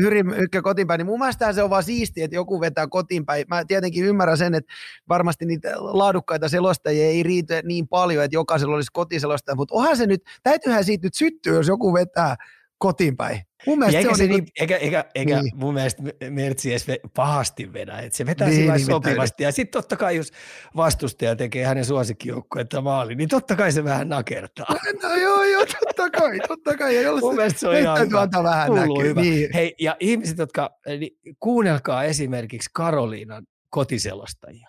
hyrin 0.00 0.34
ykkä 0.34 0.62
kotiinpäin, 0.62 0.98
niin 0.98 1.06
mun 1.06 1.18
mielestä 1.18 1.52
se 1.52 1.62
on 1.62 1.70
vaan 1.70 1.82
siistiä, 1.82 2.24
että 2.24 2.36
joku 2.36 2.60
vetää 2.60 2.86
kotiinpäin. 2.86 3.44
Mä 3.48 3.64
tietenkin 3.64 4.04
ymmärrän 4.04 4.38
sen, 4.38 4.54
että 4.54 4.72
varmasti 5.08 5.46
niitä 5.46 5.72
laadukkaita 5.76 6.48
selostajia 6.48 7.04
ei 7.04 7.22
riitä 7.22 7.62
niin 7.64 7.88
paljon, 7.88 8.24
että 8.24 8.36
jokaisella 8.36 8.74
olisi 8.74 8.90
kotiselostaja, 8.92 9.56
mutta 9.56 9.74
onhan 9.74 9.96
se 9.96 10.06
nyt, 10.06 10.22
täytyyhän 10.42 10.84
siitä 10.84 11.06
nyt 11.06 11.14
syttyä, 11.14 11.54
jos 11.54 11.68
joku 11.68 11.94
vetää 11.94 12.36
kotiinpäin. 12.78 13.40
Mun 13.66 13.78
mielestä 13.78 13.98
eikä, 13.98 14.16
se 14.16 14.22
on 14.22 14.28
niin, 14.28 14.44
niin, 14.44 14.52
eikä, 14.60 14.76
eikä, 14.76 15.04
eikä 15.14 15.42
niin. 15.42 15.52
mun 15.56 15.74
mielestä 15.74 16.02
Mertsi 16.30 16.70
edes 16.70 16.86
pahasti 17.16 17.72
vedä, 17.72 17.98
että 17.98 18.16
se 18.16 18.26
vetää 18.26 18.48
niin, 18.48 18.72
niin, 18.72 18.86
sopivasti. 18.86 19.42
Ja 19.42 19.52
sitten 19.52 19.82
totta 19.82 19.96
kai, 19.96 20.16
jos 20.16 20.32
vastustaja 20.76 21.36
tekee 21.36 21.64
hänen 21.64 21.84
suosikkijoukkuetta 21.84 22.80
maali, 22.80 23.14
niin 23.14 23.28
totta 23.28 23.56
kai 23.56 23.72
se 23.72 23.84
vähän 23.84 24.08
nakertaa. 24.08 24.66
No, 24.68 24.78
no 25.08 25.16
joo, 25.16 25.44
joo, 25.44 25.66
totta 25.66 26.10
kai, 26.10 26.38
totta 26.48 26.76
kai. 26.76 27.02
Ja 27.02 27.16
mun 27.16 27.34
mielestä 27.34 27.60
se 27.60 27.68
on 27.68 27.76
ihan 27.76 28.00
hyvä. 28.00 28.20
Antaa 28.20 28.44
vähän 28.44 28.72
hyvä. 29.02 29.22
Niin. 29.22 29.48
Hei, 29.54 29.74
ja 29.80 29.96
ihmiset, 30.00 30.38
jotka, 30.38 30.70
niin 30.86 31.12
kuunnelkaa 31.40 32.04
esimerkiksi 32.04 32.70
Karoliinan 32.74 33.46
kotiselostajia. 33.70 34.68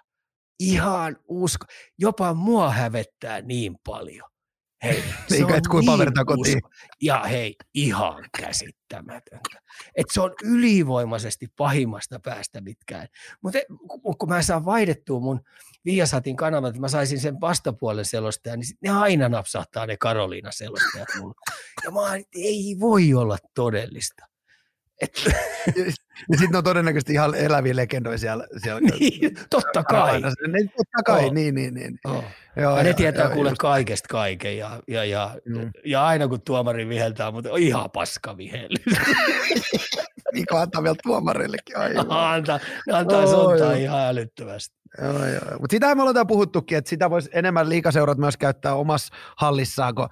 Ihan 0.59 1.17
usko, 1.27 1.65
jopa 1.99 2.33
mua 2.33 2.71
hävettää 2.71 3.41
niin 3.41 3.75
paljon 3.85 4.28
Hei, 4.83 5.03
se 5.27 5.45
on 5.45 5.51
niin 5.79 6.25
kotiin. 6.25 6.61
Ja 7.01 7.23
hei, 7.23 7.55
ihan 7.73 8.25
käsittämätöntä. 8.37 9.61
Että 9.95 10.13
se 10.13 10.21
on 10.21 10.31
ylivoimaisesti 10.43 11.47
pahimmasta 11.57 12.19
päästä 12.19 12.61
mitkään. 12.61 13.07
Mutta 13.41 13.59
kun 14.19 14.29
mä 14.29 14.41
saan 14.41 14.65
vaihdettua 14.65 15.19
mun 15.19 15.41
Viasatin 15.85 16.35
kanavat, 16.35 16.69
että 16.69 16.81
mä 16.81 16.87
saisin 16.87 17.19
sen 17.19 17.41
vastapuolen 17.41 18.05
selostajan, 18.05 18.59
niin 18.59 18.77
ne 18.81 18.89
aina 18.89 19.29
napsahtaa 19.29 19.85
ne 19.85 19.97
Karoliina 19.97 20.51
selostajat 20.51 21.07
mulle. 21.19 21.35
Ja 21.83 21.91
mä 21.91 22.23
ei 22.35 22.75
voi 22.79 23.13
olla 23.13 23.37
todellista. 23.53 24.25
Et... 25.01 25.13
ja 26.31 26.37
sitten 26.37 26.57
on 26.57 26.63
todennäköisesti 26.63 27.13
ihan 27.13 27.35
eläviä 27.35 27.75
legendoja 27.75 28.17
siellä. 28.17 28.47
siellä 28.57 28.81
niin, 28.99 29.37
totta 29.49 29.83
kai. 29.83 30.21
Ne, 30.21 30.59
totta 30.63 31.03
kai, 31.05 31.25
oh. 31.25 31.33
niin, 31.33 31.55
niin, 31.55 31.73
niin. 31.73 31.99
Oh. 32.05 32.23
Joo, 32.55 32.77
ja 32.77 32.83
ne 32.83 32.93
tietää 32.93 33.25
joo, 33.25 33.33
kuule 33.33 33.49
just. 33.49 33.59
kaikesta 33.59 34.07
kaiken 34.09 34.57
ja, 34.57 34.79
ja, 34.87 35.05
ja, 35.05 35.35
mm. 35.45 35.71
ja 35.85 36.05
aina 36.05 36.27
kun 36.27 36.41
tuomari 36.41 36.89
viheltää, 36.89 37.31
mutta 37.31 37.51
on 37.51 37.59
ihan 37.59 37.91
paska 37.91 38.37
vihellys. 38.37 38.95
Niin 40.33 40.45
antaa 40.51 40.83
vielä 40.83 40.95
tuomarillekin 41.03 41.77
aivan. 41.77 42.11
Antaa, 42.33 42.59
ne 42.87 42.93
antaa 42.93 43.19
oh, 43.19 43.29
sontaa 43.29 43.73
ihan 43.73 43.99
älyttömästi. 43.99 44.75
Joo, 45.01 45.25
joo. 45.25 45.59
Mutta 45.59 45.73
sitä 45.73 45.95
me 45.95 46.01
ollaan 46.01 46.27
puhuttukin, 46.27 46.77
että 46.77 46.89
sitä 46.89 47.09
voisi 47.09 47.29
enemmän 47.33 47.69
liikaseurat 47.69 48.17
myös 48.17 48.37
käyttää 48.37 48.75
omassa 48.75 49.15
hallissaan, 49.37 49.95
kun 49.95 50.09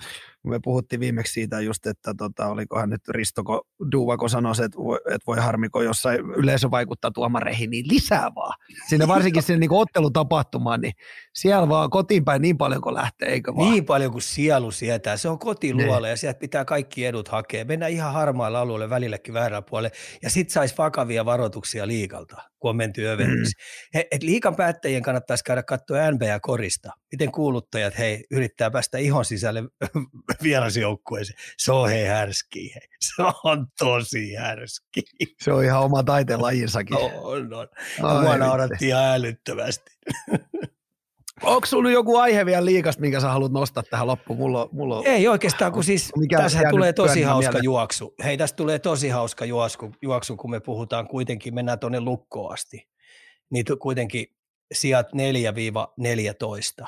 me 0.50 0.60
puhuttiin 0.64 1.00
viimeksi 1.00 1.34
siitä 1.34 1.62
just, 1.62 1.88
että 1.88 2.14
tota, 2.18 2.48
olikohan 2.48 2.90
nyt 2.90 3.08
Ristoko 3.08 3.68
Duuvako 3.92 4.28
sanoi, 4.28 4.54
että 4.66 4.78
voi, 4.78 4.98
että 4.98 5.24
voi 5.28 5.38
harmiko 5.38 5.82
jossain 5.82 6.20
yleisö 6.20 6.72
vaikuttaa 6.72 7.12
tuomareihin, 7.12 7.70
niin 7.70 7.86
lisää 7.90 8.36
vaan. 8.36 8.54
Sinne 8.90 9.08
varsinkin 9.16 9.44
sinne 9.44 9.60
niin 9.60 9.72
ottelutapahtumaan, 9.72 10.82
niin 10.82 10.94
siellä 11.34 11.70
vaan 11.70 11.90
kotiin 11.90 12.26
päin 12.26 12.42
niin 12.42 12.58
paljon 12.58 12.82
kuin 12.82 12.96
lähtee, 12.96 13.30
eikö 13.30 13.56
vaan? 13.56 13.72
Niin 13.72 13.86
paljon 13.86 14.12
kuin 14.12 14.22
sielu 14.22 14.72
sietää. 14.72 15.18
Se 15.18 15.30
on 15.30 15.40
kotiluola 15.40 16.08
ne. 16.08 16.10
ja 16.10 16.18
sieltä 16.18 16.40
pitää 16.40 16.66
kaikki 16.66 17.06
edut 17.06 17.28
hakea. 17.28 17.66
Mennään 17.66 17.92
ihan 17.92 18.14
harmaalla 18.14 18.60
alueelle 18.60 18.90
välilläkin 18.90 19.34
väärällä 19.34 19.62
puolelle 19.62 19.92
ja 20.22 20.30
sitten 20.30 20.54
saisi 20.54 20.76
vakavia 20.78 21.26
varoituksia 21.26 21.88
liikalta 21.88 22.42
kun 22.60 22.70
on 22.70 22.76
menty 22.76 23.08
överiksi. 23.08 23.54
Mm. 23.96 24.02
et 24.12 24.24
liikan 24.24 24.56
päättäjien 24.56 25.04
kannattaisi 25.04 25.44
käydä 25.44 25.64
katsoa 25.64 26.12
NBA-korista. 26.12 26.92
Miten 27.12 27.32
kuuluttajat 27.32 27.98
hei, 27.98 28.26
yrittää 28.32 28.72
päästä 28.72 28.98
ihon 28.98 29.26
sisälle 29.26 29.64
vierasjoukkueeseen. 30.44 31.40
Se 31.58 31.72
on 31.72 31.90
hei 31.90 32.06
härski. 32.06 32.74
Hei. 32.76 32.88
Se 33.00 33.24
on 33.44 33.68
tosi 33.80 34.34
härski. 34.34 35.02
Se 35.42 35.52
on 35.52 35.64
ihan 35.64 35.82
oma 35.82 36.04
taiteen 36.04 36.42
lajinsakin. 36.42 36.98
On, 36.98 37.54
on. 37.54 37.68
Ai, 38.04 38.22
Mua 38.24 38.38
nauratti 38.38 38.88
ihan 38.88 39.04
älyttömästi. 39.06 39.92
Onko 41.44 41.66
sinulla 41.66 41.92
joku 41.92 42.18
aihe 42.18 42.46
vielä 42.46 42.66
liikasta, 42.66 43.02
minkä 43.02 43.20
sä 43.20 43.30
haluat 43.30 43.52
nostaa 43.52 43.84
tähän 43.84 44.08
loppuun? 44.08 44.40
Mulla, 44.40 44.70
mulla 44.72 45.02
Ei 45.06 45.28
oikeastaan, 45.28 45.72
kun 45.72 45.84
siis 45.84 46.12
tässä 46.38 46.60
tulee 46.70 46.94
tosi 46.94 47.22
hauska 47.22 47.52
mieleen. 47.52 47.64
juoksu. 47.64 48.16
Hei, 48.24 48.38
tästä 48.38 48.56
tulee 48.58 48.80
tosi 48.80 49.10
hauska 49.10 49.46
juoksu, 49.46 49.92
juoksu, 50.02 50.38
kun 50.38 50.52
me 50.52 50.60
puhutaan 50.60 51.08
kuitenkin, 51.08 51.56
mennään 51.56 51.80
tuonne 51.80 52.00
lukkoon 52.00 52.54
asti. 52.54 52.88
Niin 53.50 53.66
kuitenkin 53.80 54.28
sijat 54.74 55.08
4-14, 55.08 56.88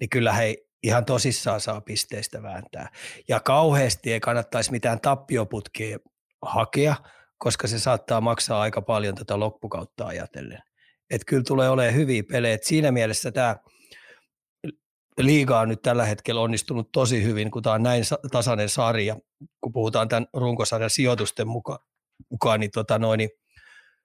niin 0.00 0.10
kyllä 0.10 0.32
hei, 0.32 0.66
ihan 0.82 1.04
tosissaan 1.04 1.60
saa 1.60 1.80
pisteistä 1.80 2.42
vääntää. 2.42 2.88
Ja 3.28 3.40
kauheasti 3.40 4.12
ei 4.12 4.20
kannattaisi 4.20 4.70
mitään 4.70 5.00
tappioputkia 5.00 5.98
hakea, 6.42 6.94
koska 7.38 7.68
se 7.68 7.78
saattaa 7.78 8.20
maksaa 8.20 8.60
aika 8.60 8.82
paljon 8.82 9.14
tätä 9.14 9.40
loppukautta 9.40 10.06
ajatellen. 10.06 10.62
Että 11.10 11.24
kyllä 11.24 11.42
tulee 11.46 11.68
olemaan 11.68 11.94
hyviä 11.94 12.22
pelejä. 12.30 12.54
Et 12.54 12.64
siinä 12.64 12.92
mielessä 12.92 13.32
tämä 13.32 13.56
liiga 15.18 15.60
on 15.60 15.68
nyt 15.68 15.82
tällä 15.82 16.04
hetkellä 16.04 16.40
onnistunut 16.40 16.92
tosi 16.92 17.22
hyvin, 17.22 17.50
kun 17.50 17.62
tämä 17.62 17.74
on 17.74 17.82
näin 17.82 18.04
tasainen 18.30 18.68
sarja, 18.68 19.16
kun 19.60 19.72
puhutaan 19.72 20.08
tämän 20.08 20.26
runkosarjan 20.34 20.90
sijoitusten 20.90 21.48
mukaan, 21.48 21.78
mukaan 22.30 22.60
niin, 22.60 22.70
tota 22.70 22.98
noin, 22.98 23.18
niin 23.18 23.30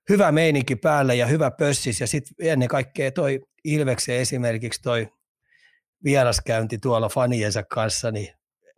hyvä 0.09 0.31
meininki 0.31 0.75
päällä 0.75 1.13
ja 1.13 1.25
hyvä 1.25 1.51
pössis 1.51 2.01
ja 2.01 2.07
sitten 2.07 2.47
ennen 2.47 2.67
kaikkea 2.67 3.11
toi 3.11 3.39
Ilveksen 3.63 4.15
esimerkiksi 4.15 4.81
toi 4.81 5.07
vieraskäynti 6.03 6.77
tuolla 6.77 7.09
faniensa 7.09 7.63
kanssa, 7.63 8.11
niin 8.11 8.33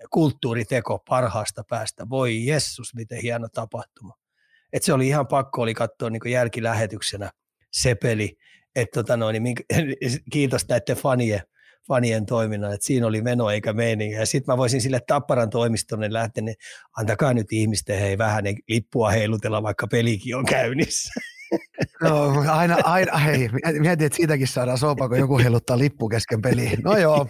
kulttuuriteko 0.09 0.99
parhaasta 1.09 1.63
päästä. 1.69 2.09
Voi 2.09 2.45
Jessus, 2.45 2.95
miten 2.95 3.21
hieno 3.21 3.47
tapahtuma. 3.53 4.13
Et 4.73 4.83
se 4.83 4.93
oli 4.93 5.07
ihan 5.07 5.27
pakko 5.27 5.61
oli 5.61 5.73
katsoa 5.73 6.09
niin 6.09 6.31
jälkilähetyksenä 6.31 7.31
se 7.71 7.95
peli. 7.95 8.37
Et 8.75 8.91
tota 8.91 9.17
noin, 9.17 9.43
niin, 9.43 9.55
kiitos 10.33 10.67
näiden 10.67 10.97
fanien, 10.97 11.41
fanien 11.87 12.25
toiminnan, 12.25 12.73
että 12.73 12.85
siinä 12.85 13.07
oli 13.07 13.21
meno 13.21 13.49
eikä 13.49 13.73
meininki. 13.73 14.15
Ja 14.15 14.25
sitten 14.25 14.53
mä 14.53 14.57
voisin 14.57 14.81
sille 14.81 14.99
Tapparan 15.07 15.49
toimistonne 15.49 16.13
lähteä, 16.13 16.43
niin 16.43 16.55
antakaa 16.97 17.33
nyt 17.33 17.47
ihmisten 17.51 17.99
hei 17.99 18.17
vähän 18.17 18.43
lippua 18.69 19.09
heilutella, 19.09 19.63
vaikka 19.63 19.87
pelikin 19.87 20.35
on 20.35 20.45
käynnissä. 20.45 21.13
No 22.03 22.43
aina, 22.47 22.77
aina 22.83 23.17
hei, 23.17 23.49
mietin, 23.79 24.05
että 24.05 24.15
siitäkin 24.15 24.47
saadaan 24.47 24.77
sopa, 24.77 25.09
kun 25.09 25.19
joku 25.19 25.37
heiluttaa 25.37 25.77
lippu 25.77 26.09
kesken 26.09 26.41
peliin. 26.41 26.79
No 26.83 26.97
joo. 26.97 27.27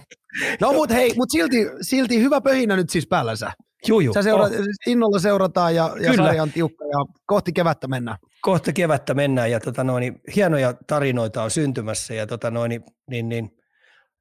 No 0.62 0.74
mutta 0.74 0.96
hei, 0.96 1.14
mutta 1.18 1.32
silti, 1.32 1.58
silti 1.82 2.22
hyvä 2.22 2.42
pöhinä 2.42 2.76
nyt 2.76 2.90
siis 2.90 3.08
päällänsä. 3.08 3.52
Juu, 3.88 4.00
juu. 4.00 4.14
Sä 4.14 4.22
seura- 4.22 4.44
oh. 4.44 4.52
Innolla 4.88 5.20
seurataan 5.20 5.76
ja, 5.76 5.96
ja 6.00 6.14
sarja 6.14 6.44
on 6.44 6.52
tiukka 6.52 6.86
ja 6.86 7.06
kohti 7.26 7.54
kevättä 7.54 7.88
mennään. 7.88 8.18
Kohta 8.42 8.74
kevättä 8.74 9.14
mennään 9.14 9.52
ja 9.52 9.60
tota 9.60 9.84
noin, 9.84 10.22
hienoja 10.36 10.74
tarinoita 10.88 11.44
on 11.44 11.52
syntymässä 11.52 12.14
ja 12.14 12.28
tota 12.28 12.52
noin, 12.52 12.70
niin, 13.10 13.30
niin, 13.30 13.50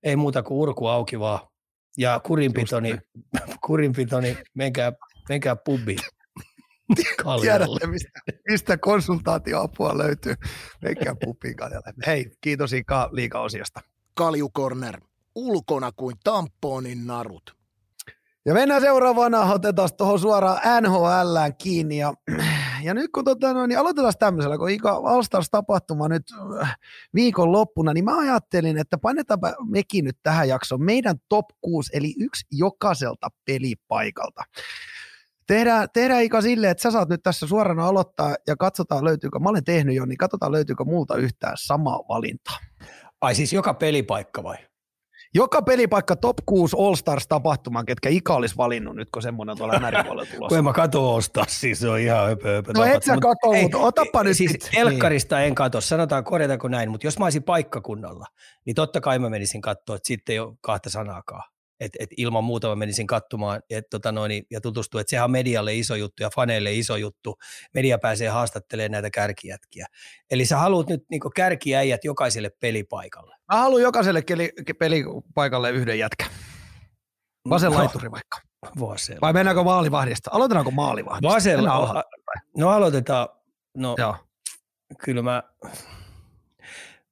ei 0.02 0.16
muuta 0.16 0.42
kuin 0.42 0.58
urku 0.58 0.86
auki 0.86 1.20
vaan. 1.20 1.40
Ja 1.96 2.20
kurinpitoni, 2.26 2.98
kurinpitoni 3.66 4.38
menkää, 4.54 4.92
menkää 5.28 5.56
pubiin. 5.56 5.98
Tiedätte, 7.40 7.86
mistä, 7.86 8.20
mistä 8.48 8.76
konsultaatioapua 8.76 9.98
löytyy. 9.98 10.34
Menkää 10.82 11.14
pubiin 11.24 11.56
Kaljalle. 11.56 11.92
Hei, 12.06 12.30
kiitos 12.40 12.72
Ika 12.72 13.08
liikaosiosta. 13.12 13.80
Kaljukorner. 14.14 15.00
Ulkona 15.34 15.92
kuin 15.92 16.16
tamponin 16.24 17.06
narut. 17.06 17.56
Ja 18.46 18.54
mennään 18.54 18.80
seuraavana, 18.80 19.52
otetaan 19.52 19.88
tuohon 19.96 20.20
suoraan 20.20 20.60
NHLään 20.82 21.56
kiinni. 21.56 21.98
Ja, 21.98 22.14
ja 22.82 22.94
nyt 22.94 23.10
kun 23.14 23.24
tota, 23.24 23.52
no, 23.52 23.66
niin 23.66 23.78
aloitetaan 23.78 24.12
tämmöisellä, 24.18 24.58
kun 24.58 24.70
Ika 24.70 24.90
All-Stars-tapahtuma 24.90 26.08
nyt 26.08 26.22
äh, 26.62 26.76
viikon 27.14 27.52
loppuna, 27.52 27.92
niin 27.92 28.04
mä 28.04 28.18
ajattelin, 28.18 28.78
että 28.78 28.98
painetaanpa 28.98 29.54
mekin 29.70 30.04
nyt 30.04 30.18
tähän 30.22 30.48
jaksoon 30.48 30.84
meidän 30.84 31.16
top 31.28 31.46
6, 31.60 31.90
eli 31.96 32.14
yksi 32.18 32.46
jokaiselta 32.52 33.28
pelipaikalta. 33.44 34.42
Tehdään, 35.46 35.88
tehdään 35.92 36.22
Ika 36.22 36.40
silleen, 36.40 36.70
että 36.70 36.82
sä 36.82 36.90
saat 36.90 37.08
nyt 37.08 37.22
tässä 37.22 37.46
suorana 37.46 37.86
aloittaa 37.86 38.34
ja 38.46 38.56
katsotaan 38.56 39.04
löytyykö, 39.04 39.38
mä 39.38 39.48
olen 39.48 39.64
tehnyt 39.64 39.96
jo, 39.96 40.04
niin 40.04 40.18
katsotaan 40.18 40.52
löytyykö 40.52 40.84
multa 40.84 41.16
yhtään 41.16 41.54
samaa 41.58 42.00
valintaa. 42.08 42.58
Ai 43.20 43.34
siis 43.34 43.52
joka 43.52 43.74
pelipaikka 43.74 44.42
vai? 44.42 44.56
Joka 45.34 45.62
pelipaikka 45.62 46.16
top 46.16 46.36
6 46.46 46.76
All 46.78 46.94
Stars 46.94 47.28
tapahtumaan, 47.28 47.86
ketkä 47.86 48.08
Ika 48.08 48.34
olisi 48.34 48.56
valinnut 48.56 48.96
nyt, 48.96 49.10
kun 49.10 49.22
semmoinen 49.22 49.50
on 49.50 49.58
tuolla 49.58 49.74
NR-puolella 49.74 50.26
tulossa. 50.34 50.48
kun 50.48 50.58
en 50.58 50.64
mä 50.64 50.72
katso 50.72 51.14
All 51.14 51.20
Stars, 51.20 51.60
siis 51.60 51.80
se 51.80 51.88
on 51.88 51.98
ihan 51.98 52.26
höpö, 52.26 52.54
höpö 52.54 52.72
No 52.76 52.84
et 52.84 53.02
sä 53.02 53.16
katso, 53.16 53.52
mutta 53.62 53.78
otapa 53.78 54.24
nyt. 54.24 54.36
Siis 54.36 54.50
sit. 54.50 54.70
elkkarista 54.76 55.36
niin. 55.36 55.46
en 55.46 55.54
katso, 55.54 55.80
sanotaan 55.80 56.24
korjataanko 56.24 56.68
näin, 56.68 56.90
mutta 56.90 57.06
jos 57.06 57.18
mä 57.18 57.26
olisin 57.26 57.42
paikkakunnalla, 57.42 58.26
niin 58.64 58.74
totta 58.74 59.00
kai 59.00 59.18
mä 59.18 59.30
menisin 59.30 59.60
katsoa, 59.60 59.96
että 59.96 60.06
sitten 60.06 60.32
ei 60.32 60.38
ole 60.38 60.54
kahta 60.60 60.90
sanaakaan 60.90 61.42
et, 61.80 61.92
et 61.98 62.10
ilman 62.16 62.44
muuta 62.44 62.68
mä 62.68 62.76
menisin 62.76 63.06
katsomaan 63.06 63.62
et, 63.70 63.90
tota 63.90 64.12
noin, 64.12 64.46
ja 64.50 64.60
tutustua, 64.60 65.00
että 65.00 65.10
sehän 65.10 65.24
on 65.24 65.30
medialle 65.30 65.74
iso 65.74 65.94
juttu 65.94 66.22
ja 66.22 66.30
faneille 66.34 66.74
iso 66.74 66.96
juttu. 66.96 67.38
Media 67.74 67.98
pääsee 67.98 68.28
haastattelemaan 68.28 68.92
näitä 68.92 69.10
kärkijätkiä. 69.10 69.86
Eli 70.30 70.44
sä 70.44 70.56
haluat 70.56 70.88
nyt 70.88 71.04
niin 71.10 71.20
kärkiäijät 71.34 72.04
jokaiselle 72.04 72.50
pelipaikalle. 72.60 73.36
Mä 73.52 73.58
haluan 73.58 73.82
jokaiselle 73.82 74.22
keli, 74.22 74.52
pelipaikalle 74.78 75.70
yhden 75.70 75.98
jätkä. 75.98 76.26
Vasen 77.50 77.72
no. 77.72 77.78
laituri 77.78 78.10
vaikka. 78.10 78.38
Vasella. 78.80 79.20
Vai 79.20 79.32
mennäänkö 79.32 79.62
maalivahdista? 79.62 80.30
Aloitetaanko 80.32 80.70
maalivahdista? 80.70 81.34
Vasella. 81.34 82.04
No 82.56 82.68
aloitetaan. 82.70 83.28
No, 83.76 83.94
Joo. 83.98 84.16
kyllä 85.04 85.22
mä, 85.22 85.42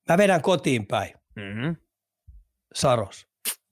mä 0.09 0.19
vedän 0.19 0.43
kotiin 0.43 0.87
päin. 0.87 1.15
Mm-hmm. 1.37 1.77
Saros 2.75 3.27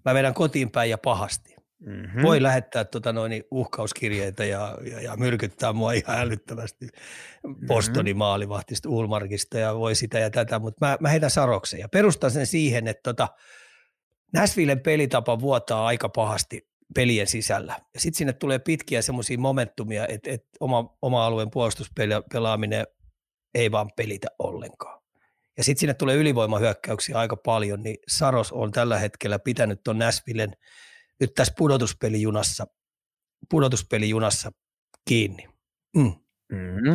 mä 0.05 0.14
vedän 0.14 0.34
kotiin 0.34 0.70
päin 0.70 0.90
ja 0.90 0.98
pahasti. 0.98 1.55
Mm-hmm. 1.78 2.22
Voi 2.22 2.42
lähettää 2.42 2.84
tota 2.84 3.12
noin, 3.12 3.44
uhkauskirjeitä 3.50 4.44
ja, 4.44 4.78
ja, 4.90 5.00
ja 5.00 5.16
myrkyttää 5.16 5.72
mua 5.72 5.92
ihan 5.92 6.18
älyttömästi 6.18 6.88
Bostonin 7.66 8.11
mm-hmm. 8.11 8.18
maalivahtista, 8.18 8.88
Ulmarkista 8.88 9.59
ja 9.59 9.74
voi 9.74 9.94
sitä 9.94 10.18
ja 10.18 10.30
tätä, 10.30 10.59
mutta 10.59 10.86
mä, 10.86 10.96
mä 11.00 11.09
heitän 11.09 11.30
saroksen 11.30 11.80
ja 11.80 11.88
perustan 11.88 12.30
sen 12.30 12.46
siihen, 12.46 12.88
että 12.88 13.02
tota, 13.02 13.28
Näsvillen 14.34 14.80
pelitapa 14.80 15.40
vuotaa 15.40 15.86
aika 15.86 16.09
pahasti 16.09 16.68
pelien 16.94 17.26
sisällä. 17.26 17.80
Ja 17.94 18.00
sitten 18.00 18.18
sinne 18.18 18.32
tulee 18.32 18.59
pitkiä 18.59 19.02
semmoisia 19.02 19.38
momentumia, 19.38 20.07
että, 20.07 20.30
että 20.30 20.48
oma, 20.61 20.96
oma 21.02 21.26
alueen 21.26 21.50
puolustuspelaaminen 21.50 22.86
ei 23.55 23.70
vaan 23.70 23.90
pelitä 23.96 24.28
ollenkaan 24.38 25.03
ja 25.57 25.64
sitten 25.64 25.80
sinne 25.80 25.94
tulee 25.94 26.16
ylivoimahyökkäyksiä 26.16 27.18
aika 27.18 27.36
paljon, 27.36 27.82
niin 27.82 27.96
Saros 28.09 28.52
on 28.52 28.72
tällä 28.72 28.98
hetkellä 28.98 29.38
pitänyt 29.38 29.80
tuon 29.84 29.98
Näsvillen 29.98 30.52
nyt 31.20 31.34
tässä 31.34 31.55
pudotuspelijunassa, 31.59 32.66
pudotuspelijunassa 33.50 34.50
kiinni. 35.09 35.48
Mm. 35.96 36.12
Mm. 36.52 36.94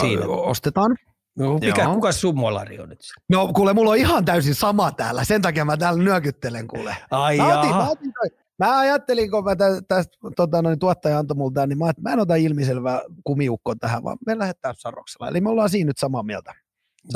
Siinä. 0.00 0.26
Ostetaan. 0.26 0.96
No, 1.38 1.58
mikä, 1.58 1.86
kuka 1.86 2.12
sun 2.12 2.38
molari 2.38 2.80
on 2.80 2.88
nyt? 2.88 3.00
No 3.28 3.52
kuule, 3.52 3.72
mulla 3.72 3.90
on 3.90 3.96
ihan 3.96 4.24
täysin 4.24 4.54
sama 4.54 4.92
täällä, 4.92 5.24
sen 5.24 5.42
takia 5.42 5.64
mä 5.64 5.76
täällä 5.76 6.02
nyökyttelen 6.02 6.66
kuule. 6.66 6.96
Ai 7.10 7.36
mä, 7.36 7.60
otin, 7.60 7.70
mä, 7.70 7.90
otin 7.90 8.12
mä 8.58 8.78
ajattelin, 8.78 9.30
kun 9.30 9.44
mä 9.44 9.56
tästä 9.88 10.16
tota, 10.36 10.62
noin, 10.62 10.78
tuottaja 10.78 11.18
antoi 11.18 11.36
multa, 11.36 11.66
niin 11.66 11.78
mä, 11.78 11.92
mä 12.00 12.12
en 12.12 12.20
ota 12.20 12.34
ilmiselvää 12.34 13.00
kumiukkoa 13.24 13.74
tähän, 13.80 14.04
vaan 14.04 14.18
me 14.26 14.38
lähdetään 14.38 14.74
Saroksella. 14.78 15.28
Eli 15.28 15.40
me 15.40 15.50
ollaan 15.50 15.70
siinä 15.70 15.88
nyt 15.88 15.98
samaa 15.98 16.22
mieltä. 16.22 16.54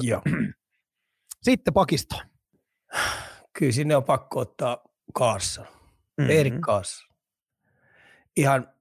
Joo. 0.03 0.23
Sitten 1.43 1.75
pakisto. 1.75 2.17
Kyllä 3.59 3.73
sinne 3.73 3.97
on 3.97 4.05
pakko 4.05 4.41
ottaa 4.41 4.85
Carson. 5.19 5.67
Mm-hmm. 5.67 6.31
Erik 6.31 6.55
Carson. 6.55 7.17
Ihan 8.37 8.75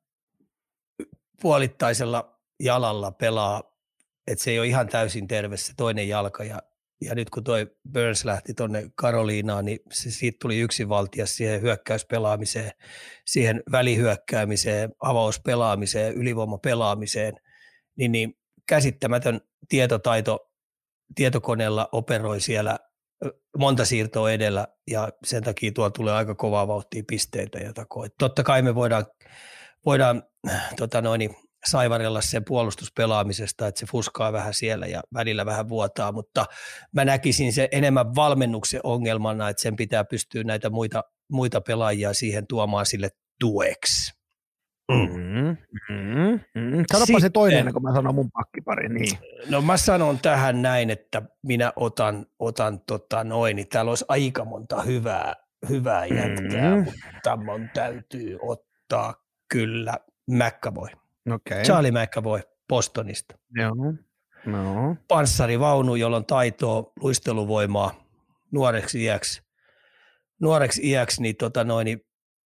puolittaisella 1.42 2.40
jalalla 2.60 3.12
pelaa, 3.12 3.64
että 4.28 4.44
se 4.44 4.52
ei 4.52 4.60
ole 4.60 4.68
ihan 4.68 4.88
täysin 4.88 5.28
terve 5.28 5.58
se 5.58 5.74
toinen 5.78 6.08
jalka 6.08 6.44
ja 6.44 6.62
ja 7.04 7.16
nyt 7.16 7.30
kun 7.30 7.44
toi 7.44 7.76
Burns 7.94 8.26
lähti 8.26 8.54
tuonne 8.54 8.92
Karoliinaan, 8.96 9.66
niin 9.66 9.80
se, 9.92 10.12
siitä 10.12 10.38
tuli 10.42 10.60
yksinvaltia 10.60 11.26
siihen 11.26 11.62
hyökkäyspelaamiseen, 11.62 12.72
siihen 13.26 13.64
välihyökkäämiseen, 13.72 14.90
avauspelaamiseen, 15.00 16.14
ylivoimapelaamiseen, 16.14 17.34
niin, 17.96 18.12
niin 18.12 18.38
käsittämätön 18.68 19.42
tietotaito 19.70 20.53
tietokoneella 21.16 21.90
operoi 21.92 22.42
siellä 22.42 22.80
monta 23.58 23.86
siirtoa 23.86 24.32
edellä 24.32 24.68
ja 24.92 25.10
sen 25.26 25.44
takia 25.44 25.72
tuolla 25.72 25.92
tulee 25.92 26.14
aika 26.14 26.36
kovaa 26.36 26.68
vauhtia 26.68 27.04
pisteitä 27.08 27.60
ja 27.60 27.74
takoa. 27.74 28.08
Totta 28.20 28.44
kai 28.44 28.62
me 28.62 28.76
voidaan, 28.76 29.06
voidaan 29.86 30.24
tota 30.78 31.02
noin, 31.02 31.36
saivarella 31.66 32.22
sen 32.22 32.46
puolustuspelaamisesta, 32.46 33.68
että 33.68 33.80
se 33.80 33.86
fuskaa 33.86 34.34
vähän 34.34 34.54
siellä 34.54 34.88
ja 34.88 35.02
välillä 35.14 35.46
vähän 35.46 35.70
vuotaa, 35.70 36.12
mutta 36.12 36.46
mä 36.94 37.06
näkisin 37.06 37.54
se 37.54 37.70
enemmän 37.72 38.16
valmennuksen 38.16 38.82
ongelmana, 38.84 39.50
että 39.50 39.62
sen 39.62 39.76
pitää 39.76 40.04
pystyä 40.04 40.44
näitä 40.44 40.70
muita, 40.70 41.04
muita 41.32 41.62
pelaajia 41.62 42.14
siihen 42.14 42.48
tuomaan 42.48 42.86
sille 42.86 43.10
tueksi. 43.40 44.23
Mm, 44.92 45.58
mm, 45.90 46.40
mm. 46.56 46.84
Sanoppa 46.92 47.06
Sitten, 47.06 47.22
se 47.22 47.30
toinen, 47.30 47.74
kun 47.74 47.84
mä 47.84 47.94
sanon 47.94 48.16
mun 48.16 48.32
pakkipari. 48.32 48.90
Niin. 48.90 49.18
No 49.50 49.62
mä 49.62 49.78
sanon 49.78 50.20
tähän 50.20 50.62
näin, 50.62 50.90
että 50.90 51.22
minä 51.44 51.74
otan, 51.76 52.26
otan 52.40 52.80
tota 52.80 53.24
noin, 53.24 53.56
niin 53.56 53.70
täällä 53.70 53.92
olisi 53.92 54.06
aika 54.08 54.46
monta 54.46 54.82
hyvää, 54.82 55.34
hyvää 55.70 56.06
jätkää, 56.06 56.76
mm. 56.76 56.86
mutta 57.14 57.38
mun 57.38 57.70
täytyy 57.74 58.38
ottaa 58.42 59.14
kyllä 59.50 59.98
McAvoy. 60.28 60.90
Okay. 61.32 61.64
Charlie 61.64 61.92
McAvoy 61.92 62.42
Bostonista. 62.70 63.36
Joo. 63.56 63.94
No. 64.46 64.96
Panssarivaunu, 65.08 65.96
jolla 65.96 66.18
on 66.18 66.26
taitoa, 66.26 66.92
luisteluvoimaa 67.02 68.04
nuoreksi 68.52 69.04
iäksi. 69.04 69.42
Nuoreksi 70.42 70.90
iäksi, 70.90 71.22
niin, 71.22 71.36
tota 71.36 71.64
noin, 71.64 71.86
niin 71.86 72.06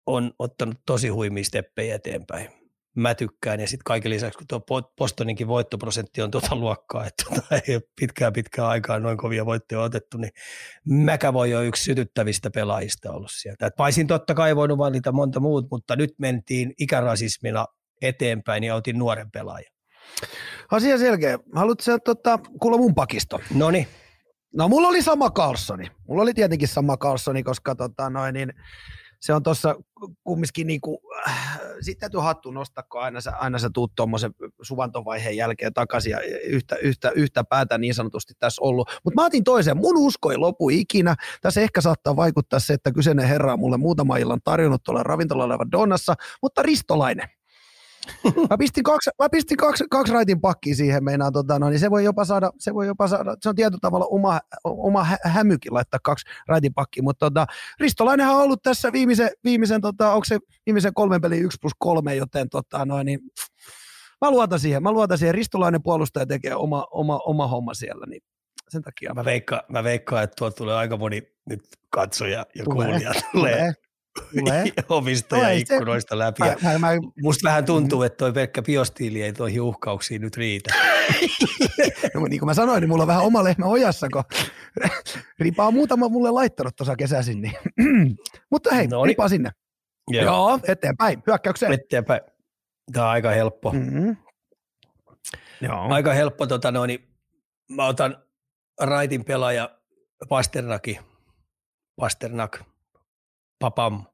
on 0.07 0.33
ottanut 0.39 0.77
tosi 0.87 1.09
huimia 1.09 1.45
steppejä 1.45 1.95
eteenpäin. 1.95 2.49
mä 2.97 3.15
tykkään. 3.15 3.61
Ja 3.61 3.67
sitten 3.67 3.85
kaiken 3.85 4.11
lisäksi, 4.11 4.39
kun 4.39 4.47
tuo 4.47 4.83
Bostoninkin 4.99 5.49
voittoprosentti 5.49 6.23
on 6.23 6.31
tuota 6.31 6.57
luokkaa, 6.57 7.07
että 7.07 7.25
tuota 7.29 7.63
ei 7.69 7.75
ole 7.75 7.83
pitkään 8.01 8.33
pitkään 8.33 8.69
aikaa 8.69 8.99
noin 8.99 9.19
kovia 9.19 9.47
voittoja 9.47 9.81
otettu, 9.81 10.19
niin 10.19 10.31
mäkä 10.89 11.33
voi 11.33 11.51
jo 11.51 11.63
yksi 11.63 11.85
sytyttävistä 11.85 12.51
pelaajista 12.51 13.13
ollut 13.13 13.31
sieltä. 13.35 13.67
Et 13.67 13.75
paisin 13.77 14.07
totta 14.07 14.35
kai 14.35 14.57
voinut 14.57 14.79
valita 14.79 15.13
monta 15.13 15.41
muut, 15.41 15.67
mutta 15.71 15.97
nyt 15.97 16.15
mentiin 16.19 16.73
ikärasismilla 16.79 17.67
eteenpäin 18.03 18.65
ja 18.65 18.75
otin 18.75 18.99
nuoren 18.99 19.31
pelaajan. 19.31 19.73
Asia 20.71 20.99
selkeä. 20.99 21.39
Haluatko 21.55 21.99
tota, 22.05 22.39
kuulla 22.61 22.79
mun 22.79 22.95
pakisto? 22.95 23.41
No 23.55 23.71
niin. 23.71 23.89
No 24.57 24.69
mulla 24.69 24.89
oli 24.89 25.03
sama 25.03 25.31
Carlsoni. 25.31 25.91
Mulla 26.09 26.23
oli 26.23 26.35
tietenkin 26.35 26.69
sama 26.69 26.97
Carlsoni, 26.97 27.43
koska 27.43 27.75
tota, 27.75 28.11
noin, 28.11 28.35
niin, 28.35 28.53
se 29.23 29.35
on 29.35 29.43
tuossa 29.43 29.77
kumminkin 30.25 30.67
niinku, 30.67 31.01
äh, 31.29 31.61
sitten 31.81 32.01
täytyy 32.01 32.21
hattu 32.21 32.51
nostaa, 32.51 32.85
kun 32.93 33.01
aina 33.01 33.21
sä, 33.21 33.31
aina 33.31 33.59
sä 33.59 33.71
tuut 33.75 33.93
tuommoisen 33.97 34.35
suvantovaiheen 34.63 35.37
jälkeen 35.37 35.73
takaisin 35.73 36.11
ja 36.11 36.21
yhtä, 36.45 36.77
yhtä, 36.77 37.11
yhtä 37.11 37.45
päätä 37.45 37.79
niin 37.79 37.95
sanotusti 37.95 38.35
tässä 38.39 38.63
ollut. 38.63 38.91
Mutta 39.05 39.21
mä 39.21 39.27
otin 39.27 39.45
toisen, 39.45 39.77
mun 39.77 39.97
usko 39.97 40.31
ei 40.31 40.37
lopu 40.37 40.71
ikinä. 40.71 41.17
Tässä 41.41 41.61
ehkä 41.61 41.81
saattaa 41.81 42.17
vaikuttaa 42.17 42.59
se, 42.59 42.75
että 42.75 42.93
kyseinen 42.93 43.29
herra 43.29 43.53
on 43.53 43.59
mulle 43.59 43.77
muutama 43.77 44.17
illan 44.17 44.41
tarjonnut 44.45 44.83
tuolla 44.85 45.03
ravintolalla 45.03 45.71
Donnassa, 45.73 46.15
mutta 46.43 46.63
Ristolainen– 46.63 47.29
mä 48.51 48.59
pistin 48.59 48.85
kaksi, 48.85 49.11
mä 49.19 49.29
pistin 49.29 49.57
kaksi, 49.57 49.85
kaksi 49.91 50.13
raitin 50.13 50.41
pakkia 50.41 50.75
siihen 50.75 51.05
meinaan, 51.05 51.33
tota, 51.33 51.59
no, 51.59 51.71
niin 51.71 51.81
se 51.81 51.91
voi 51.91 52.05
jopa 52.05 52.25
saada, 52.25 52.51
se 52.59 52.75
voi 52.75 52.87
jopa 52.87 53.09
saada, 53.09 53.37
se 53.41 53.49
on 53.49 53.55
tietyllä 53.55 53.79
tavalla 53.83 54.07
oma, 54.07 54.41
oma 54.65 55.05
hä- 55.05 55.19
hämykin 55.25 55.75
laittaa 55.75 56.01
kaksi 56.03 56.27
raitin 56.49 56.75
pakkia, 56.75 57.03
mutta 57.03 57.27
tota, 57.27 57.47
Ristolainenhan 57.81 58.37
on 58.37 58.43
ollut 58.43 58.63
tässä 58.63 58.93
viimeisen, 58.93 59.31
viimeisen 59.45 59.81
tota, 59.81 60.13
onko 60.13 60.25
se 60.25 60.39
viimeisen 60.67 60.95
kolmen 60.95 61.21
pelin 61.21 61.45
1 61.45 61.59
plus 61.61 61.73
3, 61.79 62.15
joten 62.15 62.49
tota, 62.49 62.85
no, 62.85 63.03
niin, 63.03 63.21
mä 64.21 64.31
luotan 64.31 64.61
siihen, 64.61 64.83
mä 64.83 64.93
luotan 64.93 65.19
siihen, 65.19 65.35
Ristolainen 65.35 65.83
puolustaja 65.83 66.27
tekee 66.27 66.55
oma, 66.55 66.87
oma, 66.91 67.19
oma 67.19 67.47
homma 67.47 67.75
siellä, 67.75 68.07
niin 68.07 68.23
sen 68.69 68.83
takia. 68.83 69.15
Mä 69.15 69.25
veikkaan, 69.25 69.63
mä 69.69 69.85
veikkaan 69.85 70.25
että 70.25 70.35
tuolta 70.39 70.57
tulee 70.57 70.77
aika 70.77 70.97
moni 70.97 71.23
nyt 71.49 71.63
katsoja 71.91 72.47
ja 72.55 72.65
tulee, 72.65 72.89
kuulija 72.89 73.13
tulee, 73.33 73.53
tulee 73.57 73.75
ovista 74.89 75.37
ja 75.37 75.51
ikkunoista 75.51 76.19
läpi. 76.19 76.43
Mä, 76.43 76.57
mä, 76.63 76.79
mä, 76.79 76.89
Musta 77.23 77.49
vähän 77.49 77.65
tuntuu, 77.65 78.03
että 78.03 78.17
toi 78.17 78.33
pelkkä 78.33 78.63
biostiili 78.63 79.23
ei 79.23 79.33
toihin 79.33 79.61
uhkauksiin 79.61 80.23
nyt 80.23 80.37
riitä. 80.37 80.75
no, 82.15 82.27
niin 82.27 82.41
kuin 82.41 82.47
mä 82.47 82.55
sanoin, 82.55 82.81
niin 82.81 82.89
mulla 82.89 83.03
on 83.03 83.07
vähän 83.07 83.23
oma 83.23 83.45
lehmä 83.45 83.67
ojassa, 83.67 84.09
kun 84.09 84.25
Ripa 85.41 85.67
on 85.67 85.75
muutama 85.75 86.09
mulle 86.09 86.31
laittanut 86.31 86.77
tuossa 86.77 86.97
kesäisin. 86.97 87.43
Niin. 87.43 87.57
Mutta 88.51 88.75
hei, 88.75 88.87
no, 88.87 89.05
Ripa 89.05 89.29
sinne. 89.29 89.51
Joo. 90.11 90.25
Joo, 90.25 90.61
eteenpäin, 90.69 91.23
hyökkäykseen. 91.27 91.73
Eteenpäin. 91.73 92.21
Tämä 92.93 93.07
on 93.07 93.13
aika 93.13 93.31
helppo. 93.31 93.73
Mm-hmm. 93.73 94.17
Joo. 95.61 95.89
Aika 95.95 96.13
helppo, 96.13 96.47
tota, 96.47 96.71
no, 96.71 96.87
niin 96.87 97.09
mä 97.71 97.87
otan 97.87 98.17
raitin 98.81 99.25
pelaaja 99.25 99.79
Pasternaki. 100.29 100.99
Pasternak 101.97 102.72
papam, 103.63 104.05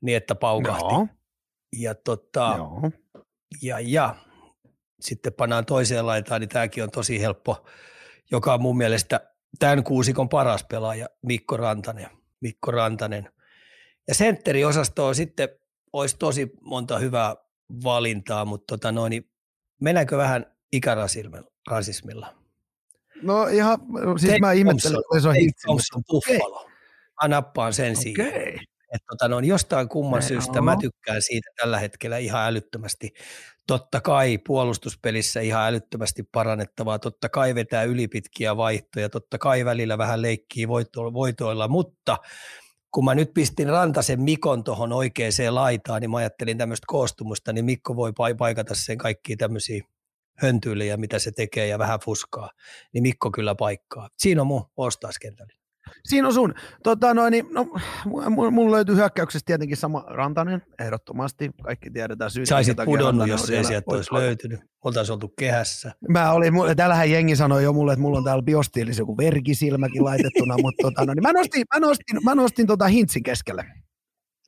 niin 0.00 0.16
että 0.16 0.34
paukahti. 0.34 0.94
Joo. 0.94 1.06
Ja, 1.76 1.94
tota, 1.94 2.54
Joo. 2.56 2.90
ja, 3.62 3.80
ja 3.80 4.14
sitten 5.00 5.32
pannaan 5.32 5.66
toiseen 5.66 6.06
laitaan, 6.06 6.40
niin 6.40 6.48
tämäkin 6.48 6.82
on 6.82 6.90
tosi 6.90 7.20
helppo, 7.20 7.66
joka 8.30 8.54
on 8.54 8.62
mun 8.62 8.76
mielestä 8.76 9.20
tämän 9.58 9.84
kuusikon 9.84 10.28
paras 10.28 10.64
pelaaja, 10.64 11.08
Mikko 11.22 11.56
Rantanen. 11.56 12.10
Mikko 12.40 12.70
Rantanen. 12.70 13.32
Ja 14.08 14.14
sentteriosasto 14.14 15.06
on 15.06 15.14
sitten, 15.14 15.48
olisi 15.92 16.16
tosi 16.18 16.50
monta 16.60 16.98
hyvää 16.98 17.36
valintaa, 17.84 18.44
mutta 18.44 18.76
tota 18.76 18.92
noin, 18.92 19.10
niin 19.10 19.30
mennäänkö 19.80 20.16
vähän 20.16 20.46
ikärasismilla? 20.72 22.34
No 23.22 23.46
ihan, 23.46 23.78
siis 24.18 24.30
Tate 24.30 24.40
mä 24.40 24.52
ihmettelen, 24.52 24.98
että 24.98 25.20
se 25.78 25.94
on 25.94 26.02
Buffalo. 26.08 26.70
Mä 27.22 27.28
nappaan 27.28 27.72
sen 27.72 27.92
okay. 27.92 28.02
siihen. 28.02 28.60
Että 28.94 29.06
tota, 29.10 29.28
no, 29.28 29.40
jostain 29.40 29.88
kumman 29.88 30.18
Me 30.18 30.22
syystä 30.22 30.60
mä 30.60 30.76
tykkään 30.80 31.22
siitä 31.22 31.50
tällä 31.60 31.78
hetkellä 31.78 32.18
ihan 32.18 32.46
älyttömästi. 32.46 33.12
Totta 33.66 34.00
kai 34.00 34.38
puolustuspelissä 34.38 35.40
ihan 35.40 35.66
älyttömästi 35.66 36.22
parannettavaa, 36.32 36.98
totta 36.98 37.28
kai 37.28 37.54
vetää 37.54 37.82
ylipitkiä 37.82 38.56
vaihtoja, 38.56 39.08
totta 39.08 39.38
kai 39.38 39.64
välillä 39.64 39.98
vähän 39.98 40.22
leikkii 40.22 40.68
voito- 40.68 41.12
voitoilla, 41.12 41.68
mutta 41.68 42.18
kun 42.90 43.04
mä 43.04 43.14
nyt 43.14 43.30
pistin 43.34 43.68
Rantasen 43.68 44.22
Mikon 44.22 44.64
tuohon 44.64 44.92
oikeaan 44.92 45.32
laitaan, 45.50 46.00
niin 46.00 46.10
mä 46.10 46.16
ajattelin 46.16 46.58
tämmöistä 46.58 46.84
koostumusta, 46.86 47.52
niin 47.52 47.64
Mikko 47.64 47.96
voi 47.96 48.34
paikata 48.38 48.74
sen 48.74 48.98
kaikki 48.98 49.36
tämmöisiä 49.36 49.82
höntyilejä, 50.38 50.96
mitä 50.96 51.18
se 51.18 51.30
tekee 51.32 51.66
ja 51.66 51.78
vähän 51.78 52.00
fuskaa, 52.00 52.50
niin 52.92 53.02
Mikko 53.02 53.30
kyllä 53.30 53.54
paikkaa. 53.54 54.08
Siinä 54.18 54.40
on 54.40 54.46
mun 54.46 54.64
ostaiskentällä. 54.76 55.65
Siinä 56.04 56.28
on 56.28 56.34
sun. 56.34 56.54
Tota, 56.82 57.14
noin, 57.14 57.30
niin, 57.30 57.46
no, 57.52 57.66
mulla 58.50 58.76
löytyy 58.76 58.94
hyökkäyksestä 58.94 59.46
tietenkin 59.46 59.76
sama 59.76 60.04
Rantanen, 60.06 60.62
ehdottomasti. 60.78 61.50
Kaikki 61.62 61.90
tiedetään 61.90 62.30
syyt. 62.30 62.48
Saisit 62.48 62.76
pudonnut, 62.84 63.28
jos 63.28 63.50
ei 63.50 63.64
sieltä 63.64 63.90
olisi 63.90 64.14
löytynyt. 64.14 64.60
Oltaisiin 64.84 65.14
oltu 65.14 65.28
kehässä. 65.28 65.92
Mä 66.08 66.32
olin, 66.32 66.54
täällähän 66.76 67.10
jengi 67.10 67.36
sanoi 67.36 67.62
jo 67.62 67.72
mulle, 67.72 67.92
että 67.92 68.02
mulla 68.02 68.18
on 68.18 68.24
täällä 68.24 68.42
biostiilissa 68.42 69.02
joku 69.02 69.16
verkisilmäkin 69.16 70.04
laitettuna, 70.04 70.54
mutta 70.62 70.82
tota, 70.82 71.04
no, 71.04 71.14
niin 71.14 71.22
mä 71.22 71.32
nostin, 71.32 71.64
mä 71.74 71.80
nostin, 71.80 72.24
mä 72.24 72.34
nostin 72.34 72.66
tota 72.66 72.86
hintsin 72.88 73.22
keskelle. 73.22 73.64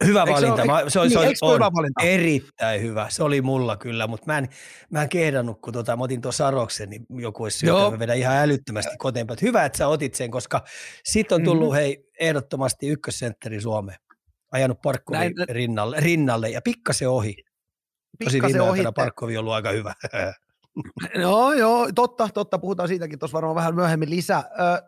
Hyvä 0.04 0.20
Eikö 0.20 0.32
valinta. 0.32 0.62
Se, 0.90 1.00
oli, 1.00 1.08
niin, 1.08 1.36
se 1.36 1.44
oli, 1.44 1.54
hyvä 1.54 1.70
valinta? 1.72 2.02
erittäin 2.02 2.82
hyvä. 2.82 3.06
Se 3.10 3.22
oli 3.22 3.42
mulla 3.42 3.76
kyllä, 3.76 4.06
mutta 4.06 4.26
mä 4.26 4.38
en, 4.38 4.48
mä 4.90 5.02
en 5.02 5.08
kehdannut, 5.08 5.60
kun 5.60 5.72
tota, 5.72 5.96
mä 5.96 6.04
otin 6.04 6.20
tuon 6.20 6.32
saroksen, 6.32 6.90
niin 6.90 7.06
joku 7.10 7.42
olisi 7.42 7.58
syytä, 7.58 7.90
mä 7.90 7.98
vedän 7.98 8.16
ihan 8.16 8.36
älyttömästi 8.36 8.96
kotiin. 8.98 9.26
Hyvä, 9.42 9.64
että 9.64 9.78
sä 9.78 9.88
otit 9.88 10.14
sen, 10.14 10.30
koska 10.30 10.64
sit 11.04 11.32
on 11.32 11.44
tullut 11.44 11.68
mm-hmm. 11.68 11.80
hei 11.80 12.08
ehdottomasti 12.20 12.88
ykkössentteri 12.88 13.60
Suomeen. 13.60 13.98
Ajanut 14.52 14.82
Parkkovi 14.82 15.18
rinnalle, 15.48 16.00
rinnalle 16.00 16.50
ja 16.50 16.60
pikkasen 16.62 17.08
ohi. 17.08 17.36
Tosi 18.24 18.42
viime 18.42 18.60
ohi. 18.60 18.82
Parkkovi 18.94 19.36
on 19.36 19.40
ollut 19.40 19.54
aika 19.54 19.70
hyvä. 19.70 19.94
No 21.16 21.52
joo, 21.52 21.88
totta, 21.94 22.28
totta, 22.34 22.58
puhutaan 22.58 22.88
siitäkin 22.88 23.18
tuossa 23.18 23.34
varmaan 23.34 23.54
vähän 23.54 23.74
myöhemmin 23.74 24.10
lisää. 24.10 24.44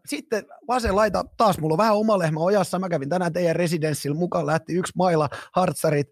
Sitten 0.07 0.45
vasen 0.69 0.97
laita, 0.97 1.25
taas 1.37 1.59
mulla 1.59 1.75
on 1.75 1.79
vähän 1.79 1.97
oma 1.97 2.19
lehmä 2.19 2.41
ojassa, 2.41 2.79
mä 2.79 2.89
kävin 2.89 3.09
tänään 3.09 3.33
teidän 3.33 3.57
residenssillä 3.57 4.17
mukaan, 4.17 4.47
lähti 4.47 4.73
yksi 4.73 4.93
maila, 4.97 5.29
hartsarit, 5.53 6.09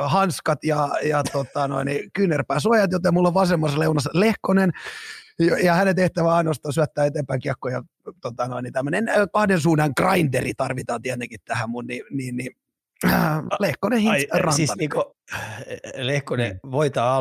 hanskat 0.00 0.64
ja, 0.64 0.88
ja 1.02 1.22
tota, 1.32 1.68
noin, 1.68 1.86
niin 1.86 2.10
kyynärpääsuojat, 2.12 2.92
joten 2.92 3.14
mulla 3.14 3.28
on 3.28 3.34
vasemmassa 3.34 3.78
leunassa 3.78 4.10
Lehkonen, 4.14 4.72
ja 5.62 5.74
hänen 5.74 5.96
tehtävä 5.96 6.34
ainoastaan 6.34 6.72
syöttää 6.72 7.04
eteenpäin 7.04 7.40
kiekkoja. 7.40 7.82
Tota 8.20 8.48
noin, 8.48 8.62
niin 8.62 8.72
tämmöinen 8.72 9.06
kahden 9.32 9.60
suunnan 9.60 9.92
grinderi 9.96 10.54
tarvitaan 10.54 11.02
tietenkin 11.02 11.40
tähän 11.44 11.70
mun, 11.70 11.86
niin, 11.86 12.02
niin, 12.10 12.36
niin 12.36 12.56
äh, 13.04 13.38
Lehkonen, 13.60 13.98
Hintz, 13.98 14.24
Ai, 14.32 14.52
Siis 14.52 14.72
niinku, 14.78 15.16
Lehkonen 15.96 16.60
mm. 16.64 16.70
voittaa 16.70 17.16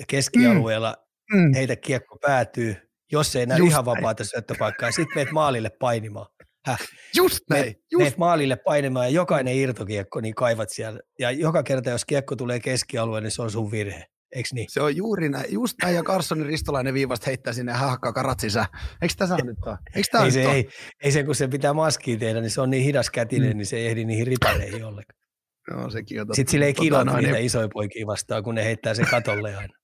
alue, 0.00 0.06
keskialueella 0.08 0.94
mm. 1.32 1.38
Mm. 1.38 1.54
heitä 1.54 1.76
kiekko 1.76 2.18
päätyy, 2.22 2.76
jos 3.12 3.36
ei 3.36 3.46
näy 3.46 3.58
Just 3.58 3.70
ihan 3.70 3.84
vapaata 3.84 4.24
syöttöpaikkaa, 4.24 4.90
sitten 4.90 5.14
meet 5.14 5.30
maalille 5.30 5.70
painimaan. 5.80 6.26
Häh. 6.66 6.78
Just 7.16 7.38
näin. 7.50 7.64
Meet, 7.64 7.76
Just. 7.92 8.02
meet 8.02 8.18
maalille 8.18 8.56
painimaan 8.56 9.06
ja 9.06 9.10
jokainen 9.10 9.54
irtokiekko, 9.54 10.20
niin 10.20 10.34
kaivat 10.34 10.70
siellä. 10.70 11.00
Ja 11.18 11.30
joka 11.30 11.62
kerta, 11.62 11.90
jos 11.90 12.04
kiekko 12.04 12.36
tulee 12.36 12.60
keskialueelle, 12.60 13.26
niin 13.26 13.30
se 13.30 13.42
on 13.42 13.50
sun 13.50 13.70
virhe. 13.70 14.04
Eikö 14.34 14.48
niin? 14.52 14.66
Se 14.70 14.80
on 14.80 14.96
juuri 14.96 15.28
näin. 15.28 15.52
Just 15.52 15.76
näin, 15.82 15.94
ja 15.94 16.02
Carssonin 16.02 16.46
ristolainen 16.46 16.94
viivasta 16.94 17.26
heittää 17.26 17.52
sinne 17.52 17.72
ja 17.72 17.78
hahkaa 17.78 18.12
karatsisä. 18.12 18.66
Eikö 19.02 19.14
tässä 19.18 19.36
nyt 19.44 19.56
ole? 19.66 19.78
Eikö 19.94 20.18
ei, 20.24 20.30
se, 20.30 20.42
ei, 20.42 20.68
ei, 21.02 21.12
se, 21.12 21.24
kun 21.24 21.34
se 21.34 21.48
pitää 21.48 21.72
maskiin 21.72 22.18
tehdä, 22.18 22.40
niin 22.40 22.50
se 22.50 22.60
on 22.60 22.70
niin 22.70 22.84
hidas 22.84 23.10
kätinen, 23.10 23.50
mm. 23.50 23.56
niin 23.56 23.66
se 23.66 23.76
ei 23.76 23.86
ehdi 23.86 24.04
niihin 24.04 24.26
ripareihin 24.26 24.84
ollenkaan. 24.84 25.20
No, 25.70 25.90
sekin 25.90 26.20
on. 26.20 26.26
Sitten 26.32 26.50
sille 26.50 26.66
ei 26.66 26.74
tota, 26.74 27.16
niitä 27.16 27.32
niin... 27.32 27.46
isoja 27.46 27.68
poikia 27.72 28.06
vastaan, 28.06 28.42
kun 28.42 28.54
ne 28.54 28.64
heittää 28.64 28.94
se 28.94 29.02
katolle 29.10 29.56
aina. 29.56 29.74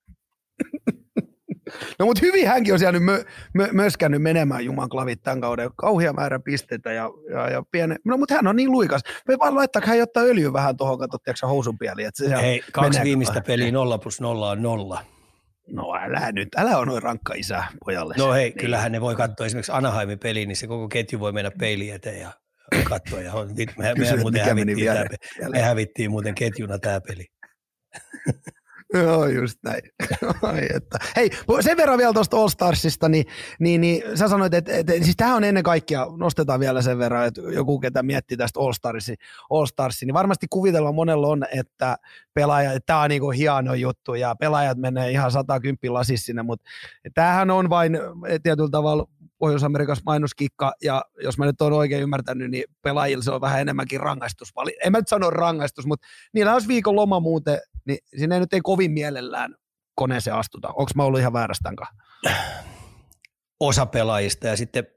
No 1.99 2.05
mutta 2.05 2.21
hyvin 2.25 2.47
hänkin 2.47 2.73
on 2.73 2.79
siellä 2.79 2.99
nyt 2.99 3.03
mö, 3.03 3.23
mö, 3.53 3.67
möskännyt 3.71 4.21
menemään 4.21 4.65
Juman 4.65 4.89
klavit 4.89 5.23
tämän 5.23 5.41
kauden. 5.41 5.69
Kauhia 5.75 6.13
määrä 6.13 6.39
pisteitä 6.39 6.91
ja, 6.91 7.09
ja, 7.31 7.49
ja 7.49 7.63
piene. 7.71 7.95
No 8.05 8.17
mutta 8.17 8.35
hän 8.35 8.47
on 8.47 8.55
niin 8.55 8.71
luikas. 8.71 9.01
Me 9.27 9.39
vaan 9.39 9.55
laittaa, 9.55 9.81
hän 9.85 10.01
ottaa 10.01 10.23
öljyä 10.23 10.53
vähän 10.53 10.77
tuohon, 10.77 10.99
katsotteko 10.99 11.47
housun 11.47 11.77
pieliin. 11.77 12.07
Että 12.07 12.25
se 12.25 12.41
Hei, 12.41 12.61
kaksi 12.71 12.99
viimeistä 13.03 13.41
peliä 13.41 13.71
nolla 13.71 13.97
plus 13.97 14.21
nolla 14.21 14.49
on 14.49 14.61
nolla. 14.61 15.05
No 15.67 15.95
älä 15.95 16.31
nyt, 16.31 16.47
älä 16.57 16.77
on 16.77 16.87
noin 16.87 17.03
rankka 17.03 17.33
isä 17.33 17.63
pojalle. 17.85 18.15
No 18.17 18.33
hei, 18.33 18.49
niin. 18.49 18.57
kyllähän 18.57 18.91
ne 18.91 19.01
voi 19.01 19.15
katsoa 19.15 19.45
esimerkiksi 19.45 19.71
Anaheimin 19.71 20.19
peliin, 20.19 20.47
niin 20.47 20.55
se 20.55 20.67
koko 20.67 20.87
ketju 20.87 21.19
voi 21.19 21.31
mennä 21.31 21.51
peiliin 21.59 21.93
eteen 21.93 22.19
ja 22.19 22.31
katsoa. 22.83 23.21
Ja 23.21 23.33
me, 23.77 23.93
me, 23.93 23.93
me, 23.93 24.17
muuten 24.21 24.45
hävittiin, 24.45 24.87
tämä, 24.87 25.49
me 25.49 25.61
hävittiin 25.61 26.11
muuten 26.11 26.35
ketjuna 26.35 26.79
tämä 26.79 27.01
peli. 27.01 27.25
Joo, 28.93 29.25
just 29.27 29.59
näin. 29.63 29.81
Ai, 30.41 30.67
että. 30.75 30.99
Hei, 31.15 31.29
sen 31.59 31.77
verran 31.77 31.97
vielä 31.97 32.13
tuosta 32.13 32.37
All 32.37 32.47
Starsista, 32.47 33.09
niin, 33.09 33.25
niin, 33.59 33.81
niin 33.81 34.17
sä 34.17 34.27
sanoit, 34.27 34.53
että, 34.53 34.71
että 34.77 34.93
siis 34.93 35.15
tähän 35.17 35.35
on 35.35 35.43
ennen 35.43 35.63
kaikkea, 35.63 36.07
nostetaan 36.17 36.59
vielä 36.59 36.81
sen 36.81 36.97
verran, 36.97 37.25
että 37.25 37.41
joku, 37.41 37.79
ketä 37.79 38.03
miettii 38.03 38.37
tästä 38.37 38.59
All 38.59 38.73
Starsi, 38.73 39.15
All 39.49 39.65
Starsi 39.65 40.05
niin 40.05 40.13
varmasti 40.13 40.47
kuvitella 40.49 40.91
monella 40.91 41.27
on, 41.27 41.45
että 41.55 41.97
pelaaja, 42.33 42.71
että 42.71 42.85
tämä 42.85 43.01
on 43.01 43.09
niin 43.09 43.31
hieno 43.31 43.73
juttu 43.73 44.13
ja 44.13 44.35
pelaajat 44.39 44.77
menee 44.77 45.11
ihan 45.11 45.31
110 45.31 45.93
lasissa 45.93 46.25
sinne, 46.25 46.43
mutta 46.43 46.69
tämähän 47.13 47.51
on 47.51 47.69
vain 47.69 47.99
tietyllä 48.43 48.69
tavalla 48.69 49.07
Pohjois-Amerikassa 49.37 50.03
mainoskikka, 50.05 50.73
ja 50.83 51.01
jos 51.23 51.37
mä 51.37 51.45
nyt 51.45 51.61
oon 51.61 51.73
oikein 51.73 52.03
ymmärtänyt, 52.03 52.51
niin 52.51 52.63
pelaajilla 52.81 53.23
se 53.23 53.31
on 53.31 53.41
vähän 53.41 53.61
enemmänkin 53.61 53.99
rangaistus. 53.99 54.53
En 54.83 54.91
mä 54.91 54.97
nyt 54.97 55.07
sano 55.07 55.29
rangaistus, 55.29 55.85
mutta 55.85 56.07
niillä 56.33 56.53
olisi 56.53 56.67
viikon 56.67 56.95
loma 56.95 57.19
muuten, 57.19 57.59
niin 57.87 57.99
sinne 58.17 58.39
nyt 58.39 58.53
ei 58.53 58.61
kovin 58.61 58.91
mielellään 58.91 59.55
koneeseen 59.95 60.35
astuta. 60.35 60.67
Onko 60.67 60.91
mä 60.95 61.03
ollut 61.03 61.19
ihan 61.19 61.33
väärästä 61.33 61.71
Osa 63.59 63.85
pelaajista, 63.85 64.47
ja 64.47 64.57
sitten, 64.57 64.87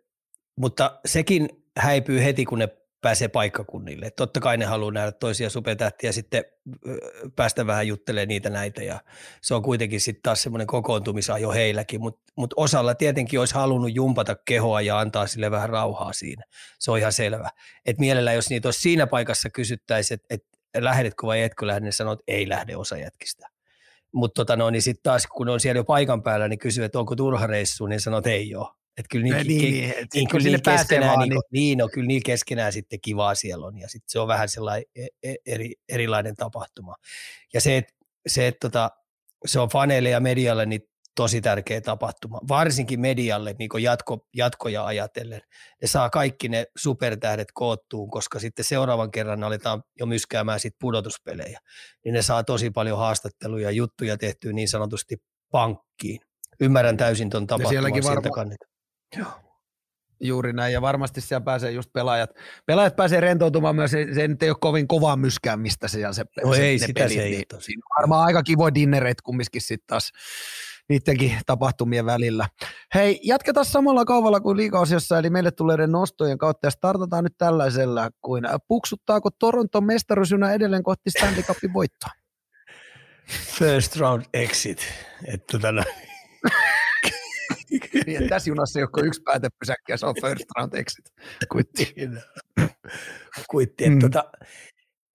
mutta 0.56 1.00
sekin 1.06 1.48
häipyy 1.76 2.24
heti, 2.24 2.44
kun 2.44 2.58
ne 2.58 2.68
pääsee 3.00 3.28
paikkakunnille. 3.28 4.10
Totta 4.10 4.40
kai 4.40 4.56
ne 4.56 4.64
haluaa 4.64 4.92
nähdä 4.92 5.12
toisia 5.12 5.50
supertähtiä 5.50 6.08
ja 6.08 6.12
sitten 6.12 6.44
päästä 7.36 7.66
vähän 7.66 7.86
juttelemaan 7.86 8.28
niitä 8.28 8.50
näitä 8.50 8.82
ja 8.82 9.00
se 9.42 9.54
on 9.54 9.62
kuitenkin 9.62 10.00
sitten 10.00 10.22
taas 10.22 10.42
semmoinen 10.42 10.66
kokoontumisajo 10.66 11.52
heilläkin, 11.52 12.00
mutta 12.00 12.32
mut 12.36 12.54
osalla 12.56 12.94
tietenkin 12.94 13.40
olisi 13.40 13.54
halunnut 13.54 13.94
jumpata 13.94 14.36
kehoa 14.44 14.80
ja 14.80 14.98
antaa 14.98 15.26
sille 15.26 15.50
vähän 15.50 15.68
rauhaa 15.68 16.12
siinä. 16.12 16.44
Se 16.78 16.90
on 16.90 16.98
ihan 16.98 17.12
selvä. 17.12 17.50
Et 17.86 17.98
mielellä, 17.98 18.32
jos 18.32 18.50
niitä 18.50 18.68
olisi 18.68 18.80
siinä 18.80 19.06
paikassa 19.06 19.50
kysyttäisiin, 19.50 20.14
että 20.14 20.34
et 20.34 20.44
lähdetkö 20.78 21.26
vai 21.26 21.42
etkö 21.42 21.66
lähde, 21.66 21.80
niin 21.80 21.92
sanoo, 21.92 22.12
että 22.12 22.24
ei 22.28 22.48
lähde 22.48 22.76
osa 22.76 22.96
jätkistä. 22.96 23.48
Mutta 24.12 24.40
tota 24.40 24.56
no, 24.56 24.70
niin 24.70 24.82
sitten 24.82 25.02
taas 25.02 25.26
kun 25.26 25.48
on 25.48 25.60
siellä 25.60 25.78
jo 25.78 25.84
paikan 25.84 26.22
päällä, 26.22 26.48
niin 26.48 26.58
kysyy, 26.58 26.84
että 26.84 26.98
onko 26.98 27.16
turha 27.16 27.46
reissu, 27.46 27.86
niin 27.86 28.00
sanoo, 28.00 28.18
että 28.18 28.30
ei 28.30 28.54
ole 28.54 28.66
että 29.00 29.08
kyllä 29.10 29.24
niin, 29.24 29.46
niin, 29.46 29.72
niin, 29.72 29.94
et 29.96 30.08
niin, 30.14 30.28
kyllä 30.28 30.44
niillä 30.44 30.76
keskenään, 30.76 31.16
vaan, 31.16 31.28
niin, 31.28 31.40
niin, 31.52 31.78
no, 31.78 31.88
kyllä 31.88 32.06
niillä 32.06 32.24
keskenään 32.26 32.72
sitten 32.72 33.00
kivaa 33.00 33.34
siellä 33.34 33.66
on 33.66 33.78
ja 33.78 33.88
sitten 33.88 34.10
se 34.10 34.18
on 34.18 34.28
vähän 34.28 34.48
sellainen 34.48 34.84
e, 34.96 35.06
e, 35.22 35.34
eri, 35.46 35.74
erilainen 35.88 36.36
tapahtuma. 36.36 36.94
Ja 37.54 37.60
se, 37.60 37.76
että 37.76 37.92
se, 38.26 38.46
et, 38.46 38.56
tota, 38.60 38.90
se 39.46 39.60
on 39.60 39.68
faneille 39.68 40.10
ja 40.10 40.20
medialle 40.20 40.66
niin 40.66 40.82
tosi 41.20 41.40
tärkeä 41.40 41.80
tapahtuma, 41.80 42.40
varsinkin 42.48 43.00
medialle 43.00 43.54
niin 43.58 43.70
jatko, 43.78 44.26
jatkoja 44.36 44.84
ajatellen. 44.84 45.40
Ne 45.82 45.88
saa 45.88 46.10
kaikki 46.10 46.48
ne 46.48 46.66
supertähdet 46.76 47.48
koottuun, 47.54 48.10
koska 48.10 48.38
sitten 48.38 48.64
seuraavan 48.64 49.10
kerran 49.10 49.44
aletaan 49.44 49.82
jo 49.98 50.06
myskäämään 50.06 50.60
sit 50.60 50.74
pudotuspelejä, 50.80 51.60
niin 52.04 52.12
ne 52.12 52.22
saa 52.22 52.44
tosi 52.44 52.70
paljon 52.70 52.98
haastatteluja 52.98 53.64
ja 53.64 53.70
juttuja 53.70 54.16
tehtyä 54.16 54.52
niin 54.52 54.68
sanotusti 54.68 55.16
pankkiin. 55.50 56.20
Ymmärrän 56.60 56.96
täysin 56.96 57.30
tuon 57.30 57.46
tapahtuman 57.46 57.92
varma, 58.04 58.30
kannalta. 58.30 58.66
Joo. 59.18 59.30
Juuri 60.20 60.52
näin, 60.52 60.72
ja 60.72 60.80
varmasti 60.80 61.20
siellä 61.20 61.44
pääsee 61.44 61.70
just 61.70 61.92
pelaajat. 61.92 62.30
Pelaajat 62.66 62.96
pääsee 62.96 63.20
rentoutumaan 63.20 63.76
myös, 63.76 63.90
se, 63.90 64.06
se 64.14 64.28
nyt 64.28 64.42
ei 64.42 64.50
ole 64.50 64.56
kovin 64.60 64.88
kovaa 64.88 65.16
myskäämistä 65.16 65.88
se, 65.88 65.98
se, 66.12 66.24
no 66.44 66.54
se, 66.54 66.62
ei, 66.62 66.78
se 66.78 66.86
sitä 66.86 67.00
pelit, 67.00 67.14
se 67.14 67.22
ei 67.22 67.30
niin, 67.30 67.62
siinä 67.62 67.82
varmaan 67.98 68.26
aika 68.26 68.42
kivoja 68.42 68.74
dinnereitä 68.74 69.22
kumminkin 69.24 69.60
sitten 69.60 69.86
taas 69.86 70.12
niidenkin 70.90 71.38
tapahtumien 71.46 72.06
välillä. 72.06 72.48
Hei, 72.94 73.20
jatketaan 73.22 73.66
samalla 73.66 74.04
kaavalla 74.04 74.40
kuin 74.40 74.56
liikaosiossa, 74.56 75.18
eli 75.18 75.30
meille 75.30 75.50
tuleiden 75.50 75.92
nostojen 75.92 76.38
kautta, 76.38 76.66
ja 76.66 76.70
startataan 76.70 77.24
nyt 77.24 77.34
tällaisella 77.38 78.10
kuin 78.20 78.44
puksuttaako 78.68 79.30
Toronto 79.30 79.80
mestaruusjuna 79.80 80.52
edelleen 80.52 80.82
kohti 80.82 81.10
Stanley 81.10 81.42
Cupin 81.42 81.72
voittoa? 81.72 82.10
First 83.58 83.96
round 83.96 84.24
exit. 84.34 84.86
Että 85.24 85.46
tota 85.52 85.72
no, 85.72 85.82
niin, 88.06 88.28
tässä 88.28 88.50
junassa 88.50 88.78
ei 88.78 88.84
ole 88.84 89.06
yksi 89.06 89.22
päätepysäkki 89.22 89.92
ja 89.92 89.96
se 89.96 90.06
on 90.06 90.14
first 90.20 90.44
round 90.56 90.74
exit. 90.74 91.04
Kuitti. 91.52 91.94
Kuitti. 93.50 93.90
Mm. 93.90 93.98
Tota, 93.98 94.24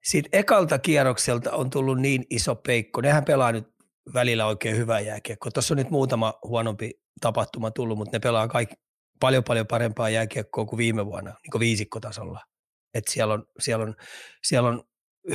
siitä 0.03 0.29
ekalta 0.31 0.79
kierrokselta 0.79 1.51
on 1.51 1.69
tullut 1.69 1.99
niin 1.99 2.25
iso 2.29 2.55
peikko. 2.55 3.01
Nehän 3.01 3.25
pelaa 3.25 3.51
nyt 3.51 3.74
välillä 4.13 4.45
oikein 4.45 4.77
hyvää 4.77 4.99
jääkiekkoa. 4.99 5.51
Tuossa 5.51 5.73
on 5.73 5.77
nyt 5.77 5.89
muutama 5.89 6.33
huonompi 6.43 6.91
tapahtuma 7.21 7.71
tullut, 7.71 7.97
mutta 7.97 8.15
ne 8.15 8.19
pelaa 8.19 8.47
kaikki 8.47 8.75
paljon 9.19 9.43
paljon 9.43 9.67
parempaa 9.67 10.09
jääkiekkoa 10.09 10.65
kuin 10.65 10.77
viime 10.77 11.05
vuonna, 11.05 11.29
niin 11.29 11.51
kuin 11.51 11.59
viisikkotasolla. 11.59 12.41
Et 12.93 13.07
siellä, 13.07 13.33
on, 13.33 13.45
siellä, 13.59 13.83
on, 13.83 13.95
siellä 14.43 14.69
on 14.69 14.83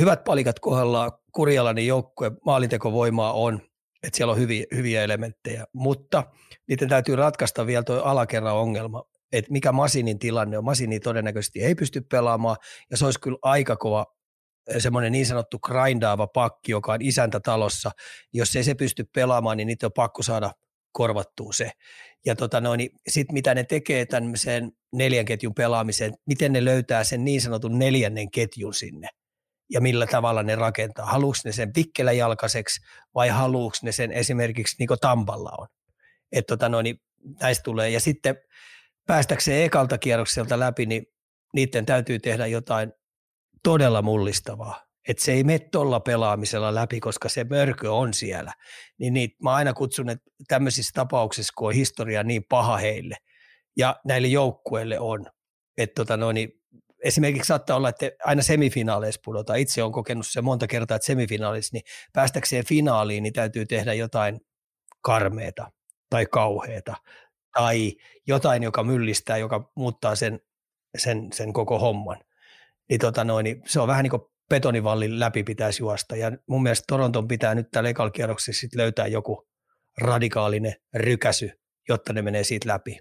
hyvät 0.01 0.25
palikat 0.25 0.59
kohdallaan, 0.61 1.13
Kurjalainen 1.33 1.87
joukkue, 1.87 2.33
maalintekovoimaa 2.45 3.33
on, 3.33 3.61
että 4.03 4.17
siellä 4.17 4.33
on 4.33 4.39
hyviä, 4.39 4.65
hyviä 4.75 5.05
elementtejä, 5.05 5.65
mutta 5.73 6.25
niiden 6.69 6.89
täytyy 6.89 7.17
ratkaista 7.17 7.67
vielä 7.67 7.83
tuo 7.83 7.97
alakerran 7.97 8.55
ongelma, 8.55 9.05
että 9.33 9.53
mikä 9.53 9.73
Masinin 9.73 10.19
tilanne 10.19 10.59
on. 10.59 10.65
Masini 10.65 11.01
todennäköisesti 11.01 11.63
ei 11.63 11.75
pysty 11.75 12.01
pelaamaan, 12.01 12.57
ja 12.91 12.97
se 12.97 13.05
olisi 13.05 13.21
kyllä 13.21 13.39
aika 13.43 13.77
kova 13.77 14.07
semmoinen 14.79 15.13
niin 15.13 15.27
sanottu 15.27 15.59
grindaava 15.59 16.27
pakki, 16.27 16.73
joka 16.73 16.93
on 16.93 17.03
isäntä 17.03 17.41
talossa. 17.41 17.91
Jos 18.33 18.57
ei 18.57 18.65
se 18.65 18.75
pysty 18.75 19.05
pelaamaan, 19.15 19.57
niin 19.57 19.67
niitä 19.67 19.87
on 19.87 19.93
pakko 19.93 20.23
saada 20.23 20.53
korvattua 20.93 21.53
se. 21.53 21.71
Ja 22.27 22.37
tota 22.37 22.61
no, 22.61 22.77
niin 22.77 22.91
sitten 23.09 23.35
mitä 23.35 23.55
ne 23.55 23.65
tekee 23.65 24.07
tämmöiseen 24.07 24.73
neljän 24.93 25.25
ketjun 25.25 25.55
pelaamiseen, 25.55 26.13
miten 26.27 26.53
ne 26.53 26.65
löytää 26.65 27.05
sen 27.05 27.25
niin 27.25 27.41
sanotun 27.41 27.79
neljännen 27.79 28.31
ketjun 28.31 28.75
sinne 28.75 29.09
ja 29.71 29.81
millä 29.81 30.07
tavalla 30.07 30.43
ne 30.43 30.57
rakentaa. 30.57 31.07
Haluuks 31.07 31.45
ne 31.45 31.53
sen 31.53 31.73
pikkeläjalkaiseksi 31.73 32.81
vai 33.15 33.29
haluuks 33.29 33.83
ne 33.83 33.93
sen 33.93 34.13
esimerkiksi 34.13 34.77
niin 34.79 34.87
kuin 34.87 35.01
Tampalla 35.01 35.53
on. 35.59 35.67
Et 36.33 36.47
tota 36.47 36.69
no, 36.69 36.83
niin 36.83 36.97
näistä 37.41 37.63
tulee. 37.63 37.91
Ja 37.91 38.01
sitten 38.01 38.37
päästäkseen 39.07 39.65
ekalta 39.65 39.99
kierrokselta 39.99 40.59
läpi, 40.59 40.87
niin 40.87 41.07
niiden 41.55 41.87
täytyy 41.87 42.19
tehdä 42.19 42.47
jotain 42.47 42.93
todella 43.63 44.03
mullistavaa. 44.03 44.87
Että 45.09 45.25
se 45.25 45.33
ei 45.33 45.45
mene 45.45 45.59
tuolla 45.59 46.01
pelaamisella 46.01 46.75
läpi, 46.75 47.01
koska 47.01 47.29
se 47.29 47.45
mörkö 47.45 47.93
on 47.93 48.15
siellä. 48.15 48.53
Niin 48.99 49.15
niitä, 49.15 49.37
mä 49.43 49.55
aina 49.55 49.73
kutsun, 49.73 50.09
että 50.09 50.31
tämmöisissä 50.49 50.91
tapauksissa, 50.95 51.53
kun 51.57 51.69
on 51.69 51.75
historia 51.75 52.23
niin 52.23 52.45
paha 52.49 52.77
heille 52.77 53.17
ja 53.77 53.97
näille 54.05 54.29
joukkueille 54.29 55.01
on, 55.01 55.27
että 55.79 55.95
tota 55.95 56.17
no, 56.17 56.33
niin 56.33 56.61
esimerkiksi 57.05 57.47
saattaa 57.47 57.77
olla, 57.77 57.89
että 57.89 58.11
aina 58.25 58.43
semifinaaleissa 58.43 59.21
pudotaan. 59.25 59.59
Itse 59.59 59.83
olen 59.83 59.93
kokenut 59.93 60.27
se 60.27 60.41
monta 60.41 60.67
kertaa, 60.67 60.95
että 60.95 61.07
semifinaalissa, 61.07 61.71
niin 61.77 61.83
päästäkseen 62.13 62.67
finaaliin, 62.67 63.23
niin 63.23 63.33
täytyy 63.33 63.67
tehdä 63.67 63.95
jotain 63.95 64.41
karmeeta 65.03 65.71
tai 66.11 66.27
kauheeta 66.27 66.97
tai 67.53 67.93
jotain, 68.27 68.63
joka 68.63 68.85
myllistää, 68.85 69.37
joka 69.37 69.71
muuttaa 69.77 70.17
sen, 70.17 70.41
sen, 70.99 71.33
sen 71.33 71.53
koko 71.53 71.79
homman. 71.79 72.19
Niin, 72.91 73.01
tota 73.01 73.25
noin, 73.25 73.45
niin 73.45 73.63
se 73.67 73.81
on 73.81 73.89
vähän 73.89 74.03
niin 74.03 74.11
kuin 74.11 74.23
betonivallin 74.49 75.21
läpi 75.21 75.43
pitäisi 75.45 75.83
juosta. 75.83 76.17
Ja 76.17 76.33
mun 76.49 76.63
mielestä 76.63 76.85
Toronton 76.89 77.29
pitää 77.29 77.55
nyt 77.55 77.67
tällä 77.71 77.91
ekalla 77.91 78.11
kierroksessa 78.11 78.67
löytää 78.77 79.07
joku 79.07 79.47
radikaalinen 80.01 80.75
rykäsy, 80.95 81.51
jotta 81.89 82.13
ne 82.13 82.23
menee 82.23 82.45
siitä 82.45 82.69
läpi. 82.69 82.99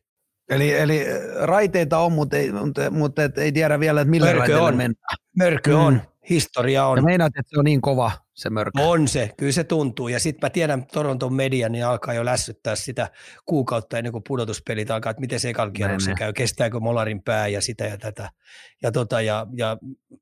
Eli, 0.49 0.73
eli 0.73 1.05
raiteita 1.41 1.97
on, 1.97 2.11
mutta 2.11 2.37
ei, 2.37 2.51
mutta, 2.51 2.91
mutta 2.91 3.23
et 3.23 3.37
ei 3.37 3.51
tiedä 3.51 3.79
vielä, 3.79 4.01
että 4.01 4.09
millä 4.09 4.25
mörkö 4.25 4.39
raiteilla 4.39 4.67
on. 4.67 4.77
mennään. 4.77 5.17
Mörkö 5.37 5.71
mm. 5.71 5.79
on, 5.79 6.01
historia 6.29 6.85
on. 6.85 6.97
Ja 6.97 7.03
meinaat, 7.03 7.33
että 7.37 7.49
se 7.49 7.59
on 7.59 7.65
niin 7.65 7.81
kova 7.81 8.11
se 8.33 8.49
mörkö. 8.49 8.81
On 8.81 9.07
se, 9.07 9.31
kyllä 9.37 9.51
se 9.51 9.63
tuntuu. 9.63 10.07
Ja 10.07 10.19
sitten 10.19 10.47
mä 10.47 10.49
tiedän, 10.49 10.85
Toronton 10.85 11.33
media 11.33 11.69
niin 11.69 11.85
alkaa 11.85 12.13
jo 12.13 12.25
lässyttää 12.25 12.75
sitä 12.75 13.09
kuukautta 13.45 13.97
ennen 13.97 14.11
kuin 14.11 14.23
pudotuspelit 14.27 14.91
alkaa, 14.91 15.09
että 15.09 15.21
miten 15.21 15.39
se 15.39 15.49
ekan 15.49 15.73
kierroksen 15.73 16.15
käy, 16.15 16.33
kestääkö 16.33 16.79
Molarin 16.79 17.23
pää 17.23 17.47
ja 17.47 17.61
sitä 17.61 17.85
ja 17.85 17.97
tätä. 17.97 18.29
Ja, 18.83 18.91
tota, 18.91 19.21
ja, 19.21 19.47
ja 19.55 19.77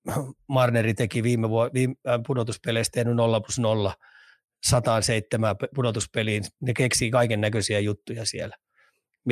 Marneri 0.47 0.93
teki 0.93 1.23
viime, 1.23 1.49
vuo, 1.49 1.69
viime 1.73 1.95
äh, 2.07 2.19
pudotuspeleistä 2.27 2.93
tehnyt 2.93 3.15
0 3.15 3.41
plus 3.41 3.59
0 3.59 3.93
107 4.65 5.55
pudotuspeliin. 5.75 6.43
Ne 6.61 6.73
keksii 6.73 7.11
kaiken 7.11 7.41
näköisiä 7.41 7.79
juttuja 7.79 8.25
siellä. 8.25 8.55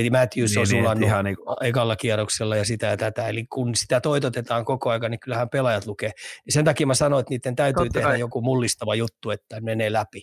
Matthews 0.10 0.52
niin, 0.52 0.60
on 0.60 0.68
niin, 0.68 0.82
sulannut 0.84 1.08
ihan 1.08 1.26
niin... 1.26 1.38
ekalla 1.62 1.96
kierroksella 1.96 2.56
ja 2.56 2.66
sitä 2.66 2.88
ja 2.88 2.98
tätä. 2.98 3.28
Eli 3.28 3.46
kun 3.46 3.76
sitä 3.76 4.02
toitotetaan 4.02 4.66
koko 4.66 4.90
ajan, 4.90 5.12
niin 5.12 5.20
kyllähän 5.20 5.50
pelaajat 5.50 5.86
lukee. 5.86 6.12
Ja 6.46 6.52
sen 6.52 6.66
takia 6.66 6.88
mä 6.88 6.94
sanoin, 6.94 7.20
että 7.20 7.32
niiden 7.32 7.56
täytyy 7.56 7.84
Totta 7.84 7.94
tehdä 7.94 8.08
kai. 8.08 8.20
joku 8.20 8.42
mullistava 8.42 8.96
juttu, 8.96 9.32
että 9.32 9.62
menee 9.62 9.94
läpi. 9.94 10.22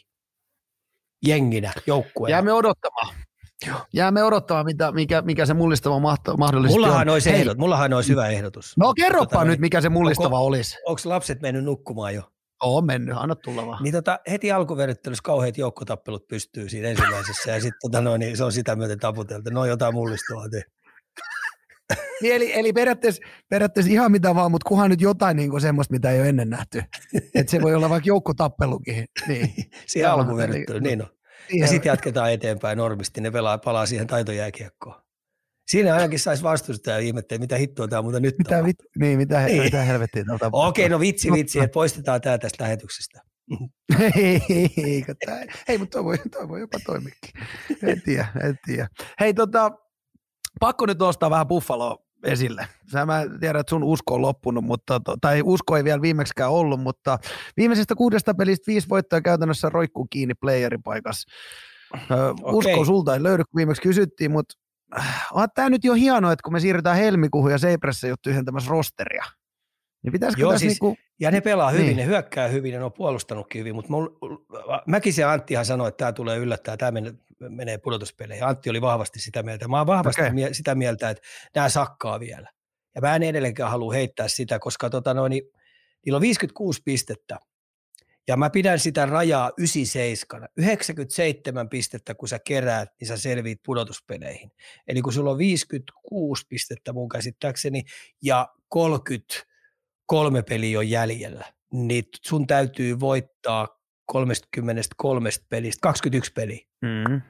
Jenginä, 1.26 1.72
joukkueena. 1.86 2.34
Jäämme 2.34 2.52
odottamaan. 2.52 3.14
Joo. 3.66 3.78
Jäämme 3.94 4.24
odottamaan, 4.24 4.66
mitä, 4.66 4.92
mikä, 4.92 5.22
mikä 5.22 5.46
se 5.46 5.54
mullistava 5.54 5.98
mahto, 5.98 6.36
mahdollisesti 6.36 6.80
mullahan 6.80 7.08
on. 7.08 7.12
Olisi 7.12 7.30
ehdot, 7.30 7.58
mullahan 7.58 7.92
olisi 7.92 8.10
hyvä 8.10 8.28
ehdotus. 8.28 8.74
No 8.76 8.94
kerropa 8.94 9.26
tota, 9.26 9.44
nyt, 9.44 9.60
mikä 9.60 9.80
se 9.80 9.88
mullistava 9.88 10.36
onko, 10.36 10.46
olisi. 10.46 10.76
Onko 10.86 11.00
lapset 11.04 11.42
mennyt 11.42 11.64
nukkumaan 11.64 12.14
jo? 12.14 12.22
On 12.62 12.86
mennyt, 12.86 13.16
anna 13.18 13.34
tulla 13.34 13.66
vaan. 13.66 13.82
Niin 13.82 13.94
tota, 13.94 14.18
heti 14.30 14.52
alkuveryttelyssä 14.52 15.22
kauheat 15.22 15.58
joukkotappelut 15.58 16.28
pystyy 16.28 16.68
siinä 16.68 16.88
ensimmäisessä 16.88 17.50
ja 17.50 17.60
sitten 17.60 17.78
tota, 17.82 18.00
no, 18.00 18.16
niin 18.16 18.36
se 18.36 18.44
on 18.44 18.52
sitä 18.52 18.76
myöten 18.76 18.98
taputeltu. 18.98 19.50
No 19.50 19.64
jotain 19.64 19.94
mullistavaa 19.94 20.46
niin, 22.22 22.34
eli, 22.34 22.58
eli 22.58 22.72
periaatteessa, 22.72 23.22
periaatteessa 23.48 23.92
ihan 23.92 24.12
mitä 24.12 24.34
vaan, 24.34 24.50
mutta 24.50 24.68
kunhan 24.68 24.90
nyt 24.90 25.00
jotain 25.00 25.36
niin 25.36 25.50
kuin 25.50 25.60
semmoista, 25.60 25.92
mitä 25.92 26.10
ei 26.10 26.20
ole 26.20 26.28
ennen 26.28 26.50
nähty. 26.50 26.82
Että 27.34 27.50
se 27.50 27.62
voi 27.62 27.74
olla 27.74 27.90
vaikka 27.90 28.06
joukkotappelukin. 28.06 29.04
Niin. 29.28 29.54
Siihen 29.86 30.10
alkuverryttely, 30.10 30.80
niin 30.80 31.02
on. 31.02 31.08
Ja 31.52 31.66
sitten 31.66 31.90
jatketaan 31.90 32.32
eteenpäin 32.32 32.78
normisti, 32.78 33.20
ne 33.20 33.30
pelaa, 33.30 33.58
palaa 33.58 33.86
siihen 33.86 34.06
taitojääkiekkoon. 34.06 35.02
Siinä 35.72 35.94
ainakin 35.94 36.18
saisi 36.18 36.42
vastustaja 36.42 36.98
ihmettä, 36.98 37.38
mitä 37.38 37.56
hittoa 37.56 37.88
tämä 37.88 38.02
muuta 38.02 38.20
nyt 38.20 38.38
mitä, 38.38 38.64
vit, 38.64 38.76
niin, 38.98 39.18
mitä, 39.18 39.44
niin. 39.44 39.62
mitä 39.62 39.82
helvettiä 39.82 40.24
tältä 40.24 40.50
Okei, 40.52 40.88
no 40.88 41.00
vitsi, 41.00 41.32
vitsi, 41.32 41.58
että 41.58 41.74
poistetaan 41.74 42.20
tämä 42.20 42.38
tästä 42.38 42.64
lähetyksestä. 42.64 43.20
ei, 44.16 44.40
ei, 44.76 45.04
ei, 45.68 45.78
mutta 45.78 45.92
toi 45.92 46.04
voi, 46.04 46.18
toi 46.32 46.48
voi 46.48 46.60
jopa 46.60 46.78
toimikin. 46.86 47.30
En 47.82 48.02
tiedä, 48.02 48.26
en 48.42 48.58
tiedä. 48.66 48.88
Hei, 49.20 49.34
tota, 49.34 49.70
pakko 50.60 50.86
nyt 50.86 50.98
nostaa 50.98 51.30
vähän 51.30 51.46
Buffalo 51.46 51.98
esille. 52.24 52.66
Sä 52.92 53.06
mä 53.06 53.24
tiedän, 53.40 53.60
että 53.60 53.70
sun 53.70 53.84
usko 53.84 54.14
on 54.14 54.22
loppunut, 54.22 54.64
mutta, 54.64 55.00
tai 55.20 55.42
usko 55.44 55.76
ei 55.76 55.84
vielä 55.84 56.02
viimeksikään 56.02 56.50
ollut, 56.50 56.80
mutta 56.80 57.18
viimeisestä 57.56 57.94
kuudesta 57.94 58.34
pelistä 58.34 58.64
viisi 58.66 58.88
voittoa 58.88 59.20
käytännössä 59.20 59.68
roikkuu 59.68 60.06
kiinni 60.10 60.34
playeripaikassa. 60.34 61.28
Usko 62.42 62.72
okay. 62.72 62.84
sulta 62.84 63.14
ei 63.14 63.22
löydy, 63.22 63.44
kun 63.44 63.58
viimeksi 63.58 63.82
kysyttiin, 63.82 64.30
mutta 64.30 64.61
on 65.32 65.49
tämä 65.55 65.70
nyt 65.70 65.84
jo 65.84 65.95
hienoa, 65.95 66.32
että 66.32 66.43
kun 66.43 66.53
me 66.53 66.61
siirrytään 66.61 66.97
helmikuuhun 66.97 67.51
ja 67.51 67.59
Seipressä 67.59 68.09
jo 68.09 68.14
tyhjentämässä 68.22 68.70
rosteria, 68.70 69.24
niin 70.03 70.12
pitäisikö 70.12 70.43
Joo, 70.43 70.59
siis, 70.59 70.72
niinku... 70.72 70.97
Ja 71.20 71.30
ne 71.30 71.40
pelaa 71.40 71.70
hyvin, 71.70 71.86
niin. 71.86 71.97
ne 71.97 72.07
hyökkää 72.07 72.49
hyvin, 72.49 72.72
ne 72.72 72.84
on 72.84 72.93
puolustanutkin 72.93 73.59
hyvin, 73.61 73.74
mutta 73.74 73.90
mul, 73.90 74.09
Mäkisen 74.86 75.28
Anttihan 75.28 75.64
sanoi, 75.64 75.88
että 75.88 75.99
tämä 75.99 76.12
tulee 76.12 76.38
yllättää, 76.38 76.76
tämä 76.76 76.90
menee, 76.90 77.12
menee 77.49 77.78
pudotuspeleihin. 77.78 78.45
Antti 78.45 78.70
oli 78.70 78.80
vahvasti 78.80 79.20
sitä 79.20 79.43
mieltä. 79.43 79.68
Mä 79.68 79.78
oon 79.78 79.86
vahvasti 79.86 80.22
okay. 80.22 80.32
mie- 80.32 80.55
sitä 80.55 80.74
mieltä, 80.74 81.11
että 81.11 81.22
nämä 81.55 81.68
sakkaa 81.68 82.20
vielä. 82.20 82.49
Ja 82.95 83.01
mä 83.01 83.16
en 83.16 83.22
edelleenkään 83.22 83.70
halua 83.70 83.93
heittää 83.93 84.28
sitä, 84.28 84.59
koska 84.59 84.90
tota 84.90 85.14
noin, 85.14 85.32
niillä 86.05 86.16
on 86.16 86.22
56 86.22 86.80
pistettä. 86.84 87.38
Ja 88.28 88.36
mä 88.36 88.50
pidän 88.50 88.78
sitä 88.78 89.06
rajaa 89.06 89.50
97. 89.58 90.48
97 90.56 91.68
pistettä, 91.68 92.14
kun 92.14 92.28
sä 92.28 92.38
keräät, 92.38 92.88
niin 93.00 93.08
sä 93.08 93.16
selviit 93.16 93.60
pudotuspeleihin. 93.66 94.50
Eli 94.88 95.02
kun 95.02 95.12
sulla 95.12 95.30
on 95.30 95.38
56 95.38 96.46
pistettä 96.48 96.92
mun 96.92 97.08
käsittääkseni 97.08 97.82
ja 98.22 98.48
30 98.68 99.34
kolme 100.06 100.42
peliä 100.42 100.78
on 100.78 100.90
jäljellä, 100.90 101.44
niin 101.72 102.04
sun 102.26 102.46
täytyy 102.46 103.00
voittaa 103.00 103.68
33 104.06 105.30
pelistä 105.48 105.80
21 105.82 106.32
peliä. 106.32 106.58
Mm. 106.82 107.20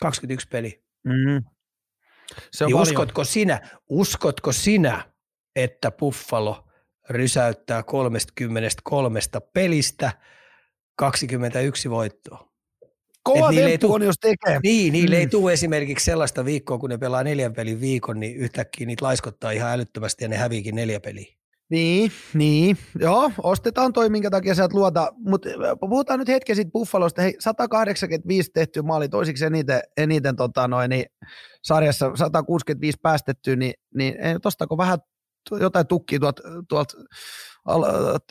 21 0.00 0.48
peliä. 0.48 0.72
Mm. 1.04 1.44
Se 2.52 2.64
on 2.64 2.68
niin 2.68 2.80
uskotko 2.80 3.24
sinä, 3.24 3.60
uskotko 3.88 4.52
sinä, 4.52 5.12
että 5.56 5.90
Buffalo 5.90 6.69
rysäyttää 7.10 7.82
33 7.82 9.20
pelistä 9.52 10.12
21 10.96 11.90
voittoa? 11.90 12.50
Kova 13.22 13.52
temppu 13.52 13.92
on, 13.92 14.02
jos 14.02 14.16
tekee. 14.20 14.60
Niin, 14.62 14.92
niille 14.92 15.16
mm. 15.16 15.20
ei 15.20 15.26
tule 15.26 15.52
esimerkiksi 15.52 16.04
sellaista 16.04 16.44
viikkoa, 16.44 16.78
kun 16.78 16.90
ne 16.90 16.98
pelaa 16.98 17.24
neljän 17.24 17.52
pelin 17.52 17.80
viikon, 17.80 18.20
niin 18.20 18.36
yhtäkkiä 18.36 18.86
niitä 18.86 19.04
laiskottaa 19.04 19.50
ihan 19.50 19.72
älyttömästi 19.72 20.24
ja 20.24 20.28
ne 20.28 20.36
häviikin 20.36 20.74
neljä 20.74 21.00
peliä. 21.00 21.34
Niin, 21.70 22.12
niin. 22.34 22.78
Joo, 22.98 23.32
ostetaan 23.42 23.92
toi, 23.92 24.10
minkä 24.10 24.30
takia 24.30 24.54
sä 24.54 24.64
et 24.64 24.72
luota. 24.72 25.12
Mutta 25.16 25.48
puhutaan 25.80 26.18
nyt 26.18 26.28
hetken 26.28 26.56
siitä 26.56 26.70
Buffalosta. 26.70 27.22
Hei, 27.22 27.34
185 27.38 28.50
tehty 28.54 28.82
maali, 28.82 29.08
toisiksi 29.08 29.44
eniten, 29.44 29.80
eniten 29.96 30.36
tota 30.36 30.68
noin, 30.68 30.90
niin 30.90 31.04
sarjassa 31.62 32.10
165 32.16 32.98
päästetty, 33.02 33.56
niin, 33.56 33.74
niin 33.94 34.14
tostako 34.42 34.76
vähän 34.76 34.98
jotain 35.60 35.86
tukkii 35.86 36.18
tuolta 36.18 36.42
tuolt 36.68 36.94
al, 37.64 37.84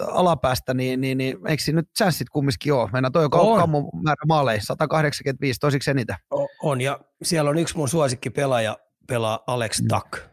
alapäästä, 0.07 0.74
niin, 0.74 1.01
niin, 1.01 1.18
niin 1.18 1.38
eikö 1.47 1.64
siinä 1.64 1.80
nyt 1.80 1.89
chanssit 1.97 2.30
kumminkin 2.30 2.74
ole? 2.74 2.89
Mennään 2.93 3.12
toi 3.12 3.24
on 3.24 3.60
kammu 3.60 3.91
määrä 4.03 4.24
maaleja, 4.28 4.62
185, 4.62 5.60
toisiksi 5.60 5.91
eniten. 5.91 6.16
On, 6.62 6.82
ja 6.82 6.99
siellä 7.24 7.49
on 7.49 7.57
yksi 7.57 7.78
mun 7.78 7.89
suosikki 7.89 8.30
pelaaja, 8.30 8.78
pelaa 9.07 9.39
Alex 9.47 9.82
mm. 9.82 9.88
Tuck. 9.88 10.24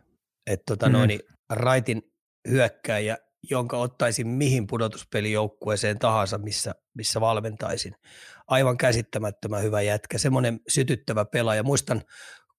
Että 0.46 0.64
tota 0.66 0.86
mm. 0.86 0.92
noin, 0.92 1.08
niin 1.08 1.20
Raitin 1.50 2.02
hyökkääjä, 2.48 3.18
jonka 3.50 3.76
ottaisin 3.76 4.28
mihin 4.28 4.66
pudotuspelijoukkueeseen 4.66 5.98
tahansa, 5.98 6.38
missä, 6.38 6.74
missä 6.94 7.20
valmentaisin. 7.20 7.94
Aivan 8.46 8.76
käsittämättömän 8.76 9.62
hyvä 9.62 9.82
jätkä, 9.82 10.18
semmoinen 10.18 10.60
sytyttävä 10.68 11.24
pelaaja. 11.24 11.62
Muistan, 11.62 12.02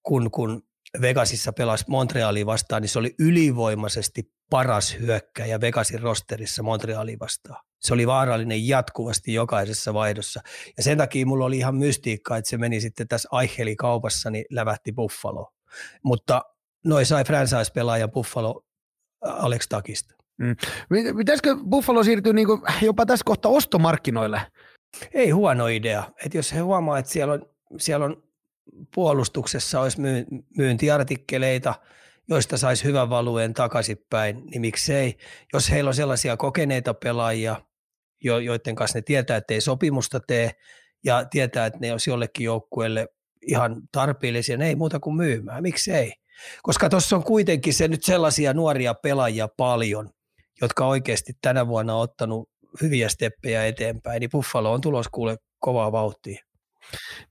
kun, 0.04 0.32
kun 0.32 0.64
Vegasissa 1.02 1.54
pelasi 1.54 1.86
Montrealia 1.88 2.46
vastaan, 2.46 2.82
niin 2.82 2.90
se 2.90 3.00
oli 3.00 3.16
ylivoimaisesti 3.20 4.32
paras 4.50 4.98
hyökkäjä 5.00 5.62
Vegasin 5.62 6.02
rosterissa 6.02 6.64
Montrealia 6.64 7.18
vastaan. 7.20 7.64
Se 7.80 7.94
oli 7.94 8.08
vaarallinen 8.08 8.68
jatkuvasti 8.68 9.34
jokaisessa 9.34 9.94
vaihdossa. 9.94 10.42
Ja 10.78 10.84
sen 10.84 10.98
takia 10.98 11.26
mulla 11.26 11.46
oli 11.46 11.58
ihan 11.58 11.76
mystiikka, 11.76 12.38
että 12.38 12.50
se 12.50 12.58
meni 12.58 12.82
sitten 12.82 13.08
tässä 13.08 13.30
Aicheli 13.32 13.76
kaupassa, 13.76 14.30
niin 14.30 14.46
lävähti 14.52 14.92
Buffalo. 14.94 15.54
Mutta 16.04 16.42
noin 16.86 17.06
sai 17.06 17.24
franchise-pelaaja 17.24 18.08
Buffalo 18.08 18.66
Alex 19.22 19.68
Takista. 19.68 20.16
Mm. 20.38 20.56
Pitäisikö 21.18 21.56
Buffalo 21.70 22.04
siirtyä 22.04 22.34
niin 22.34 22.48
jopa 22.82 23.06
tässä 23.06 23.24
kohtaa 23.26 23.52
ostomarkkinoille? 23.52 24.42
Ei 25.14 25.30
huono 25.30 25.68
idea. 25.68 26.04
Et 26.26 26.34
jos 26.34 26.54
he 26.54 26.60
huomaa, 26.60 27.00
että 27.00 27.12
siellä 27.12 27.34
on, 27.34 27.42
siellä 27.78 28.06
on 28.06 28.24
puolustuksessa 28.96 29.82
olisi 29.82 29.98
myyntiartikkeleita, 30.58 31.76
joista 32.30 32.58
saisi 32.58 32.84
hyvän 32.84 33.10
valueen 33.10 33.54
takaisinpäin, 33.54 34.46
niin 34.46 34.62
miksei. 34.62 35.18
Jos 35.54 35.72
heillä 35.72 35.88
on 35.88 35.94
sellaisia 35.94 36.38
kokeneita 36.38 36.94
pelaajia, 36.94 37.62
joiden 38.24 38.76
kanssa 38.76 38.98
ne 38.98 39.02
tietää, 39.02 39.38
että 39.38 39.54
ei 39.54 39.62
sopimusta 39.62 40.20
tee, 40.20 40.52
ja 41.04 41.26
tietää, 41.26 41.66
että 41.66 41.80
ne 41.80 41.92
olisi 41.92 42.10
jollekin 42.10 42.44
joukkueelle 42.44 43.08
ihan 43.48 43.82
tarpeellisia, 43.92 44.58
ne 44.58 44.68
ei 44.68 44.76
muuta 44.76 45.00
kuin 45.00 45.16
myymään. 45.16 45.64
Miksei? 45.64 46.14
Koska 46.64 46.90
tuossa 46.90 47.16
on 47.16 47.24
kuitenkin 47.24 47.74
se 47.74 47.88
nyt 47.88 48.04
sellaisia 48.04 48.54
nuoria 48.54 48.94
pelaajia 48.94 49.48
paljon, 49.58 50.10
jotka 50.62 50.88
oikeasti 50.88 51.34
tänä 51.42 51.68
vuonna 51.68 51.96
on 51.96 52.02
ottanut 52.02 52.50
hyviä 52.82 53.10
steppejä 53.10 53.66
eteenpäin, 53.66 54.20
niin 54.20 54.30
Buffalo 54.30 54.72
on 54.72 54.82
tulos 54.82 55.08
kuule 55.08 55.38
kovaa 55.60 55.92
vauhtia. 55.92 56.47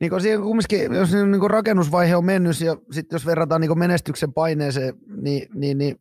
Niin 0.01 0.11
kun 0.11 0.21
siihen 0.21 0.43
kumminkin, 0.43 0.93
jos 0.93 1.13
niin 1.13 1.51
rakennusvaihe 1.51 2.17
on 2.17 2.25
mennyt 2.25 2.61
ja 2.61 2.77
sitten 2.93 3.17
jos 3.17 3.27
verrataan 3.27 3.61
niin 3.61 3.79
menestyksen 3.79 4.33
paineeseen, 4.33 4.95
niin, 5.23 5.49
niin, 5.55 5.79
niin 5.79 5.97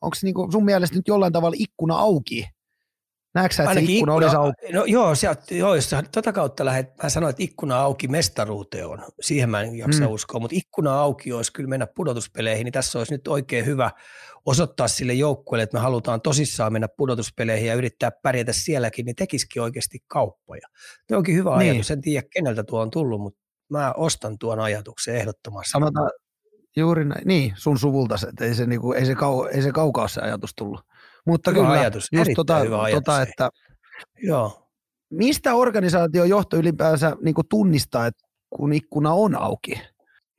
onko 0.00 0.16
niin 0.22 0.52
sun 0.52 0.64
mielestä 0.64 0.96
nyt 0.96 1.08
jollain 1.08 1.32
tavalla 1.32 1.56
ikkuna 1.58 1.96
auki 1.96 2.48
Näetkö 3.34 3.54
sä, 3.54 3.62
että 3.62 3.68
Ainakin 3.68 3.86
se 3.86 3.92
ikkuna, 3.92 4.12
ikkuna 4.12 4.14
olisi 4.14 4.36
auki? 4.36 4.72
No, 4.72 4.84
joo, 4.84 5.14
se, 5.14 5.28
joo, 5.50 5.74
jos 5.74 5.90
tota 6.12 6.32
kautta 6.32 6.64
lähdet, 6.64 6.86
mä 7.02 7.08
sanoin, 7.08 7.30
että 7.30 7.42
ikkuna 7.42 7.80
auki 7.80 8.08
mestaruuteen 8.08 8.86
on. 8.86 8.98
Siihen 9.20 9.50
mä 9.50 9.60
en 9.60 9.76
jaksa 9.76 10.04
mm. 10.04 10.10
uskoa, 10.10 10.40
mutta 10.40 10.56
ikkuna 10.56 11.00
auki 11.00 11.32
olisi 11.32 11.52
kyllä 11.52 11.68
mennä 11.68 11.86
pudotuspeleihin, 11.86 12.64
niin 12.64 12.72
tässä 12.72 12.98
olisi 12.98 13.14
nyt 13.14 13.28
oikein 13.28 13.66
hyvä 13.66 13.90
osoittaa 14.46 14.88
sille 14.88 15.12
joukkueelle, 15.12 15.62
että 15.62 15.76
me 15.76 15.82
halutaan 15.82 16.20
tosissaan 16.20 16.72
mennä 16.72 16.88
pudotuspeleihin 16.96 17.68
ja 17.68 17.74
yrittää 17.74 18.10
pärjätä 18.22 18.52
sielläkin, 18.52 19.06
niin 19.06 19.16
tekisikin 19.16 19.62
oikeasti 19.62 19.98
kauppoja. 20.06 20.68
Tuo 21.08 21.16
onkin 21.16 21.36
hyvä 21.36 21.58
niin. 21.58 21.70
ajatus, 21.70 21.90
en 21.90 22.00
tiedä 22.00 22.26
keneltä 22.30 22.64
tuo 22.64 22.80
on 22.80 22.90
tullut, 22.90 23.20
mutta 23.20 23.40
mä 23.70 23.92
ostan 23.96 24.38
tuon 24.38 24.60
ajatuksen 24.60 25.16
ehdottomasti. 25.16 25.70
Sanotaan 25.70 26.10
juuri 26.76 27.04
näin, 27.04 27.28
niin 27.28 27.52
sun 27.56 27.78
suvulta, 27.78 28.14
että 28.28 28.44
ei 28.44 28.54
se, 28.54 28.66
niinku, 28.66 28.92
ei 28.92 29.06
se, 29.06 29.14
kau, 29.14 29.44
ei 29.44 29.62
se 29.62 29.72
kaukaa 29.72 30.08
se 30.08 30.20
ajatus 30.20 30.54
tullut. 30.56 30.80
Mutta 31.26 31.50
hyvä 31.50 31.60
kyllä, 31.60 31.72
ajatus, 31.72 32.08
just 32.12 32.30
tota, 32.36 32.58
hyvä 32.58 32.76
tota, 32.76 32.82
ajatus. 32.82 33.04
Tota, 33.04 33.22
että 33.22 33.50
Joo. 34.22 34.68
Mistä 35.10 35.54
organisaation 35.54 36.28
johto 36.28 36.56
ylipäänsä 36.56 37.16
niin 37.22 37.34
tunnistaa, 37.48 38.06
että 38.06 38.26
kun 38.50 38.72
ikkuna 38.72 39.12
on 39.12 39.34
auki? 39.34 39.80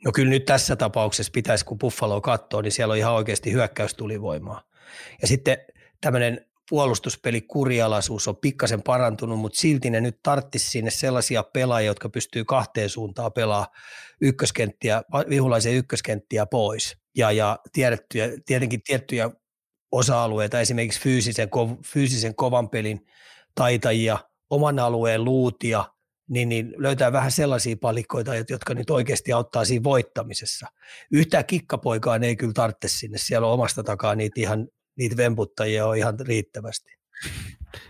No 0.06 0.12
kyllä 0.12 0.30
nyt 0.30 0.46
tässä 0.46 0.76
tapauksessa 0.76 1.32
pitäisi, 1.32 1.66
kun 1.66 1.78
Buffalo 1.78 2.22
katsoo, 2.22 2.62
niin 2.62 2.72
siellä 2.72 2.92
on 2.92 2.98
ihan 2.98 3.14
oikeasti 3.14 3.52
hyökkäystulivoimaa. 3.52 4.62
Ja 5.22 5.28
sitten 5.28 5.58
tämmöinen 6.02 6.46
puolustuspeli 6.70 7.42
kurialaisuus 7.42 8.28
on 8.28 8.38
pikkasen 8.38 8.82
parantunut, 8.82 9.40
mutta 9.40 9.60
silti 9.60 9.90
ne 9.90 10.02
nyt 10.02 10.20
tarttisi 10.24 10.70
sinne 10.70 10.92
sellaisia 10.92 11.44
pelaajia, 11.44 11.88
jotka 11.88 12.10
pystyy 12.10 12.46
kahteen 12.46 12.90
suuntaan 12.90 13.34
pelaamaan 13.34 13.72
ykköskenttiä, 14.22 15.02
vihulaisen 15.30 15.74
ykköskenttiä 15.74 16.46
pois. 16.46 16.98
Ja, 17.18 17.32
ja 17.32 17.60
tiedettyjä, 17.74 18.30
tietenkin 18.46 18.82
tiettyjä 18.84 19.30
osa-alueita, 19.94 20.60
esimerkiksi 20.60 21.02
fyysisen, 21.02 21.50
fyysisen 21.86 22.36
kovan 22.36 22.70
pelin 22.70 23.06
taitajia, 23.56 24.18
oman 24.50 24.80
alueen 24.80 25.24
luutia, 25.24 25.86
niin, 26.30 26.50
niin 26.50 26.74
löytää 26.78 27.12
vähän 27.12 27.32
sellaisia 27.32 27.76
palikoita, 27.82 28.32
jotka 28.50 28.74
nyt 28.74 28.90
oikeasti 28.90 29.34
auttaa 29.34 29.66
siinä 29.66 29.84
voittamisessa. 29.84 30.68
Yhtään 31.12 31.46
kikkapoikaan 31.46 32.24
ei 32.24 32.36
kyllä 32.36 32.54
tarvitse 32.54 32.88
sinne, 32.88 33.18
siellä 33.18 33.48
on 33.48 33.54
omasta 33.54 33.84
takaa 33.84 34.16
niitä 34.16 34.42
ihan 34.42 34.68
niitä 34.98 35.18
vemputtajia 35.18 35.88
on 35.88 35.98
ihan 35.98 36.20
riittävästi. 36.20 36.92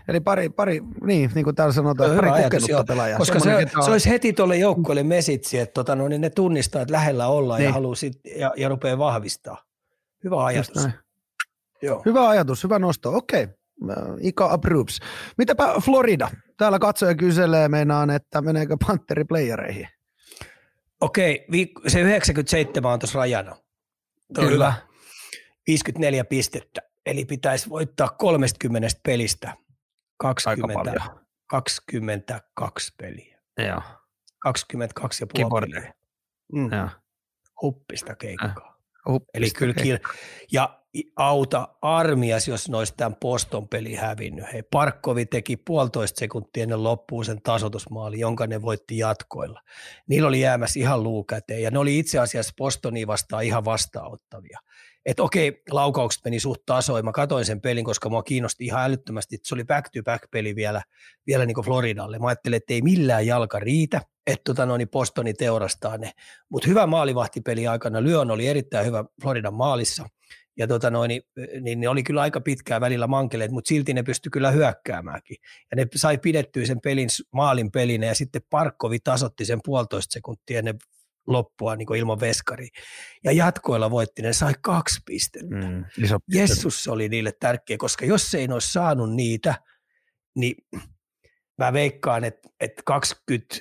Eli 0.08 0.20
pari, 0.20 0.48
pari 0.48 0.82
niin, 1.06 1.30
niin 1.34 1.44
kuin 1.44 1.56
täällä 1.56 1.72
sanotaan, 1.72 2.10
no, 2.10 2.16
pari 2.16 2.30
ajatus, 2.30 2.66
pelaajaa. 2.86 3.18
Koska 3.18 3.40
se, 3.40 3.66
se, 3.84 3.90
olisi 3.90 4.10
heti 4.10 4.32
tuolle 4.32 4.56
joukkueelle 4.56 5.02
mesitsi, 5.02 5.58
että 5.58 5.72
tota, 5.72 5.96
no, 5.96 6.08
niin 6.08 6.20
ne 6.20 6.30
tunnistaa, 6.30 6.82
että 6.82 6.92
lähellä 6.92 7.26
ollaan 7.26 7.58
niin. 7.58 7.66
ja 7.66 7.72
haluaa 7.72 7.94
sit, 7.94 8.20
ja, 8.36 8.52
ja 8.56 8.68
rupeaa 8.68 8.98
vahvistaa 8.98 9.64
Hyvä 10.24 10.44
ajatus. 10.44 10.88
Joo. 11.84 12.02
Hyvä 12.06 12.28
ajatus, 12.28 12.64
hyvä 12.64 12.78
nosto. 12.78 13.16
Okei, 13.16 13.48
okay. 13.82 14.16
Ika 14.20 14.52
approves. 14.52 15.00
Mitäpä 15.38 15.74
Florida? 15.84 16.30
Täällä 16.56 16.78
katsoja 16.78 17.14
kyselee 17.14 17.68
meinaan, 17.68 18.10
että 18.10 18.40
meneekö 18.40 18.76
Panteri 18.86 19.24
playereihin. 19.24 19.88
Okei, 21.00 21.46
se 21.86 22.00
97 22.00 22.92
on 22.92 22.98
tuossa 22.98 23.18
rajana. 23.18 23.56
Kyllä. 24.34 24.50
Hyvä. 24.50 24.74
54 25.66 26.24
pistettä, 26.24 26.80
eli 27.06 27.24
pitäisi 27.24 27.68
voittaa 27.68 28.08
30 28.08 28.88
pelistä 29.06 29.56
20, 30.16 31.00
22 31.46 32.94
peliä. 32.98 33.38
Joo. 33.58 33.82
22 34.38 35.22
ja 35.22 35.26
puoli 35.48 35.66
peliä. 35.66 35.94
Mm. 36.52 36.72
Joo. 36.72 36.88
Huppista 37.62 38.14
keikkaa. 38.14 38.78
Huppista 39.08 39.38
Eli 39.38 39.50
kyllä, 39.50 39.74
keikkaa. 39.74 40.14
ja 40.52 40.83
auta 41.16 41.68
armias, 41.82 42.48
jos 42.48 42.68
ne 42.68 42.76
olisi 42.76 42.94
tämän 42.96 43.16
Poston 43.20 43.68
peli 43.68 43.94
hävinnyt. 43.94 44.44
Hei, 44.52 44.62
Parkkovi 44.62 45.26
teki 45.26 45.56
puolitoista 45.56 46.18
sekuntia 46.18 46.62
ennen 46.62 46.82
loppuun 46.82 47.24
sen 47.24 47.42
tasotusmaali, 47.42 48.20
jonka 48.20 48.46
ne 48.46 48.62
voitti 48.62 48.98
jatkoilla. 48.98 49.60
Niillä 50.08 50.28
oli 50.28 50.40
jäämässä 50.40 50.80
ihan 50.80 51.02
luukäteen 51.02 51.62
ja 51.62 51.70
ne 51.70 51.78
oli 51.78 51.98
itse 51.98 52.18
asiassa 52.18 52.52
Postoni 52.56 53.06
vastaan 53.06 53.44
ihan 53.44 53.64
vastaanottavia. 53.64 54.58
Että 55.06 55.22
okei, 55.22 55.62
laukaukset 55.70 56.24
meni 56.24 56.40
suht 56.40 56.62
tasoin. 56.66 57.04
Mä 57.04 57.12
katsoin 57.12 57.44
sen 57.44 57.60
pelin, 57.60 57.84
koska 57.84 58.08
mua 58.08 58.22
kiinnosti 58.22 58.64
ihan 58.64 58.84
älyttömästi. 58.84 59.38
Se 59.42 59.54
oli 59.54 59.64
back-to-back-peli 59.64 60.56
vielä, 60.56 60.82
vielä 61.26 61.46
niin 61.46 61.54
kuin 61.54 61.64
Floridalle. 61.64 62.18
Mä 62.18 62.26
ajattelin, 62.26 62.56
että 62.56 62.74
ei 62.74 62.82
millään 62.82 63.26
jalka 63.26 63.58
riitä, 63.58 64.00
että 64.26 64.44
tota, 64.44 64.66
no, 64.66 64.76
niin 64.76 64.88
Postoni 64.88 65.34
teurastaa 65.34 65.98
ne. 65.98 66.12
Mutta 66.48 66.68
hyvä 66.68 66.86
maalivahtipeli 66.86 67.66
aikana. 67.66 68.02
Lyön 68.02 68.30
oli 68.30 68.46
erittäin 68.46 68.86
hyvä 68.86 69.04
Floridan 69.22 69.54
maalissa– 69.54 70.08
ja 70.56 70.66
tota 70.66 70.90
noin, 70.90 71.08
niin, 71.08 71.22
niin 71.60 71.80
ne 71.80 71.88
oli 71.88 72.02
kyllä 72.02 72.20
aika 72.20 72.40
pitkään 72.40 72.80
välillä 72.80 73.06
mankeleet, 73.06 73.50
mutta 73.50 73.68
silti 73.68 73.94
ne 73.94 74.02
pystyi 74.02 74.30
kyllä 74.30 74.50
hyökkäämäänkin. 74.50 75.36
Ja 75.70 75.76
ne 75.76 75.86
sai 75.96 76.18
pidettyä 76.18 76.66
sen 76.66 76.80
pelin, 76.80 77.08
maalin 77.32 77.70
pelinä 77.70 78.06
ja 78.06 78.14
sitten 78.14 78.42
Parkkovi 78.50 78.98
tasotti 78.98 79.44
sen 79.44 79.60
puolitoista 79.64 80.12
sekuntia 80.12 80.58
ennen 80.58 80.74
loppua 81.26 81.76
niin 81.76 81.96
ilman 81.96 82.20
veskari. 82.20 82.68
Ja 83.24 83.32
jatkoilla 83.32 83.90
voitti, 83.90 84.22
ne 84.22 84.32
sai 84.32 84.54
kaksi 84.60 85.00
pistettä. 85.06 85.56
Mm, 85.56 85.84
Jessus 86.28 86.88
oli 86.88 87.08
niille 87.08 87.32
tärkeä, 87.40 87.76
koska 87.76 88.04
jos 88.06 88.34
ei 88.34 88.48
ne 88.48 88.54
olisi 88.54 88.72
saanut 88.72 89.14
niitä, 89.14 89.54
niin 90.36 90.54
mä 91.58 91.72
veikkaan, 91.72 92.24
että, 92.24 92.48
että 92.60 92.82
20, 92.86 93.56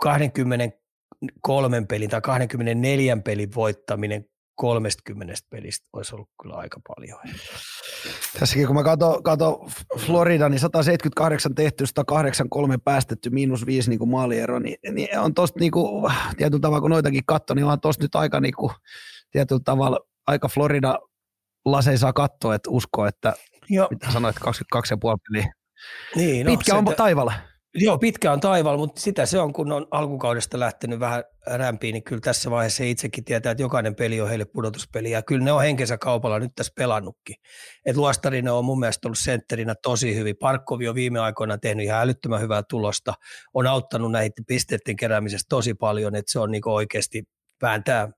23 0.00 1.86
pelin 1.88 2.10
tai 2.10 2.20
24 2.20 3.16
pelin 3.16 3.54
voittaminen 3.54 4.26
30 4.54 5.34
pelistä 5.50 5.88
olisi 5.92 6.14
ollut 6.14 6.28
kyllä 6.42 6.54
aika 6.54 6.80
paljon. 6.88 7.18
Tässäkin 8.38 8.66
kun 8.66 8.76
mä 8.76 8.82
katson, 8.82 9.22
katso 9.22 9.66
Florida, 9.98 10.48
niin 10.48 10.60
178 10.60 11.54
tehty, 11.54 11.86
183 11.86 12.78
päästetty, 12.78 13.30
miinus 13.30 13.66
5 13.66 13.90
niin 13.90 14.08
maaliero, 14.08 14.58
niin, 14.58 14.76
niin 14.92 15.18
on 15.18 15.34
tosta 15.34 15.60
niin 15.60 15.72
kuin, 15.72 16.12
tietyllä 16.36 16.60
tavalla, 16.60 16.80
kun 16.80 16.90
noitakin 16.90 17.22
katso, 17.26 17.54
niin 17.54 17.64
on 17.64 17.80
tosta 17.80 18.04
nyt 18.04 18.14
aika 18.14 18.40
niin 18.40 18.54
kuin, 18.54 18.72
tietyllä 19.30 19.60
tavalla 19.64 20.00
aika 20.26 20.48
Florida 20.48 20.98
laseja 21.64 21.98
saa 21.98 22.12
katsoa, 22.12 22.54
että 22.54 22.70
usko, 22.70 23.06
että 23.06 23.32
Joo. 23.70 23.88
mitä 23.90 24.12
sanoit, 24.12 24.36
22,5 24.36 24.50
peliä. 25.28 25.52
Niin, 26.16 26.46
no, 26.46 26.52
Pitkä 26.52 26.74
on 26.74 26.84
taivaalla. 26.96 27.32
Joo, 27.76 27.98
pitkä 27.98 28.32
on 28.32 28.40
taivaalla, 28.40 28.78
mutta 28.78 29.00
sitä 29.00 29.26
se 29.26 29.40
on, 29.40 29.52
kun 29.52 29.72
on 29.72 29.86
alkukaudesta 29.90 30.60
lähtenyt 30.60 31.00
vähän 31.00 31.24
rämpiin, 31.46 31.92
niin 31.92 32.04
kyllä 32.04 32.20
tässä 32.20 32.50
vaiheessa 32.50 32.84
itsekin 32.84 33.24
tietää, 33.24 33.52
että 33.52 33.62
jokainen 33.62 33.94
peli 33.94 34.20
on 34.20 34.28
heille 34.28 34.44
pudotuspeli, 34.44 35.10
ja 35.10 35.22
kyllä 35.22 35.44
ne 35.44 35.52
on 35.52 35.62
henkensä 35.62 35.98
kaupalla 35.98 36.38
nyt 36.38 36.52
tässä 36.54 36.72
pelannutkin. 36.76 37.36
Et 37.86 37.96
Luostarinen 37.96 38.52
on 38.52 38.64
mun 38.64 38.80
mielestä 38.80 39.08
ollut 39.08 39.18
sentterinä 39.18 39.74
tosi 39.82 40.14
hyvin. 40.14 40.36
Parkkovi 40.40 40.88
on 40.88 40.94
viime 40.94 41.20
aikoina 41.20 41.58
tehnyt 41.58 41.84
ihan 41.84 42.00
älyttömän 42.00 42.40
hyvää 42.40 42.62
tulosta, 42.68 43.14
on 43.54 43.66
auttanut 43.66 44.12
näiden 44.12 44.44
pisteiden 44.46 44.96
keräämisessä 44.96 45.46
tosi 45.48 45.74
paljon, 45.74 46.14
että 46.14 46.32
se 46.32 46.38
on 46.38 46.50
niinku 46.50 46.70
oikeasti 46.70 47.22
vääntää, 47.62 48.08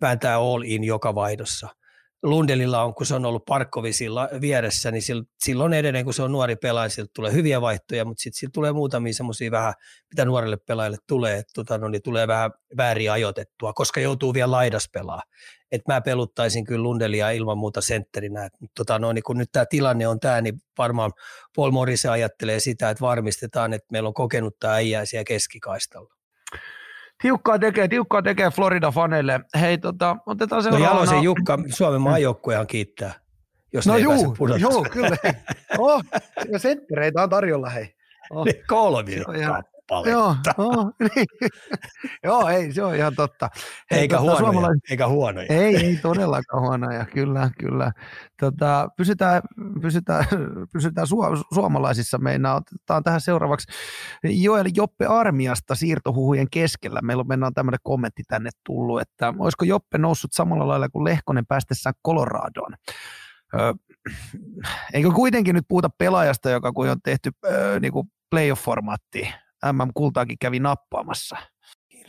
vääntää 0.00 0.36
all 0.36 0.62
in 0.62 0.84
joka 0.84 1.14
vaihdossa– 1.14 1.68
Lundelilla 2.24 2.82
on, 2.82 2.94
kun 2.94 3.06
se 3.06 3.14
on 3.14 3.26
ollut 3.26 3.44
Parkkovisilla 3.44 4.28
vieressä, 4.40 4.90
niin 4.90 5.02
silloin 5.44 5.72
edelleen, 5.72 6.04
kun 6.04 6.14
se 6.14 6.22
on 6.22 6.32
nuori 6.32 6.56
pelaaja, 6.56 6.88
siltä 6.88 7.10
tulee 7.14 7.32
hyviä 7.32 7.60
vaihtoja, 7.60 8.04
mutta 8.04 8.22
sitten 8.22 8.52
tulee 8.52 8.72
muutamia 8.72 9.12
semmoisia 9.12 9.50
vähän, 9.50 9.74
mitä 10.12 10.24
nuorelle 10.24 10.56
pelaajalle 10.56 10.96
tulee, 11.06 11.38
että 11.38 11.52
tota, 11.54 11.78
no, 11.78 11.88
niin 11.88 12.02
tulee 12.02 12.28
vähän 12.28 12.50
väärin 12.76 13.12
ajoitettua, 13.12 13.72
koska 13.72 14.00
joutuu 14.00 14.34
vielä 14.34 14.50
laidas 14.50 14.88
pelaa. 14.92 15.22
Et 15.72 15.82
mä 15.88 16.00
peluttaisin 16.00 16.64
kyllä 16.64 16.82
Lundelia 16.82 17.30
ilman 17.30 17.58
muuta 17.58 17.80
sentterinä. 17.80 18.44
Et, 18.44 18.52
tota, 18.76 18.98
no, 18.98 19.12
niin 19.12 19.22
kun 19.22 19.38
nyt 19.38 19.48
tämä 19.52 19.66
tilanne 19.66 20.08
on 20.08 20.20
tämä, 20.20 20.40
niin 20.40 20.54
varmaan 20.78 21.12
Paul 21.56 21.70
Morris 21.70 22.06
ajattelee 22.06 22.60
sitä, 22.60 22.90
että 22.90 23.00
varmistetaan, 23.00 23.72
että 23.72 23.86
meillä 23.92 24.08
on 24.08 24.14
kokenutta 24.14 24.72
äijää 24.72 25.04
siellä 25.04 25.24
keskikaistalla. 25.24 26.14
Tiukkaa 27.24 27.58
tekee, 27.58 27.88
tiukkaa 27.88 28.22
tekee 28.22 28.48
Florida-faneille. 28.48 29.60
Hei, 29.60 29.78
tota, 29.78 30.16
otetaan 30.26 30.62
seuraavana. 30.62 30.90
No 30.90 30.96
Jalosen 30.96 31.22
Jukka, 31.22 31.58
Suomen 31.68 32.00
maajoukkuehan 32.00 32.66
kiittää, 32.66 33.12
jos 33.72 33.86
no 33.86 33.96
juu, 33.96 34.36
joo, 34.58 34.86
kyllä. 34.90 35.16
oh, 35.78 36.04
ja 36.52 36.58
senttereitä 36.58 37.22
on 37.22 37.30
tarjolla, 37.30 37.70
hei. 37.70 37.94
Oh. 38.30 38.46
Kolmi 38.66 39.16
kappaletta. 39.86 40.10
Joo, 40.10 40.36
oh, 40.58 40.90
niin. 41.16 41.26
joo, 42.24 42.48
ei, 42.48 42.72
se 42.72 42.82
on 42.82 42.94
ihan 42.94 43.14
totta. 43.14 43.50
Hei, 43.90 44.00
eikä, 44.00 44.16
tota, 44.16 44.22
huonoja, 44.22 44.52
suomalais... 44.52 44.78
eikä 44.90 45.08
huonoja. 45.08 45.46
Ei, 45.50 45.76
ei 45.76 45.98
todellakaan 46.02 46.62
huonoja, 46.62 47.04
kyllä, 47.04 47.50
kyllä. 47.58 47.92
Tota, 48.40 48.88
pysytään 48.96 49.42
pysytään, 49.82 50.24
pysytään 50.72 51.06
su- 51.06 51.44
suomalaisissa. 51.54 52.18
Meinaa, 52.18 52.56
otetaan 52.56 53.02
tähän 53.02 53.20
seuraavaksi 53.20 53.72
Joel 54.24 54.66
Joppe 54.74 55.06
Armiasta 55.06 55.74
siirtohuhujen 55.74 56.50
keskellä. 56.50 57.00
Meillä 57.02 57.20
on 57.20 57.28
mennään 57.28 57.54
tämmöinen 57.54 57.80
kommentti 57.82 58.22
tänne 58.28 58.50
tullut, 58.66 59.00
että 59.00 59.34
olisiko 59.38 59.64
Joppe 59.64 59.98
noussut 59.98 60.32
samalla 60.32 60.68
lailla 60.68 60.88
kuin 60.88 61.04
Lehkonen 61.04 61.46
päästessään 61.46 61.94
Coloradoon? 62.06 62.74
eikö 64.92 65.10
kuitenkin 65.10 65.54
nyt 65.54 65.64
puhuta 65.68 65.90
pelaajasta, 65.98 66.50
joka 66.50 66.72
kun 66.72 66.88
on 66.88 67.02
tehty 67.02 67.30
öö, 67.46 67.80
niin 67.80 67.92
kuin 67.92 68.06
playoff-formaattiin, 68.34 69.32
MM-kultaakin 69.72 70.38
kävi 70.38 70.60
nappaamassa. 70.60 71.36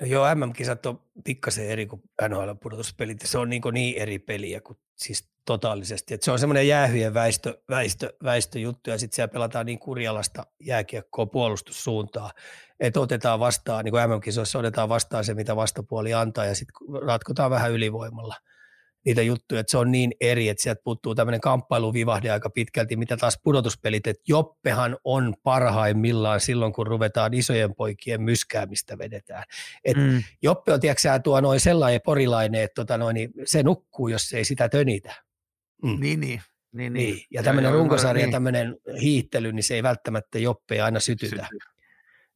No 0.01 0.07
joo, 0.07 0.35
MM-kisat 0.35 0.85
on 0.85 1.01
pikkasen 1.23 1.69
eri 1.69 1.85
kuin 1.85 2.01
NHL-pudotuspelit. 2.21 3.17
Se 3.25 3.37
on 3.37 3.49
niin, 3.49 3.61
niin 3.71 3.97
eri 3.97 4.19
peliä 4.19 4.61
kuin 4.61 4.77
siis 4.95 5.29
totaalisesti. 5.45 6.13
Et 6.13 6.23
se 6.23 6.31
on 6.31 6.39
semmoinen 6.39 6.67
jäähyjen 6.67 7.13
väistö, 7.13 7.61
väistö, 7.69 8.13
väistöjuttu 8.23 8.89
ja 8.89 8.99
sitten 8.99 9.15
siellä 9.15 9.31
pelataan 9.31 9.65
niin 9.65 9.79
kurjalasta 9.79 10.45
jääkiekkoa 10.59 11.25
puolustussuuntaa, 11.25 12.31
että 12.79 12.99
otetaan 12.99 13.39
vastaan, 13.39 13.85
niin 13.85 13.91
kuin 13.91 14.09
MM-kisoissa 14.09 14.59
otetaan 14.59 14.89
vastaan 14.89 15.25
se, 15.25 15.33
mitä 15.33 15.55
vastapuoli 15.55 16.13
antaa 16.13 16.45
ja 16.45 16.55
sitten 16.55 16.75
ratkotaan 17.05 17.51
vähän 17.51 17.71
ylivoimalla– 17.71 18.35
niitä 19.05 19.21
juttuja, 19.21 19.61
että 19.61 19.71
se 19.71 19.77
on 19.77 19.91
niin 19.91 20.11
eri, 20.21 20.49
että 20.49 20.63
sieltä 20.63 20.81
puuttuu 20.83 21.15
tämmöinen 21.15 21.41
kamppailuvivahde 21.41 22.31
aika 22.31 22.49
pitkälti, 22.49 22.95
mitä 22.95 23.17
taas 23.17 23.39
pudotuspelit, 23.43 24.07
että 24.07 24.23
Joppehan 24.27 24.97
on 25.03 25.33
parhaimmillaan 25.43 26.39
silloin, 26.39 26.73
kun 26.73 26.87
ruvetaan 26.87 27.33
isojen 27.33 27.75
poikien 27.75 28.21
myskäämistä 28.21 28.97
vedetään. 28.97 29.43
Et 29.83 29.97
mm. 29.97 30.23
Joppe 30.41 30.73
on, 30.73 30.79
tiedätkö 30.79 31.19
tuo 31.23 31.41
noin 31.41 31.59
sellainen 31.59 32.01
porilainen, 32.05 32.61
että 32.61 32.75
tota 32.75 32.97
noin, 32.97 33.13
niin 33.13 33.29
se 33.45 33.63
nukkuu, 33.63 34.07
jos 34.07 34.33
ei 34.33 34.45
sitä 34.45 34.69
tönitä. 34.69 35.15
Mm. 35.83 35.99
Niin, 35.99 36.19
niin. 36.19 36.41
Niin, 36.71 36.93
niin. 36.93 37.13
niin. 37.13 37.25
Ja 37.31 37.43
tämmöinen 37.43 37.71
runkosarja, 37.71 38.25
niin. 38.25 38.31
tämmöinen 38.31 38.75
hiihtely, 39.01 39.51
niin 39.51 39.63
se 39.63 39.75
ei 39.75 39.83
välttämättä 39.83 40.39
Joppea 40.39 40.85
aina 40.85 40.99
sytytä. 40.99 41.35
Syty. 41.35 41.57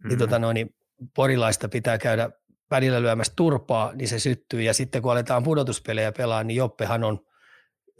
Niin, 0.03 0.13
mm. 0.13 0.17
tota 0.17 0.39
noin, 0.39 0.53
niin 0.55 0.75
porilaista 1.15 1.69
pitää 1.69 1.97
käydä 1.97 2.29
välillä 2.71 3.01
lyömässä 3.01 3.33
turpaa, 3.35 3.93
niin 3.93 4.07
se 4.07 4.19
syttyy. 4.19 4.61
Ja 4.61 4.73
sitten 4.73 5.01
kun 5.01 5.11
aletaan 5.11 5.43
pudotuspelejä 5.43 6.11
pelaa, 6.11 6.43
niin 6.43 6.55
Joppehan 6.55 7.03
on 7.03 7.19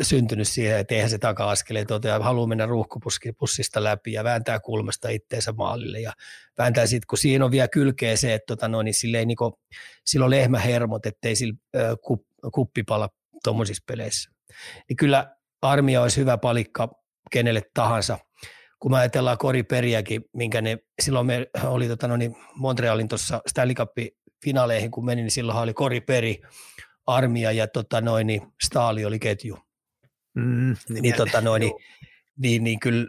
syntynyt 0.02 0.48
siihen, 0.48 0.80
että 0.80 0.96
eihän 0.96 1.10
se 1.10 1.18
taka-askeleet 1.18 1.88
totea, 1.88 2.20
haluaa 2.20 2.48
mennä 2.48 2.66
ruuhkupussista 2.66 3.84
läpi 3.84 4.14
ja 4.14 4.24
vääntää 4.24 4.60
kulmasta 4.60 5.10
itteensä 5.10 5.52
maalille 5.52 6.00
ja 6.00 6.14
vääntää 6.58 6.86
sitten, 6.86 7.08
kun 7.08 7.18
siinä 7.18 7.46
on 7.46 7.52
vielä 7.52 7.68
kylkeä 7.68 8.16
se, 8.16 8.34
että 8.34 8.46
tota, 8.46 8.68
no, 8.68 8.82
niin 8.82 8.94
silleen, 8.94 9.28
niin 9.28 9.38
kuin, 9.38 9.54
sillä 10.06 10.24
on 10.24 10.30
lehmähermot, 10.30 11.06
ettei 11.06 11.36
sillä 11.36 11.58
kup, 12.02 12.26
kuppi 12.54 12.84
pala 12.84 13.10
tuommoisissa 13.44 13.84
peleissä. 13.88 14.32
Niin 14.90 14.98
kyllä 14.98 15.36
armia 15.62 16.02
olisi 16.02 16.20
hyvä 16.22 16.38
palikka 16.38 16.90
kenelle 17.32 17.62
tahansa. 17.74 18.20
Kun 18.80 18.92
me 18.92 18.98
ajatellaan 18.98 19.38
koriperiäkin, 19.38 20.26
minkä 20.34 20.62
ne, 20.62 20.78
silloin 21.02 21.26
me 21.26 21.48
oli 21.64 21.88
tota, 21.88 22.08
no, 22.08 22.18
niin 22.18 22.36
Montrealin 22.56 23.08
tuossa 23.08 23.42
Stanley 23.48 23.76
Cup 23.76 23.92
finaaleihin 24.44 24.92
kun 24.92 25.06
meni, 25.06 25.22
niin 25.22 25.32
silloin 25.32 25.58
oli 25.58 25.74
Koriperi, 25.74 26.42
Armia 27.08 27.52
ja 27.52 27.68
tota 27.68 28.02
noin, 28.02 28.28
niin 28.28 28.42
Staali 28.64 29.06
oli 29.06 29.20
ketju. 29.20 29.60
Mm, 30.36 30.76
niin, 30.90 31.02
niin, 31.02 31.16
tota 31.16 31.42
noin, 31.42 31.60
niin, 31.60 31.74
niin, 32.38 32.64
niin 32.64 32.80
kyllä 32.80 33.08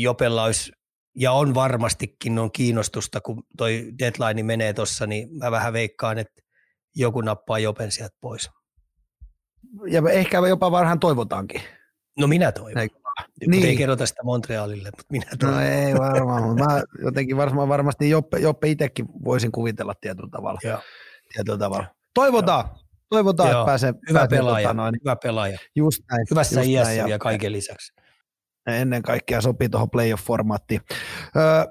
Jopella 0.00 0.44
olisi, 0.44 0.72
ja 1.16 1.32
on 1.32 1.54
varmastikin 1.54 2.38
on 2.38 2.52
kiinnostusta, 2.52 3.20
kun 3.20 3.42
toi 3.56 3.92
deadline 3.98 4.42
menee 4.42 4.72
tuossa, 4.72 5.06
niin 5.06 5.28
mä 5.36 5.50
vähän 5.50 5.72
veikkaan, 5.72 6.18
että 6.18 6.42
joku 6.94 7.20
nappaa 7.20 7.58
Jopen 7.58 7.92
sieltä 7.92 8.16
pois. 8.20 8.50
ja 9.90 10.02
ehkä 10.12 10.38
jopa 10.38 10.70
varhaan 10.70 11.00
toivotaankin. 11.00 11.60
No 12.18 12.26
minä 12.26 12.52
toivon. 12.52 12.78
Eikö? 12.78 13.05
Niin. 13.46 13.64
Ei 13.66 13.76
kerrota 13.76 14.06
sitä 14.06 14.22
Montrealille, 14.24 14.90
mutta 14.96 15.04
minä 15.10 15.26
toivon. 15.38 15.56
No 15.56 15.62
ei 15.64 15.94
varmaan, 15.94 16.42
mutta 16.42 16.64
mä 16.64 16.82
jotenkin 17.06 17.36
varmaan, 17.36 17.68
varmasti 17.68 18.10
Joppe, 18.10 18.38
Joppe 18.38 18.68
itsekin 18.68 19.06
voisin 19.24 19.52
kuvitella 19.52 19.94
tietyllä 20.00 20.28
tavalla. 20.32 20.60
Joo. 20.64 20.78
Tietyllä 21.34 21.58
tavalla. 21.58 21.86
Toivotaan. 22.14 22.64
Joo. 22.68 22.78
Toivotaan, 23.08 23.50
Joo. 23.50 23.60
että 23.60 23.66
pääsee. 23.70 23.94
Hyvä 24.08 24.18
pääsee 24.18 24.38
pelaaja. 24.38 24.68
Tota 24.68 24.74
noin. 24.74 24.94
Hyvä 25.04 25.16
pelaaja. 25.22 25.58
Just 25.76 26.02
näin. 26.10 26.26
Hyvässä 26.30 26.60
just 26.60 26.70
iässä 26.70 26.96
näin, 26.96 27.10
ja 27.10 27.18
kaiken 27.18 27.52
lisäksi 27.52 27.92
ennen 28.66 29.02
kaikkea 29.02 29.40
sopii 29.40 29.68
tuohon 29.68 29.90
playoff-formaattiin. 29.90 30.80
Öö, 31.36 31.64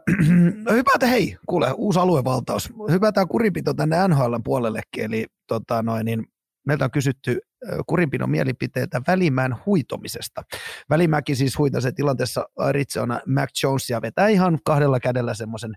hypätä, 0.78 1.08
hei, 1.08 1.38
kuule, 1.48 1.72
uusi 1.72 2.00
aluevaltaus. 2.00 2.70
Hypätään 2.92 3.28
kurinpito 3.28 3.74
tänne 3.74 4.08
NHL 4.08 4.36
puolellekin, 4.44 5.04
eli 5.04 5.26
tota 5.48 5.84
noin, 5.84 6.06
niin 6.06 6.24
meiltä 6.68 6.86
on 6.86 6.92
kysytty 6.92 7.40
kurinpidon 7.88 8.30
mielipiteitä 8.30 9.02
Välimään 9.08 9.56
huitomisesta. 9.66 10.44
Välimäki 10.90 11.36
siis 11.36 11.58
huitasi 11.58 11.94
tilanteessa 11.94 12.46
Arizona 12.58 13.20
Mac 13.26 13.64
Jonesia 13.64 14.02
vetää 14.02 14.28
ihan 14.28 14.60
kahdella 14.66 15.00
kädellä 15.00 15.34
semmoisen, 15.34 15.74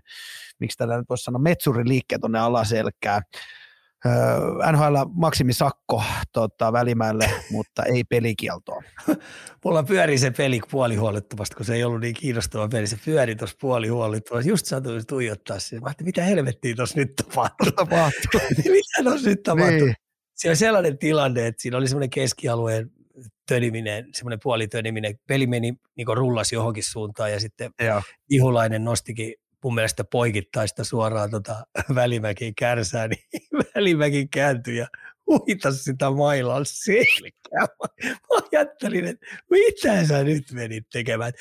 miksi 0.59 0.77
tällä 0.77 0.97
nyt 0.97 1.09
voisi 1.09 1.23
sanoa, 1.23 1.39
metsuriliikkeen 1.39 2.21
tuonne 2.21 2.39
alaselkään. 2.39 3.21
NHL 4.71 4.95
maksimisakko 5.13 6.03
tota, 6.33 6.73
välimäelle, 6.73 7.31
mutta 7.51 7.83
ei 7.83 8.03
pelikieltoa. 8.03 8.83
Mulla 9.65 9.83
pyöri 9.83 10.17
se 10.17 10.31
peli 10.31 10.61
puolihuolittomasti, 10.71 11.55
kun 11.55 11.65
se 11.65 11.75
ei 11.75 11.83
ollut 11.83 12.01
niin 12.01 12.13
kiinnostava 12.13 12.67
peli. 12.67 12.87
Se 12.87 12.97
pyöri 13.05 13.35
tuossa 13.35 13.55
puolihuolittomasti. 13.61 14.49
Just 14.49 14.65
satuin 14.65 15.05
tuijottaa 15.07 15.59
siihen. 15.59 15.83
Mä 15.83 15.93
mitä 16.03 16.23
helvettiä 16.23 16.75
tuossa 16.75 16.99
nyt 16.99 17.15
tapahtuu? 17.15 17.71
tapahtuu. 17.71 18.41
mitä 18.57 19.03
tuossa 19.03 19.29
nyt 19.29 19.43
tapahtuu? 19.43 19.85
Niin. 19.85 19.95
Se 20.39 20.49
on 20.49 20.55
sellainen 20.55 20.97
tilanne, 20.97 21.47
että 21.47 21.61
siinä 21.61 21.77
oli 21.77 21.87
semmoinen 21.87 22.09
keskialueen 22.09 22.91
töniminen, 23.47 24.07
semmoinen 24.13 24.39
puolitöniminen. 24.43 25.19
Peli 25.27 25.47
meni, 25.47 25.73
niin 25.95 26.07
rullasi 26.13 26.55
johonkin 26.55 26.83
suuntaan 26.83 27.31
ja 27.31 27.39
sitten 27.39 27.71
Joo. 27.79 28.01
Ihulainen 28.29 28.83
nostikin 28.83 29.33
mun 29.63 29.75
mielestä 29.75 30.03
poikittaista 30.03 30.83
suoraan 30.83 31.29
tota 31.29 31.65
Välimäkin 31.95 32.55
kärsää, 32.55 33.07
niin 33.07 33.23
Välimäki 33.75 34.27
kääntyi 34.27 34.77
ja 34.77 34.87
uitasi 35.29 35.83
sitä 35.83 36.11
mailan 36.11 36.65
selkää. 36.65 37.67
Mä 38.09 38.39
ajattelin, 38.51 39.05
että 39.05 39.25
mitä 39.49 40.05
sä 40.05 40.23
nyt 40.23 40.51
menit 40.51 40.89
tekemään. 40.91 41.33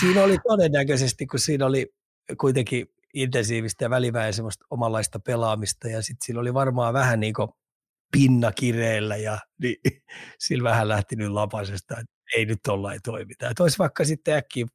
Siinä 0.00 0.22
oli 0.22 0.36
todennäköisesti, 0.48 1.26
kun 1.26 1.40
siinä 1.40 1.66
oli 1.66 1.92
kuitenkin 2.40 2.86
intensiivistä 3.14 3.84
ja 3.84 3.90
väliväin 3.90 4.34
semmoista 4.34 4.66
omanlaista 4.70 5.20
pelaamista 5.20 5.88
ja 5.88 6.02
sitten 6.02 6.26
siinä 6.26 6.40
oli 6.40 6.54
varmaan 6.54 6.94
vähän 6.94 7.20
niin 7.20 7.34
kuin 7.34 7.48
pinna 8.12 8.52
kireellä 8.52 9.16
ja 9.16 9.38
niin, 9.62 9.76
sillä 10.38 10.70
vähän 10.70 10.88
lähti 10.88 11.16
nyt 11.16 11.32
lapasesta, 11.32 11.94
että 11.94 12.12
ei 12.36 12.46
nyt 12.46 12.66
olla 12.68 12.92
ei 12.92 12.98
toimita. 13.04 13.48
Että 13.48 13.62
olisi 13.62 13.78
vaikka 13.78 14.04
sitten 14.04 14.34
äkkiä 14.34 14.66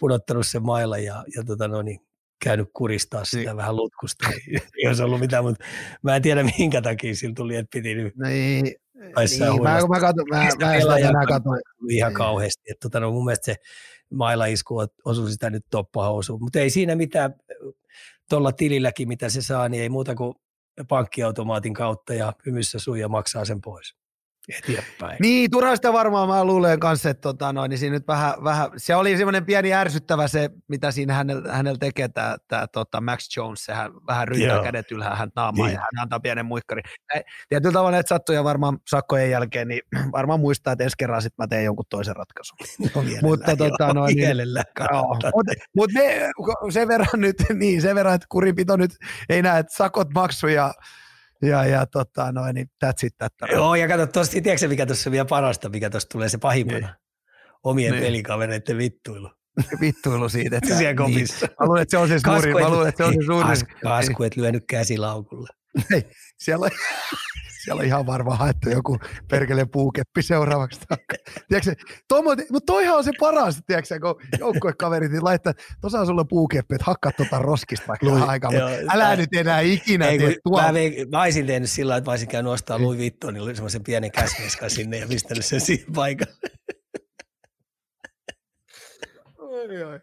pudottanut 0.00 0.46
se 0.46 0.60
mailla 0.60 0.98
ja, 0.98 1.24
ja 1.36 1.44
tota 1.44 1.68
no 1.68 1.82
niin, 1.82 2.00
käynyt 2.44 2.68
kuristaa 2.72 3.24
sitä 3.24 3.50
niin. 3.50 3.56
vähän 3.56 3.76
lutkusta. 3.76 4.28
Ei 4.82 4.86
olisi 4.86 5.02
ollut 5.02 5.20
mitään, 5.20 5.44
mutta 5.44 5.64
mä 6.02 6.16
en 6.16 6.22
tiedä 6.22 6.44
minkä 6.58 6.82
takia 6.82 7.14
sillä 7.14 7.34
tuli, 7.34 7.56
että 7.56 7.68
piti 7.72 7.94
nyt 7.94 8.16
no 8.16 8.28
ei, 8.28 8.62
niin, 8.62 8.74
mä, 8.98 9.10
mä, 9.62 9.80
mä, 9.80 10.00
mä, 10.28 11.12
mä, 11.12 11.18
mä 11.18 11.26
katsoin. 11.26 11.60
Ihan 11.90 12.08
niin. 12.10 12.16
kauheasti. 12.16 12.62
Että, 12.70 12.80
tota, 12.80 13.00
no, 13.00 13.12
mun 13.12 13.24
mielestä 13.24 13.44
se 13.44 13.56
mailaisku 14.14 14.74
osui 15.04 15.30
sitä 15.30 15.50
nyt 15.50 15.64
toppahousuun, 15.70 16.42
mutta 16.42 16.58
ei 16.58 16.70
siinä 16.70 16.94
mitään 16.94 17.34
tuolla 18.28 18.52
tililläkin, 18.52 19.08
mitä 19.08 19.28
se 19.28 19.42
saa, 19.42 19.68
niin 19.68 19.82
ei 19.82 19.88
muuta 19.88 20.14
kuin 20.14 20.34
pankkiautomaatin 20.84 21.74
kautta 21.74 22.14
ja 22.14 22.32
hymyssä 22.46 22.78
suja 22.78 23.08
maksaa 23.08 23.44
sen 23.44 23.60
pois 23.60 23.94
eteenpäin. 24.48 25.16
Niin, 25.20 25.50
turhasta 25.50 25.92
varmaan 25.92 26.28
mä 26.28 26.44
luulen 26.44 26.80
kanssa, 26.80 27.10
että 27.10 27.20
tota, 27.20 27.52
noin, 27.52 27.68
niin 27.68 27.78
siinä 27.78 27.96
nyt 27.96 28.06
vähän, 28.06 28.34
vähän, 28.44 28.70
se 28.76 28.96
oli 28.96 29.16
semmoinen 29.16 29.46
pieni 29.46 29.74
ärsyttävä 29.74 30.28
se, 30.28 30.50
mitä 30.68 30.90
siinä 30.90 31.14
hänellä, 31.14 31.52
hänellä 31.52 31.78
tekee 31.78 32.08
tämä, 32.08 32.36
tämä 32.48 32.66
tota 32.66 33.00
Max 33.00 33.36
Jones, 33.36 33.64
sehän 33.64 33.92
vähän 34.06 34.28
ryntää 34.28 34.54
Joo. 34.54 34.62
kädet 34.62 34.90
ylhää 34.90 35.16
hän 35.16 35.30
naamaa 35.36 35.66
niin. 35.66 35.74
ja 35.74 35.80
hän 35.80 36.02
antaa 36.02 36.20
pienen 36.20 36.46
muikkari. 36.46 36.82
Tietyllä 37.48 37.72
tavalla 37.72 37.98
että 37.98 38.08
sattuja 38.08 38.44
varmaan 38.44 38.78
sakkojen 38.88 39.30
jälkeen, 39.30 39.68
niin 39.68 39.80
varmaan 40.12 40.40
muistaa, 40.40 40.72
että 40.72 40.84
ensi 40.84 40.96
kerran 40.98 41.22
sitten 41.22 41.42
mä 41.42 41.46
teen 41.46 41.64
jonkun 41.64 41.84
toisen 41.90 42.16
ratkaisun. 42.16 42.58
No, 42.94 43.02
mutta 43.22 43.56
tota, 43.56 43.94
noin, 43.94 44.16
niin, 44.16 44.36
mutta 45.06 45.30
mut 45.76 45.90
me 45.92 46.30
sen 46.70 46.88
verran 46.88 47.20
nyt, 47.20 47.36
niin 47.54 47.82
sen 47.82 47.94
verran, 47.94 48.14
että 48.14 48.26
kurinpito 48.28 48.76
nyt 48.76 48.90
ei 49.28 49.42
näe, 49.42 49.60
että 49.60 49.76
sakot 49.76 50.08
maksu 50.14 50.46
ja 51.42 51.64
ja, 51.64 51.86
tota, 51.86 52.32
noin, 52.32 52.54
niin 52.54 52.70
that's 52.84 53.06
it, 53.06 53.14
that 53.18 53.32
Joo, 53.52 53.74
ja 53.74 53.88
kato 53.88 54.06
tuossa, 54.06 54.32
tiedätkö 54.32 54.68
mikä 54.68 54.86
tuossa 54.86 55.10
on 55.10 55.12
vielä 55.12 55.24
parasta, 55.24 55.68
mikä 55.68 55.90
tuossa 55.90 56.08
tulee 56.08 56.28
se 56.28 56.38
pahimpana? 56.38 56.78
Niin. 56.78 56.90
Omien 57.64 57.92
niin. 57.92 58.04
pelikavereiden 58.04 58.78
vittuilu. 58.78 59.30
Vittuilu 59.80 60.28
siitä, 60.28 60.56
että 60.56 60.76
siellä 60.76 60.94
kopissa. 60.94 61.46
Niin. 61.46 61.56
Mä 61.60 61.66
luulen, 61.66 61.82
että 61.82 61.90
se 61.90 61.98
on 61.98 62.08
se 62.08 62.18
suuri. 62.18 62.54
Mä 62.54 62.70
luulen, 62.70 62.88
että 62.88 63.04
se 63.04 63.08
on 63.08 63.14
se 63.14 63.26
suuri. 63.26 63.48
Kasku, 63.82 64.22
et 64.22 64.36
lyönyt 64.36 64.64
käsilaukulle. 64.68 65.48
Ei, 65.94 66.04
siellä 66.38 66.64
on, 66.64 66.70
siellä 67.64 67.80
on 67.80 67.86
ihan 67.86 68.06
varma 68.06 68.36
haettu 68.36 68.70
joku 68.70 68.98
perkele 69.30 69.66
puukeppi 69.72 70.22
seuraavaksi. 70.22 70.80
tiedätkö, 71.48 71.74
tomo, 72.08 72.30
mutta 72.30 72.72
toihan 72.72 72.96
on 72.96 73.04
se 73.04 73.12
paras, 73.20 73.60
tiedätkö, 73.66 74.00
kun 74.00 74.14
joukkuekaverit 74.38 75.12
niin 75.12 75.24
laittaa, 75.24 75.52
tuossa 75.80 76.00
on 76.00 76.06
sulla 76.06 76.24
puukeppi, 76.24 76.74
että 76.74 76.84
hakkaa 76.84 77.12
tuota 77.12 77.38
roskista 77.38 77.86
vaikka 77.88 78.24
aikaa, 78.26 78.50
mutta 78.50 78.94
älä 78.94 79.16
nyt 79.16 79.34
enää 79.34 79.60
ikinä 79.60 80.06
ei, 80.06 80.18
tee 80.18 80.36
tuolla. 80.44 80.62
Mä, 80.62 80.74
vein, 80.74 81.10
mä 81.10 81.22
olisin 81.22 81.46
tehnyt 81.46 81.70
sillä 81.70 81.96
että 81.96 82.08
mä 82.08 82.12
olisin 82.12 82.28
käynyt 82.28 82.52
ostaa 82.52 82.82
Louis 82.82 82.98
Vuitton, 82.98 83.34
niin 83.34 83.42
oli 83.42 83.54
semmoisen 83.54 83.84
pienen 83.84 84.12
käsmeskan 84.12 84.70
sinne 84.70 84.98
ja 84.98 85.06
pistänyt 85.08 85.44
sen 85.44 85.60
siihen 85.60 85.92
paikalle. 85.94 86.34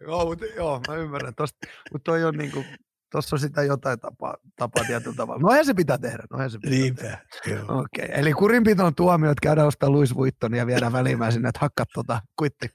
Joo, 0.01 0.25
mutta, 0.25 0.45
joo, 0.45 0.81
mä 0.87 0.95
ymmärrän 0.95 1.35
tosta, 1.35 1.67
mutta 1.91 2.11
toi 2.11 2.23
on 2.23 2.35
niinku, 2.35 2.63
Tuossa 3.11 3.35
on 3.35 3.39
sitä 3.39 3.63
jotain 3.63 3.99
tapaa, 3.99 4.35
tapaa 4.55 4.83
tietyllä 4.83 5.15
tavalla. 5.15 5.41
No 5.41 5.63
se 5.63 5.73
pitää 5.73 5.97
tehdä. 5.97 6.23
No 6.31 6.49
se 6.49 6.59
pitää 6.59 6.79
Niinpä, 6.79 7.01
tehdä. 7.01 7.61
Okei, 7.67 8.05
okay. 8.05 8.19
eli 8.19 8.33
kurinpiton 8.33 8.95
tuomio, 8.95 9.31
että 9.31 9.47
käydään 9.47 9.67
ostaa 9.67 9.91
Louis 9.91 10.15
Vuittonia 10.15 10.57
ja 10.57 10.67
viedään 10.67 10.93
välimään 10.93 11.31
sinne, 11.31 11.49
että 11.49 11.59
hakkat 11.61 11.87
tota 11.93 12.21
kuitti. 12.39 12.69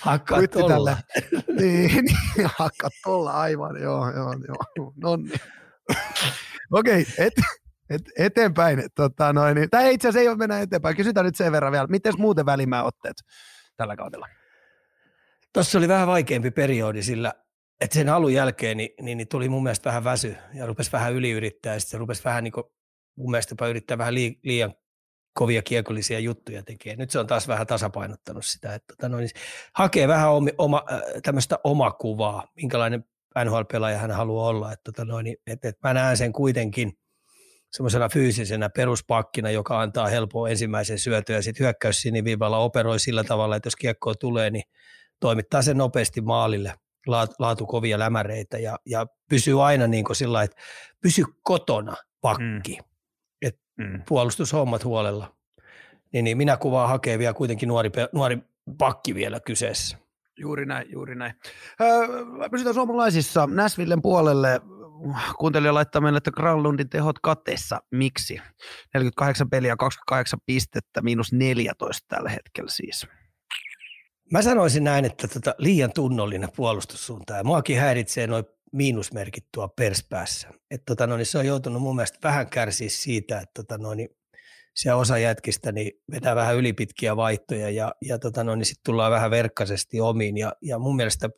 Hakkat 0.00 0.38
kuitti 0.38 0.58
tälle. 0.68 0.96
niin, 1.60 2.04
niin, 2.04 2.50
hakkat 2.58 2.92
tuolla 3.04 3.32
aivan, 3.32 3.82
joo, 3.82 4.10
joo, 4.10 4.34
joo. 4.48 4.92
No 4.96 5.16
niin. 5.16 5.40
Okei, 6.70 7.02
okay, 7.02 7.26
et, 7.26 7.34
et, 7.90 8.02
eteenpäin. 8.18 8.82
Tota, 8.94 9.32
noin, 9.32 9.54
niin. 9.54 9.70
Tämä 9.70 9.88
itse 9.88 10.08
asiassa 10.08 10.20
ei 10.20 10.28
ole 10.28 10.36
mennä 10.36 10.60
eteenpäin. 10.60 10.96
Kysytään 10.96 11.26
nyt 11.26 11.36
sen 11.36 11.52
verran 11.52 11.72
vielä. 11.72 11.86
Miten 11.86 12.12
muuten 12.18 12.46
välimään 12.46 12.84
otteet 12.84 13.16
tällä 13.76 13.96
kaudella? 13.96 14.28
Tuossa 15.52 15.78
oli 15.78 15.88
vähän 15.88 16.06
vaikeampi 16.06 16.50
periodi, 16.50 17.02
sillä 17.02 17.32
et 17.80 17.92
sen 17.92 18.08
alun 18.08 18.32
jälkeen 18.32 18.76
niin, 18.76 18.90
niin, 19.00 19.18
niin, 19.18 19.28
tuli 19.28 19.48
mun 19.48 19.62
mielestä 19.62 19.88
vähän 19.88 20.04
väsy 20.04 20.36
ja 20.54 20.66
rupesi 20.66 20.92
vähän 20.92 21.12
yliyrittää 21.12 21.74
ja 21.74 21.80
sitten 21.80 21.90
se 21.90 21.98
rupesi 21.98 22.24
vähän 22.24 22.44
niin 22.44 22.52
kuin, 22.52 22.64
mun 23.16 23.30
mielestä 23.30 23.68
yrittää 23.68 23.98
vähän 23.98 24.14
liian 24.42 24.74
kovia 25.34 25.62
kiekollisia 25.62 26.18
juttuja 26.18 26.62
tekee. 26.62 26.96
Nyt 26.96 27.10
se 27.10 27.18
on 27.18 27.26
taas 27.26 27.48
vähän 27.48 27.66
tasapainottanut 27.66 28.46
sitä, 28.46 28.74
että 28.74 28.94
tota, 28.96 29.08
no, 29.08 29.18
niin 29.18 29.30
hakee 29.74 30.08
vähän 30.08 30.30
oma, 30.30 30.50
oma, 30.58 30.82
tämmöistä 31.22 31.58
omakuvaa, 31.64 32.44
minkälainen 32.56 33.04
NHL-pelaaja 33.44 33.98
hän 33.98 34.10
haluaa 34.10 34.48
olla. 34.48 34.72
Että, 34.72 34.92
tota, 34.92 35.04
no, 35.04 35.22
niin, 35.22 35.36
että, 35.46 35.68
että 35.68 35.88
mä 35.88 35.94
näen 35.94 36.16
sen 36.16 36.32
kuitenkin 36.32 36.92
semmoisena 37.72 38.08
fyysisenä 38.08 38.68
peruspakkina, 38.68 39.50
joka 39.50 39.80
antaa 39.80 40.06
helpoa 40.06 40.48
ensimmäisen 40.48 40.98
syötyä 40.98 41.36
ja 41.36 41.42
sitten 41.42 41.64
hyökkäys 41.64 42.00
siniviivalla 42.00 42.58
operoi 42.58 43.00
sillä 43.00 43.24
tavalla, 43.24 43.56
että 43.56 43.66
jos 43.66 43.76
kiekkoa 43.76 44.14
tulee, 44.14 44.50
niin 44.50 44.64
toimittaa 45.20 45.62
sen 45.62 45.76
nopeasti 45.76 46.20
maalille– 46.20 46.74
laatu 47.38 47.66
kovia 47.66 47.98
lämäreitä 47.98 48.58
ja, 48.58 48.78
ja 48.86 49.06
pysyy 49.30 49.66
aina 49.66 49.86
niin 49.86 50.04
kuin 50.04 50.16
sillä 50.16 50.42
että 50.42 50.56
pysy 51.00 51.24
kotona 51.42 51.96
pakki. 52.20 52.78
Mm. 52.80 52.88
Et 53.42 53.60
mm. 53.78 54.02
puolustushommat 54.08 54.84
huolella. 54.84 55.36
Niin, 56.12 56.24
niin 56.24 56.36
minä 56.36 56.56
kuvaan 56.56 56.88
hakee 56.88 57.18
vielä 57.18 57.34
kuitenkin 57.34 57.68
nuori, 57.68 57.90
nuori 58.12 58.38
pakki 58.78 59.14
vielä 59.14 59.40
kyseessä. 59.40 59.98
Juuri 60.38 60.66
näin, 60.66 60.92
juuri 60.92 61.14
näin. 61.14 61.34
Öö, 61.80 62.08
pysytään 62.50 62.74
suomalaisissa. 62.74 63.46
Näsvillen 63.46 64.02
puolelle 64.02 64.60
kuuntelija 65.38 65.74
laittaa 65.74 66.00
meille, 66.00 66.16
että 66.16 66.30
Granlundin 66.30 66.88
tehot 66.88 67.18
katteessa. 67.18 67.82
Miksi? 67.90 68.40
48 68.94 69.50
peliä, 69.50 69.76
28 69.76 70.38
pistettä, 70.46 71.02
miinus 71.02 71.32
14 71.32 72.06
tällä 72.08 72.30
hetkellä 72.30 72.70
siis. 72.70 73.06
Mä 74.32 74.42
sanoisin 74.42 74.84
näin, 74.84 75.04
että 75.04 75.28
tota, 75.28 75.54
liian 75.58 75.92
tunnollinen 75.92 76.48
puolustussuunta 76.56 77.34
ja 77.34 77.44
muakin 77.44 77.78
häiritsee 77.78 78.26
noin 78.26 78.44
miinusmerkit 78.72 79.44
tuo 79.54 79.68
perspäässä. 79.68 80.48
Et, 80.70 80.82
tota, 80.86 81.06
no, 81.06 81.16
niin 81.16 81.26
se 81.26 81.38
on 81.38 81.46
joutunut 81.46 81.82
mun 81.82 81.96
mielestä 81.96 82.18
vähän 82.22 82.46
kärsiä 82.50 82.88
siitä, 82.90 83.40
että 83.40 83.62
tota, 83.62 83.78
no, 83.78 83.94
niin 83.94 84.08
se 84.74 84.94
osa 84.94 85.18
jätkistä 85.18 85.72
niin 85.72 85.92
vetää 86.10 86.36
vähän 86.36 86.56
ylipitkiä 86.56 87.16
vaihtoja 87.16 87.70
ja, 87.70 87.94
ja 88.02 88.18
tota, 88.18 88.44
no, 88.44 88.54
niin 88.54 88.66
sitten 88.66 88.84
tullaan 88.84 89.12
vähän 89.12 89.30
verkkaisesti 89.30 90.00
omiin 90.00 90.36
ja, 90.36 90.52
ja 90.62 90.78
mun 90.78 90.96
mielestä 90.96 91.28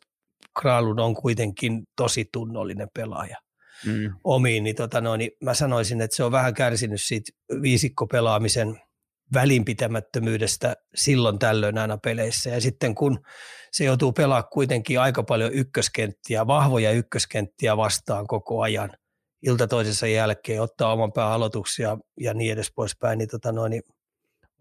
Kralun 0.59 0.99
on 0.99 1.15
kuitenkin 1.15 1.83
tosi 1.95 2.29
tunnollinen 2.33 2.87
pelaaja 2.93 3.37
mm. 3.85 4.13
omiin, 4.23 4.63
niin, 4.63 4.75
tota, 4.75 5.01
no, 5.01 5.15
niin 5.15 5.31
mä 5.43 5.53
sanoisin, 5.53 6.01
että 6.01 6.15
se 6.15 6.23
on 6.23 6.31
vähän 6.31 6.53
kärsinyt 6.53 7.01
siitä 7.01 7.31
viisikkopelaamisen 7.61 8.81
välinpitämättömyydestä 9.33 10.75
silloin 10.95 11.39
tällöin 11.39 11.77
aina 11.77 11.97
peleissä. 11.97 12.49
Ja 12.49 12.61
sitten 12.61 12.95
kun 12.95 13.19
se 13.71 13.83
joutuu 13.83 14.11
pelaamaan 14.11 14.49
kuitenkin 14.51 14.99
aika 14.99 15.23
paljon 15.23 15.53
ykköskenttiä, 15.53 16.47
vahvoja 16.47 16.91
ykköskenttiä 16.91 17.77
vastaan 17.77 18.27
koko 18.27 18.61
ajan, 18.61 18.89
ilta 19.41 19.67
toisensa 19.67 20.07
jälkeen, 20.07 20.61
ottaa 20.61 20.93
oman 20.93 21.11
pään 21.11 21.31
aloituksia 21.31 21.97
ja 22.19 22.33
niin 22.33 22.53
edes 22.53 22.71
poispäin, 22.75 23.17
niin, 23.17 23.29
tota 23.29 23.51
noin, 23.51 23.69
niin 23.69 23.83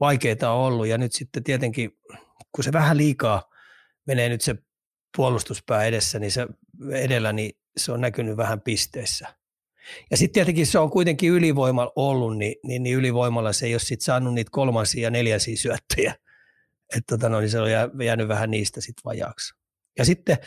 vaikeita 0.00 0.50
on 0.50 0.66
ollut. 0.66 0.86
Ja 0.86 0.98
nyt 0.98 1.12
sitten 1.12 1.44
tietenkin, 1.44 1.90
kun 2.52 2.64
se 2.64 2.72
vähän 2.72 2.96
liikaa 2.96 3.42
menee 4.06 4.28
nyt 4.28 4.40
se 4.40 4.54
puolustuspää 5.16 5.84
edessä, 5.84 6.18
niin 6.18 6.32
se 6.32 6.46
edellä, 6.92 7.32
niin 7.32 7.52
se 7.76 7.92
on 7.92 8.00
näkynyt 8.00 8.36
vähän 8.36 8.60
pisteissä. 8.60 9.34
Ja 10.10 10.16
sitten 10.16 10.34
tietenkin 10.34 10.66
se 10.66 10.78
on 10.78 10.90
kuitenkin 10.90 11.30
ylivoimalla 11.30 11.92
ollut, 11.96 12.38
niin, 12.38 12.54
niin, 12.62 12.82
niin 12.82 12.96
ylivoimalla 12.96 13.52
se 13.52 13.66
ei 13.66 13.74
ole 13.74 13.80
sitten 13.80 14.04
saanut 14.04 14.34
niitä 14.34 14.50
kolmansia 14.50 15.02
ja 15.02 15.10
neljänsiä 15.10 15.56
syöttöjä. 15.56 16.14
Että 16.96 17.16
tota 17.16 17.28
no, 17.28 17.40
niin 17.40 17.50
se 17.50 17.60
on 17.60 17.70
jäänyt 18.04 18.28
vähän 18.28 18.50
niistä 18.50 18.80
sitten 18.80 19.02
vajaaksi. 19.04 19.54
Ja 19.98 20.04
sitten 20.04 20.38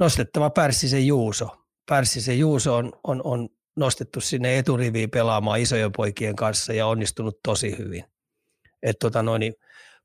nostettava 0.00 0.50
Pärssisen 0.50 1.06
Juuso. 1.06 1.48
Pärssisen 1.88 2.38
Juuso 2.38 2.76
on, 2.76 2.92
on, 3.04 3.20
on 3.24 3.48
nostettu 3.76 4.20
sinne 4.20 4.58
eturiviin 4.58 5.10
pelaamaan 5.10 5.60
isojen 5.60 5.92
poikien 5.92 6.36
kanssa 6.36 6.72
ja 6.72 6.86
onnistunut 6.86 7.38
tosi 7.42 7.78
hyvin. 7.78 8.04
Että 8.82 8.98
tota 9.00 9.22
no, 9.22 9.38
niin 9.38 9.54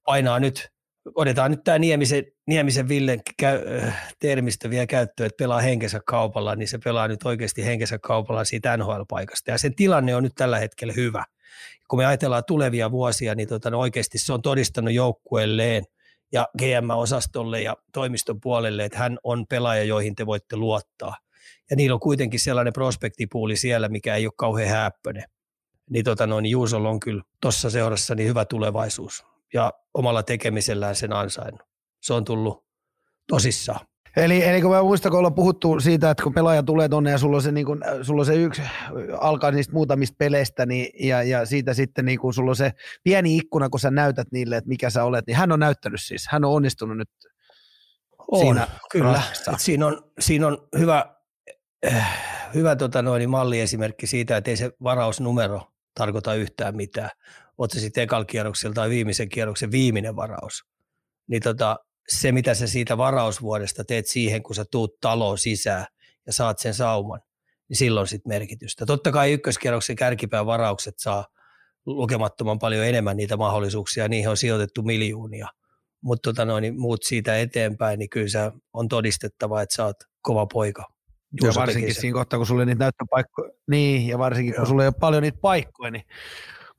painaa 0.06 0.40
nyt 0.40 0.72
otetaan 1.16 1.52
nyt 1.52 1.64
tämä 1.64 1.80
Niemisen, 1.80 2.26
Niemisen 2.48 2.88
Villen 2.88 3.20
käy, 3.38 3.60
äh, 3.78 4.14
termistö 4.20 4.70
vielä 4.70 4.88
käyttöön, 4.88 5.28
että 5.28 5.44
pelaa 5.44 5.62
henkensä 5.62 6.00
kaupalla, 6.06 6.56
niin 6.56 6.68
se 6.68 6.78
pelaa 6.84 7.08
nyt 7.08 7.24
oikeasti 7.24 7.66
henkensä 7.66 8.00
kaupalla 8.00 8.44
siitä 8.44 8.78
NHL-paikasta. 8.78 9.52
Ja 9.52 9.58
sen 9.58 9.76
tilanne 9.76 10.16
on 10.16 10.24
nyt 10.24 10.36
tällä 10.36 10.60
hetkellä 10.60 10.94
hyvä. 10.94 11.24
Kun 11.88 12.00
me 12.00 12.06
ajatellaan 12.06 12.44
tulevia 12.48 12.92
vuosia, 12.92 13.36
niin 13.36 13.48
tota, 13.48 13.70
no 13.70 13.80
oikeasti 13.80 14.18
se 14.18 14.34
on 14.34 14.42
todistanut 14.42 14.94
joukkueelleen 14.94 15.84
ja 16.32 16.48
GM-osastolle 16.58 17.62
ja 17.62 17.78
toimiston 17.94 18.42
puolelle, 18.42 18.86
että 18.86 18.98
hän 18.98 19.18
on 19.24 19.48
pelaaja, 19.48 19.84
joihin 19.84 20.16
te 20.16 20.26
voitte 20.26 20.56
luottaa. 20.56 21.18
Ja 21.70 21.76
niillä 21.76 21.94
on 21.94 22.00
kuitenkin 22.00 22.40
sellainen 22.40 22.74
prospektipuuli 22.74 23.58
siellä, 23.58 23.90
mikä 23.90 24.16
ei 24.16 24.26
ole 24.26 24.34
kauhean 24.38 24.70
häppöinen. 24.70 25.24
Niin, 25.90 26.06
tota, 26.06 26.28
no, 26.28 26.40
niin 26.40 26.52
Juusolla 26.52 26.90
on 26.90 27.00
kyllä 27.00 27.24
tuossa 27.42 27.70
seurassa 27.70 28.16
niin 28.16 28.30
hyvä 28.30 28.46
tulevaisuus 28.46 29.31
ja 29.54 29.74
omalla 29.94 30.24
tekemisellään 30.24 30.96
sen 30.96 31.14
ansainnut. 31.14 31.68
Se 32.02 32.14
on 32.14 32.26
tullut 32.26 32.66
tosissaan. 33.28 33.86
Eli, 34.18 34.44
eli 34.44 34.62
kun 34.62 34.72
mä 34.72 34.84
muistan, 34.84 35.10
kun 35.10 35.18
ollaan 35.18 35.36
puhuttu 35.36 35.80
siitä, 35.80 36.10
että 36.10 36.24
kun 36.24 36.34
pelaaja 36.34 36.64
tulee 36.64 36.90
tonne 36.90 37.12
ja 37.12 37.18
sulla 37.18 37.38
on 37.38 37.42
se, 37.44 37.52
niin 37.52 37.66
kun, 37.66 37.82
sulla 38.02 38.22
on 38.22 38.26
se 38.26 38.36
yksi, 38.36 38.62
alkaa 39.20 39.52
niistä 39.52 39.74
muutamista 39.74 40.16
peleistä, 40.18 40.66
niin, 40.66 41.08
ja, 41.08 41.24
ja 41.24 41.46
siitä 41.46 41.74
sitten 41.74 42.06
niin 42.06 42.20
kun 42.20 42.34
sulla 42.34 42.52
on 42.52 42.56
se 42.56 42.72
pieni 43.04 43.38
ikkuna, 43.38 43.70
kun 43.70 43.80
sä 43.80 43.92
näytät 43.92 44.28
niille, 44.32 44.58
että 44.58 44.68
mikä 44.68 44.90
sä 44.90 45.04
olet, 45.04 45.28
niin 45.28 45.38
hän 45.38 45.52
on 45.52 45.60
näyttänyt 45.60 46.02
siis, 46.02 46.28
hän 46.30 46.46
on 46.46 46.52
onnistunut 46.52 46.98
nyt 46.98 47.10
on, 48.28 48.40
siinä 48.40 48.68
kyllä. 48.92 49.22
Siinä 49.58 49.88
on, 49.88 50.12
siinä 50.20 50.48
on 50.48 50.68
hyvä, 50.78 51.06
äh, 51.88 52.52
hyvä 52.54 52.76
tota 52.76 53.02
noin, 53.02 53.30
malliesimerkki 53.30 54.08
siitä, 54.08 54.38
että 54.38 54.52
ei 54.52 54.58
se 54.58 54.72
varausnumero 54.84 55.62
tarkoita 55.96 56.34
yhtään 56.34 56.76
mitään 56.76 57.10
oot 57.58 57.72
se 57.72 57.80
sitten 57.80 58.04
ekalla 58.04 58.26
kierroksella 58.26 58.74
tai 58.74 58.90
viimeisen 58.90 59.30
kierroksen 59.30 59.72
viimeinen 59.72 60.16
varaus, 60.16 60.66
niin 61.28 61.42
tota, 61.42 61.78
se 62.08 62.32
mitä 62.32 62.54
sä 62.54 62.68
siitä 62.68 62.98
varausvuodesta 62.98 63.84
teet 63.84 64.08
siihen, 64.08 64.44
kun 64.44 64.56
sä 64.56 64.66
tuut 64.72 65.00
taloon 65.00 65.38
sisään 65.38 65.86
ja 66.28 66.34
saat 66.34 66.60
sen 66.60 66.74
sauman, 66.74 67.22
niin 67.70 67.78
silloin 67.78 68.08
sitten 68.08 68.30
merkitystä. 68.30 68.86
Totta 68.86 69.12
kai 69.12 69.32
ykköskierroksen 69.32 69.96
kärkipään 69.96 70.46
varaukset 70.46 70.96
saa 70.98 71.26
lukemattoman 71.86 72.60
paljon 72.60 72.86
enemmän 72.86 73.18
niitä 73.18 73.38
mahdollisuuksia, 73.38 74.08
niihin 74.08 74.30
on 74.30 74.38
sijoitettu 74.38 74.84
miljoonia, 74.84 75.48
mutta 76.02 76.30
tota 76.30 76.46
noin, 76.46 76.62
niin 76.62 76.80
muut 76.80 77.04
siitä 77.04 77.40
eteenpäin, 77.40 78.00
niin 78.00 78.10
kyllä 78.10 78.28
se 78.28 78.40
on 78.74 78.88
todistettava, 78.88 79.62
että 79.62 79.76
sä 79.76 79.86
oot 79.86 79.98
kova 80.22 80.46
poika. 80.46 80.86
Ja 81.44 81.52
varsinkin 81.56 81.96
siinä 81.96 82.14
kohtaa, 82.14 82.40
kun 82.40 82.46
sulle 82.46 82.66
niitä 82.66 82.84
näyttöpaikkoja, 82.84 83.52
niin, 83.70 84.08
ja 84.08 84.18
varsinkin 84.18 84.54
Joo. 84.54 84.58
kun 84.58 84.68
sulle 84.68 84.84
ei 84.84 84.88
ole 84.88 84.96
paljon 85.00 85.24
niitä 85.24 85.38
paikkoja, 85.42 85.92
niin 85.92 86.04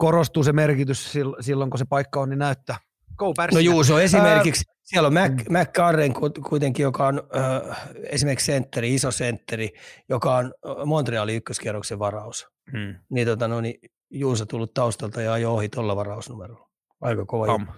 korostuu 0.02 0.44
se 0.44 0.52
merkitys 0.52 1.12
silloin, 1.40 1.70
kun 1.70 1.78
se 1.78 1.84
paikka 1.84 2.20
on, 2.20 2.28
niin 2.28 2.38
näyttää. 2.38 2.76
Go 3.16 3.34
no 3.52 3.58
Juuso 3.58 4.00
esimerkiksi, 4.00 4.64
Ää... 4.68 4.74
siellä 4.82 5.06
on 5.06 5.14
Mac, 5.14 5.30
mm. 5.30 5.58
McCarren 5.58 6.12
kuitenkin, 6.48 6.82
joka 6.82 7.06
on 7.06 7.22
äh, 7.36 7.80
esimerkiksi 8.02 8.46
sentteri, 8.46 8.94
iso 8.94 9.10
sentteri, 9.10 9.70
joka 10.08 10.36
on 10.36 10.54
Montrealin 10.86 11.36
ykköskierroksen 11.36 11.98
varaus. 11.98 12.46
Hmm. 12.72 12.94
Niin, 13.10 13.26
tota, 13.26 13.48
no, 13.48 13.60
niin 13.60 13.74
Juuso 14.10 14.46
tullut 14.46 14.74
taustalta 14.74 15.22
ja 15.22 15.32
ajoi 15.32 15.52
ohi 15.52 15.68
tuolla 15.68 15.96
varausnumerolla. 15.96 16.68
Aika 17.00 17.24
kova 17.24 17.46
Ham. 17.46 17.60
juttu. 17.60 17.74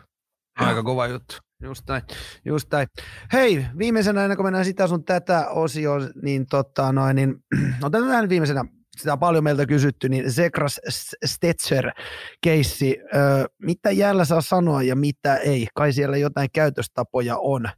Aika 0.59 0.82
kova 0.82 1.06
juttu. 1.06 1.36
Just 1.62 1.88
näin, 1.88 2.02
just 2.44 2.72
näin. 2.72 2.86
Hei, 3.32 3.66
viimeisenä 3.78 4.22
ennen 4.22 4.36
kuin 4.36 4.46
mennään 4.46 4.64
sitä 4.64 4.86
sun 4.86 5.05
tätä 5.05 5.48
osioon, 5.48 6.10
niin, 6.22 6.46
tota, 6.46 6.92
noin, 6.92 7.16
niin 7.16 7.34
otetaan 7.82 8.09
tähän 8.09 8.28
viimeisenä 8.28 8.64
sitä 8.99 9.12
on 9.12 9.19
paljon 9.19 9.45
meiltä 9.45 9.66
kysytty, 9.66 10.09
niin 10.09 10.33
Zekras 10.33 10.81
Stetzer 11.25 11.91
keissi, 12.41 12.99
mitä 13.62 13.91
jäällä 13.91 14.25
saa 14.25 14.41
sanoa 14.41 14.83
ja 14.83 14.97
mitä 14.97 15.37
ei, 15.37 15.66
kai 15.75 15.93
siellä 15.93 16.16
jotain 16.16 16.49
käytöstapoja 16.53 17.37
on. 17.39 17.69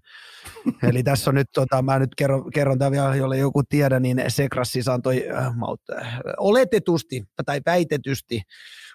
Eli 0.89 1.03
tässä 1.03 1.31
on 1.31 1.35
nyt, 1.35 1.49
tota, 1.55 1.83
mä 1.83 1.99
nyt 1.99 2.15
kerron, 2.15 2.51
kerron 2.51 2.79
tämän 2.79 2.93
vielä, 2.93 3.15
jolle 3.15 3.39
joku 3.39 3.63
tiedä, 3.69 4.01
niin 4.01 4.25
Sekras 4.29 4.73
siis 4.73 4.89
antoi 4.89 5.29
äh, 5.31 5.57
maut, 5.57 5.81
äh, 5.91 6.21
oletetusti 6.39 7.25
tai 7.47 7.61
väitetysti 7.67 8.43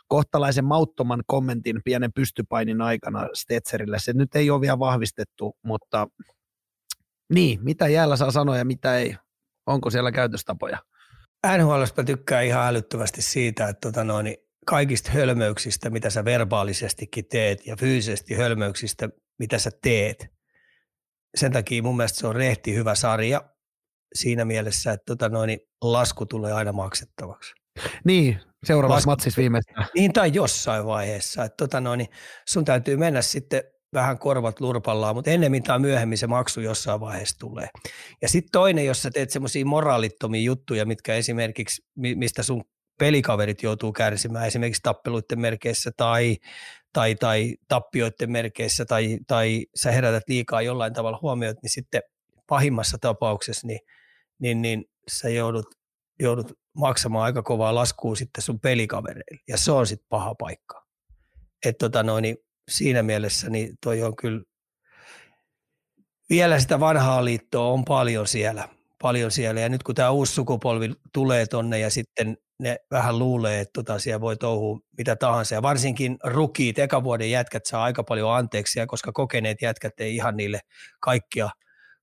kohtalaisen 0.07 0.65
mauttoman 0.65 1.23
kommentin 1.27 1.81
pienen 1.85 2.13
pystypainin 2.13 2.81
aikana 2.81 3.27
Stetzerille. 3.33 3.99
Se 3.99 4.13
nyt 4.13 4.35
ei 4.35 4.49
ole 4.49 4.61
vielä 4.61 4.79
vahvistettu, 4.79 5.57
mutta 5.63 6.07
niin, 7.33 7.59
mitä 7.63 7.87
jäällä 7.87 8.15
saa 8.15 8.31
sanoa 8.31 8.57
ja 8.57 8.65
mitä 8.65 8.97
ei. 8.97 9.15
Onko 9.65 9.89
siellä 9.89 10.11
käytöstapoja? 10.11 10.77
NHLstä 11.47 12.03
tykkää 12.03 12.41
ihan 12.41 12.67
älyttömästi 12.67 13.21
siitä, 13.21 13.67
että 13.67 13.81
tota 13.81 14.03
noin, 14.03 14.37
kaikista 14.65 15.11
hölmöyksistä, 15.11 15.89
mitä 15.89 16.09
sä 16.09 16.25
verbaalisestikin 16.25 17.25
teet 17.25 17.67
ja 17.67 17.75
fyysisesti 17.75 18.33
hölmöyksistä, 18.33 19.09
mitä 19.39 19.57
sä 19.57 19.71
teet. 19.81 20.27
Sen 21.37 21.51
takia 21.51 21.83
mun 21.83 21.97
mielestä 21.97 22.19
se 22.19 22.27
on 22.27 22.35
rehti 22.35 22.75
hyvä 22.75 22.95
sarja 22.95 23.41
siinä 24.13 24.45
mielessä, 24.45 24.91
että 24.91 25.03
tota 25.05 25.29
noin, 25.29 25.59
lasku 25.81 26.25
tulee 26.25 26.53
aina 26.53 26.71
maksettavaksi. 26.71 27.53
Niin, 28.03 28.39
seuraavassa 28.63 29.09
matsissa 29.09 29.39
viimeistään. 29.39 29.87
Niin, 29.95 30.13
tai 30.13 30.31
jossain 30.33 30.85
vaiheessa. 30.85 31.43
Että 31.43 31.57
tota 31.57 31.81
noin, 31.81 32.07
sun 32.49 32.65
täytyy 32.65 32.97
mennä 32.97 33.21
sitten 33.21 33.63
vähän 33.93 34.19
korvat 34.19 34.59
lurpallaan, 34.59 35.15
mutta 35.15 35.31
ennemmin 35.31 35.63
tai 35.63 35.79
myöhemmin 35.79 36.17
se 36.17 36.27
maksu 36.27 36.61
jossain 36.61 36.99
vaiheessa 36.99 37.39
tulee. 37.39 37.69
Ja 38.21 38.29
sitten 38.29 38.51
toinen, 38.51 38.85
jos 38.85 39.01
sä 39.01 39.11
teet 39.11 39.29
semmoisia 39.29 39.65
moraalittomia 39.65 40.41
juttuja, 40.41 40.85
mitkä 40.85 41.15
esimerkiksi, 41.15 41.81
mistä 41.95 42.43
sun 42.43 42.63
pelikaverit 42.99 43.63
joutuu 43.63 43.93
kärsimään 43.93 44.47
esimerkiksi 44.47 44.81
tappeluiden 44.83 45.39
merkeissä 45.39 45.91
tai, 45.97 46.37
tai, 46.93 47.15
tai 47.15 47.55
tappioiden 47.67 48.31
merkeissä 48.31 48.85
tai, 48.85 49.17
tai 49.27 49.65
sä 49.75 49.91
herätät 49.91 50.23
liikaa 50.27 50.61
jollain 50.61 50.93
tavalla 50.93 51.19
huomioon, 51.21 51.55
niin 51.61 51.69
sitten 51.69 52.01
pahimmassa 52.47 52.97
tapauksessa 53.01 53.67
niin, 53.67 53.79
niin, 54.39 54.61
niin 54.61 54.85
sä 55.11 55.29
joudut, 55.29 55.65
joudut 56.19 56.51
maksamaan 56.73 57.25
aika 57.25 57.43
kovaa 57.43 57.75
laskua 57.75 58.15
sitten 58.15 58.41
sun 58.41 58.59
pelikavereille 58.59 59.43
ja 59.47 59.57
se 59.57 59.71
on 59.71 59.87
sitten 59.87 60.07
paha 60.09 60.35
paikka. 60.35 60.85
Että 61.65 61.85
tota 61.85 62.03
noin, 62.03 62.21
niin 62.21 62.37
siinä 62.71 63.03
mielessä 63.03 63.49
niin 63.49 63.77
toi 63.83 64.03
on 64.03 64.15
kyllä, 64.15 64.41
vielä 66.29 66.59
sitä 66.59 66.79
vanhaa 66.79 67.25
liittoa 67.25 67.67
on 67.67 67.85
paljon 67.85 68.27
siellä, 68.27 68.69
paljon 69.01 69.31
siellä. 69.31 69.61
Ja 69.61 69.69
nyt 69.69 69.83
kun 69.83 69.95
tämä 69.95 70.09
uusi 70.09 70.33
sukupolvi 70.33 70.93
tulee 71.13 71.45
tonne 71.45 71.79
ja 71.79 71.89
sitten 71.89 72.37
ne 72.59 72.77
vähän 72.91 73.19
luulee, 73.19 73.59
että 73.59 73.71
tota 73.73 73.99
siellä 73.99 74.21
voi 74.21 74.37
touhua 74.37 74.79
mitä 74.97 75.15
tahansa. 75.15 75.55
Ja 75.55 75.61
varsinkin 75.61 76.17
rukiit, 76.23 76.75
vuoden 77.03 77.31
jätkät 77.31 77.65
saa 77.65 77.83
aika 77.83 78.03
paljon 78.03 78.35
anteeksi, 78.35 78.79
koska 78.87 79.11
kokeneet 79.11 79.61
jätkät 79.61 79.93
ei 79.99 80.15
ihan 80.15 80.37
niille 80.37 80.59
kaikkia, 80.99 81.49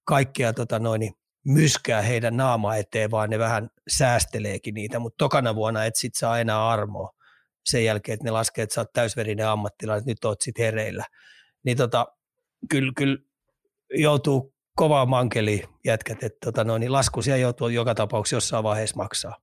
kaikkia 0.05 0.53
tota 0.53 0.78
noin, 0.78 1.12
myskää 1.45 2.03
heidän 2.03 2.36
naama 2.36 2.77
eteen, 2.77 3.11
vaan 3.11 3.31
ne 3.31 3.39
vähän 3.39 3.69
säästeleekin 3.89 4.74
niitä, 4.74 4.99
mutta 4.99 5.16
tokana 5.19 5.55
vuonna 5.55 5.85
et 5.85 5.97
sit 5.97 6.15
saa 6.15 6.40
enää 6.40 6.69
armoa 6.69 7.18
sen 7.70 7.85
jälkeen, 7.85 8.15
että 8.15 8.24
ne 8.24 8.31
laskee, 8.31 8.62
että 8.62 8.74
sä 8.74 8.81
oot 8.81 8.93
täysverinen 8.93 9.49
ammattilainen, 9.49 10.07
nyt 10.07 10.24
oot 10.24 10.40
sit 10.40 10.59
hereillä. 10.59 11.05
Niin 11.65 11.77
tota, 11.77 12.07
kyllä, 12.70 12.93
kyllä 12.97 13.19
joutuu 13.90 14.55
kovaa 14.77 15.07
mankeli 15.07 15.65
jätkät, 15.85 16.23
että 16.23 16.39
tota 16.47 16.65
noin, 16.65 16.81
niin 16.81 16.93
lasku 16.93 17.23
siellä 17.23 17.39
joutuu 17.39 17.69
joka 17.69 17.95
tapauksessa 17.95 18.36
jossain 18.36 18.65
vaiheessa 18.65 18.97
maksaa. 18.97 19.36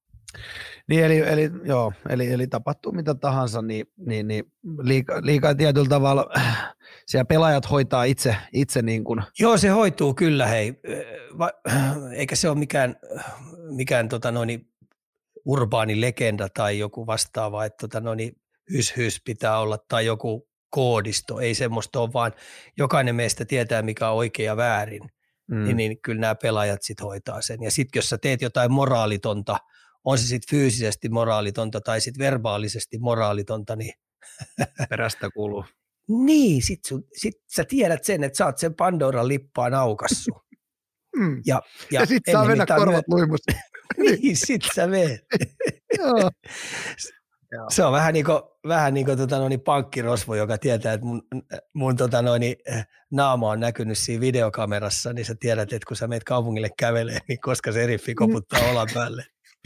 Niin, 0.87 1.03
eli, 1.03 1.19
eli, 1.19 1.51
joo, 1.63 1.93
eli, 2.09 2.31
eli 2.31 2.47
tapahtuu 2.47 2.91
mitä 2.91 3.15
tahansa, 3.15 3.61
niin, 3.61 3.85
niin, 3.97 4.27
niin 4.27 4.51
liika, 4.81 5.19
liika 5.21 5.55
tietyllä 5.55 5.89
tavalla 5.89 6.29
siellä 7.07 7.25
pelaajat 7.25 7.71
hoitaa 7.71 8.03
itse, 8.03 8.35
itse 8.53 8.81
niin 8.81 9.03
kuin. 9.03 9.21
Joo, 9.39 9.57
se 9.57 9.67
hoituu 9.67 10.13
kyllä, 10.13 10.47
hei. 10.47 10.73
Va, 11.37 11.51
eikä 12.19 12.35
se 12.35 12.49
ole 12.49 12.57
mikään, 12.57 12.95
mikään 13.75 14.09
tota 14.09 14.31
noin, 14.31 14.67
urbaani 15.45 16.01
legenda 16.01 16.47
tai 16.53 16.79
joku 16.79 17.07
vastaava, 17.07 17.65
että 17.65 17.77
tota, 17.81 17.99
no 17.99 18.15
niin, 18.15 18.33
hys 18.73 18.97
hys 18.97 19.21
pitää 19.25 19.59
olla 19.59 19.77
tai 19.87 20.05
joku 20.05 20.47
koodisto, 20.69 21.39
ei 21.39 21.55
semmoista 21.55 21.99
ole, 21.99 22.13
vaan 22.13 22.33
jokainen 22.77 23.15
meistä 23.15 23.45
tietää, 23.45 23.81
mikä 23.81 24.09
on 24.09 24.17
oikein 24.17 24.47
ja 24.47 24.57
väärin, 24.57 25.01
mm. 25.51 25.63
niin, 25.63 25.77
niin 25.77 26.01
kyllä 26.01 26.21
nämä 26.21 26.35
pelaajat 26.35 26.81
sitten 26.81 27.05
hoitaa 27.05 27.41
sen. 27.41 27.63
Ja 27.63 27.71
sitten 27.71 27.99
jos 27.99 28.09
sä 28.09 28.17
teet 28.17 28.41
jotain 28.41 28.71
moraalitonta, 28.71 29.57
on 30.03 30.17
se 30.17 30.27
sitten 30.27 30.57
fyysisesti 30.57 31.09
moraalitonta 31.09 31.81
tai 31.81 32.01
sitten 32.01 32.25
verbaalisesti 32.25 32.97
moraalitonta, 32.99 33.75
niin 33.75 33.93
perästä 34.89 35.29
kuuluu. 35.33 35.65
niin, 36.07 36.61
sit, 36.61 36.79
sun, 36.87 37.03
sit 37.13 37.33
sä 37.55 37.63
tiedät 37.67 38.03
sen, 38.03 38.23
että 38.23 38.37
sä 38.37 38.45
oot 38.45 38.57
sen 38.57 38.75
Pandoran 38.75 39.27
lippaan 39.27 39.73
aukassu. 39.73 40.31
Mm. 41.17 41.41
Ja, 41.45 41.61
ja, 41.91 41.99
ja 41.99 42.05
sit 42.05 42.23
saa 42.31 42.45
mennä 42.45 42.65
korvat 42.65 43.05
luimusta. 43.07 43.51
niin, 43.97 44.37
sit 44.37 44.61
sä 44.75 44.87
meet. 44.87 45.25
Se 47.69 47.83
on 47.83 47.93
vähän 47.93 48.13
niin 48.13 48.25
kuin, 48.25 48.39
vähän 48.67 48.93
niin 48.93 49.05
kuin 49.05 49.17
tota 49.17 49.39
noin, 49.39 49.61
pankkirosvo, 49.61 50.35
joka 50.35 50.57
tietää, 50.57 50.93
että 50.93 51.05
mun, 51.05 51.21
mun 51.73 51.95
tota 51.95 52.21
noin, 52.21 52.41
naama 53.11 53.49
on 53.49 53.59
näkynyt 53.59 53.97
siinä 53.97 54.21
videokamerassa, 54.21 55.13
niin 55.13 55.25
sä 55.25 55.35
tiedät, 55.39 55.73
että 55.73 55.87
kun 55.87 55.97
sä 55.97 56.07
meet 56.07 56.23
kaupungille 56.23 56.69
kävelee, 56.77 57.19
niin 57.27 57.39
koska 57.39 57.71
se 57.71 57.83
eriffi 57.83 58.15
koputtaa 58.15 58.61
mm. 58.61 58.69
olan 58.69 58.87
päälle. 58.93 59.25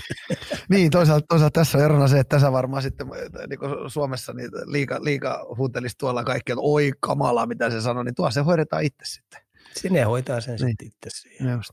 niin, 0.70 0.92
toisaalta, 0.92 1.26
toisaalta 1.30 1.60
tässä 1.60 1.78
on 1.78 1.84
erona 1.84 2.08
se, 2.08 2.20
että 2.20 2.36
tässä 2.36 2.52
varmaan 2.52 2.84
sitten 2.84 3.08
niin 3.50 3.60
kuin 3.60 3.90
Suomessa 3.90 4.34
niin 4.34 4.50
liika, 4.66 5.04
liika 5.04 5.46
huutelisi 5.58 5.96
tuolla 5.98 6.24
kaikki, 6.24 6.52
että 6.52 6.62
oi 6.62 6.92
kamala, 7.00 7.46
mitä 7.46 7.70
se 7.70 7.82
sanoi, 7.82 8.06
niin 8.06 8.16
tuo 8.16 8.32
se 8.32 8.42
hoidetaan 8.42 8.84
itse 8.84 9.06
sitten. 9.06 9.42
Sinne 9.76 10.04
hoitaa 10.04 10.42
sen 10.42 10.56
niin. 10.56 10.70
sitten 10.70 10.88
itse 10.88 11.10
siihen. 11.10 11.54
Just. 11.54 11.72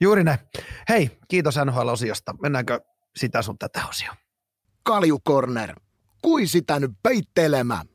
Juuri 0.00 0.24
näin. 0.24 0.38
Hei, 0.88 1.10
kiitos 1.28 1.56
NHL-osiosta. 1.64 2.34
Mennäänkö 2.42 2.80
sitä 3.16 3.42
sun 3.42 3.58
tätä 3.58 3.82
osioon? 3.88 4.16
Kaljukorner. 4.82 5.80
Kui 6.22 6.46
sitä 6.46 6.80
nyt 6.80 6.90
peittelemään? 7.02 7.86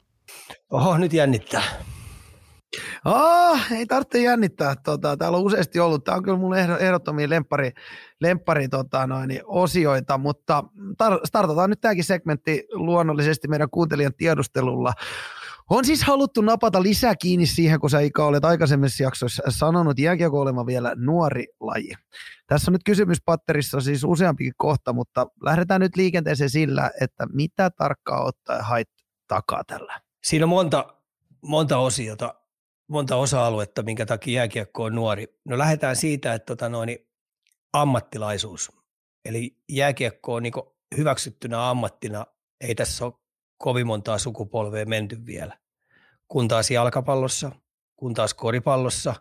Oho, 0.71 0.97
nyt 0.97 1.13
jännittää. 1.13 1.63
Oh, 3.05 3.71
ei 3.71 3.85
tarvitse 3.85 4.21
jännittää. 4.21 4.75
Tota, 4.75 5.17
täällä 5.17 5.37
on 5.37 5.43
useasti 5.43 5.79
ollut. 5.79 6.03
Tämä 6.03 6.17
on 6.17 6.23
kyllä 6.23 6.37
mun 6.37 6.57
ehdottomia 6.57 7.29
lemppari, 7.29 7.71
lemppari 8.21 8.69
tota 8.69 9.07
noin, 9.07 9.41
osioita, 9.45 10.17
mutta 10.17 10.63
tar- 11.03 11.21
startataan 11.25 11.69
nyt 11.69 11.81
tämäkin 11.81 12.03
segmentti 12.03 12.67
luonnollisesti 12.71 13.47
meidän 13.47 13.69
kuuntelijan 13.69 14.13
tiedustelulla. 14.13 14.93
On 15.69 15.85
siis 15.85 16.03
haluttu 16.03 16.41
napata 16.41 16.83
lisää 16.83 17.15
kiinni 17.15 17.45
siihen, 17.45 17.79
kun 17.79 17.89
sä 17.89 17.99
Ika 17.99 18.25
olet 18.25 18.45
aikaisemmissa 18.45 19.03
jaksoissa 19.03 19.43
sanonut 19.49 19.99
jääkiekko 19.99 20.65
vielä 20.65 20.95
nuori 20.95 21.45
laji. 21.59 21.93
Tässä 22.47 22.71
on 22.71 22.73
nyt 22.73 22.83
kysymyspatterissa 22.83 23.81
siis 23.81 24.03
useampikin 24.03 24.53
kohta, 24.57 24.93
mutta 24.93 25.27
lähdetään 25.43 25.81
nyt 25.81 25.95
liikenteeseen 25.95 26.49
sillä, 26.49 26.91
että 27.01 27.27
mitä 27.33 27.69
tarkkaa 27.69 28.23
ottaa 28.23 28.63
hait 28.63 28.89
takaa 29.27 29.63
tällä? 29.63 30.01
Siinä 30.23 30.45
on 30.45 30.49
monta, 30.49 30.93
monta 31.41 31.77
osiota, 31.77 32.35
monta 32.87 33.15
osa-aluetta, 33.15 33.83
minkä 33.83 34.05
takia 34.05 34.33
jääkiekko 34.33 34.83
on 34.83 34.95
nuori. 34.95 35.27
No 35.45 35.57
lähdetään 35.57 35.95
siitä, 35.95 36.33
että 36.33 36.45
tota 36.45 36.69
noin, 36.69 36.97
ammattilaisuus. 37.73 38.71
Eli 39.25 39.55
jääkiekko 39.69 40.33
on 40.33 40.43
niin 40.43 40.53
hyväksyttynä 40.97 41.69
ammattina, 41.69 42.25
ei 42.61 42.75
tässä 42.75 43.05
ole 43.05 43.13
kovin 43.59 43.87
montaa 43.87 44.17
sukupolvea 44.17 44.85
menty 44.85 45.25
vielä. 45.25 45.57
Kun 46.27 46.47
taas 46.47 46.71
jalkapallossa, 46.71 47.51
kun 47.95 48.13
taas 48.13 48.33
koripallossa, 48.33 49.15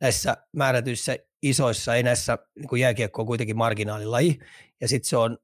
näissä 0.00 0.36
määrätyissä 0.56 1.16
isoissa, 1.42 1.94
ei 1.94 2.02
näissä, 2.02 2.38
niin 2.58 2.80
jääkiekko 2.80 3.22
on 3.22 3.26
kuitenkin 3.26 3.56
marginaalilaji, 3.56 4.38
ja 4.80 4.88
sitten 4.88 5.08
se 5.08 5.16
on, 5.16 5.38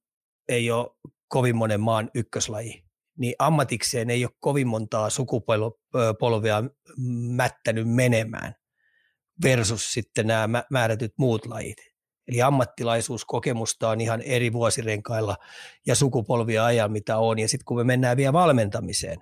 ei 0.48 0.70
ole 0.70 0.90
kovin 1.28 1.57
monen 1.57 1.81
maan 1.81 2.11
ykköslaji, 2.15 2.85
niin 3.19 3.35
ammatikseen 3.39 4.11
ei 4.11 4.24
ole 4.24 4.32
kovin 4.40 4.66
montaa 4.66 5.11
sukupolvea 5.11 6.65
mättänyt 7.31 7.89
menemään 7.89 8.55
versus 9.43 9.93
sitten 9.93 10.27
nämä 10.27 10.65
määrätyt 10.70 11.12
muut 11.19 11.47
lajit. 11.47 11.95
Eli 12.28 12.43
ammattilaisuuskokemusta 12.43 13.89
on 13.89 14.01
ihan 14.01 14.23
eri 14.23 14.53
vuosirenkailla 14.53 15.36
ja 15.86 15.94
sukupolvia 15.94 16.65
ajan, 16.65 16.93
mitä 16.93 17.19
on. 17.19 17.39
Ja 17.39 17.48
sitten 17.48 17.65
kun 17.65 17.77
me 17.77 17.85
mennään 17.85 18.16
vielä 18.16 18.32
valmentamiseen, 18.32 19.19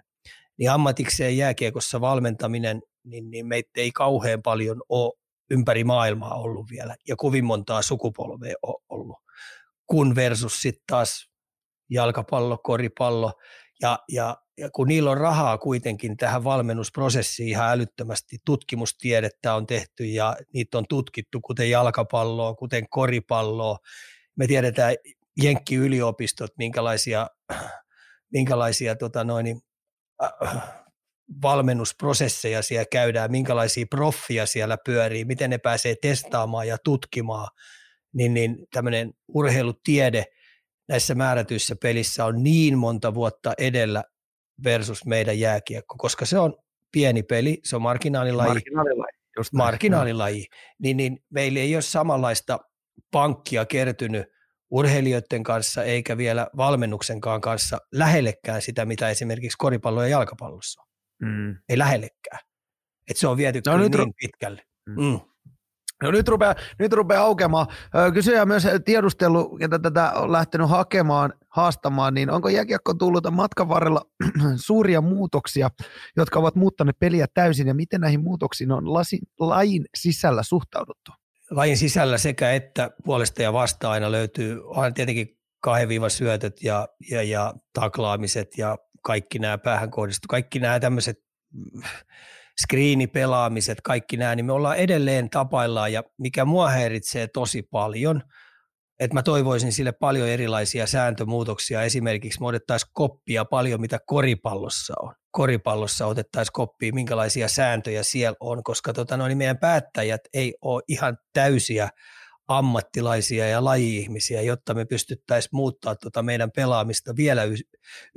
niin 0.59 0.71
ammatikseen 0.71 1.37
jääkiekossa 1.37 2.01
valmentaminen, 2.01 2.83
niin, 3.05 3.31
niin 3.31 3.47
meitä 3.47 3.71
ei 3.77 3.93
kauhean 3.93 4.43
paljon 4.43 4.83
ole 4.89 5.13
ympäri 5.51 5.85
maailmaa 5.85 6.35
ollut 6.35 6.71
vielä 6.71 6.97
ja 7.09 7.17
kovin 7.17 7.45
montaa 7.45 7.83
sukupolvea 7.83 8.55
ole 8.63 8.83
ollut. 8.89 9.17
Kun 9.87 10.15
versus 10.15 10.63
sitten 10.63 10.85
taas 10.87 11.31
jalkapallo, 11.91 12.59
koripallo 12.63 13.33
ja, 13.83 13.99
ja, 14.09 14.37
ja 14.59 14.71
kun 14.71 14.89
niillä 14.89 15.11
on 15.11 15.17
rahaa 15.17 15.59
kuitenkin 15.59 16.17
tähän 16.17 16.45
valmennusprosessiin 16.45 17.49
ihan 17.49 17.71
älyttömästi, 17.71 18.37
tutkimustiedettä 18.45 19.55
on 19.55 19.67
tehty 19.67 20.05
ja 20.05 20.37
niitä 20.53 20.79
on 20.79 20.85
tutkittu, 20.89 21.41
kuten 21.41 21.71
jalkapalloa, 21.71 22.55
kuten 22.55 22.89
koripalloa. 22.89 23.79
Me 24.37 24.47
tiedetään 24.47 24.95
Jenkki-yliopistot, 25.43 26.51
minkälaisia, 26.59 27.27
minkälaisia 28.33 28.97
tota 28.97 29.25
noin, 29.25 29.61
äh, 30.23 30.63
valmennusprosesseja 31.43 32.63
siellä 32.63 32.85
käydään, 32.93 33.31
minkälaisia 33.31 33.87
proffia 33.91 34.47
siellä 34.47 34.79
pyörii, 34.85 35.25
miten 35.25 35.51
ne 35.51 35.59
pääsee 35.59 35.95
testaamaan 36.03 36.69
ja 36.69 36.79
tutkimaan, 36.85 37.49
niin, 38.13 38.35
niin 38.35 38.67
tämmöinen 38.73 39.13
urheilutiede– 39.29 40.25
näissä 40.89 41.15
määrätyissä 41.15 41.77
pelissä 41.83 42.25
on 42.25 42.43
niin 42.43 42.79
monta 42.79 43.15
vuotta 43.15 43.53
edellä 43.59 44.05
versus 44.65 45.05
meidän 45.07 45.39
jääkiekko, 45.39 45.95
koska 45.99 46.27
se 46.27 46.39
on 46.39 46.55
pieni 46.93 47.23
peli, 47.23 47.61
se 47.65 47.77
on 47.77 47.83
marginaalilaji, 47.83 48.49
marginaalilaji, 48.49 49.19
just 49.37 49.53
marginaalilaji 49.53 50.47
niin, 50.79 50.97
niin 50.97 51.19
meillä 51.31 51.61
ei 51.61 51.77
ole 51.77 51.83
samanlaista 51.83 52.59
pankkia 53.11 53.67
kertynyt 53.67 54.27
urheilijoiden 54.71 55.43
kanssa 55.43 55.85
eikä 55.85 56.17
vielä 56.17 56.47
valmennuksenkaan 56.57 57.41
kanssa 57.41 57.79
lähellekään 57.93 58.63
sitä, 58.63 58.85
mitä 58.85 59.11
esimerkiksi 59.11 59.59
koripallo 59.59 60.03
ja 60.03 60.09
jalkapallossa 60.09 60.83
on. 60.83 60.89
Mm. 61.29 61.57
Ei 61.69 61.79
lähellekään. 61.79 62.41
Et 63.11 63.17
se 63.17 63.29
on 63.29 63.37
viety 63.37 63.61
no, 63.67 63.79
niin 63.79 63.95
ru- 63.95 64.13
pitkälle. 64.21 64.63
Mm. 64.87 65.05
Mm. 65.05 65.21
No 66.03 66.11
nyt 66.11 66.29
rupeaa, 66.29 66.55
nyt 66.79 66.93
rupeaa 66.93 67.25
aukeamaan. 67.25 67.67
Kysyjä 68.15 68.45
myös 68.45 68.67
tiedustelu, 68.85 69.57
ketä 69.57 69.79
tätä 69.79 70.13
on 70.13 70.33
lähtenyt 70.33 70.71
hakemaan, 70.71 71.33
haastamaan, 71.49 72.15
niin 72.15 72.31
onko 72.31 72.49
jääkiekko 72.49 72.95
tullut 72.95 73.25
matkan 73.31 73.69
varrella 73.69 74.03
suuria 74.67 75.01
muutoksia, 75.01 75.71
jotka 76.17 76.39
ovat 76.39 76.55
muuttaneet 76.55 76.99
peliä 76.99 77.27
täysin, 77.35 77.67
ja 77.67 77.75
miten 77.75 78.01
näihin 78.01 78.23
muutoksiin 78.23 78.73
on 78.73 78.93
lasin, 78.93 79.21
lajin 79.41 79.85
sisällä 79.97 80.43
suhtauduttu? 80.43 81.13
Lajin 81.51 81.77
sisällä 81.77 82.19
sekä 82.19 82.53
että 82.53 82.91
puolesta 83.05 83.43
ja 83.43 83.53
vasta 83.53 83.91
aina 83.91 84.13
löytyy, 84.13 84.61
on 84.65 84.95
tietenkin 84.95 85.39
kahden 85.61 86.11
syötöt 86.11 86.63
ja, 86.63 86.89
ja, 87.11 87.23
ja 87.23 87.55
taklaamiset 87.73 88.59
ja 88.59 88.79
kaikki 89.03 89.39
nämä 89.39 89.59
päähän 89.59 89.91
kohdistu, 89.91 90.29
kaikki 90.29 90.59
nämä 90.59 90.81
tämmöiset 90.81 91.19
skriinipelaamiset, 92.63 93.81
kaikki 93.81 94.17
nämä, 94.17 94.35
niin 94.35 94.47
me 94.47 94.53
ollaan 94.53 94.77
edelleen 94.77 95.31
tapaillaan 95.31 95.93
ja 95.93 96.03
mikä 96.19 96.45
mua 96.45 96.71
häiritsee 96.71 97.27
tosi 97.27 97.63
paljon, 97.63 98.23
että 99.01 99.15
mä 99.15 99.23
toivoisin 99.23 99.73
sille 99.73 99.93
paljon 99.93 100.29
erilaisia 100.29 100.87
sääntömuutoksia. 100.87 101.83
Esimerkiksi 101.83 102.41
me 102.41 102.47
otettaisiin 102.47 102.91
koppia 102.93 103.45
paljon, 103.45 103.81
mitä 103.81 103.99
koripallossa 104.07 104.95
on. 105.01 105.15
Koripallossa 105.31 106.07
otettaisiin 106.07 106.53
koppia, 106.53 106.93
minkälaisia 106.93 107.49
sääntöjä 107.49 108.03
siellä 108.03 108.37
on, 108.41 108.63
koska 108.63 108.93
tota, 108.93 109.17
no, 109.17 109.29
niin 109.29 109.39
meidän 109.39 109.59
päättäjät 109.59 110.21
ei 110.35 110.55
ole 110.63 110.83
ihan 110.89 111.19
täysiä 111.33 111.89
ammattilaisia 112.49 113.49
ja 113.49 113.65
laji-ihmisiä, 113.65 114.43
jotta 114.43 114.75
me 114.75 114.85
pystyttäisiin 114.85 115.51
muuttaa 115.53 115.97
tuota 115.97 116.23
meidän 116.23 116.51
pelaamista 116.51 117.17
vielä 117.17 117.43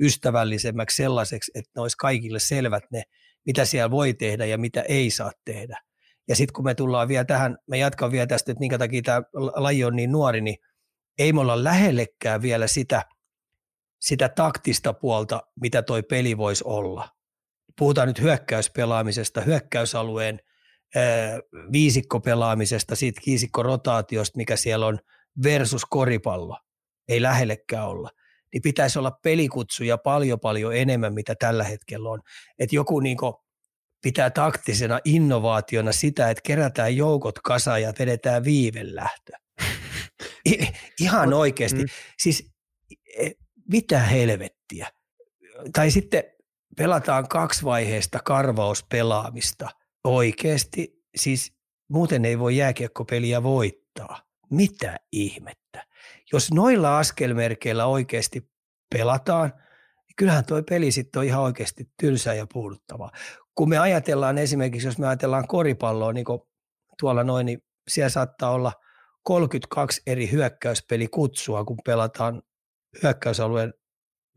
ystävällisemmäksi 0.00 0.96
sellaiseksi, 0.96 1.52
että 1.54 1.70
ne 1.76 1.82
olisi 1.82 1.96
kaikille 1.96 2.38
selvät 2.38 2.84
ne 2.92 3.02
mitä 3.48 3.64
siellä 3.64 3.90
voi 3.90 4.14
tehdä 4.14 4.46
ja 4.46 4.58
mitä 4.58 4.82
ei 4.82 5.10
saa 5.10 5.32
tehdä. 5.44 5.80
Ja 6.28 6.36
sitten 6.36 6.52
kun 6.52 6.64
me 6.64 6.74
tullaan 6.74 7.08
vielä 7.08 7.24
tähän, 7.24 7.58
me 7.66 7.78
jatkan 7.78 8.12
vielä 8.12 8.26
tästä, 8.26 8.52
että 8.52 8.60
minkä 8.60 8.78
takia 8.78 9.02
tämä 9.02 9.22
laji 9.56 9.84
on 9.84 9.96
niin 9.96 10.12
nuori, 10.12 10.40
niin 10.40 10.56
ei 11.18 11.32
me 11.32 11.40
olla 11.40 11.64
lähellekään 11.64 12.42
vielä 12.42 12.66
sitä, 12.66 13.02
sitä 14.00 14.28
taktista 14.28 14.92
puolta, 14.92 15.42
mitä 15.60 15.82
toi 15.82 16.02
peli 16.02 16.36
voisi 16.36 16.64
olla. 16.66 17.08
Puhutaan 17.78 18.08
nyt 18.08 18.20
hyökkäyspelaamisesta, 18.20 19.40
hyökkäysalueen 19.40 20.40
ää, 20.94 21.02
viisikkopelaamisesta, 21.72 22.96
siitä 22.96 23.20
kiisikkorotaatiosta, 23.20 24.36
mikä 24.36 24.56
siellä 24.56 24.86
on, 24.86 24.98
versus 25.42 25.84
koripallo. 25.84 26.58
Ei 27.08 27.22
lähellekään 27.22 27.88
olla 27.88 28.10
niin 28.52 28.62
pitäisi 28.62 28.98
olla 28.98 29.10
pelikutsuja 29.10 29.98
paljon 29.98 30.40
paljon 30.40 30.76
enemmän, 30.76 31.14
mitä 31.14 31.34
tällä 31.34 31.64
hetkellä 31.64 32.10
on. 32.10 32.20
Että 32.58 32.76
joku 32.76 33.00
niin 33.00 33.18
pitää 34.02 34.30
taktisena 34.30 35.00
innovaationa 35.04 35.92
sitä, 35.92 36.30
että 36.30 36.42
kerätään 36.44 36.96
joukot 36.96 37.38
kasaan 37.38 37.82
ja 37.82 37.92
vedetään 37.98 38.44
viivelähtö. 38.44 39.32
I, 40.48 40.68
ihan 41.00 41.34
oikeasti. 41.34 41.82
Mm. 41.82 41.88
Siis 42.18 42.50
e, 43.18 43.30
mitä 43.72 43.98
helvettiä. 43.98 44.88
tai 45.72 45.90
sitten 45.90 46.24
pelataan 46.76 47.28
kaksivaiheista 47.28 48.18
karvauspelaamista 48.24 49.68
oikeasti, 50.04 51.04
siis 51.16 51.52
muuten 51.88 52.24
ei 52.24 52.38
voi 52.38 52.56
jääkiekkopeliä 52.56 53.42
voittaa. 53.42 54.22
Mitä 54.50 54.96
ihmettä? 55.12 55.86
Jos 56.32 56.52
noilla 56.52 56.98
askelmerkeillä 56.98 57.86
oikeasti 57.86 58.50
pelataan, 58.94 59.52
niin 60.08 60.16
kyllähän 60.16 60.44
tuo 60.46 60.62
peli 60.62 60.92
sitten 60.92 61.20
on 61.20 61.26
ihan 61.26 61.42
oikeasti 61.42 61.90
tylsää 62.00 62.34
ja 62.34 62.46
puuduttavaa. 62.52 63.10
Kun 63.54 63.68
me 63.68 63.78
ajatellaan 63.78 64.38
esimerkiksi, 64.38 64.86
jos 64.86 64.98
me 64.98 65.06
ajatellaan 65.06 65.48
koripalloa, 65.48 66.12
niin 66.12 66.26
tuolla 67.00 67.24
noin, 67.24 67.46
niin 67.46 67.58
siellä 67.88 68.08
saattaa 68.08 68.50
olla 68.50 68.72
32 69.22 70.02
eri 70.06 70.30
hyökkäyspelikutsua, 70.30 71.64
kun 71.64 71.78
pelataan 71.84 72.42
hyökkäysalueen 73.02 73.74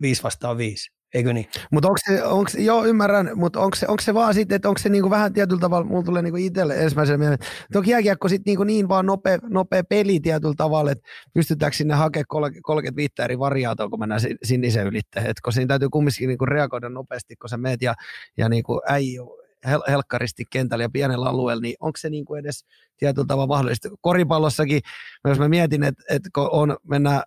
5 0.01 0.23
vastaan 0.23 0.57
5. 0.57 1.00
Eikö 1.13 1.33
niin? 1.33 1.45
Mutta 1.71 1.87
onko 1.87 1.97
se, 2.07 2.23
onko, 2.23 2.51
joo 2.57 2.85
ymmärrän, 2.85 3.31
mutta 3.35 3.59
onko 3.59 3.75
se, 3.75 3.87
onko 3.87 4.01
se 4.01 4.13
vaan 4.13 4.33
sitten, 4.33 4.55
että 4.55 4.69
onko 4.69 4.77
se 4.77 4.89
niinku 4.89 5.09
vähän 5.09 5.33
tietyllä 5.33 5.59
tavalla, 5.59 5.87
mulla 5.87 6.03
tulee 6.03 6.21
niinku 6.21 6.37
itselle 6.37 6.83
ensimmäisenä 6.83 7.17
mieleen, 7.17 7.39
toki 7.73 7.91
jääkiekko 7.91 8.29
sitten 8.29 8.51
niinku 8.51 8.63
niin 8.63 8.89
vaan 8.89 9.05
nopea, 9.05 9.37
nopea 9.49 9.83
peli 9.83 10.19
tietyllä 10.19 10.53
tavalla, 10.57 10.91
että 10.91 11.03
pystytäänkö 11.33 11.77
sinne 11.77 11.93
hakemaan 11.93 12.53
35 12.61 13.13
eri 13.19 13.39
variaatoa, 13.39 13.89
kun 13.89 13.99
mennään 13.99 14.21
sinisen 14.43 14.87
ylitte, 14.87 15.19
että 15.19 15.41
kun 15.43 15.53
siinä 15.53 15.67
täytyy 15.67 15.89
kumminkin 15.89 16.27
niinku 16.27 16.45
reagoida 16.45 16.89
nopeasti, 16.89 17.35
kun 17.35 17.49
sä 17.49 17.57
meet 17.57 17.81
ja, 17.81 17.93
ja 18.37 18.49
niinku 18.49 18.81
äijy 18.87 19.21
hel- 19.67 19.91
helkkaristi 19.91 20.45
kentällä 20.49 20.83
ja 20.83 20.89
pienellä 20.89 21.29
alueella, 21.29 21.61
niin 21.61 21.75
onko 21.79 21.97
se 21.97 22.09
niinku 22.09 22.35
edes 22.35 22.65
tietyllä 22.97 23.27
tavalla 23.27 23.47
mahdollista? 23.47 23.89
Koripallossakin, 24.01 24.81
jos 25.27 25.39
mä 25.39 25.49
mietin, 25.49 25.83
että, 25.83 26.03
että 26.09 26.29
kun 26.35 26.49
on, 26.51 26.77
mennään 26.87 27.21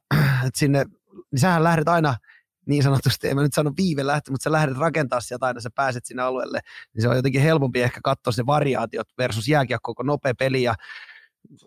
että 0.46 0.58
sinne, 0.60 0.84
niin 1.30 1.40
sähän 1.40 1.64
lähdet 1.64 1.88
aina– 1.88 2.16
niin 2.66 2.82
sanotusti, 2.82 3.28
en 3.28 3.36
mä 3.36 3.42
nyt 3.42 3.54
sano 3.54 3.72
viive 3.76 4.06
lähti, 4.06 4.30
mutta 4.30 4.44
sä 4.44 4.52
lähdet 4.52 4.78
rakentaa 4.78 5.20
sieltä 5.20 5.46
aina, 5.46 5.60
sä 5.60 5.70
pääset 5.74 6.04
sinne 6.04 6.22
alueelle, 6.22 6.60
niin 6.94 7.02
se 7.02 7.08
on 7.08 7.16
jotenkin 7.16 7.42
helpompi 7.42 7.82
ehkä 7.82 8.00
katsoa 8.04 8.32
se 8.32 8.46
variaatiot 8.46 9.08
versus 9.18 9.48
jääkiekko, 9.48 9.94
koko 9.94 10.02
nopea 10.02 10.34
peli 10.38 10.62
ja 10.62 10.74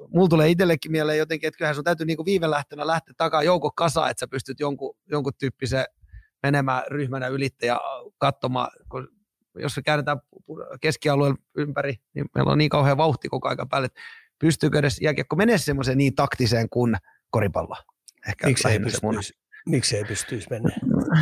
mulla 0.10 0.28
tulee 0.28 0.50
itsellekin 0.50 0.92
mieleen 0.92 1.18
jotenkin, 1.18 1.48
että 1.48 1.58
kyllähän 1.58 1.76
sun 1.76 1.84
täytyy 1.84 2.06
niinku 2.06 2.26
viive 2.26 2.50
lähtönä 2.50 2.88
lähteä 2.88 3.14
takaa 3.18 3.44
joukko 3.44 3.72
kasaan, 3.72 4.12
että 4.12 4.20
sä 4.20 4.28
pystyt 4.28 4.60
jonkun, 4.60 4.96
jonkun 5.12 5.34
tyyppisen 5.40 5.86
menemään 6.44 6.84
ryhmänä 6.88 7.28
ylitte 7.28 7.66
ja 7.66 7.82
katsomaan, 8.18 8.70
kun 8.90 9.08
jos 9.56 9.74
se 9.74 9.82
käännetään 9.82 10.20
keskialueen 10.82 11.36
ympäri, 11.58 11.96
niin 12.14 12.26
meillä 12.36 12.52
on 12.52 12.58
niin 12.58 12.70
kauhean 12.70 12.98
vauhti 12.98 13.30
koko 13.30 13.50
aika 13.50 13.66
päälle, 13.66 13.86
että 13.86 14.02
pystyykö 14.40 14.80
edes 14.80 15.02
jääkiekko 15.02 15.36
menee 15.36 15.58
semmoiseen 15.58 15.98
niin 15.98 16.16
taktiseen 16.16 16.70
kuin 16.70 16.96
koripallo. 17.30 17.76
Ehkä 18.28 18.48
Miksi 18.48 18.68
ei 18.68 18.80
pystyisi? 18.80 19.34
Miksi 19.68 19.98
ei 19.98 20.04
pystyisi 20.04 20.48
mennä? 20.50 20.70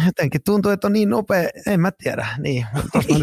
Jotenkin 0.06 0.42
tuntuu, 0.46 0.72
että 0.72 0.88
on 0.88 0.94
niin 0.94 1.10
nopea, 1.10 1.50
en 1.68 1.80
mä 1.80 1.92
tiedä. 2.04 2.28
Niin, 2.38 2.66
mä 2.74 2.82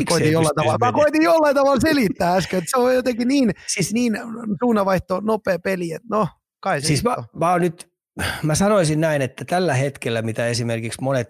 koitin 0.08 0.32
jollain 0.32 0.54
tavalla. 0.54 0.86
Mä 0.86 0.92
koitin 0.92 1.22
jollain 1.22 1.54
tavalla 1.54 1.80
selittää 1.80 2.36
äsken, 2.36 2.58
että 2.58 2.70
se 2.70 2.76
on 2.76 2.94
jotenkin 2.94 3.28
niin, 3.28 3.50
siis, 3.66 3.92
niin 3.92 4.18
suunnavaihto, 4.62 5.20
nopea 5.20 5.58
peli, 5.58 5.92
että 5.92 6.08
no, 6.10 6.28
kai 6.60 6.80
se 6.80 6.86
Siis 6.86 7.04
mä, 7.04 7.16
mä, 7.36 7.58
nyt, 7.58 7.92
mä 8.42 8.54
sanoisin 8.54 9.00
näin, 9.00 9.22
että 9.22 9.44
tällä 9.44 9.74
hetkellä, 9.74 10.22
mitä 10.22 10.46
esimerkiksi 10.46 11.02
monet 11.02 11.28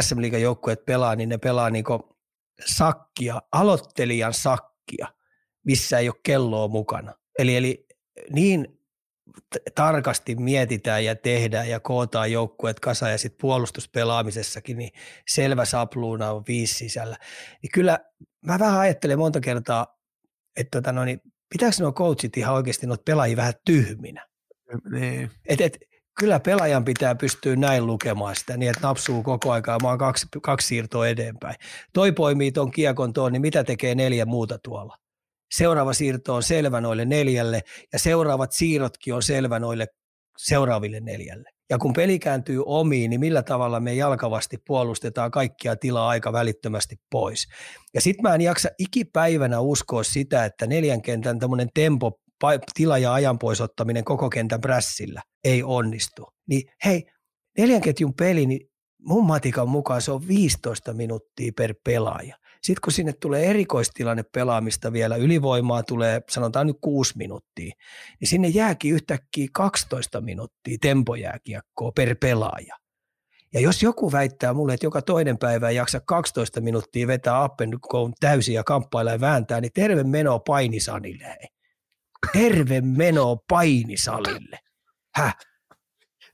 SM 0.00 0.20
Liigan 0.20 0.42
joukkueet 0.42 0.84
pelaa, 0.84 1.16
niin 1.16 1.28
ne 1.28 1.38
pelaa 1.38 1.70
niinku 1.70 2.16
sakkia, 2.66 3.42
aloittelijan 3.52 4.34
sakkia, 4.34 5.06
missä 5.64 5.98
ei 5.98 6.08
ole 6.08 6.16
kelloa 6.22 6.68
mukana. 6.68 7.14
Eli, 7.38 7.56
eli 7.56 7.86
niin 8.32 8.75
tarkasti 9.74 10.34
mietitään 10.34 11.04
ja 11.04 11.16
tehdään 11.16 11.68
ja 11.68 11.80
kootaan 11.80 12.32
joukkueet 12.32 12.80
kasa 12.80 13.08
ja 13.08 13.18
sitten 13.18 13.38
puolustuspelaamisessakin, 13.40 14.78
niin 14.78 14.90
selvä 15.28 15.64
sapluuna 15.64 16.30
on 16.30 16.42
viisi 16.48 16.74
sisällä. 16.74 17.16
Niin 17.62 17.70
kyllä 17.74 17.98
mä 18.46 18.58
vähän 18.58 18.80
ajattelen 18.80 19.18
monta 19.18 19.40
kertaa, 19.40 19.86
että 20.56 20.78
tota 20.78 20.92
no, 20.92 21.04
niin 21.04 21.20
pitääkö 21.48 21.76
nuo 21.80 21.92
coachit 21.92 22.36
ihan 22.36 22.54
oikeasti 22.54 22.86
noita 22.86 23.02
pelaajia 23.04 23.36
vähän 23.36 23.54
tyhminä? 23.64 24.26
Niin. 24.90 25.30
Et, 25.48 25.60
et, 25.60 25.78
kyllä 26.18 26.40
pelaajan 26.40 26.84
pitää 26.84 27.14
pystyä 27.14 27.56
näin 27.56 27.86
lukemaan 27.86 28.36
sitä, 28.36 28.56
niin 28.56 28.70
että 28.70 28.86
napsuu 28.86 29.22
koko 29.22 29.52
aikaa, 29.52 29.78
oon 29.82 29.98
kaksi, 29.98 30.26
kaksi 30.42 30.66
siirtoa 30.66 31.08
eteenpäin. 31.08 31.56
Toi 31.92 32.12
poimii 32.12 32.52
ton 32.52 32.70
kiekon 32.70 33.12
tuon, 33.12 33.32
niin 33.32 33.42
mitä 33.42 33.64
tekee 33.64 33.94
neljä 33.94 34.26
muuta 34.26 34.58
tuolla? 34.58 34.98
Seuraava 35.56 35.92
siirto 35.92 36.34
on 36.34 36.42
selvä 36.42 36.80
noille 36.80 37.04
neljälle 37.04 37.60
ja 37.92 37.98
seuraavat 37.98 38.52
siirrotkin 38.52 39.14
on 39.14 39.22
selvä 39.22 39.58
noille 39.58 39.86
seuraaville 40.38 41.00
neljälle. 41.00 41.50
Ja 41.70 41.78
kun 41.78 41.92
peli 41.92 42.18
kääntyy 42.18 42.62
omiin, 42.66 43.10
niin 43.10 43.20
millä 43.20 43.42
tavalla 43.42 43.80
me 43.80 43.94
jalkavasti 43.94 44.58
puolustetaan 44.66 45.30
kaikkia 45.30 45.76
tilaa 45.76 46.08
aika 46.08 46.32
välittömästi 46.32 46.96
pois. 47.10 47.46
Ja 47.94 48.00
sitten 48.00 48.22
mä 48.22 48.34
en 48.34 48.40
jaksa 48.40 48.68
ikipäivänä 48.78 49.60
uskoa 49.60 50.02
sitä, 50.02 50.44
että 50.44 50.66
neljän 50.66 51.02
kentän 51.02 51.38
tämmöinen 51.38 51.68
tempo, 51.74 52.20
tila 52.74 52.98
ja 52.98 53.12
ajan 53.12 53.38
poisottaminen 53.38 54.04
koko 54.04 54.30
kentän 54.30 54.60
prässillä 54.60 55.22
ei 55.44 55.62
onnistu. 55.62 56.26
Niin 56.48 56.70
hei, 56.84 57.06
neljän 57.58 57.80
ketjun 57.80 58.14
peli, 58.14 58.46
niin 58.46 58.68
mun 58.98 59.26
matikan 59.26 59.68
mukaan 59.68 60.02
se 60.02 60.12
on 60.12 60.28
15 60.28 60.92
minuuttia 60.92 61.52
per 61.56 61.74
pelaaja. 61.84 62.36
Sitten 62.66 62.80
kun 62.84 62.92
sinne 62.92 63.12
tulee 63.12 63.46
erikoistilanne 63.46 64.24
pelaamista 64.32 64.92
vielä, 64.92 65.16
ylivoimaa 65.16 65.82
tulee 65.82 66.22
sanotaan 66.30 66.66
nyt 66.66 66.76
kuusi 66.80 67.16
minuuttia, 67.16 67.74
niin 68.20 68.28
sinne 68.28 68.48
jääkin 68.48 68.94
yhtäkkiä 68.94 69.48
12 69.52 70.20
minuuttia 70.20 70.78
tempojääkiekkoa 70.80 71.92
per 71.92 72.16
pelaaja. 72.20 72.76
Ja 73.54 73.60
jos 73.60 73.82
joku 73.82 74.12
väittää 74.12 74.52
mulle, 74.52 74.74
että 74.74 74.86
joka 74.86 75.02
toinen 75.02 75.38
päivä 75.38 75.68
ei 75.68 75.76
jaksa 75.76 76.00
12 76.00 76.60
minuuttia 76.60 77.06
vetää 77.06 77.44
up 77.44 77.60
and 77.60 77.78
go 77.90 78.10
täysin 78.20 78.54
ja 78.54 78.64
kamppailla 78.64 79.10
ja 79.10 79.20
vääntää, 79.20 79.60
niin 79.60 79.72
terve 79.74 80.04
meno 80.04 80.38
painisanille. 80.38 81.24
Hei. 81.24 81.48
Terve 82.32 82.80
meno 82.80 83.36
painisalille. 83.48 84.58
Häh? 85.14 85.36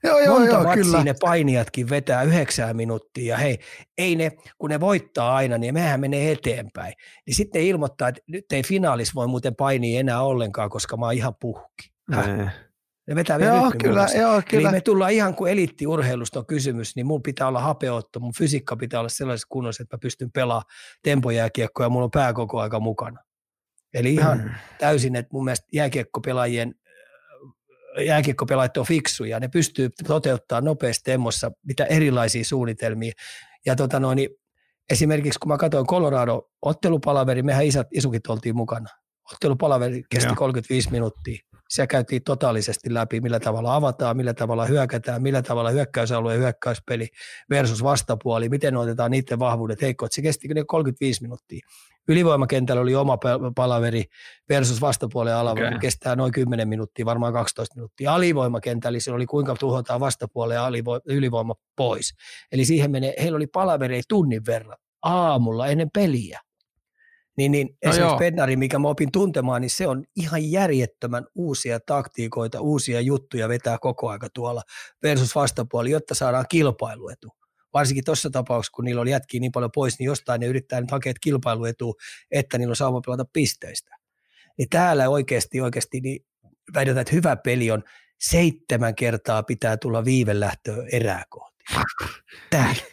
Joo, 0.03 0.19
joo, 0.19 0.39
Monta 0.39 0.53
joo, 0.53 0.73
kyllä. 0.73 1.03
ne 1.03 1.15
painijatkin 1.21 1.89
vetää 1.89 2.23
yhdeksää 2.23 2.73
minuuttia 2.73 3.33
ja 3.33 3.37
hei, 3.37 3.59
ei 3.97 4.15
ne, 4.15 4.31
kun 4.57 4.69
ne 4.69 4.79
voittaa 4.79 5.35
aina, 5.35 5.57
niin 5.57 5.73
mehän 5.73 5.99
menee 5.99 6.31
eteenpäin. 6.31 6.93
Niin 7.27 7.35
sitten 7.35 7.61
ne 7.61 7.67
ilmoittaa, 7.67 8.07
että 8.07 8.21
nyt 8.27 8.45
ei 8.51 8.63
finaalis 8.63 9.15
voi 9.15 9.27
muuten 9.27 9.55
painia 9.55 9.99
enää 9.99 10.21
ollenkaan, 10.21 10.69
koska 10.69 10.97
mä 10.97 11.05
oon 11.05 11.13
ihan 11.13 11.33
puhki. 11.39 11.93
Ne 13.07 13.15
vetää 13.15 13.39
vielä 13.39 13.55
joo, 13.55 13.71
kyllä, 13.81 14.07
joo, 14.19 14.41
kyllä. 14.49 14.69
Eli 14.69 14.77
me 14.77 14.81
tullaan 14.81 15.11
ihan 15.11 15.35
kuin 15.35 15.51
eliittiurheilusta 15.51 16.39
on 16.39 16.45
kysymys, 16.45 16.95
niin 16.95 17.05
mun 17.05 17.23
pitää 17.23 17.47
olla 17.47 17.61
hapeotto, 17.61 18.19
mun 18.19 18.33
fysiikka 18.37 18.75
pitää 18.75 18.99
olla 18.99 19.09
sellaisessa 19.09 19.47
kunnossa, 19.49 19.83
että 19.83 19.95
mä 19.95 19.99
pystyn 19.99 20.31
pelaamaan 20.31 20.65
tempojääkiekkoa 21.03 21.85
ja 21.85 21.89
mulla 21.89 22.05
on 22.05 22.11
pää 22.11 22.33
koko 22.33 22.59
aika 22.59 22.79
mukana. 22.79 23.19
Eli 23.93 24.13
ihan 24.13 24.37
mm. 24.37 24.49
täysin, 24.79 25.15
että 25.15 25.29
mun 25.33 25.43
mielestä 25.43 25.67
jääkiekkopelaajien 25.73 26.75
jääkiekkopelaajat 28.01 28.77
on 28.77 28.85
fiksuja, 28.85 29.39
ne 29.39 29.47
pystyy 29.47 29.89
toteuttamaan 30.07 30.65
nopeasti 30.65 31.11
temmossa 31.11 31.51
mitä 31.63 31.85
erilaisia 31.85 32.43
suunnitelmia. 32.43 33.11
Ja 33.65 33.75
tota 33.75 33.99
noin, 33.99 34.15
niin 34.15 34.29
esimerkiksi 34.91 35.39
kun 35.39 35.49
mä 35.49 35.57
katsoin 35.57 35.87
Colorado 35.87 36.49
ottelupalaveri, 36.61 37.43
mehän 37.43 37.65
isät, 37.65 37.87
isukit 37.91 38.27
oltiin 38.27 38.55
mukana. 38.55 38.89
Ottelupalaveri 39.33 40.03
kesti 40.09 40.29
Joo. 40.29 40.35
35 40.35 40.91
minuuttia. 40.91 41.52
Siellä 41.73 41.87
käytiin 41.87 42.23
totaalisesti 42.23 42.93
läpi, 42.93 43.21
millä 43.21 43.39
tavalla 43.39 43.75
avataan, 43.75 44.17
millä 44.17 44.33
tavalla 44.33 44.65
hyökätään, 44.65 45.21
millä 45.21 45.41
tavalla 45.41 45.69
hyökkäysalue, 45.69 46.37
hyökkäyspeli 46.37 47.07
versus 47.49 47.83
vastapuoli, 47.83 48.49
miten 48.49 48.77
otetaan 48.77 49.11
niiden 49.11 49.39
vahvuudet, 49.39 49.81
heikkoit. 49.81 50.11
Se 50.11 50.21
kesti 50.21 50.47
35 50.67 51.21
minuuttia. 51.21 51.67
Ylivoimakentällä 52.07 52.81
oli 52.81 52.95
oma 52.95 53.17
palaveri 53.55 54.03
versus 54.49 54.81
vastapuolen 54.81 55.35
alaveri, 55.35 55.67
okay. 55.67 55.79
kestää 55.79 56.15
noin 56.15 56.31
10 56.31 56.67
minuuttia, 56.67 57.05
varmaan 57.05 57.33
12 57.33 57.75
minuuttia. 57.75 58.13
Alivoimakentällä 58.13 58.99
se 58.99 59.11
oli 59.11 59.25
kuinka 59.25 59.55
tuhotaan 59.59 59.99
vastapuolen 59.99 60.55
ja 60.55 60.69
ylivoima 61.05 61.55
pois. 61.75 62.13
Eli 62.51 62.65
siihen 62.65 62.91
menee, 62.91 63.13
heillä 63.21 63.35
oli 63.35 63.47
palaveri 63.47 64.01
tunnin 64.09 64.41
verran 64.45 64.77
aamulla 65.03 65.67
ennen 65.67 65.89
peliä. 65.93 66.39
Niin, 67.37 67.51
niin 67.51 67.67
no 67.67 67.91
esimerkiksi 67.91 68.17
Bednari, 68.17 68.55
mikä 68.55 68.79
mä 68.79 68.87
opin 68.87 69.11
tuntemaan, 69.11 69.61
niin 69.61 69.69
se 69.69 69.87
on 69.87 70.03
ihan 70.15 70.51
järjettömän 70.51 71.25
uusia 71.35 71.79
taktiikoita, 71.79 72.61
uusia 72.61 73.01
juttuja 73.01 73.49
vetää 73.49 73.77
koko 73.81 74.09
aika 74.09 74.27
tuolla 74.33 74.61
versus 75.03 75.35
vastapuoli, 75.35 75.91
jotta 75.91 76.15
saadaan 76.15 76.45
kilpailuetu 76.49 77.29
varsinkin 77.73 78.03
tuossa 78.03 78.29
tapauksessa, 78.29 78.75
kun 78.75 78.85
niillä 78.85 79.01
oli 79.01 79.11
jätkiä 79.11 79.39
niin 79.39 79.51
paljon 79.51 79.71
pois, 79.75 79.99
niin 79.99 80.05
jostain 80.05 80.39
ne 80.39 80.47
yrittää 80.47 80.81
nyt 80.81 80.91
hakea 80.91 81.13
kilpailuetu, 81.21 81.95
että 82.31 82.57
niillä 82.57 82.71
on 82.71 82.75
saama 82.75 83.01
pelata 83.05 83.25
pisteistä. 83.33 83.95
Niin 84.57 84.69
täällä 84.69 85.09
oikeasti, 85.09 85.61
oikeasti 85.61 85.99
niin 85.99 86.25
väitetään, 86.73 87.01
että 87.01 87.15
hyvä 87.15 87.35
peli 87.35 87.71
on 87.71 87.83
seitsemän 88.19 88.95
kertaa 88.95 89.43
pitää 89.43 89.77
tulla 89.77 90.05
viivelähtöä 90.05 90.85
erää 90.91 91.23
kohti. 91.29 91.63
Täällä. 92.49 92.83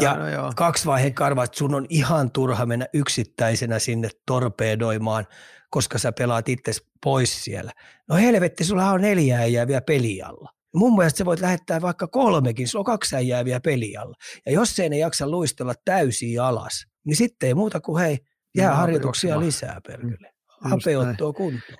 Ja 0.00 0.14
no, 0.14 0.42
no 0.42 0.52
kaksi 0.56 0.86
vaiheen 0.86 1.14
karvaa, 1.14 1.44
että 1.44 1.58
sun 1.58 1.74
on 1.74 1.86
ihan 1.88 2.30
turha 2.30 2.66
mennä 2.66 2.86
yksittäisenä 2.94 3.78
sinne 3.78 4.08
torpedoimaan, 4.26 5.26
koska 5.70 5.98
sä 5.98 6.12
pelaat 6.12 6.48
itse 6.48 6.72
pois 7.04 7.44
siellä. 7.44 7.72
No 8.08 8.16
helvetti, 8.16 8.64
sulla 8.64 8.90
on 8.90 9.00
neljää 9.00 9.46
ja 9.46 9.66
vielä 9.66 9.80
peli 9.80 10.22
alla. 10.22 10.50
Mun 10.74 10.96
mielestä 10.96 11.18
sä 11.18 11.24
voit 11.24 11.40
lähettää 11.40 11.80
vaikka 11.80 12.06
kolmekin, 12.06 12.68
sulla 12.68 12.80
on 12.80 12.84
kaksi 12.84 13.16
äijää 13.16 13.44
vielä 13.44 13.60
pelialla. 13.60 14.14
Ja 14.46 14.52
jos 14.52 14.78
ei 14.78 14.88
ne 14.88 14.98
jaksa 14.98 15.28
luistella 15.28 15.74
täysin 15.84 16.42
alas, 16.42 16.86
niin 17.06 17.16
sitten 17.16 17.46
ei 17.46 17.54
muuta 17.54 17.80
kuin 17.80 18.02
hei, 18.02 18.18
jää 18.56 18.70
no, 18.70 18.76
harjoituksia 18.76 19.40
lisää 19.40 19.80
perkele. 19.86 20.32
Hapeuttoa 20.60 21.32
kuntoon. 21.32 21.78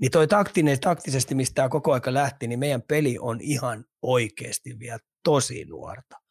Niin 0.00 0.10
toi 0.10 0.28
taktinen, 0.28 0.80
taktisesti, 0.80 1.34
mistä 1.34 1.54
tämä 1.54 1.68
koko 1.68 1.92
aika 1.92 2.14
lähti, 2.14 2.46
niin 2.46 2.58
meidän 2.58 2.82
peli 2.82 3.16
on 3.20 3.40
ihan 3.40 3.84
oikeasti 4.02 4.78
vielä 4.78 4.98
tosi 5.24 5.64
nuorta. 5.64 6.21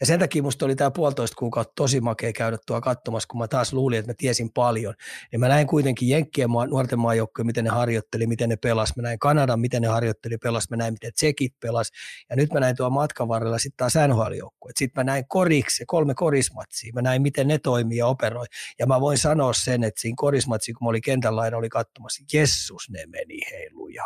Ja 0.00 0.06
sen 0.06 0.20
takia 0.20 0.42
musta 0.42 0.64
oli 0.64 0.76
tämä 0.76 0.90
puolitoista 0.90 1.36
kuukautta 1.36 1.72
tosi 1.76 2.00
makea 2.00 2.32
käydä 2.32 2.58
tuolla 2.66 2.80
katsomassa, 2.80 3.26
kun 3.26 3.38
mä 3.38 3.48
taas 3.48 3.72
luulin, 3.72 3.98
että 3.98 4.10
mä 4.10 4.14
tiesin 4.18 4.50
paljon. 4.52 4.94
Ja 5.32 5.38
mä 5.38 5.48
näin 5.48 5.66
kuitenkin 5.66 6.08
Jenkkien 6.08 6.50
maa, 6.50 6.66
nuorten 6.66 6.98
maajoukkoja, 6.98 7.44
miten 7.44 7.64
ne 7.64 7.70
harjoitteli, 7.70 8.26
miten 8.26 8.48
ne 8.48 8.56
pelas. 8.56 8.96
Mä 8.96 9.02
näin 9.02 9.18
Kanadan, 9.18 9.60
miten 9.60 9.82
ne 9.82 9.88
harjoitteli, 9.88 10.38
pelas. 10.38 10.70
Mä 10.70 10.76
näin, 10.76 10.94
miten 10.94 11.12
Tsekit 11.12 11.54
pelas. 11.60 11.90
Ja 12.30 12.36
nyt 12.36 12.52
mä 12.52 12.60
näin 12.60 12.76
tuolla 12.76 12.94
matkan 12.94 13.28
varrella 13.28 13.58
sitten 13.58 13.76
taas 13.76 13.94
nhl 14.08 14.48
Sitten 14.76 15.00
mä 15.00 15.12
näin 15.12 15.24
koriksi, 15.28 15.84
kolme 15.86 16.14
korismatsia. 16.14 16.92
Mä 16.94 17.02
näin, 17.02 17.22
miten 17.22 17.48
ne 17.48 17.58
toimii 17.58 17.98
ja 17.98 18.06
operoi. 18.06 18.46
Ja 18.78 18.86
mä 18.86 19.00
voin 19.00 19.18
sanoa 19.18 19.52
sen, 19.52 19.84
että 19.84 20.00
siinä 20.00 20.14
korismatsi, 20.18 20.72
kun 20.72 20.86
mä 20.86 20.88
olin 20.88 21.02
kentällä 21.02 21.46
ja 21.46 21.56
oli 21.56 21.68
katsomassa, 21.68 22.24
jessus, 22.32 22.90
ne 22.90 23.06
meni 23.06 23.40
heiluja. 23.50 24.04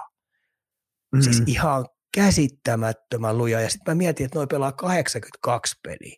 Mm. 1.12 1.20
Siis 1.20 1.42
ihan 1.46 1.86
käsittämättömän 2.14 3.38
luja. 3.38 3.60
Ja 3.60 3.70
sitten 3.70 3.94
mä 3.94 3.98
mietin, 3.98 4.26
että 4.26 4.38
noi 4.38 4.46
pelaa 4.46 4.72
82 4.72 5.76
peliä. 5.82 6.16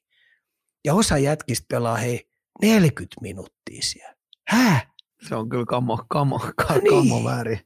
Ja 0.85 0.95
osa 0.95 1.19
jätkistä 1.19 1.67
pelaa 1.69 1.97
hei 1.97 2.31
40 2.63 3.17
minuuttia 3.21 3.83
siellä. 3.83 4.15
Häh? 4.49 4.87
Se 5.29 5.35
on 5.35 5.49
kyllä 5.49 5.67
kamo, 5.67 6.05
kamo, 6.09 6.39
kamo, 6.57 6.81
niin. 6.81 7.09
kamo 7.09 7.25
väärin. 7.25 7.61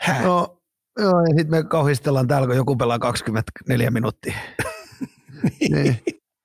Häh? 0.00 0.24
No, 0.24 0.62
joo, 0.98 1.20
ja 1.20 1.26
sitten 1.26 1.50
me 1.50 1.64
kauhistellaan 1.64 2.28
täällä, 2.28 2.46
kun 2.46 2.56
joku 2.56 2.76
pelaa 2.76 2.98
24 2.98 3.90
minuuttia. 3.90 4.34
niin. 5.60 5.72
niin. 5.72 5.98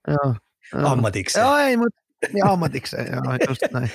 Joo. 0.08 0.36
Ammatikseen. 0.84 1.44
Joo, 1.46 1.58
ei, 1.58 1.78
mutta 1.78 2.02
niin 2.34 2.46
ammatikseen, 2.46 3.08
joo, 3.14 3.38
just 3.48 3.62
näin. 3.74 3.92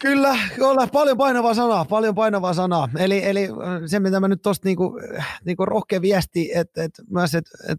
Kyllä, 0.00 0.38
kyllä, 0.54 0.86
paljon 0.92 1.16
painavaa 1.16 1.54
sanaa, 1.54 1.84
paljon 1.84 2.14
painavaa 2.14 2.54
sanaa. 2.54 2.88
Eli, 2.98 3.24
eli 3.24 3.48
se, 3.86 4.00
mitä 4.00 4.20
mä 4.20 4.28
nyt 4.28 4.42
tuosta 4.42 4.68
niinku, 4.68 5.00
niinku 5.44 5.66
rohkea 5.66 6.00
viesti, 6.02 6.50
että 6.54 6.82
et 6.82 6.92
myös, 7.10 7.34
että 7.34 7.50
et, 7.68 7.78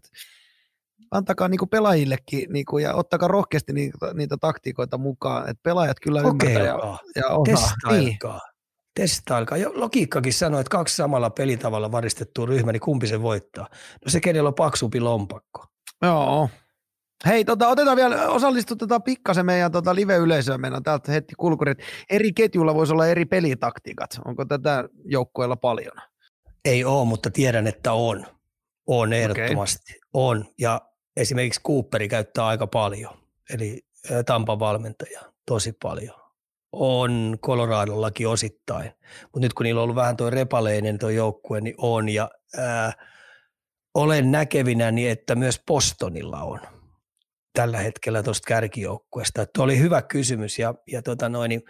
antakaa 1.10 1.48
niinku 1.48 1.66
pelaajillekin 1.66 2.52
niinku, 2.52 2.78
ja 2.78 2.94
ottakaa 2.94 3.28
rohkeasti 3.28 3.72
niitä, 3.72 4.14
niitä 4.14 4.36
taktiikoita 4.40 4.98
mukaan, 4.98 5.48
että 5.48 5.60
pelaajat 5.62 6.00
kyllä 6.02 6.20
ymmärtää 6.20 6.62
ja, 6.62 6.98
ja 7.16 7.28
osaa. 7.28 7.72
Niin. 7.90 8.18
Testailkaa. 8.94 9.58
Jo, 9.58 9.72
logiikkakin 9.74 10.32
sanoo, 10.32 10.60
että 10.60 10.70
kaksi 10.70 10.96
samalla 10.96 11.30
pelitavalla 11.30 11.92
varistettua 11.92 12.46
ryhmä, 12.46 12.72
niin 12.72 12.80
kumpi 12.80 13.06
se 13.06 13.22
voittaa? 13.22 13.68
No 14.04 14.10
se, 14.10 14.20
kenellä 14.20 14.48
on 14.48 14.54
paksumpi 14.54 15.00
lompakko. 15.00 15.66
Joo, 16.02 16.50
Hei, 17.26 17.44
tota, 17.44 17.68
otetaan 17.68 17.96
vielä, 17.96 18.28
osallistutetaan 18.28 19.02
pikkasen 19.02 19.46
meidän 19.46 19.72
tota, 19.72 19.94
live-yleisöön. 19.94 20.60
Meidän 20.60 20.82
täältä 20.82 21.12
heti 21.12 21.34
kulkurit. 21.38 21.78
Eri 22.10 22.32
ketjulla 22.32 22.74
voisi 22.74 22.92
olla 22.92 23.06
eri 23.06 23.24
pelitaktiikat. 23.24 24.10
Onko 24.24 24.44
tätä 24.44 24.88
joukkueella 25.04 25.56
paljon? 25.56 25.92
Ei 26.64 26.84
ole, 26.84 27.08
mutta 27.08 27.30
tiedän, 27.30 27.66
että 27.66 27.92
on. 27.92 28.26
On 28.86 29.12
ehdottomasti. 29.12 29.92
Okay. 29.92 30.00
On. 30.14 30.44
Ja 30.58 30.80
esimerkiksi 31.16 31.60
Cooperi 31.62 32.08
käyttää 32.08 32.46
aika 32.46 32.66
paljon. 32.66 33.14
Eli 33.50 33.82
Tampan 34.26 34.58
valmentaja 34.58 35.20
tosi 35.46 35.72
paljon. 35.82 36.20
On 36.72 37.38
Coloradollakin 37.46 38.28
osittain. 38.28 38.92
Mutta 39.22 39.40
nyt 39.40 39.54
kun 39.54 39.64
niillä 39.64 39.78
on 39.78 39.82
ollut 39.82 39.96
vähän 39.96 40.16
tuo 40.16 40.30
repaleinen 40.30 40.98
tuo 40.98 41.08
joukkue, 41.08 41.60
niin 41.60 41.74
on. 41.78 42.08
Ja 42.08 42.30
ää, 42.58 42.92
olen 43.94 44.30
näkevinäni, 44.30 45.08
että 45.08 45.34
myös 45.34 45.60
Postonilla 45.66 46.42
on 46.42 46.60
tällä 47.52 47.78
hetkellä 47.78 48.22
tuosta 48.22 48.46
kärkijoukkueesta. 48.46 49.46
Tuo 49.46 49.64
oli 49.64 49.78
hyvä 49.78 50.02
kysymys 50.02 50.58
ja, 50.58 50.74
ja 50.92 51.02
tota 51.02 51.28
noin, 51.28 51.48
niin 51.48 51.62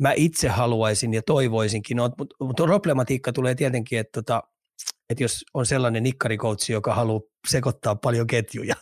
mä 0.00 0.12
itse 0.16 0.48
haluaisin 0.48 1.14
ja 1.14 1.22
toivoisinkin, 1.22 1.96
no, 1.96 2.10
mutta, 2.18 2.36
mutta 2.40 2.62
problematiikka 2.62 3.32
tulee 3.32 3.54
tietenkin, 3.54 3.98
että, 3.98 4.22
tota, 4.22 4.42
että 5.10 5.24
jos 5.24 5.44
on 5.54 5.66
sellainen 5.66 6.02
nikkarikoutsi, 6.02 6.72
joka 6.72 6.94
haluaa 6.94 7.20
sekoittaa 7.48 7.96
paljon 7.96 8.26
ketjuja. 8.26 8.74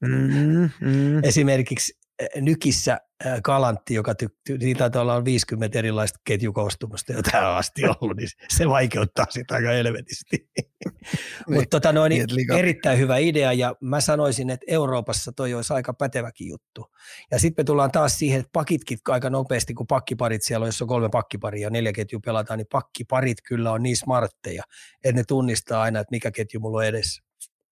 Mm, 0.00 0.70
mm. 0.80 1.24
Esimerkiksi 1.28 1.99
Nykissä 2.40 2.98
Kalantti, 3.42 3.94
joka 3.94 4.14
tykkää, 4.14 4.56
siitä 4.60 4.78
taitaa 4.78 5.02
olla 5.02 5.24
50 5.24 5.78
erilaista 5.78 6.18
ketjukoostumusta 6.24 7.12
jo 7.12 7.22
tähän 7.22 7.50
asti 7.50 7.82
ollut, 8.00 8.16
niin 8.16 8.28
se 8.48 8.68
vaikeuttaa 8.68 9.26
sitä 9.30 9.54
aika 9.54 9.68
helvetisti. 9.68 10.50
Mutta 11.54 11.66
tota 11.70 11.92
noin, 11.92 12.10
niin 12.10 12.52
erittäin 12.58 12.98
hyvä 12.98 13.16
idea 13.16 13.52
ja 13.52 13.74
mä 13.80 14.00
sanoisin, 14.00 14.50
että 14.50 14.64
Euroopassa 14.68 15.32
toi 15.32 15.54
olisi 15.54 15.72
aika 15.72 15.94
päteväkin 15.94 16.48
juttu. 16.48 16.86
Ja 17.30 17.38
sitten 17.38 17.62
me 17.62 17.66
tullaan 17.66 17.90
taas 17.90 18.18
siihen, 18.18 18.40
että 18.40 18.50
pakitkin 18.52 18.98
aika 19.08 19.30
nopeasti, 19.30 19.74
kun 19.74 19.86
pakkiparit 19.86 20.42
siellä 20.42 20.64
on, 20.64 20.68
jos 20.68 20.82
on 20.82 20.88
kolme 20.88 21.08
pakkiparia 21.12 21.66
ja 21.66 21.70
neljä 21.70 21.92
ketju 21.92 22.20
pelataan, 22.20 22.58
niin 22.58 22.66
pakkiparit 22.72 23.38
kyllä 23.48 23.72
on 23.72 23.82
niin 23.82 23.96
smartteja, 23.96 24.62
että 25.04 25.20
ne 25.20 25.24
tunnistaa 25.28 25.82
aina, 25.82 26.00
että 26.00 26.10
mikä 26.10 26.30
ketju 26.30 26.60
mulla 26.60 26.78
on 26.78 26.84
edessä. 26.84 27.22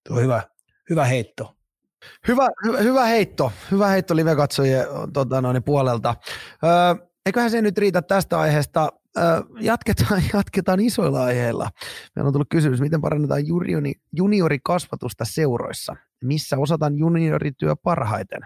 Tuo 0.09 0.16
on 0.16 0.23
hyvä, 0.23 0.43
hyvä 0.91 1.05
heitto. 1.05 1.58
Hyvä, 2.29 2.49
hyvä, 2.66 2.79
hyvä 2.79 3.05
heitto, 3.05 3.53
hyvä 3.70 3.89
heitto 3.89 4.16
live-katsojien 4.16 4.87
tota, 5.12 5.41
noin, 5.41 5.62
puolelta. 5.62 6.15
Öö, 6.65 7.07
eiköhän 7.27 7.51
se 7.51 7.62
nyt 7.62 7.79
riitä 7.79 8.03
tästä 8.03 8.41
aiheesta. 8.41 8.93
Öö, 9.19 9.25
jatketaan, 9.61 10.23
jatketaan 10.35 10.81
isoilla 10.81 11.25
aiheilla. 11.25 11.70
Meillä 12.16 12.27
on 12.27 12.33
tullut 12.33 12.49
kysymys, 12.51 12.81
miten 12.81 13.01
parannetaan 13.01 13.47
juniori, 13.47 13.93
juniorikasvatusta 14.12 15.25
seuroissa? 15.25 15.97
Missä 16.25 16.57
osataan 16.59 16.99
juniorityö 16.99 17.77
parhaiten? 17.77 18.41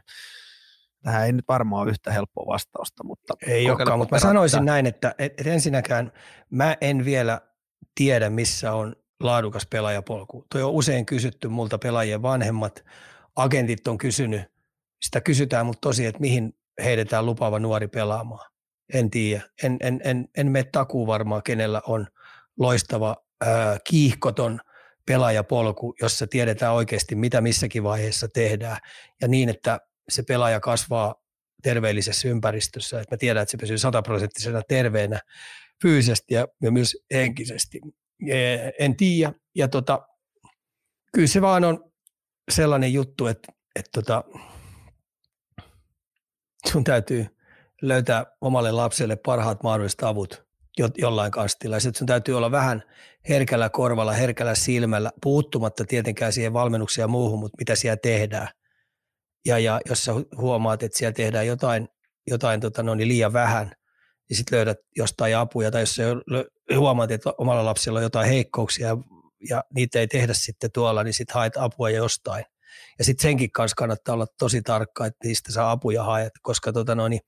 Tähän 1.03 1.27
ei 1.27 1.33
nyt 1.33 1.45
varmaan 1.49 1.83
ole 1.83 1.91
yhtä 1.91 2.13
helppoa 2.13 2.53
vastausta, 2.53 3.05
mutta... 3.05 3.35
Ei 3.47 3.71
olekaan, 3.71 3.99
mutta 3.99 4.15
mä 4.15 4.21
sanoisin 4.21 4.65
näin, 4.65 4.87
että, 4.87 5.15
että 5.19 5.51
ensinnäkään 5.51 6.13
mä 6.51 6.77
en 6.81 7.05
vielä 7.05 7.41
tiedä, 7.95 8.31
missä 8.31 8.73
on 8.73 8.97
laadukas 9.21 9.67
pelaajapolku. 9.67 10.47
Tuo 10.53 10.67
on 10.67 10.73
usein 10.73 11.07
kysytty 11.07 11.49
multa 11.49 11.79
pelaajien 11.79 12.23
vanhemmat, 12.23 12.85
agentit 13.37 13.89
on 13.89 13.99
kysynyt, 13.99 14.43
sitä 15.03 15.21
kysytään, 15.21 15.67
mutta 15.67 15.81
tosi, 15.81 16.07
että 16.07 16.21
mihin 16.21 16.53
heitetään 16.85 17.27
lupaava 17.27 17.59
nuori 17.59 17.89
pelaamaan. 17.89 18.51
En 18.95 19.11
tiedä. 19.11 19.43
En, 19.63 19.77
en, 19.81 20.01
en, 20.05 20.29
en 20.37 20.51
mene 20.51 20.69
takuu 20.73 21.07
varmaan, 21.07 21.43
kenellä 21.43 21.83
on 21.87 22.07
loistava 22.59 23.17
ää, 23.41 23.79
kiihkoton 23.85 24.61
pelaajapolku, 25.07 25.95
jossa 26.01 26.27
tiedetään 26.27 26.75
oikeasti, 26.75 27.15
mitä 27.15 27.41
missäkin 27.41 27.83
vaiheessa 27.83 28.29
tehdään. 28.29 28.77
Ja 29.21 29.29
niin, 29.29 29.49
että 29.49 29.81
se 30.09 30.23
pelaaja 30.23 30.61
kasvaa 30.61 31.15
terveellisessä 31.63 32.29
ympäristössä, 32.29 33.01
että 33.01 33.15
mä 33.15 33.19
tiedän, 33.19 33.43
että 33.43 33.51
se 33.51 33.57
pysyy 33.57 33.79
sataprosenttisena 33.79 34.63
terveenä 34.69 35.21
fyysisesti 35.83 36.35
ja, 36.35 36.47
ja 36.63 36.71
myös 36.71 36.97
henkisesti. 37.15 37.81
En 38.79 38.97
tiedä. 38.97 39.33
Ja 39.55 39.69
tota, 39.69 40.07
kyllä 41.13 41.29
se 41.29 41.41
vaan 41.41 41.65
on 41.65 41.92
sellainen 42.51 42.93
juttu, 42.93 43.27
että, 43.27 43.53
että 43.77 43.91
tota, 43.93 44.25
sun 46.73 46.85
täytyy 46.85 47.27
löytää 47.83 48.27
omalle 48.41 48.73
lapselle 48.73 49.17
parhaat 49.17 49.63
mahdolliset 49.63 50.03
avut 50.03 50.45
jo, 50.79 50.89
jollain 50.99 51.31
kastilla. 51.31 51.81
Sitten 51.81 51.99
sun 51.99 52.07
täytyy 52.07 52.37
olla 52.37 52.51
vähän 52.51 52.83
herkällä 53.29 53.69
korvalla, 53.69 54.13
herkällä 54.13 54.55
silmällä, 54.55 55.11
puuttumatta 55.23 55.85
tietenkään 55.85 56.33
siihen 56.33 56.53
valmennukseen 56.53 57.03
ja 57.03 57.09
muuhun, 57.09 57.39
mutta 57.39 57.57
mitä 57.59 57.75
siellä 57.75 57.97
tehdään. 57.97 58.49
Ja, 59.47 59.59
ja 59.59 59.81
jos 59.89 60.05
sä 60.05 60.13
huomaat, 60.37 60.83
että 60.83 60.99
siellä 60.99 61.13
tehdään 61.13 61.47
jotain, 61.47 61.89
jotain 62.27 62.61
tota, 62.61 62.83
no, 62.83 62.95
niin 62.95 63.09
liian 63.09 63.33
vähän, 63.33 63.73
niin 64.29 64.37
sitten 64.37 64.57
löydät 64.57 64.79
jostain 64.97 65.37
apuja, 65.37 65.71
tai 65.71 65.83
jos 65.83 65.95
sä 65.95 66.03
huomaat, 66.77 67.11
että 67.11 67.33
omalla 67.39 67.65
lapsella 67.65 67.99
on 67.99 68.03
jotain 68.03 68.29
heikkouksia 68.29 68.87
ja 68.87 68.97
niitä 69.75 69.99
ei 69.99 70.09
tehdä 70.09 70.33
sitten 70.35 70.73
tuolla, 70.73 71.05
niin 71.05 71.15
sitten 71.15 71.35
haet 71.35 71.57
apua 71.57 71.91
jostain. 71.91 72.45
Ja 72.99 73.05
sitten 73.05 73.23
senkin 73.23 73.51
kanssa 73.51 73.75
kannattaa 73.75 74.15
olla 74.15 74.27
tosi 74.39 74.63
tarkka, 74.63 75.07
että 75.07 75.29
niistä 75.29 75.53
saa 75.53 75.71
apuja 75.71 76.05
haet, 76.05 76.33
koska 76.43 76.73
tota 76.73 76.95
noin, 76.95 77.21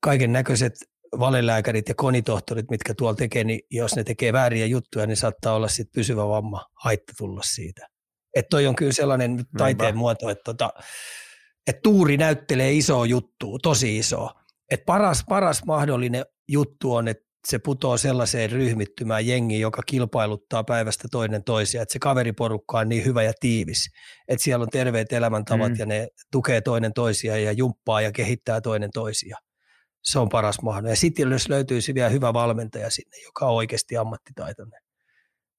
kaiken 0.00 0.32
näköiset 0.32 0.72
valelääkärit 1.18 1.88
ja 1.88 1.94
konitohtorit, 1.94 2.70
mitkä 2.70 2.94
tuolla 2.94 3.14
tekee, 3.14 3.44
niin 3.44 3.60
jos 3.70 3.96
ne 3.96 4.04
tekee 4.04 4.32
vääriä 4.32 4.66
juttuja, 4.66 5.06
niin 5.06 5.16
saattaa 5.16 5.54
olla 5.54 5.68
sitten 5.68 5.92
pysyvä 6.00 6.28
vamma, 6.28 6.64
haitta 6.74 7.12
tulla 7.18 7.40
siitä. 7.44 7.88
Että 8.34 8.50
toi 8.50 8.66
on 8.66 8.76
kyllä 8.76 8.92
sellainen 8.92 9.44
taiteen 9.58 9.96
muoto, 9.96 10.30
että 10.30 10.44
tota, 10.44 10.72
et 11.66 11.82
tuuri 11.82 12.16
näyttelee 12.16 12.72
iso 12.72 13.04
juttu, 13.04 13.58
tosi 13.58 13.98
iso. 13.98 14.30
Et 14.70 14.84
paras, 14.86 15.24
paras 15.28 15.64
mahdollinen 15.64 16.24
juttu 16.48 16.94
on, 16.94 17.08
että 17.08 17.23
se 17.48 17.58
putoo 17.58 17.96
sellaiseen 17.96 18.50
ryhmittymään 18.50 19.26
jengiin, 19.26 19.60
joka 19.60 19.82
kilpailuttaa 19.86 20.64
päivästä 20.64 21.08
toinen 21.10 21.44
toisia, 21.44 21.82
että 21.82 21.92
se 21.92 21.98
kaveriporukka 21.98 22.78
on 22.78 22.88
niin 22.88 23.04
hyvä 23.04 23.22
ja 23.22 23.32
tiivis, 23.40 23.90
että 24.28 24.44
siellä 24.44 24.62
on 24.62 24.68
terveet 24.68 25.12
elämäntavat 25.12 25.72
mm. 25.72 25.78
ja 25.78 25.86
ne 25.86 26.08
tukee 26.32 26.60
toinen 26.60 26.92
toisia 26.92 27.36
ja 27.36 27.52
jumppaa 27.52 28.00
ja 28.00 28.12
kehittää 28.12 28.60
toinen 28.60 28.90
toisia. 28.94 29.36
Se 30.02 30.18
on 30.18 30.28
paras 30.28 30.62
mahdollinen. 30.62 30.92
Ja 30.92 30.96
sitten 30.96 31.30
jos 31.30 31.48
löytyisi 31.48 31.94
vielä 31.94 32.08
hyvä 32.08 32.32
valmentaja 32.32 32.90
sinne, 32.90 33.16
joka 33.24 33.46
on 33.46 33.54
oikeasti 33.54 33.96
ammattitaitoinen, 33.96 34.80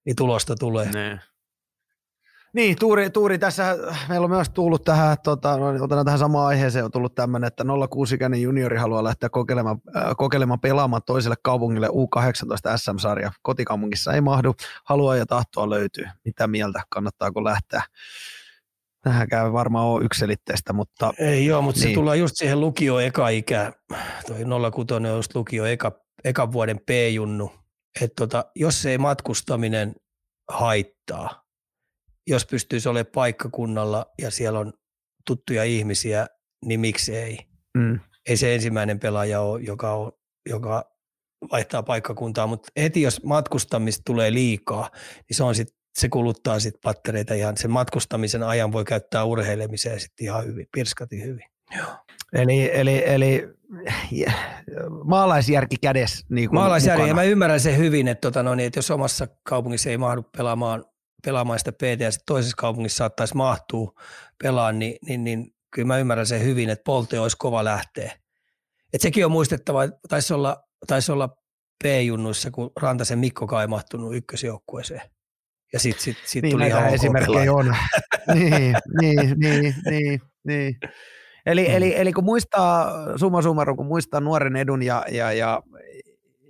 niin 0.05 0.15
tulosta 0.15 0.55
tulee. 0.55 0.91
Ne. 0.91 1.19
Niin, 2.55 2.75
Tuuri, 2.79 3.09
Tuuri, 3.09 3.37
tässä 3.37 3.77
meillä 4.09 4.25
on 4.25 4.31
myös 4.31 4.49
tullut 4.49 4.83
tähän, 4.83 5.17
tota, 5.23 5.57
no, 5.57 5.67
otetaan 5.83 6.05
tähän 6.05 6.19
samaan 6.19 6.47
aiheeseen, 6.47 6.85
on 6.85 6.91
tullut 6.91 7.15
tämmöinen, 7.15 7.47
että 7.47 7.63
06-ikäinen 7.63 8.41
juniori 8.41 8.77
haluaa 8.77 9.03
lähteä 9.03 9.29
kokeilemaan, 9.29 9.77
äh, 9.95 10.03
kokeilemaan 10.17 10.59
pelaamaan 10.59 11.01
toiselle 11.05 11.35
kaupungille 11.43 11.87
U18 11.87 12.77
SM-sarja. 12.77 13.31
Kotikaupungissa 13.41 14.13
ei 14.13 14.21
mahdu, 14.21 14.55
haluaa 14.83 15.15
ja 15.15 15.25
tahtoa 15.25 15.69
löytyy. 15.69 16.05
Mitä 16.25 16.47
mieltä, 16.47 16.81
kannattaako 16.89 17.43
lähteä? 17.43 17.83
Tähänkään 19.01 19.53
varmaan 19.53 19.87
ole 19.87 20.05
yksilitteistä, 20.05 20.73
mutta... 20.73 21.13
Ei 21.19 21.45
joo, 21.45 21.61
mutta 21.61 21.81
niin. 21.81 21.89
se 21.89 21.95
tulee 21.95 22.17
just 22.17 22.35
siihen 22.35 22.59
lukio 22.59 22.99
eka 22.99 23.29
ikä. 23.29 23.73
Toi 24.27 24.71
06 24.71 24.93
on 24.93 25.05
just 25.05 25.35
lukio 25.35 25.65
eka, 25.65 25.91
eka 26.23 26.51
vuoden 26.51 26.79
P-junnu. 26.85 27.51
Että 28.01 28.15
tota, 28.15 28.45
jos 28.55 28.85
ei 28.85 28.97
matkustaminen 28.97 29.95
haittaa, 30.49 31.44
jos 32.27 32.45
pystyisi 32.45 32.89
olemaan 32.89 33.11
paikkakunnalla 33.13 34.05
ja 34.21 34.31
siellä 34.31 34.59
on 34.59 34.73
tuttuja 35.27 35.63
ihmisiä, 35.63 36.27
niin 36.65 36.79
miksi 36.79 37.15
ei? 37.15 37.37
Mm. 37.77 37.99
Ei 38.29 38.37
se 38.37 38.55
ensimmäinen 38.55 38.99
pelaaja 38.99 39.41
ole, 39.41 39.61
joka, 39.61 39.93
on, 39.93 40.11
joka 40.49 40.91
vaihtaa 41.51 41.83
paikkakuntaa, 41.83 42.47
mutta 42.47 42.71
heti 42.77 43.01
jos 43.01 43.23
matkustamista 43.23 44.01
tulee 44.05 44.33
liikaa, 44.33 44.89
niin 44.93 45.37
se, 45.37 45.43
on 45.43 45.55
sit, 45.55 45.67
se 45.99 46.09
kuluttaa 46.09 46.59
sit 46.59 46.75
pattereita 46.83 47.33
ihan 47.33 47.57
sen 47.57 47.71
matkustamisen 47.71 48.43
ajan 48.43 48.71
voi 48.71 48.85
käyttää 48.85 49.23
urheilemiseen 49.23 49.99
sitten 49.99 50.25
ihan 50.25 50.45
hyvin, 50.45 50.67
pirskati 50.71 51.23
hyvin. 51.23 51.45
Joo. 51.77 51.97
Eli, 52.33 52.69
eli, 52.73 53.03
eli 53.05 53.47
maalaisjärki 55.03 55.75
kädessä. 55.81 56.25
Niin 56.29 56.49
maalaisjärki, 56.53 57.07
ja 57.07 57.15
mä 57.15 57.23
ymmärrän 57.23 57.59
sen 57.59 57.77
hyvin, 57.77 58.07
että, 58.07 58.21
tota, 58.21 58.43
no 58.43 58.55
niin, 58.55 58.67
että 58.67 58.77
jos 58.77 58.91
omassa 58.91 59.27
kaupungissa 59.43 59.89
ei 59.89 59.97
mahdu 59.97 60.23
pelaamaan 60.37 60.85
pelaamaan 61.25 61.59
sitä 61.59 61.71
PT 61.71 61.99
ja 61.99 62.11
sitten 62.11 62.25
toisessa 62.25 62.57
kaupungissa 62.57 62.97
saattaisi 62.97 63.35
mahtua 63.35 63.91
pelaan, 64.43 64.79
niin, 64.79 64.97
niin, 65.05 65.23
niin 65.23 65.55
kyllä 65.71 65.87
mä 65.87 65.97
ymmärrän 65.97 66.27
sen 66.27 66.43
hyvin, 66.43 66.69
että 66.69 66.83
Polte 66.83 67.19
olisi 67.19 67.37
kova 67.39 67.63
lähteä. 67.63 68.11
Et 68.93 69.01
sekin 69.01 69.25
on 69.25 69.31
muistettava, 69.31 69.83
että 69.83 69.99
taisi 70.09 70.33
olla, 70.33 70.63
taisi 70.87 71.11
olla 71.11 71.29
P-junnuissa, 71.83 72.51
kun 72.51 72.71
Rantasen 72.81 73.19
Mikko 73.19 73.47
kaimahtunut 73.47 74.15
ykkösjoukkueeseen. 74.15 75.01
Ja 75.73 75.79
sitten 75.79 76.03
sit, 76.03 76.17
sit 76.25 76.41
niin, 76.41 76.51
tuli 76.51 76.67
ihan 76.67 76.93
esimerkkejä 76.93 77.53
on. 77.53 77.65
niin, 78.33 78.75
niin, 79.01 79.39
niin, 79.39 79.75
niin, 79.89 80.21
niin. 80.43 80.79
Eli, 81.45 81.67
mm. 81.67 81.75
eli, 81.75 81.95
eli 81.97 82.13
kun 82.13 82.23
muistaa, 82.23 82.93
summa 83.17 83.41
summarum, 83.41 83.77
kun 83.77 83.85
muistaa 83.85 84.19
nuoren 84.19 84.55
edun 84.55 84.83
ja, 84.83 85.05
ja, 85.11 85.31
ja, 85.31 85.61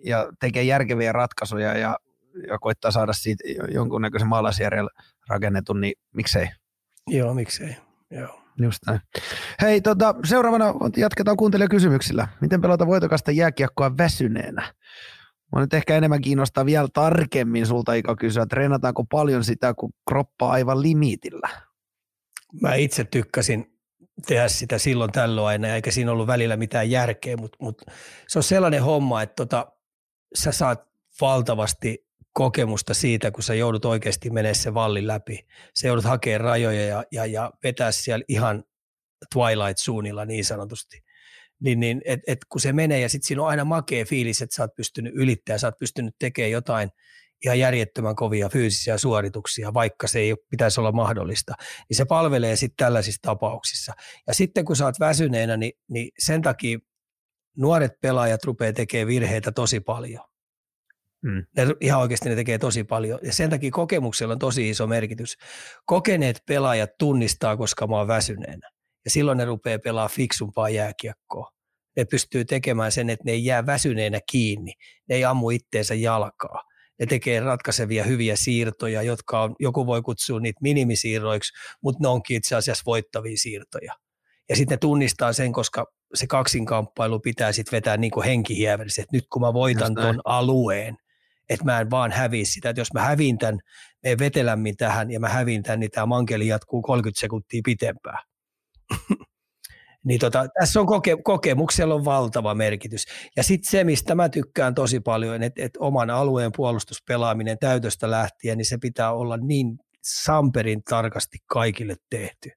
ja 0.05 0.27
tekee 0.39 0.63
järkeviä 0.63 1.11
ratkaisuja 1.11 1.77
ja 1.77 1.99
ja 2.47 2.59
koittaa 2.59 2.91
saada 2.91 3.13
siitä 3.13 3.43
jonkunnäköisen 3.71 4.27
maalaisjärjellä 4.27 4.89
rakennetun, 5.29 5.81
niin 5.81 5.93
miksei? 6.13 6.47
Joo, 7.07 7.33
miksei. 7.33 7.75
Joo. 8.11 8.41
Just 8.61 8.79
näin. 8.87 8.99
Hei, 9.61 9.81
tota, 9.81 10.15
seuraavana 10.25 10.73
jatketaan 10.97 11.37
kuuntelijakysymyksillä. 11.37 12.27
Miten 12.41 12.61
pelata 12.61 12.87
voitokasta 12.87 13.31
jääkiekkoa 13.31 13.97
väsyneenä? 13.97 14.73
Mä 15.51 15.61
nyt 15.61 15.73
ehkä 15.73 15.97
enemmän 15.97 16.21
kiinnostaa 16.21 16.65
vielä 16.65 16.87
tarkemmin 16.93 17.65
sulta 17.65 17.93
Ika 17.93 18.15
kysyä, 18.15 18.45
treenataanko 18.45 19.03
paljon 19.03 19.43
sitä, 19.43 19.73
kun 19.73 19.93
kroppa 20.09 20.49
aivan 20.49 20.81
limitillä? 20.81 21.49
Mä 22.61 22.75
itse 22.75 23.03
tykkäsin 23.03 23.75
tehdä 24.27 24.47
sitä 24.47 24.77
silloin 24.77 25.11
tällöin 25.11 25.47
aina, 25.47 25.67
eikä 25.67 25.91
siinä 25.91 26.11
ollut 26.11 26.27
välillä 26.27 26.57
mitään 26.57 26.91
järkeä, 26.91 27.37
mutta, 27.37 27.57
mutta 27.61 27.91
se 28.27 28.39
on 28.39 28.43
sellainen 28.43 28.83
homma, 28.83 29.21
että 29.21 29.35
tota, 29.35 29.71
sä 30.35 30.51
saat 30.51 30.87
valtavasti 31.21 32.04
kokemusta 32.35 32.93
siitä, 32.93 33.31
kun 33.31 33.43
sä 33.43 33.53
joudut 33.53 33.85
oikeasti 33.85 34.29
menemään 34.29 34.55
se 34.55 34.73
vallin 34.73 35.07
läpi. 35.07 35.47
Sä 35.75 35.87
joudut 35.87 36.05
hakemaan 36.05 36.41
rajoja 36.41 36.85
ja, 36.85 37.03
ja, 37.11 37.25
ja 37.25 37.51
vetää 37.63 37.91
siellä 37.91 38.25
ihan 38.27 38.63
twilight 39.33 39.77
suunnilla 39.77 40.25
niin 40.25 40.45
sanotusti. 40.45 41.03
Niin, 41.59 41.79
niin 41.79 42.01
et, 42.05 42.19
et 42.27 42.39
kun 42.49 42.61
se 42.61 42.73
menee 42.73 42.99
ja 42.99 43.09
sitten 43.09 43.27
siinä 43.27 43.41
on 43.41 43.47
aina 43.47 43.65
makea 43.65 44.05
fiilis, 44.05 44.41
että 44.41 44.55
sä 44.55 44.63
oot 44.63 44.75
pystynyt 44.75 45.13
ylittämään, 45.15 45.59
sä 45.59 45.67
oot 45.67 45.77
pystynyt 45.79 46.15
tekemään 46.19 46.51
jotain 46.51 46.89
ihan 47.45 47.59
järjettömän 47.59 48.15
kovia 48.15 48.49
fyysisiä 48.49 48.97
suorituksia, 48.97 49.73
vaikka 49.73 50.07
se 50.07 50.19
ei 50.19 50.35
pitäisi 50.49 50.79
olla 50.79 50.91
mahdollista, 50.91 51.53
niin 51.89 51.97
se 51.97 52.05
palvelee 52.05 52.55
sitten 52.55 52.85
tällaisissa 52.85 53.21
tapauksissa. 53.21 53.93
Ja 54.27 54.33
sitten 54.33 54.65
kun 54.65 54.75
sä 54.75 54.85
oot 54.85 54.99
väsyneenä, 54.99 55.57
niin, 55.57 55.73
niin 55.89 56.11
sen 56.17 56.41
takia 56.41 56.79
nuoret 57.57 57.91
pelaajat 58.01 58.43
rupeaa 58.43 58.73
tekemään 58.73 59.07
virheitä 59.07 59.51
tosi 59.51 59.79
paljon. 59.79 60.34
Mm. 61.25 61.45
Ne, 61.57 61.75
ihan 61.81 62.01
oikeasti 62.01 62.29
ne 62.29 62.35
tekee 62.35 62.57
tosi 62.57 62.83
paljon. 62.83 63.19
Ja 63.23 63.33
sen 63.33 63.49
takia 63.49 63.71
kokemuksella 63.71 64.33
on 64.33 64.39
tosi 64.39 64.69
iso 64.69 64.87
merkitys. 64.87 65.37
Kokeneet 65.85 66.41
pelaajat 66.47 66.89
tunnistaa, 66.99 67.57
koska 67.57 67.87
mä 67.87 67.95
oon 67.95 68.07
väsyneenä. 68.07 68.69
Ja 69.05 69.11
silloin 69.11 69.37
ne 69.37 69.45
rupeaa 69.45 69.79
pelaamaan 69.79 70.15
fiksumpaa 70.15 70.69
jääkiekkoa. 70.69 71.51
Ne 71.97 72.05
pystyy 72.05 72.45
tekemään 72.45 72.91
sen, 72.91 73.09
että 73.09 73.23
ne 73.25 73.31
ei 73.31 73.45
jää 73.45 73.65
väsyneenä 73.65 74.19
kiinni. 74.31 74.73
Ne 75.09 75.15
ei 75.15 75.25
ammu 75.25 75.49
itteensä 75.49 75.95
jalkaa. 75.95 76.61
Ne 76.99 77.05
tekee 77.05 77.39
ratkaisevia 77.39 78.03
hyviä 78.03 78.35
siirtoja, 78.35 79.01
jotka 79.01 79.41
on, 79.41 79.55
joku 79.59 79.85
voi 79.85 80.01
kutsua 80.01 80.39
niitä 80.39 80.59
minimisiirroiksi, 80.61 81.53
mutta 81.81 82.03
ne 82.03 82.07
onkin 82.07 82.37
itse 82.37 82.55
asiassa 82.55 82.83
voittavia 82.85 83.37
siirtoja. 83.37 83.93
Ja 84.49 84.55
sitten 84.55 84.75
ne 84.75 84.77
tunnistaa 84.77 85.33
sen, 85.33 85.53
koska 85.53 85.85
se 86.13 86.27
kaksinkamppailu 86.27 87.19
pitää 87.19 87.51
sitten 87.51 87.77
vetää 87.77 87.97
niin 87.97 88.11
kuin 88.11 88.29
että 88.29 89.03
nyt 89.11 89.25
kun 89.33 89.41
mä 89.41 89.53
voitan 89.53 89.95
ton 89.95 90.21
alueen, 90.25 90.97
että 91.49 91.65
mä 91.65 91.79
en 91.79 91.91
vaan 91.91 92.11
häviä 92.11 92.45
sitä, 92.45 92.69
että 92.69 92.81
jos 92.81 92.93
mä 92.93 93.01
hävin 93.01 93.37
tämän, 93.37 93.59
me 94.03 94.17
vetelämmin 94.19 94.77
tähän 94.77 95.11
ja 95.11 95.19
mä 95.19 95.29
hävin 95.29 95.63
tämän, 95.63 95.79
niin 95.79 95.91
tämä 95.91 96.05
mankeli 96.05 96.47
jatkuu 96.47 96.81
30 96.81 97.19
sekuntia 97.19 97.61
pitempään. 97.65 98.23
niin 100.07 100.19
tota, 100.19 100.47
tässä 100.59 100.79
on 100.79 100.85
koke, 100.85 101.17
kokemuksella 101.23 101.95
on 101.95 102.05
valtava 102.05 102.55
merkitys. 102.55 103.05
Ja 103.37 103.43
sitten 103.43 103.71
se, 103.71 103.83
mistä 103.83 104.15
mä 104.15 104.29
tykkään 104.29 104.75
tosi 104.75 104.99
paljon, 104.99 105.43
että, 105.43 105.63
että 105.63 105.79
oman 105.79 106.09
alueen 106.09 106.51
puolustuspelaaminen 106.55 107.57
täytöstä 107.59 108.11
lähtien, 108.11 108.57
niin 108.57 108.65
se 108.65 108.77
pitää 108.77 109.13
olla 109.13 109.37
niin 109.37 109.77
samperin 110.03 110.83
tarkasti 110.89 111.37
kaikille 111.45 111.95
tehty. 112.09 112.51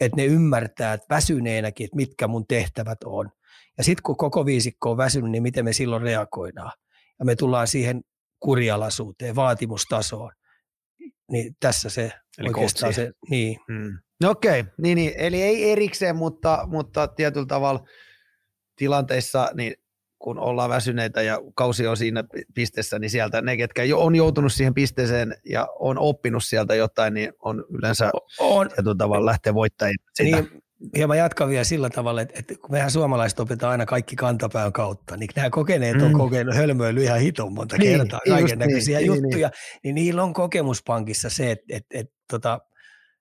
Että 0.00 0.16
ne 0.16 0.24
ymmärtää, 0.24 0.92
että 0.92 1.14
väsyneenäkin, 1.14 1.84
että 1.84 1.96
mitkä 1.96 2.28
mun 2.28 2.46
tehtävät 2.48 2.98
on. 3.04 3.30
Ja 3.78 3.84
sitten 3.84 4.02
kun 4.02 4.16
koko 4.16 4.46
viisikko 4.46 4.90
on 4.90 4.96
väsynyt, 4.96 5.30
niin 5.30 5.42
miten 5.42 5.64
me 5.64 5.72
silloin 5.72 6.02
reagoidaan 6.02 6.72
ja 7.18 7.24
me 7.24 7.36
tullaan 7.36 7.66
siihen 7.66 8.00
kurialaisuuteen, 8.40 9.36
vaatimustasoon. 9.36 10.32
Niin 11.30 11.56
tässä 11.60 11.90
se 11.90 12.12
Eli 12.38 12.48
oikeastaan 12.48 12.94
se, 12.94 13.12
niin. 13.30 13.58
Hmm. 13.72 13.98
No 14.22 14.30
okei, 14.30 14.60
okay. 14.60 14.72
niin, 14.78 14.96
niin, 14.96 15.12
eli 15.16 15.42
ei 15.42 15.72
erikseen, 15.72 16.16
mutta, 16.16 16.64
mutta 16.66 17.08
tietyllä 17.08 17.46
tavalla 17.46 17.84
tilanteissa, 18.76 19.50
niin 19.54 19.74
kun 20.18 20.38
ollaan 20.38 20.70
väsyneitä 20.70 21.22
ja 21.22 21.38
kausi 21.54 21.86
on 21.86 21.96
siinä 21.96 22.24
pisteessä, 22.54 22.98
niin 22.98 23.10
sieltä 23.10 23.42
ne, 23.42 23.56
ketkä 23.56 23.84
jo 23.84 24.00
on 24.00 24.14
joutunut 24.16 24.52
siihen 24.52 24.74
pisteeseen 24.74 25.34
ja 25.44 25.68
on 25.78 25.98
oppinut 25.98 26.44
sieltä 26.44 26.74
jotain, 26.74 27.14
niin 27.14 27.32
on 27.38 27.64
yleensä 27.78 28.10
on, 28.40 28.68
tietyllä 28.68 28.94
tavalla 28.98 29.26
lähteä 29.26 29.54
voittajien 29.54 29.96
sitä. 30.14 30.40
Niin, 30.40 30.62
ja 30.96 31.08
mä 31.08 31.16
jatkan 31.16 31.48
vielä 31.48 31.64
sillä 31.64 31.90
tavalla, 31.90 32.20
että, 32.20 32.38
että 32.38 32.54
kun 32.54 32.72
mehän 32.72 32.90
suomalaiset 32.90 33.40
opetaan 33.40 33.70
aina 33.70 33.86
kaikki 33.86 34.16
kantapään 34.16 34.72
kautta, 34.72 35.16
niin 35.16 35.28
nämä 35.36 35.50
kokeneet 35.50 36.02
on 36.02 36.12
mm. 36.12 36.18
kokenut 36.18 36.54
hölmöily 36.54 37.02
ihan 37.02 37.20
hiton 37.20 37.52
monta 37.52 37.76
niin, 37.76 37.98
kertaa, 37.98 38.20
kaiken 38.28 38.58
näköisiä 38.58 38.98
niin, 38.98 39.06
juttuja, 39.06 39.48
niin, 39.48 39.58
niin. 39.82 39.82
niin 39.82 39.94
niillä 39.94 40.22
on 40.22 40.32
kokemuspankissa 40.32 41.30
se, 41.30 41.50
että, 41.50 41.64
että, 41.68 41.98
että 41.98 42.14
tota, 42.30 42.60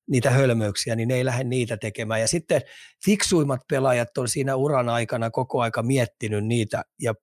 niitä 0.10 0.32
hölmöyksiä, 0.32 0.96
niin 0.96 1.08
ne 1.08 1.16
ei 1.16 1.26
lähde 1.26 1.44
niitä 1.44 1.78
tekemään. 1.78 2.22
Ja 2.22 2.28
sitten 2.28 2.62
fiksuimmat 3.06 3.62
pelaajat 3.70 4.18
on 4.18 4.28
siinä 4.28 4.56
uran 4.56 4.90
aikana 4.90 5.30
koko 5.30 5.62
aika 5.62 5.84
miettinyt 5.84 6.46
niitä 6.46 6.84
ja 7.02 7.14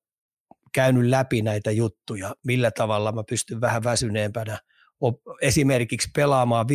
käynyt 0.75 1.05
läpi 1.05 1.43
näitä 1.43 1.71
juttuja, 1.71 2.35
millä 2.45 2.71
tavalla 2.71 3.13
mä 3.13 3.23
pystyn 3.29 3.61
vähän 3.61 3.85
väsyneempänä– 3.85 4.59
esimerkiksi 5.41 6.11
pelaamaan 6.15 6.67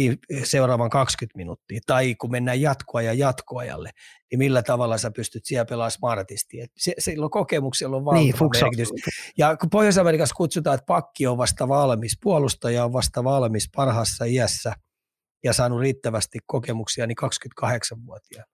seuraavan 0.44 0.90
20 0.90 1.38
minuuttia, 1.38 1.80
tai 1.88 2.16
kun 2.16 2.32
mennään 2.32 2.62
jatkoa 2.62 3.02
ja 3.02 3.14
jatkoajalle, 3.14 3.90
niin 4.32 4.40
millä 4.40 4.64
tavalla 4.64 4.98
sä 4.98 5.12
pystyt 5.12 5.46
siellä 5.46 5.66
pelaamaan 5.66 5.92
smartisti. 5.92 6.62
Et 6.62 6.72
se, 6.78 6.94
silloin 7.00 7.32
kokemuksella 7.32 7.98
on 7.98 8.06
valtava 8.06 8.24
niin, 8.24 8.36
merkitys. 8.62 8.90
Ja 9.38 9.58
kun 9.58 9.70
Pohjois-Amerikassa 9.70 10.36
kutsutaan, 10.36 10.76
että 10.76 10.86
pakki 10.86 11.28
on 11.28 11.38
vasta 11.38 11.68
valmis, 11.68 12.18
puolustaja 12.24 12.86
on 12.86 12.94
vasta 12.94 13.24
valmis 13.24 13.70
parhaassa 13.76 14.26
iässä 14.26 14.74
ja 15.44 15.54
saanut 15.54 15.80
riittävästi 15.80 16.40
kokemuksia, 16.46 17.08
niin 17.08 17.18
28-vuotiaana. 17.64 18.52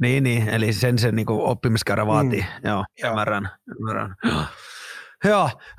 Niin, 0.00 0.22
niin, 0.22 0.48
eli 0.48 0.72
sen 0.72 0.98
se 0.98 1.12
niin 1.12 1.30
oppimiskäyrä 1.30 2.06
vaatii. 2.06 2.40
Mm. 2.40 2.68
Joo, 2.68 2.84
ymmärrän. 3.04 3.50
ymmärrän. 3.78 4.14
Joo, 4.24 4.42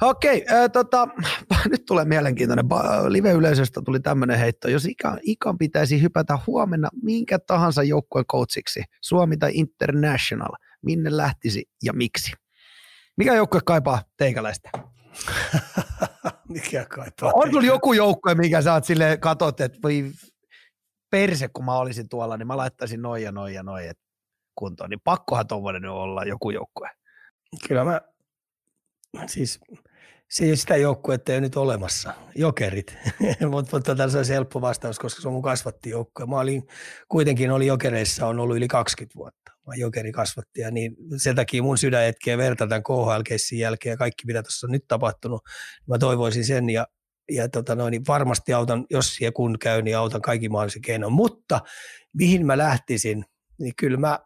okei. 0.01 0.41
Okay, 0.41 0.69
tota, 0.69 1.07
nyt 1.71 1.85
tulee 1.85 2.05
mielenkiintoinen. 2.05 2.65
Live-yleisöstä 3.07 3.81
tuli 3.85 3.99
tämmöinen 3.99 4.39
heitto. 4.39 4.69
Jos 4.69 4.85
ikan, 4.85 5.19
ikan 5.21 5.57
pitäisi 5.57 6.01
hypätä 6.01 6.39
huomenna 6.47 6.89
minkä 7.03 7.39
tahansa 7.39 7.83
joukkueen 7.83 8.25
coachiksi, 8.25 8.83
Suomi 9.01 9.37
tai 9.37 9.51
International, 9.53 10.51
minne 10.81 11.17
lähtisi 11.17 11.63
ja 11.83 11.93
miksi? 11.93 12.31
Mikä 13.17 13.35
joukkue 13.35 13.59
kaipaa 13.65 14.01
teikäläistä? 14.17 14.69
mikä 16.49 16.85
kaipaa 16.85 17.31
On 17.33 17.51
sulla 17.51 17.67
joku 17.67 17.93
joukkue, 17.93 18.35
mikä 18.35 18.61
sä 18.61 18.73
oot 18.73 18.85
silleen 18.85 19.19
katot, 19.19 19.61
että 19.61 19.79
voi 19.83 20.11
perse, 21.11 21.47
kun 21.47 21.65
mä 21.65 21.77
olisin 21.77 22.09
tuolla, 22.09 22.37
niin 22.37 22.47
mä 22.47 22.57
laittaisin 22.57 23.01
noin 23.01 23.23
ja 23.23 23.31
noin 23.31 23.53
ja 23.53 23.63
noin 23.63 23.91
kuntoon. 24.55 24.89
Niin 24.89 25.01
pakkohan 25.03 25.47
tuommoinen 25.47 25.85
olla 25.85 26.23
joku 26.23 26.51
joukkue. 26.51 26.89
Kyllä 27.67 27.83
mä, 27.83 28.01
siis 29.27 29.59
se 30.31 30.45
ei 30.45 30.55
sitä 30.55 30.77
joukkuetta 30.77 31.33
ei 31.33 31.41
nyt 31.41 31.55
olemassa, 31.55 32.13
jokerit, 32.35 32.97
mutta 33.51 33.77
mut, 33.77 33.83
tota, 33.83 34.09
se 34.09 34.17
on 34.17 34.25
helppo 34.29 34.61
vastaus, 34.61 34.99
koska 34.99 35.21
se 35.21 35.27
on 35.27 35.33
mun 35.33 35.41
kasvattijoukkue. 35.41 36.25
Mä 36.25 36.39
olin, 36.39 36.67
kuitenkin 37.07 37.51
oli 37.51 37.67
jokereissa 37.67 38.27
on 38.27 38.39
ollut 38.39 38.57
yli 38.57 38.67
20 38.67 39.15
vuotta, 39.15 39.51
mä 39.67 39.75
jokeri 39.75 40.11
kasvatti 40.11 40.61
ja 40.61 40.71
niin 40.71 40.95
sen 41.17 41.35
takia 41.35 41.63
mun 41.63 41.77
sydän 41.77 42.05
etkee 42.05 42.37
verta 42.37 42.67
tämän 42.67 42.83
khl 42.83 43.21
jälkeen 43.57 43.93
ja 43.93 43.97
kaikki 43.97 44.25
mitä 44.25 44.43
tässä 44.43 44.67
on 44.67 44.71
nyt 44.71 44.85
tapahtunut, 44.87 45.41
mä 45.87 45.97
toivoisin 45.97 46.45
sen 46.45 46.69
ja, 46.69 46.87
ja 47.31 47.49
tota 47.49 47.75
noin, 47.75 47.91
niin 47.91 48.07
varmasti 48.07 48.53
autan, 48.53 48.85
jos 48.89 49.21
ja 49.21 49.31
kun 49.31 49.59
käy, 49.59 49.81
niin 49.81 49.97
autan 49.97 50.21
kaikki 50.21 50.49
mahdollisen 50.49 50.81
keinon, 50.81 51.13
mutta 51.13 51.61
mihin 52.13 52.45
mä 52.45 52.57
lähtisin, 52.57 53.25
niin 53.59 53.73
kyllä 53.77 53.97
mä 53.97 54.19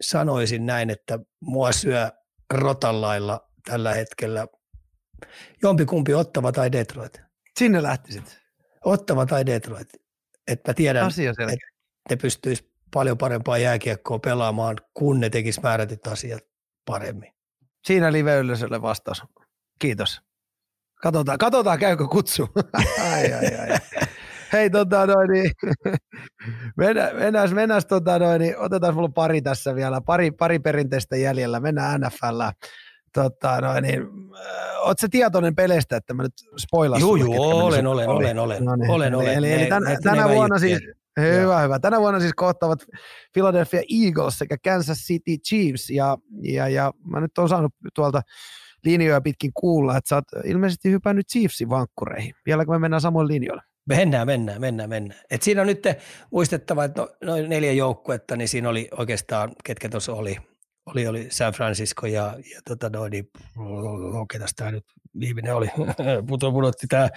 sanoisin 0.00 0.66
näin, 0.66 0.90
että 0.90 1.18
mua 1.40 1.72
syö 1.72 2.10
rotallailla 2.54 3.51
tällä 3.64 3.94
hetkellä 3.94 4.46
jompikumpi 5.62 6.14
Ottava 6.14 6.52
tai 6.52 6.72
Detroit. 6.72 7.20
Sinne 7.58 7.82
lähtisit? 7.82 8.38
Ottava 8.84 9.26
tai 9.26 9.46
Detroit. 9.46 9.88
Että 10.46 10.70
mä 10.70 10.74
tiedän, 10.74 11.08
että 11.08 11.66
ne 12.10 12.16
pystyisi 12.16 12.72
paljon 12.94 13.18
parempaa 13.18 13.58
jääkiekkoa 13.58 14.18
pelaamaan, 14.18 14.76
kun 14.94 15.20
ne 15.20 15.30
tekis 15.30 15.62
määrätyt 15.62 16.06
asiat 16.06 16.42
paremmin. 16.84 17.32
Siinä 17.84 18.12
live-yleisölle 18.12 18.82
vastaus. 18.82 19.22
Kiitos. 19.78 20.20
Katsotaan, 21.02 21.38
katsotaan 21.38 21.78
käykö 21.78 22.06
kutsu. 22.06 22.48
ai, 23.12 23.32
ai, 23.32 23.56
ai. 23.56 23.78
Hei, 24.52 24.70
tota 24.70 25.06
noin, 25.06 25.30
niin, 25.30 25.50
mennään, 26.76 27.16
mennään, 27.16 27.54
mennään 27.54 27.82
tota 27.88 28.18
noin, 28.18 28.40
niin, 28.40 28.58
otetaan 28.58 28.94
mulla 28.94 29.08
pari 29.08 29.42
tässä 29.42 29.74
vielä, 29.74 30.00
pari, 30.00 30.30
pari 30.30 30.58
perinteistä 30.58 31.16
jäljellä, 31.16 31.60
mennään 31.60 32.00
NFL. 32.00 32.40
Tota, 33.14 33.60
no, 33.60 33.80
niin, 33.80 34.00
äh, 34.00 34.62
Oletko 34.82 35.06
tietoinen 35.10 35.54
peleistä, 35.54 35.96
että 35.96 36.14
mä 36.14 36.22
nyt 36.22 36.32
spoilaan 36.58 37.00
Joo, 37.00 37.16
joo, 37.16 37.66
olen, 37.66 37.86
olen, 37.86 38.08
olen, 38.08 38.38
olen, 38.38 38.64
no 38.64 38.76
niin, 38.76 38.90
olen, 38.90 39.14
olen. 39.14 39.34
Eli, 39.34 39.52
eli 39.52 39.66
tänä, 39.66 39.96
tänä 40.02 40.28
vuonna 40.28 40.58
siis, 40.58 40.80
hyvä, 41.20 41.60
hyvä. 41.60 41.78
Tänä 41.78 42.00
vuonna 42.00 42.20
siis 42.20 42.32
kohtavat 42.36 42.78
Philadelphia 43.32 43.82
Eagles 44.04 44.38
sekä 44.38 44.56
Kansas 44.64 44.98
City 44.98 45.36
Chiefs, 45.36 45.90
ja, 45.90 46.18
ja, 46.42 46.68
ja 46.68 46.92
mä 47.04 47.20
nyt 47.20 47.38
oon 47.38 47.48
saanut 47.48 47.74
tuolta 47.94 48.22
linjoja 48.84 49.20
pitkin 49.20 49.50
kuulla, 49.54 49.96
että 49.96 50.08
sä 50.08 50.14
oot 50.14 50.24
ilmeisesti 50.44 50.90
hypännyt 50.90 51.28
Chiefsin 51.28 51.68
vankkureihin. 51.68 52.34
Vieläkö 52.46 52.70
me 52.70 52.78
mennään 52.78 53.00
samoin 53.00 53.28
linjoilla? 53.28 53.62
Mennään, 53.88 54.26
mennään, 54.26 54.60
mennään, 54.60 54.88
mennään. 54.88 55.20
Et 55.30 55.42
siinä 55.42 55.60
on 55.60 55.66
nyt 55.66 55.84
muistettava, 56.30 56.84
että 56.84 57.02
no, 57.02 57.08
noin 57.24 57.48
neljä 57.48 57.72
joukkuetta, 57.72 58.36
niin 58.36 58.48
siinä 58.48 58.68
oli 58.68 58.88
oikeastaan, 58.98 59.52
ketkä 59.64 59.88
tuossa 59.88 60.12
oli, 60.12 60.36
oli, 60.86 61.06
oli 61.06 61.26
San 61.30 61.52
Francisco 61.52 62.06
ja, 62.06 62.36
ja 62.54 62.60
tota 62.68 62.90
noin, 62.90 63.10
niin, 63.10 63.30
ketäs 64.32 64.54
tämä 64.56 64.70
nyt 64.70 64.84
viimeinen 65.20 65.54
oli, 65.54 65.68
pudotti 66.52 66.86
tämä, 66.86 67.08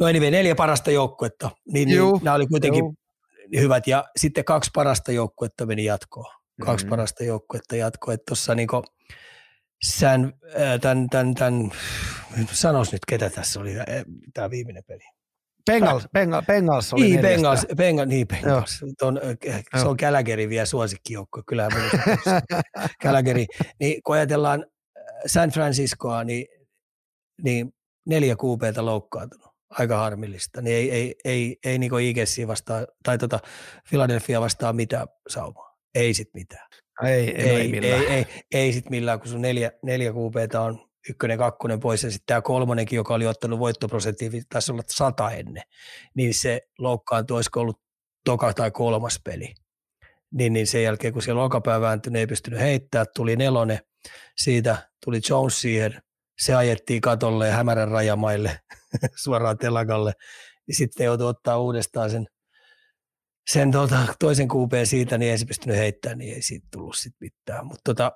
no 0.00 0.06
anyway, 0.06 0.30
neljä 0.30 0.54
parasta 0.54 0.90
joukkuetta, 0.90 1.50
niin, 1.72 1.88
niin 1.88 2.00
nämä 2.22 2.34
oli 2.34 2.46
kuitenkin 2.46 2.84
Juh. 2.84 3.62
hyvät 3.62 3.86
ja 3.86 4.04
sitten 4.16 4.44
kaksi 4.44 4.70
parasta 4.74 5.12
joukkuetta 5.12 5.66
meni 5.66 5.84
jatkoon, 5.84 6.34
kaksi 6.64 6.84
mm-hmm. 6.84 6.90
parasta 6.90 7.24
joukkuetta 7.24 7.76
jatkoon, 7.76 8.14
että 8.14 8.24
tuossa 8.28 8.54
niinku, 8.54 8.82
San, 9.82 10.32
tämän, 10.80 11.08
tämän, 11.10 11.34
tämän, 11.34 11.70
sanois 12.52 12.92
nyt 12.92 13.04
ketä 13.08 13.30
tässä 13.30 13.60
oli 13.60 13.74
tämä 14.34 14.50
viimeinen 14.50 14.84
peli. 14.86 15.19
Bengals, 15.66 16.06
Bengals, 16.12 16.46
Bengals 16.46 16.92
oli 16.92 17.04
niin, 17.04 17.20
Bengals, 17.20 17.66
Bengals, 17.76 18.08
niin 18.08 18.28
Bengals. 18.28 18.80
Ton, 18.98 19.20
se 19.80 19.86
on 19.86 19.96
Gallagherin 20.00 20.48
vielä 20.50 20.66
suosikkijoukko, 20.66 21.42
kyllä 21.46 21.68
Gallagherin. 23.02 23.46
Niin 23.80 24.02
kun 24.02 24.14
ajatellaan 24.14 24.66
San 25.26 25.50
Franciscoa, 25.50 26.24
niin, 26.24 26.46
niin 27.42 27.72
neljä 28.06 28.36
kuupeita 28.36 28.84
loukkaantunut. 28.84 29.50
Aika 29.70 29.96
harmillista. 29.96 30.62
Niin 30.62 30.76
ei, 30.76 30.90
ei, 30.92 31.14
ei, 31.24 31.56
ei 31.64 31.78
niin 31.78 31.92
Eaglesiin 32.06 32.48
vastaa, 32.48 32.86
tai 33.02 33.18
tota 33.18 33.38
Philadelphia 33.88 34.40
vastaa 34.40 34.72
mitään 34.72 35.06
saumaa. 35.28 35.76
Ei 35.94 36.14
sit 36.14 36.28
mitään. 36.34 36.66
Ei, 37.02 37.10
ei, 37.10 37.48
ei, 37.48 37.76
ei, 37.76 37.86
ei, 37.86 38.06
ei, 38.06 38.26
ei 38.54 38.72
sit 38.72 38.90
millään, 38.90 39.20
kun 39.20 39.28
sun 39.28 39.42
neljä, 39.42 39.72
neljä 39.82 40.12
kuupeita 40.12 40.60
on 40.60 40.89
ykkönen, 41.08 41.38
kakkonen 41.38 41.80
pois 41.80 42.02
ja 42.02 42.10
sitten 42.10 42.26
tämä 42.26 42.42
kolmonenkin, 42.42 42.96
joka 42.96 43.14
oli 43.14 43.26
ottanut 43.26 43.58
voittoprosenttia, 43.58 44.30
taisi 44.52 44.72
olla 44.72 44.82
sata 44.86 45.30
ennen, 45.30 45.62
niin 46.14 46.34
se 46.34 46.60
loukkaantui, 46.78 47.34
olisiko 47.34 47.60
ollut 47.60 47.80
toka 48.24 48.54
tai 48.54 48.70
kolmas 48.70 49.20
peli. 49.24 49.54
Niin, 50.32 50.52
niin 50.52 50.66
sen 50.66 50.82
jälkeen, 50.82 51.12
kun 51.12 51.22
siellä 51.22 51.42
olkapää 51.42 51.80
vääntyi, 51.80 52.12
ei 52.18 52.26
pystynyt 52.26 52.60
heittämään, 52.60 53.06
tuli 53.16 53.36
nelonen, 53.36 53.78
siitä 54.36 54.90
tuli 55.04 55.20
Jones 55.28 55.60
siihen, 55.60 56.02
se 56.38 56.54
ajettiin 56.54 57.00
katolle 57.00 57.48
ja 57.48 57.54
hämärän 57.54 57.88
rajamaille 57.88 58.60
suoraan 59.24 59.58
telakalle, 59.58 60.12
niin 60.66 60.76
sitten 60.76 61.04
joutui 61.04 61.26
ottaa 61.26 61.58
uudestaan 61.58 62.10
sen, 62.10 62.26
sen 63.50 63.72
tuota, 63.72 63.98
toisen 64.18 64.48
kuupeen 64.48 64.86
siitä, 64.86 65.18
niin 65.18 65.32
ei 65.32 65.38
se 65.38 65.46
pystynyt 65.46 65.78
heittämään, 65.78 66.18
niin 66.18 66.34
ei 66.34 66.42
siitä 66.42 66.66
tullut 66.70 66.96
sitten 66.96 67.18
mitään. 67.20 67.66
Mutta 67.66 67.80
tota, 67.84 68.12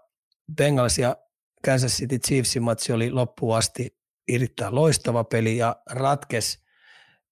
Bengals 0.57 0.99
ja 0.99 1.17
Kansas 1.65 1.93
City 1.93 2.19
Chiefsin 2.19 2.63
matsi 2.63 2.93
oli 2.93 3.11
loppuun 3.11 3.57
asti 3.57 3.97
erittäin 4.29 4.75
loistava 4.75 5.25
peli 5.25 5.57
ja 5.57 5.77
ratkes 5.91 6.59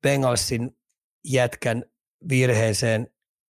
Bengalsin 0.03 0.79
jätkän 1.25 1.85
virheeseen 2.29 3.07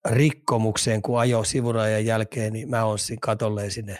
rikkomukseen, 0.09 1.01
kun 1.01 1.19
ajoi 1.19 1.45
sivurajan 1.45 2.05
jälkeen, 2.05 2.53
niin 2.53 2.69
mä 2.69 2.85
oon 2.85 2.99
siinä 2.99 3.19
katolleen 3.21 3.71
sinne, 3.71 3.97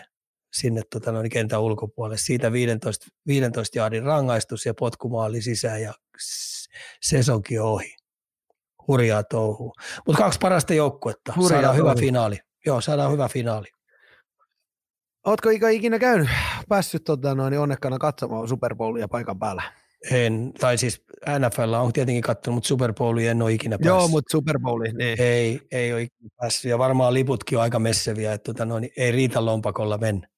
sinne 0.52 0.82
tota 0.90 1.12
noin, 1.12 1.30
kentän 1.30 1.60
ulkopuolelle. 1.60 2.18
Siitä 2.18 2.52
15, 2.52 3.06
15 3.26 3.78
jaardin 3.78 4.02
rangaistus 4.02 4.66
ja 4.66 4.74
potkumaali 4.74 5.42
sisään 5.42 5.82
ja 5.82 5.94
sesonkin 7.02 7.62
ohi. 7.62 7.96
Hurjaa 8.88 9.22
touhua. 9.24 9.72
Mutta 10.06 10.22
kaksi 10.22 10.38
parasta 10.38 10.74
joukkuetta. 10.74 11.32
Hurjaa 11.36 11.48
saadaan 11.48 11.76
touhu. 11.76 11.90
hyvä 11.90 12.00
finaali. 12.00 12.38
Joo, 12.66 12.80
saadaan 12.80 13.12
hyvä 13.12 13.28
finaali. 13.28 13.68
Ootko 15.26 15.50
ikinä 15.50 15.98
käynyt, 15.98 16.28
päässyt 16.68 17.04
tota, 17.04 17.34
noin, 17.34 17.58
onnekkana 17.58 17.98
katsomaan 17.98 18.48
Super 18.48 18.74
Bowlia 18.74 19.08
paikan 19.08 19.38
päällä? 19.38 19.62
En, 20.10 20.52
tai 20.60 20.78
siis 20.78 21.02
NFL 21.38 21.72
on 21.72 21.92
tietenkin 21.92 22.22
katsonut, 22.22 22.56
mutta 22.56 22.68
Super 22.68 22.92
Bowlia 22.92 23.30
en 23.30 23.42
ole 23.42 23.52
ikinä 23.52 23.78
päässyt. 23.78 23.86
Joo, 23.86 24.08
mutta 24.08 24.32
Super 24.32 24.58
Bowli, 24.58 24.92
niin. 24.92 25.22
Ei, 25.22 25.60
ei 25.72 25.92
ole 25.92 26.02
ikinä 26.02 26.30
päässyt, 26.36 26.70
ja 26.70 26.78
varmaan 26.78 27.14
liputkin 27.14 27.58
on 27.58 27.62
aika 27.62 27.78
messeviä, 27.78 28.32
että 28.32 28.52
tota, 28.52 28.64
noin, 28.64 28.88
ei 28.96 29.12
riitä 29.12 29.44
lompakolla 29.44 29.98
mennä. 29.98 30.28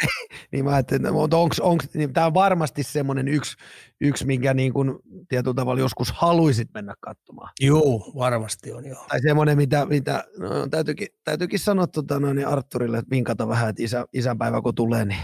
niin 0.52 0.64
mä 0.64 0.70
ajattelin, 0.70 1.12
mutta 1.12 1.36
onks, 1.36 1.60
onks, 1.60 1.88
niin 1.94 2.12
tämä 2.12 2.26
on 2.26 2.34
varmasti 2.34 2.82
semmoinen 2.82 3.28
yksi, 3.28 3.56
yksi, 4.00 4.26
minkä 4.26 4.54
niin 4.54 4.72
kuin 4.72 4.98
tietyllä 5.28 5.54
tavalla 5.54 5.80
joskus 5.80 6.12
haluaisit 6.12 6.68
mennä 6.74 6.94
katsomaan. 7.00 7.52
Joo, 7.60 8.12
varmasti 8.16 8.72
on 8.72 8.86
joo. 8.86 9.04
Tai 9.08 9.20
semmoinen, 9.20 9.56
mitä, 9.56 9.86
mitä 9.86 10.24
no, 10.38 10.68
täytyykin, 10.68 11.08
täytyykin 11.24 11.58
sanoa 11.58 11.86
tota, 11.86 12.20
no, 12.20 12.32
niin 12.32 12.46
Arturille, 12.46 12.98
että 12.98 13.10
vinkata 13.10 13.48
vähän, 13.48 13.70
että 13.70 13.82
isä, 13.82 14.06
isänpäivä 14.12 14.62
kun 14.62 14.74
tulee, 14.74 15.04
niin, 15.04 15.20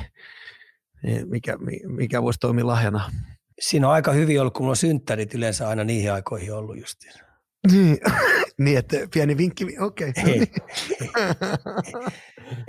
niin 1.03 1.29
mikä, 1.29 1.59
mikä 1.87 2.23
voisi 2.23 2.41
toimia 2.41 2.67
lahjana. 2.67 3.13
Siinä 3.61 3.89
on 3.89 3.95
aika 3.95 4.13
hyvin 4.13 4.41
ollut, 4.41 4.55
kun 4.55 4.69
on 4.69 4.77
synttärit 4.77 5.35
yleensä 5.35 5.69
aina 5.69 5.85
niihin 5.85 6.13
aikoihin 6.13 6.55
ollut 6.55 6.79
justiin. 6.81 7.26
Niin, 7.73 7.99
niin 8.65 8.79
että 8.79 8.97
pieni 9.15 9.37
vinkki, 9.37 9.65
okei. 9.81 10.09
Okay. 10.09 10.33
Ei, 10.33 10.47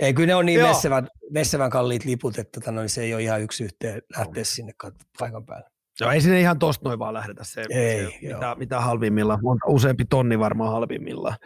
ei, 0.00 0.14
kyllä 0.14 0.26
ne 0.26 0.34
on 0.34 0.46
niin 0.46 0.60
messevän, 0.60 1.08
messevän 1.30 1.70
kalliit 1.70 2.04
liput, 2.04 2.38
että 2.38 2.60
tota, 2.60 2.72
no, 2.72 2.88
se 2.88 3.02
ei 3.02 3.14
ole 3.14 3.22
ihan 3.22 3.42
yksi 3.42 3.64
yhteen 3.64 4.02
lähteä 4.16 4.44
sinne 4.44 4.72
paikan 5.18 5.46
päälle. 5.46 5.70
Joo, 6.00 6.10
ei 6.10 6.20
sinne 6.20 6.40
ihan 6.40 6.58
tosta 6.58 6.88
noin 6.88 6.98
vaan 6.98 7.14
lähdetä 7.14 7.44
se, 7.44 7.64
ei, 7.70 8.04
se 8.20 8.34
mitä, 8.34 8.54
mitä 8.58 8.80
halvimmillaan, 8.80 9.38
monta, 9.42 9.66
useampi 9.68 10.04
tonni 10.04 10.38
varmaan 10.38 10.72
halvimmillaan. 10.72 11.36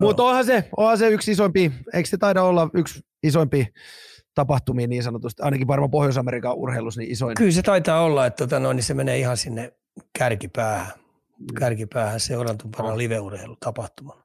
Mutta 0.00 0.22
onhan 0.22 0.44
se, 0.44 0.68
onhan 0.76 0.98
se 0.98 1.08
yksi 1.08 1.32
isompi, 1.32 1.72
eikö 1.94 2.08
se 2.08 2.16
taida 2.16 2.42
olla 2.42 2.70
yksi 2.74 3.00
isompi 3.22 3.66
tapahtumia 4.34 4.86
niin 4.86 5.02
sanotusti, 5.02 5.42
ainakin 5.42 5.66
varmaan 5.66 5.90
Pohjois-Amerikan 5.90 6.56
urheilussa 6.56 7.00
niin 7.00 7.10
isoin. 7.10 7.34
Kyllä 7.34 7.50
se 7.50 7.62
taitaa 7.62 8.02
olla, 8.02 8.26
että 8.26 8.46
tota, 8.46 8.60
no, 8.60 8.72
niin 8.72 8.82
se 8.82 8.94
menee 8.94 9.18
ihan 9.18 9.36
sinne 9.36 9.72
kärkipäähän 10.18 11.01
kärkipäähän 11.58 12.20
seurantupana 12.20 12.98
live-urheilutapahtumana. 12.98 14.22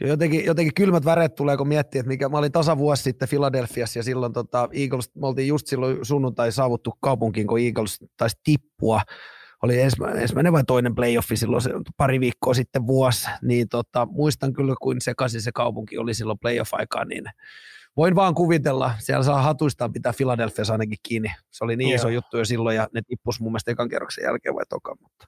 Jotenkin, 0.00 0.44
jotenkin 0.44 0.74
kylmät 0.74 1.04
väret 1.04 1.34
tulee, 1.34 1.56
kun 1.56 1.68
miettii, 1.68 1.98
että 1.98 2.08
mikä, 2.08 2.28
mä 2.28 2.38
olin 2.38 2.52
tasa 2.52 2.78
vuosi 2.78 3.02
sitten 3.02 3.28
Philadelphiassa 3.28 3.98
ja 3.98 4.02
silloin 4.02 4.32
tota, 4.32 4.68
Eagles, 4.72 5.14
me 5.14 5.26
oltiin 5.26 5.48
just 5.48 5.66
silloin 5.66 5.98
sunnuntai 6.02 6.52
saavuttu 6.52 6.94
kaupunkiin, 7.00 7.46
kun 7.46 7.60
Eagles 7.60 7.98
taisi 8.16 8.36
tippua. 8.44 9.00
Oli 9.62 9.80
ensimmäinen 9.80 10.52
vai 10.52 10.64
toinen 10.64 10.94
playoffi 10.94 11.36
silloin 11.36 11.62
se, 11.62 11.70
pari 11.96 12.20
viikkoa 12.20 12.54
sitten 12.54 12.86
vuosi, 12.86 13.26
niin 13.42 13.68
tota, 13.68 14.06
muistan 14.10 14.52
kyllä, 14.52 14.74
kuin 14.82 15.00
sekaisin 15.00 15.42
se 15.42 15.52
kaupunki 15.52 15.98
oli 15.98 16.14
silloin 16.14 16.38
playoff-aikaan, 16.38 17.08
niin 17.08 17.24
voin 17.96 18.14
vaan 18.14 18.34
kuvitella, 18.34 18.94
siellä 18.98 19.22
saa 19.24 19.42
hatuistaan 19.42 19.92
pitää 19.92 20.12
Philadelphiassa 20.16 20.74
ainakin 20.74 20.98
kiinni. 21.02 21.32
Se 21.50 21.64
oli 21.64 21.76
niin 21.76 21.90
Joo. 21.90 21.96
iso 21.96 22.08
juttu 22.08 22.38
jo 22.38 22.44
silloin 22.44 22.76
ja 22.76 22.88
ne 22.94 23.02
tippus 23.06 23.40
mun 23.40 23.52
mielestä 23.52 23.70
ekan 23.70 23.88
kerroksen 23.88 24.24
jälkeen 24.24 24.54
vai 24.54 24.64
toka, 24.68 24.96
mutta 25.02 25.26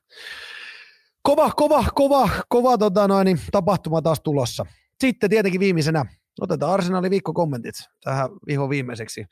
Kova, 1.22 1.50
kova, 1.56 1.84
kova, 1.94 2.28
kova 2.48 2.78
tota 2.78 3.08
noin, 3.08 3.40
tapahtuma 3.52 4.02
taas 4.02 4.20
tulossa. 4.20 4.66
Sitten 5.00 5.30
tietenkin 5.30 5.60
viimeisenä 5.60 6.04
otetaan 6.40 6.72
Arsenalin 6.72 7.10
viikkokommentit 7.10 7.74
tähän 8.04 8.28
viho 8.46 8.70
viimeiseksi. 8.70 9.24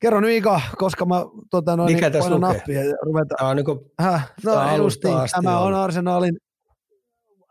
Kerro 0.00 0.20
nyt 0.20 0.30
Ika, 0.30 0.60
koska 0.78 1.04
mä 1.06 1.14
tota 1.50 1.76
noin, 1.76 1.92
Mikä 1.94 2.10
tässä 2.10 2.30
lukee? 2.30 2.48
nappia 2.52 2.84
ja 2.84 2.94
ruvetaan. 3.02 3.36
Tämä 3.38 3.50
on 3.50 3.56
niin 3.56 3.64
kuin, 3.64 3.78
Häh? 3.98 4.32
No 4.44 4.76
justiin, 4.76 5.16
asti 5.16 5.34
tämä 5.42 5.58
on. 5.58 5.74
Arsenalin 5.74 6.36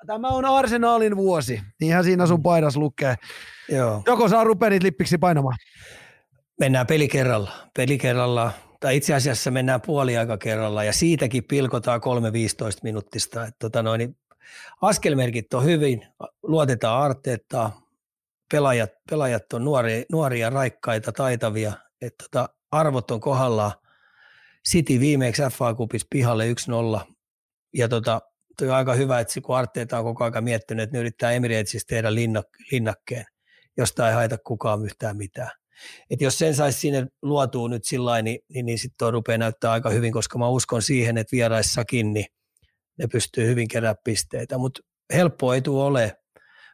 Tämä 0.08 0.28
on 0.30 0.46
Arsenalin 0.46 1.16
vuosi. 1.18 1.62
Niinhän 1.82 2.04
siinä 2.04 2.28
sun 2.28 2.44
paidas 2.44 2.78
lukee. 2.78 3.16
joo. 3.70 4.04
Joko 4.06 4.28
saa 4.30 4.44
rupenit 4.44 4.84
lippiksi 4.84 5.18
painamaan? 5.18 5.58
Mennään 6.60 6.88
peli 6.88 7.08
kerralla. 7.08 7.52
Peli 7.78 7.98
kerralla, 7.98 8.52
tai 8.80 8.98
itse 8.98 9.14
asiassa 9.14 9.52
mennään 9.52 9.82
puoliaika 9.82 10.38
kerralla 10.38 10.84
ja 10.84 10.94
siitäkin 10.94 11.44
pilkotaan 11.44 12.02
3-15 12.02 12.04
minuuttista. 12.84 13.44
Että 13.44 13.56
tota 13.60 13.84
noin, 13.84 14.00
niin 14.00 14.18
askelmerkit 14.82 15.54
on 15.54 15.64
hyvin, 15.64 16.08
luotetaan 16.44 17.02
Arteettaa, 17.02 17.82
pelaajat, 18.52 18.90
pelaajat 19.10 19.54
on 19.54 19.66
nuoria, 19.66 20.04
nuoria, 20.12 20.50
raikkaita, 20.50 21.12
taitavia, 21.12 21.74
että 22.02 22.24
tota, 22.24 22.50
arvot 22.72 23.12
on 23.12 23.20
kohdallaan. 23.20 23.72
City 24.70 25.00
viimeksi 25.00 25.42
FA 25.52 25.74
Cupissa 25.74 26.08
pihalle 26.10 26.46
1-0 27.00 27.14
ja 27.74 27.88
tota, 27.90 28.22
toi 28.58 28.70
on 28.70 28.76
aika 28.76 28.94
hyvä, 28.94 29.20
että 29.20 29.42
kun 29.42 29.58
Arteeta 29.58 30.00
on 30.00 30.04
koko 30.04 30.24
ajan 30.24 30.44
miettinyt, 30.44 30.84
että 30.84 30.98
ne 30.98 31.00
yrittää 31.00 31.32
Emiratesissa 31.32 31.88
tehdä 31.88 32.14
linnak, 32.14 32.48
linnakkeen, 32.72 33.26
josta 33.78 34.10
ei 34.10 34.16
haita 34.16 34.38
kukaan 34.38 34.86
yhtään 34.86 35.18
mitään. 35.18 35.52
Et 36.10 36.22
jos 36.22 36.38
sen 36.38 36.56
saisi 36.56 36.80
sinne 36.80 37.08
luotua 37.22 37.70
nyt 37.70 37.86
sillä 37.86 38.22
niin, 38.22 38.40
niin, 38.50 38.66
niin 38.66 38.80
sitten 38.80 38.98
tuo 38.98 39.12
rupeaa 39.12 39.38
näyttää 39.38 39.72
aika 39.72 39.90
hyvin, 39.90 40.14
koska 40.14 40.38
mä 40.40 40.48
uskon 40.48 40.82
siihen, 40.82 41.18
että 41.18 41.32
vieraissakin 41.32 42.14
niin 42.14 42.26
ne 42.98 43.08
pystyy 43.12 43.48
hyvin 43.48 43.68
kerää 43.68 43.96
pisteitä, 44.04 44.58
mutta 44.58 44.82
helppoa 45.14 45.56
ei 45.56 45.62
tule 45.62 45.84
ole, 45.84 46.18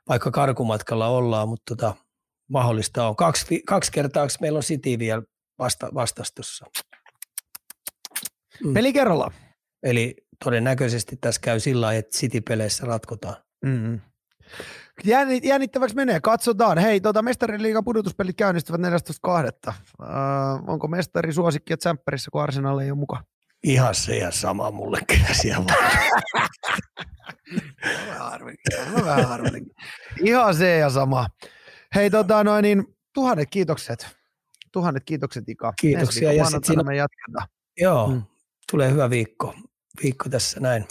vaikka 0.09 0.31
karkumatkalla 0.31 1.07
ollaan, 1.07 1.49
mutta 1.49 1.75
tota, 1.75 1.95
mahdollista 2.49 3.07
on. 3.07 3.15
Kaksi, 3.15 3.61
kaksi 3.67 3.91
kertaa 3.91 4.27
meillä 4.41 4.57
on 4.57 4.63
City 4.63 4.99
vielä 4.99 5.21
vasta, 5.59 5.89
vastastossa. 5.93 6.65
Mm. 8.63 8.73
Peli 8.73 8.93
kerrallaan. 8.93 9.33
Eli 9.83 10.15
todennäköisesti 10.43 11.17
tässä 11.21 11.41
käy 11.41 11.59
sillä 11.59 11.85
lailla, 11.85 11.99
että 11.99 12.17
City-peleissä 12.17 12.85
ratkotaan. 12.85 13.35
Mm-hmm. 13.65 13.99
Jännit, 15.03 15.45
jännittäväksi 15.45 15.95
menee, 15.95 16.19
katsotaan. 16.19 16.77
Hei, 16.77 17.01
tota, 17.01 17.21
mestariliigan 17.21 17.83
pudotuspelit 17.83 18.35
käynnistyvät 18.35 18.81
14.2. 18.81 18.87
Äh, 19.69 19.75
onko 20.67 20.87
mestari 20.87 21.33
suosikki 21.33 21.73
ja 21.73 21.77
tsemppärissä, 21.77 22.31
kun 22.31 22.41
Arsenal 22.43 22.79
ei 22.79 22.91
ole 22.91 22.99
mukaan? 22.99 23.23
Ihan 23.63 23.95
se 23.95 24.17
ja 24.17 24.31
sama 24.31 24.71
mulle 24.71 24.99
kyllä 25.07 25.33
siellä 25.33 25.65
vaan. 25.65 26.01
Vähän 29.05 29.27
harvemmin. 29.27 29.71
Ihan 30.23 30.55
se 30.55 30.77
ja 30.77 30.89
sama. 30.89 31.27
Hei, 31.95 32.09
tota, 32.09 32.43
noin, 32.43 32.63
niin, 32.63 32.85
tuhannet 33.13 33.49
kiitokset. 33.49 34.07
Tuhannet 34.71 35.03
kiitokset, 35.05 35.49
Ika. 35.49 35.73
Kiitoksia, 35.81 36.29
Ensi 36.29 36.37
ja 36.39 36.45
sit 36.45 36.63
siinä- 36.63 36.83
me 36.83 36.95
jatketaan. 36.95 37.47
Joo, 37.77 38.07
mm. 38.07 38.21
tulee 38.71 38.91
hyvä 38.91 39.09
viikko. 39.09 39.55
Viikko 40.03 40.29
tässä 40.29 40.59
näin. 40.59 40.85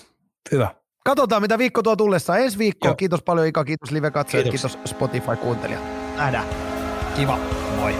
Hyvä. 0.53 0.75
Katsotaan, 1.05 1.43
mitä 1.43 1.59
viikko 1.59 1.83
tuo 1.83 1.97
tullessa. 1.97 2.37
Ensi 2.37 2.59
viikko. 2.59 2.89
Joo. 2.89 2.95
Kiitos 2.95 3.23
paljon, 3.23 3.47
Ika. 3.47 3.65
Kiitos 3.65 3.91
live-katsojat. 3.91 4.45
Kiitoksia. 4.45 4.69
Kiitos 4.79 4.91
Spotify-kuuntelijat. 4.97 5.83
Nähdään. 6.17 6.47
Kiva. 7.17 7.39
Moi. 7.77 7.95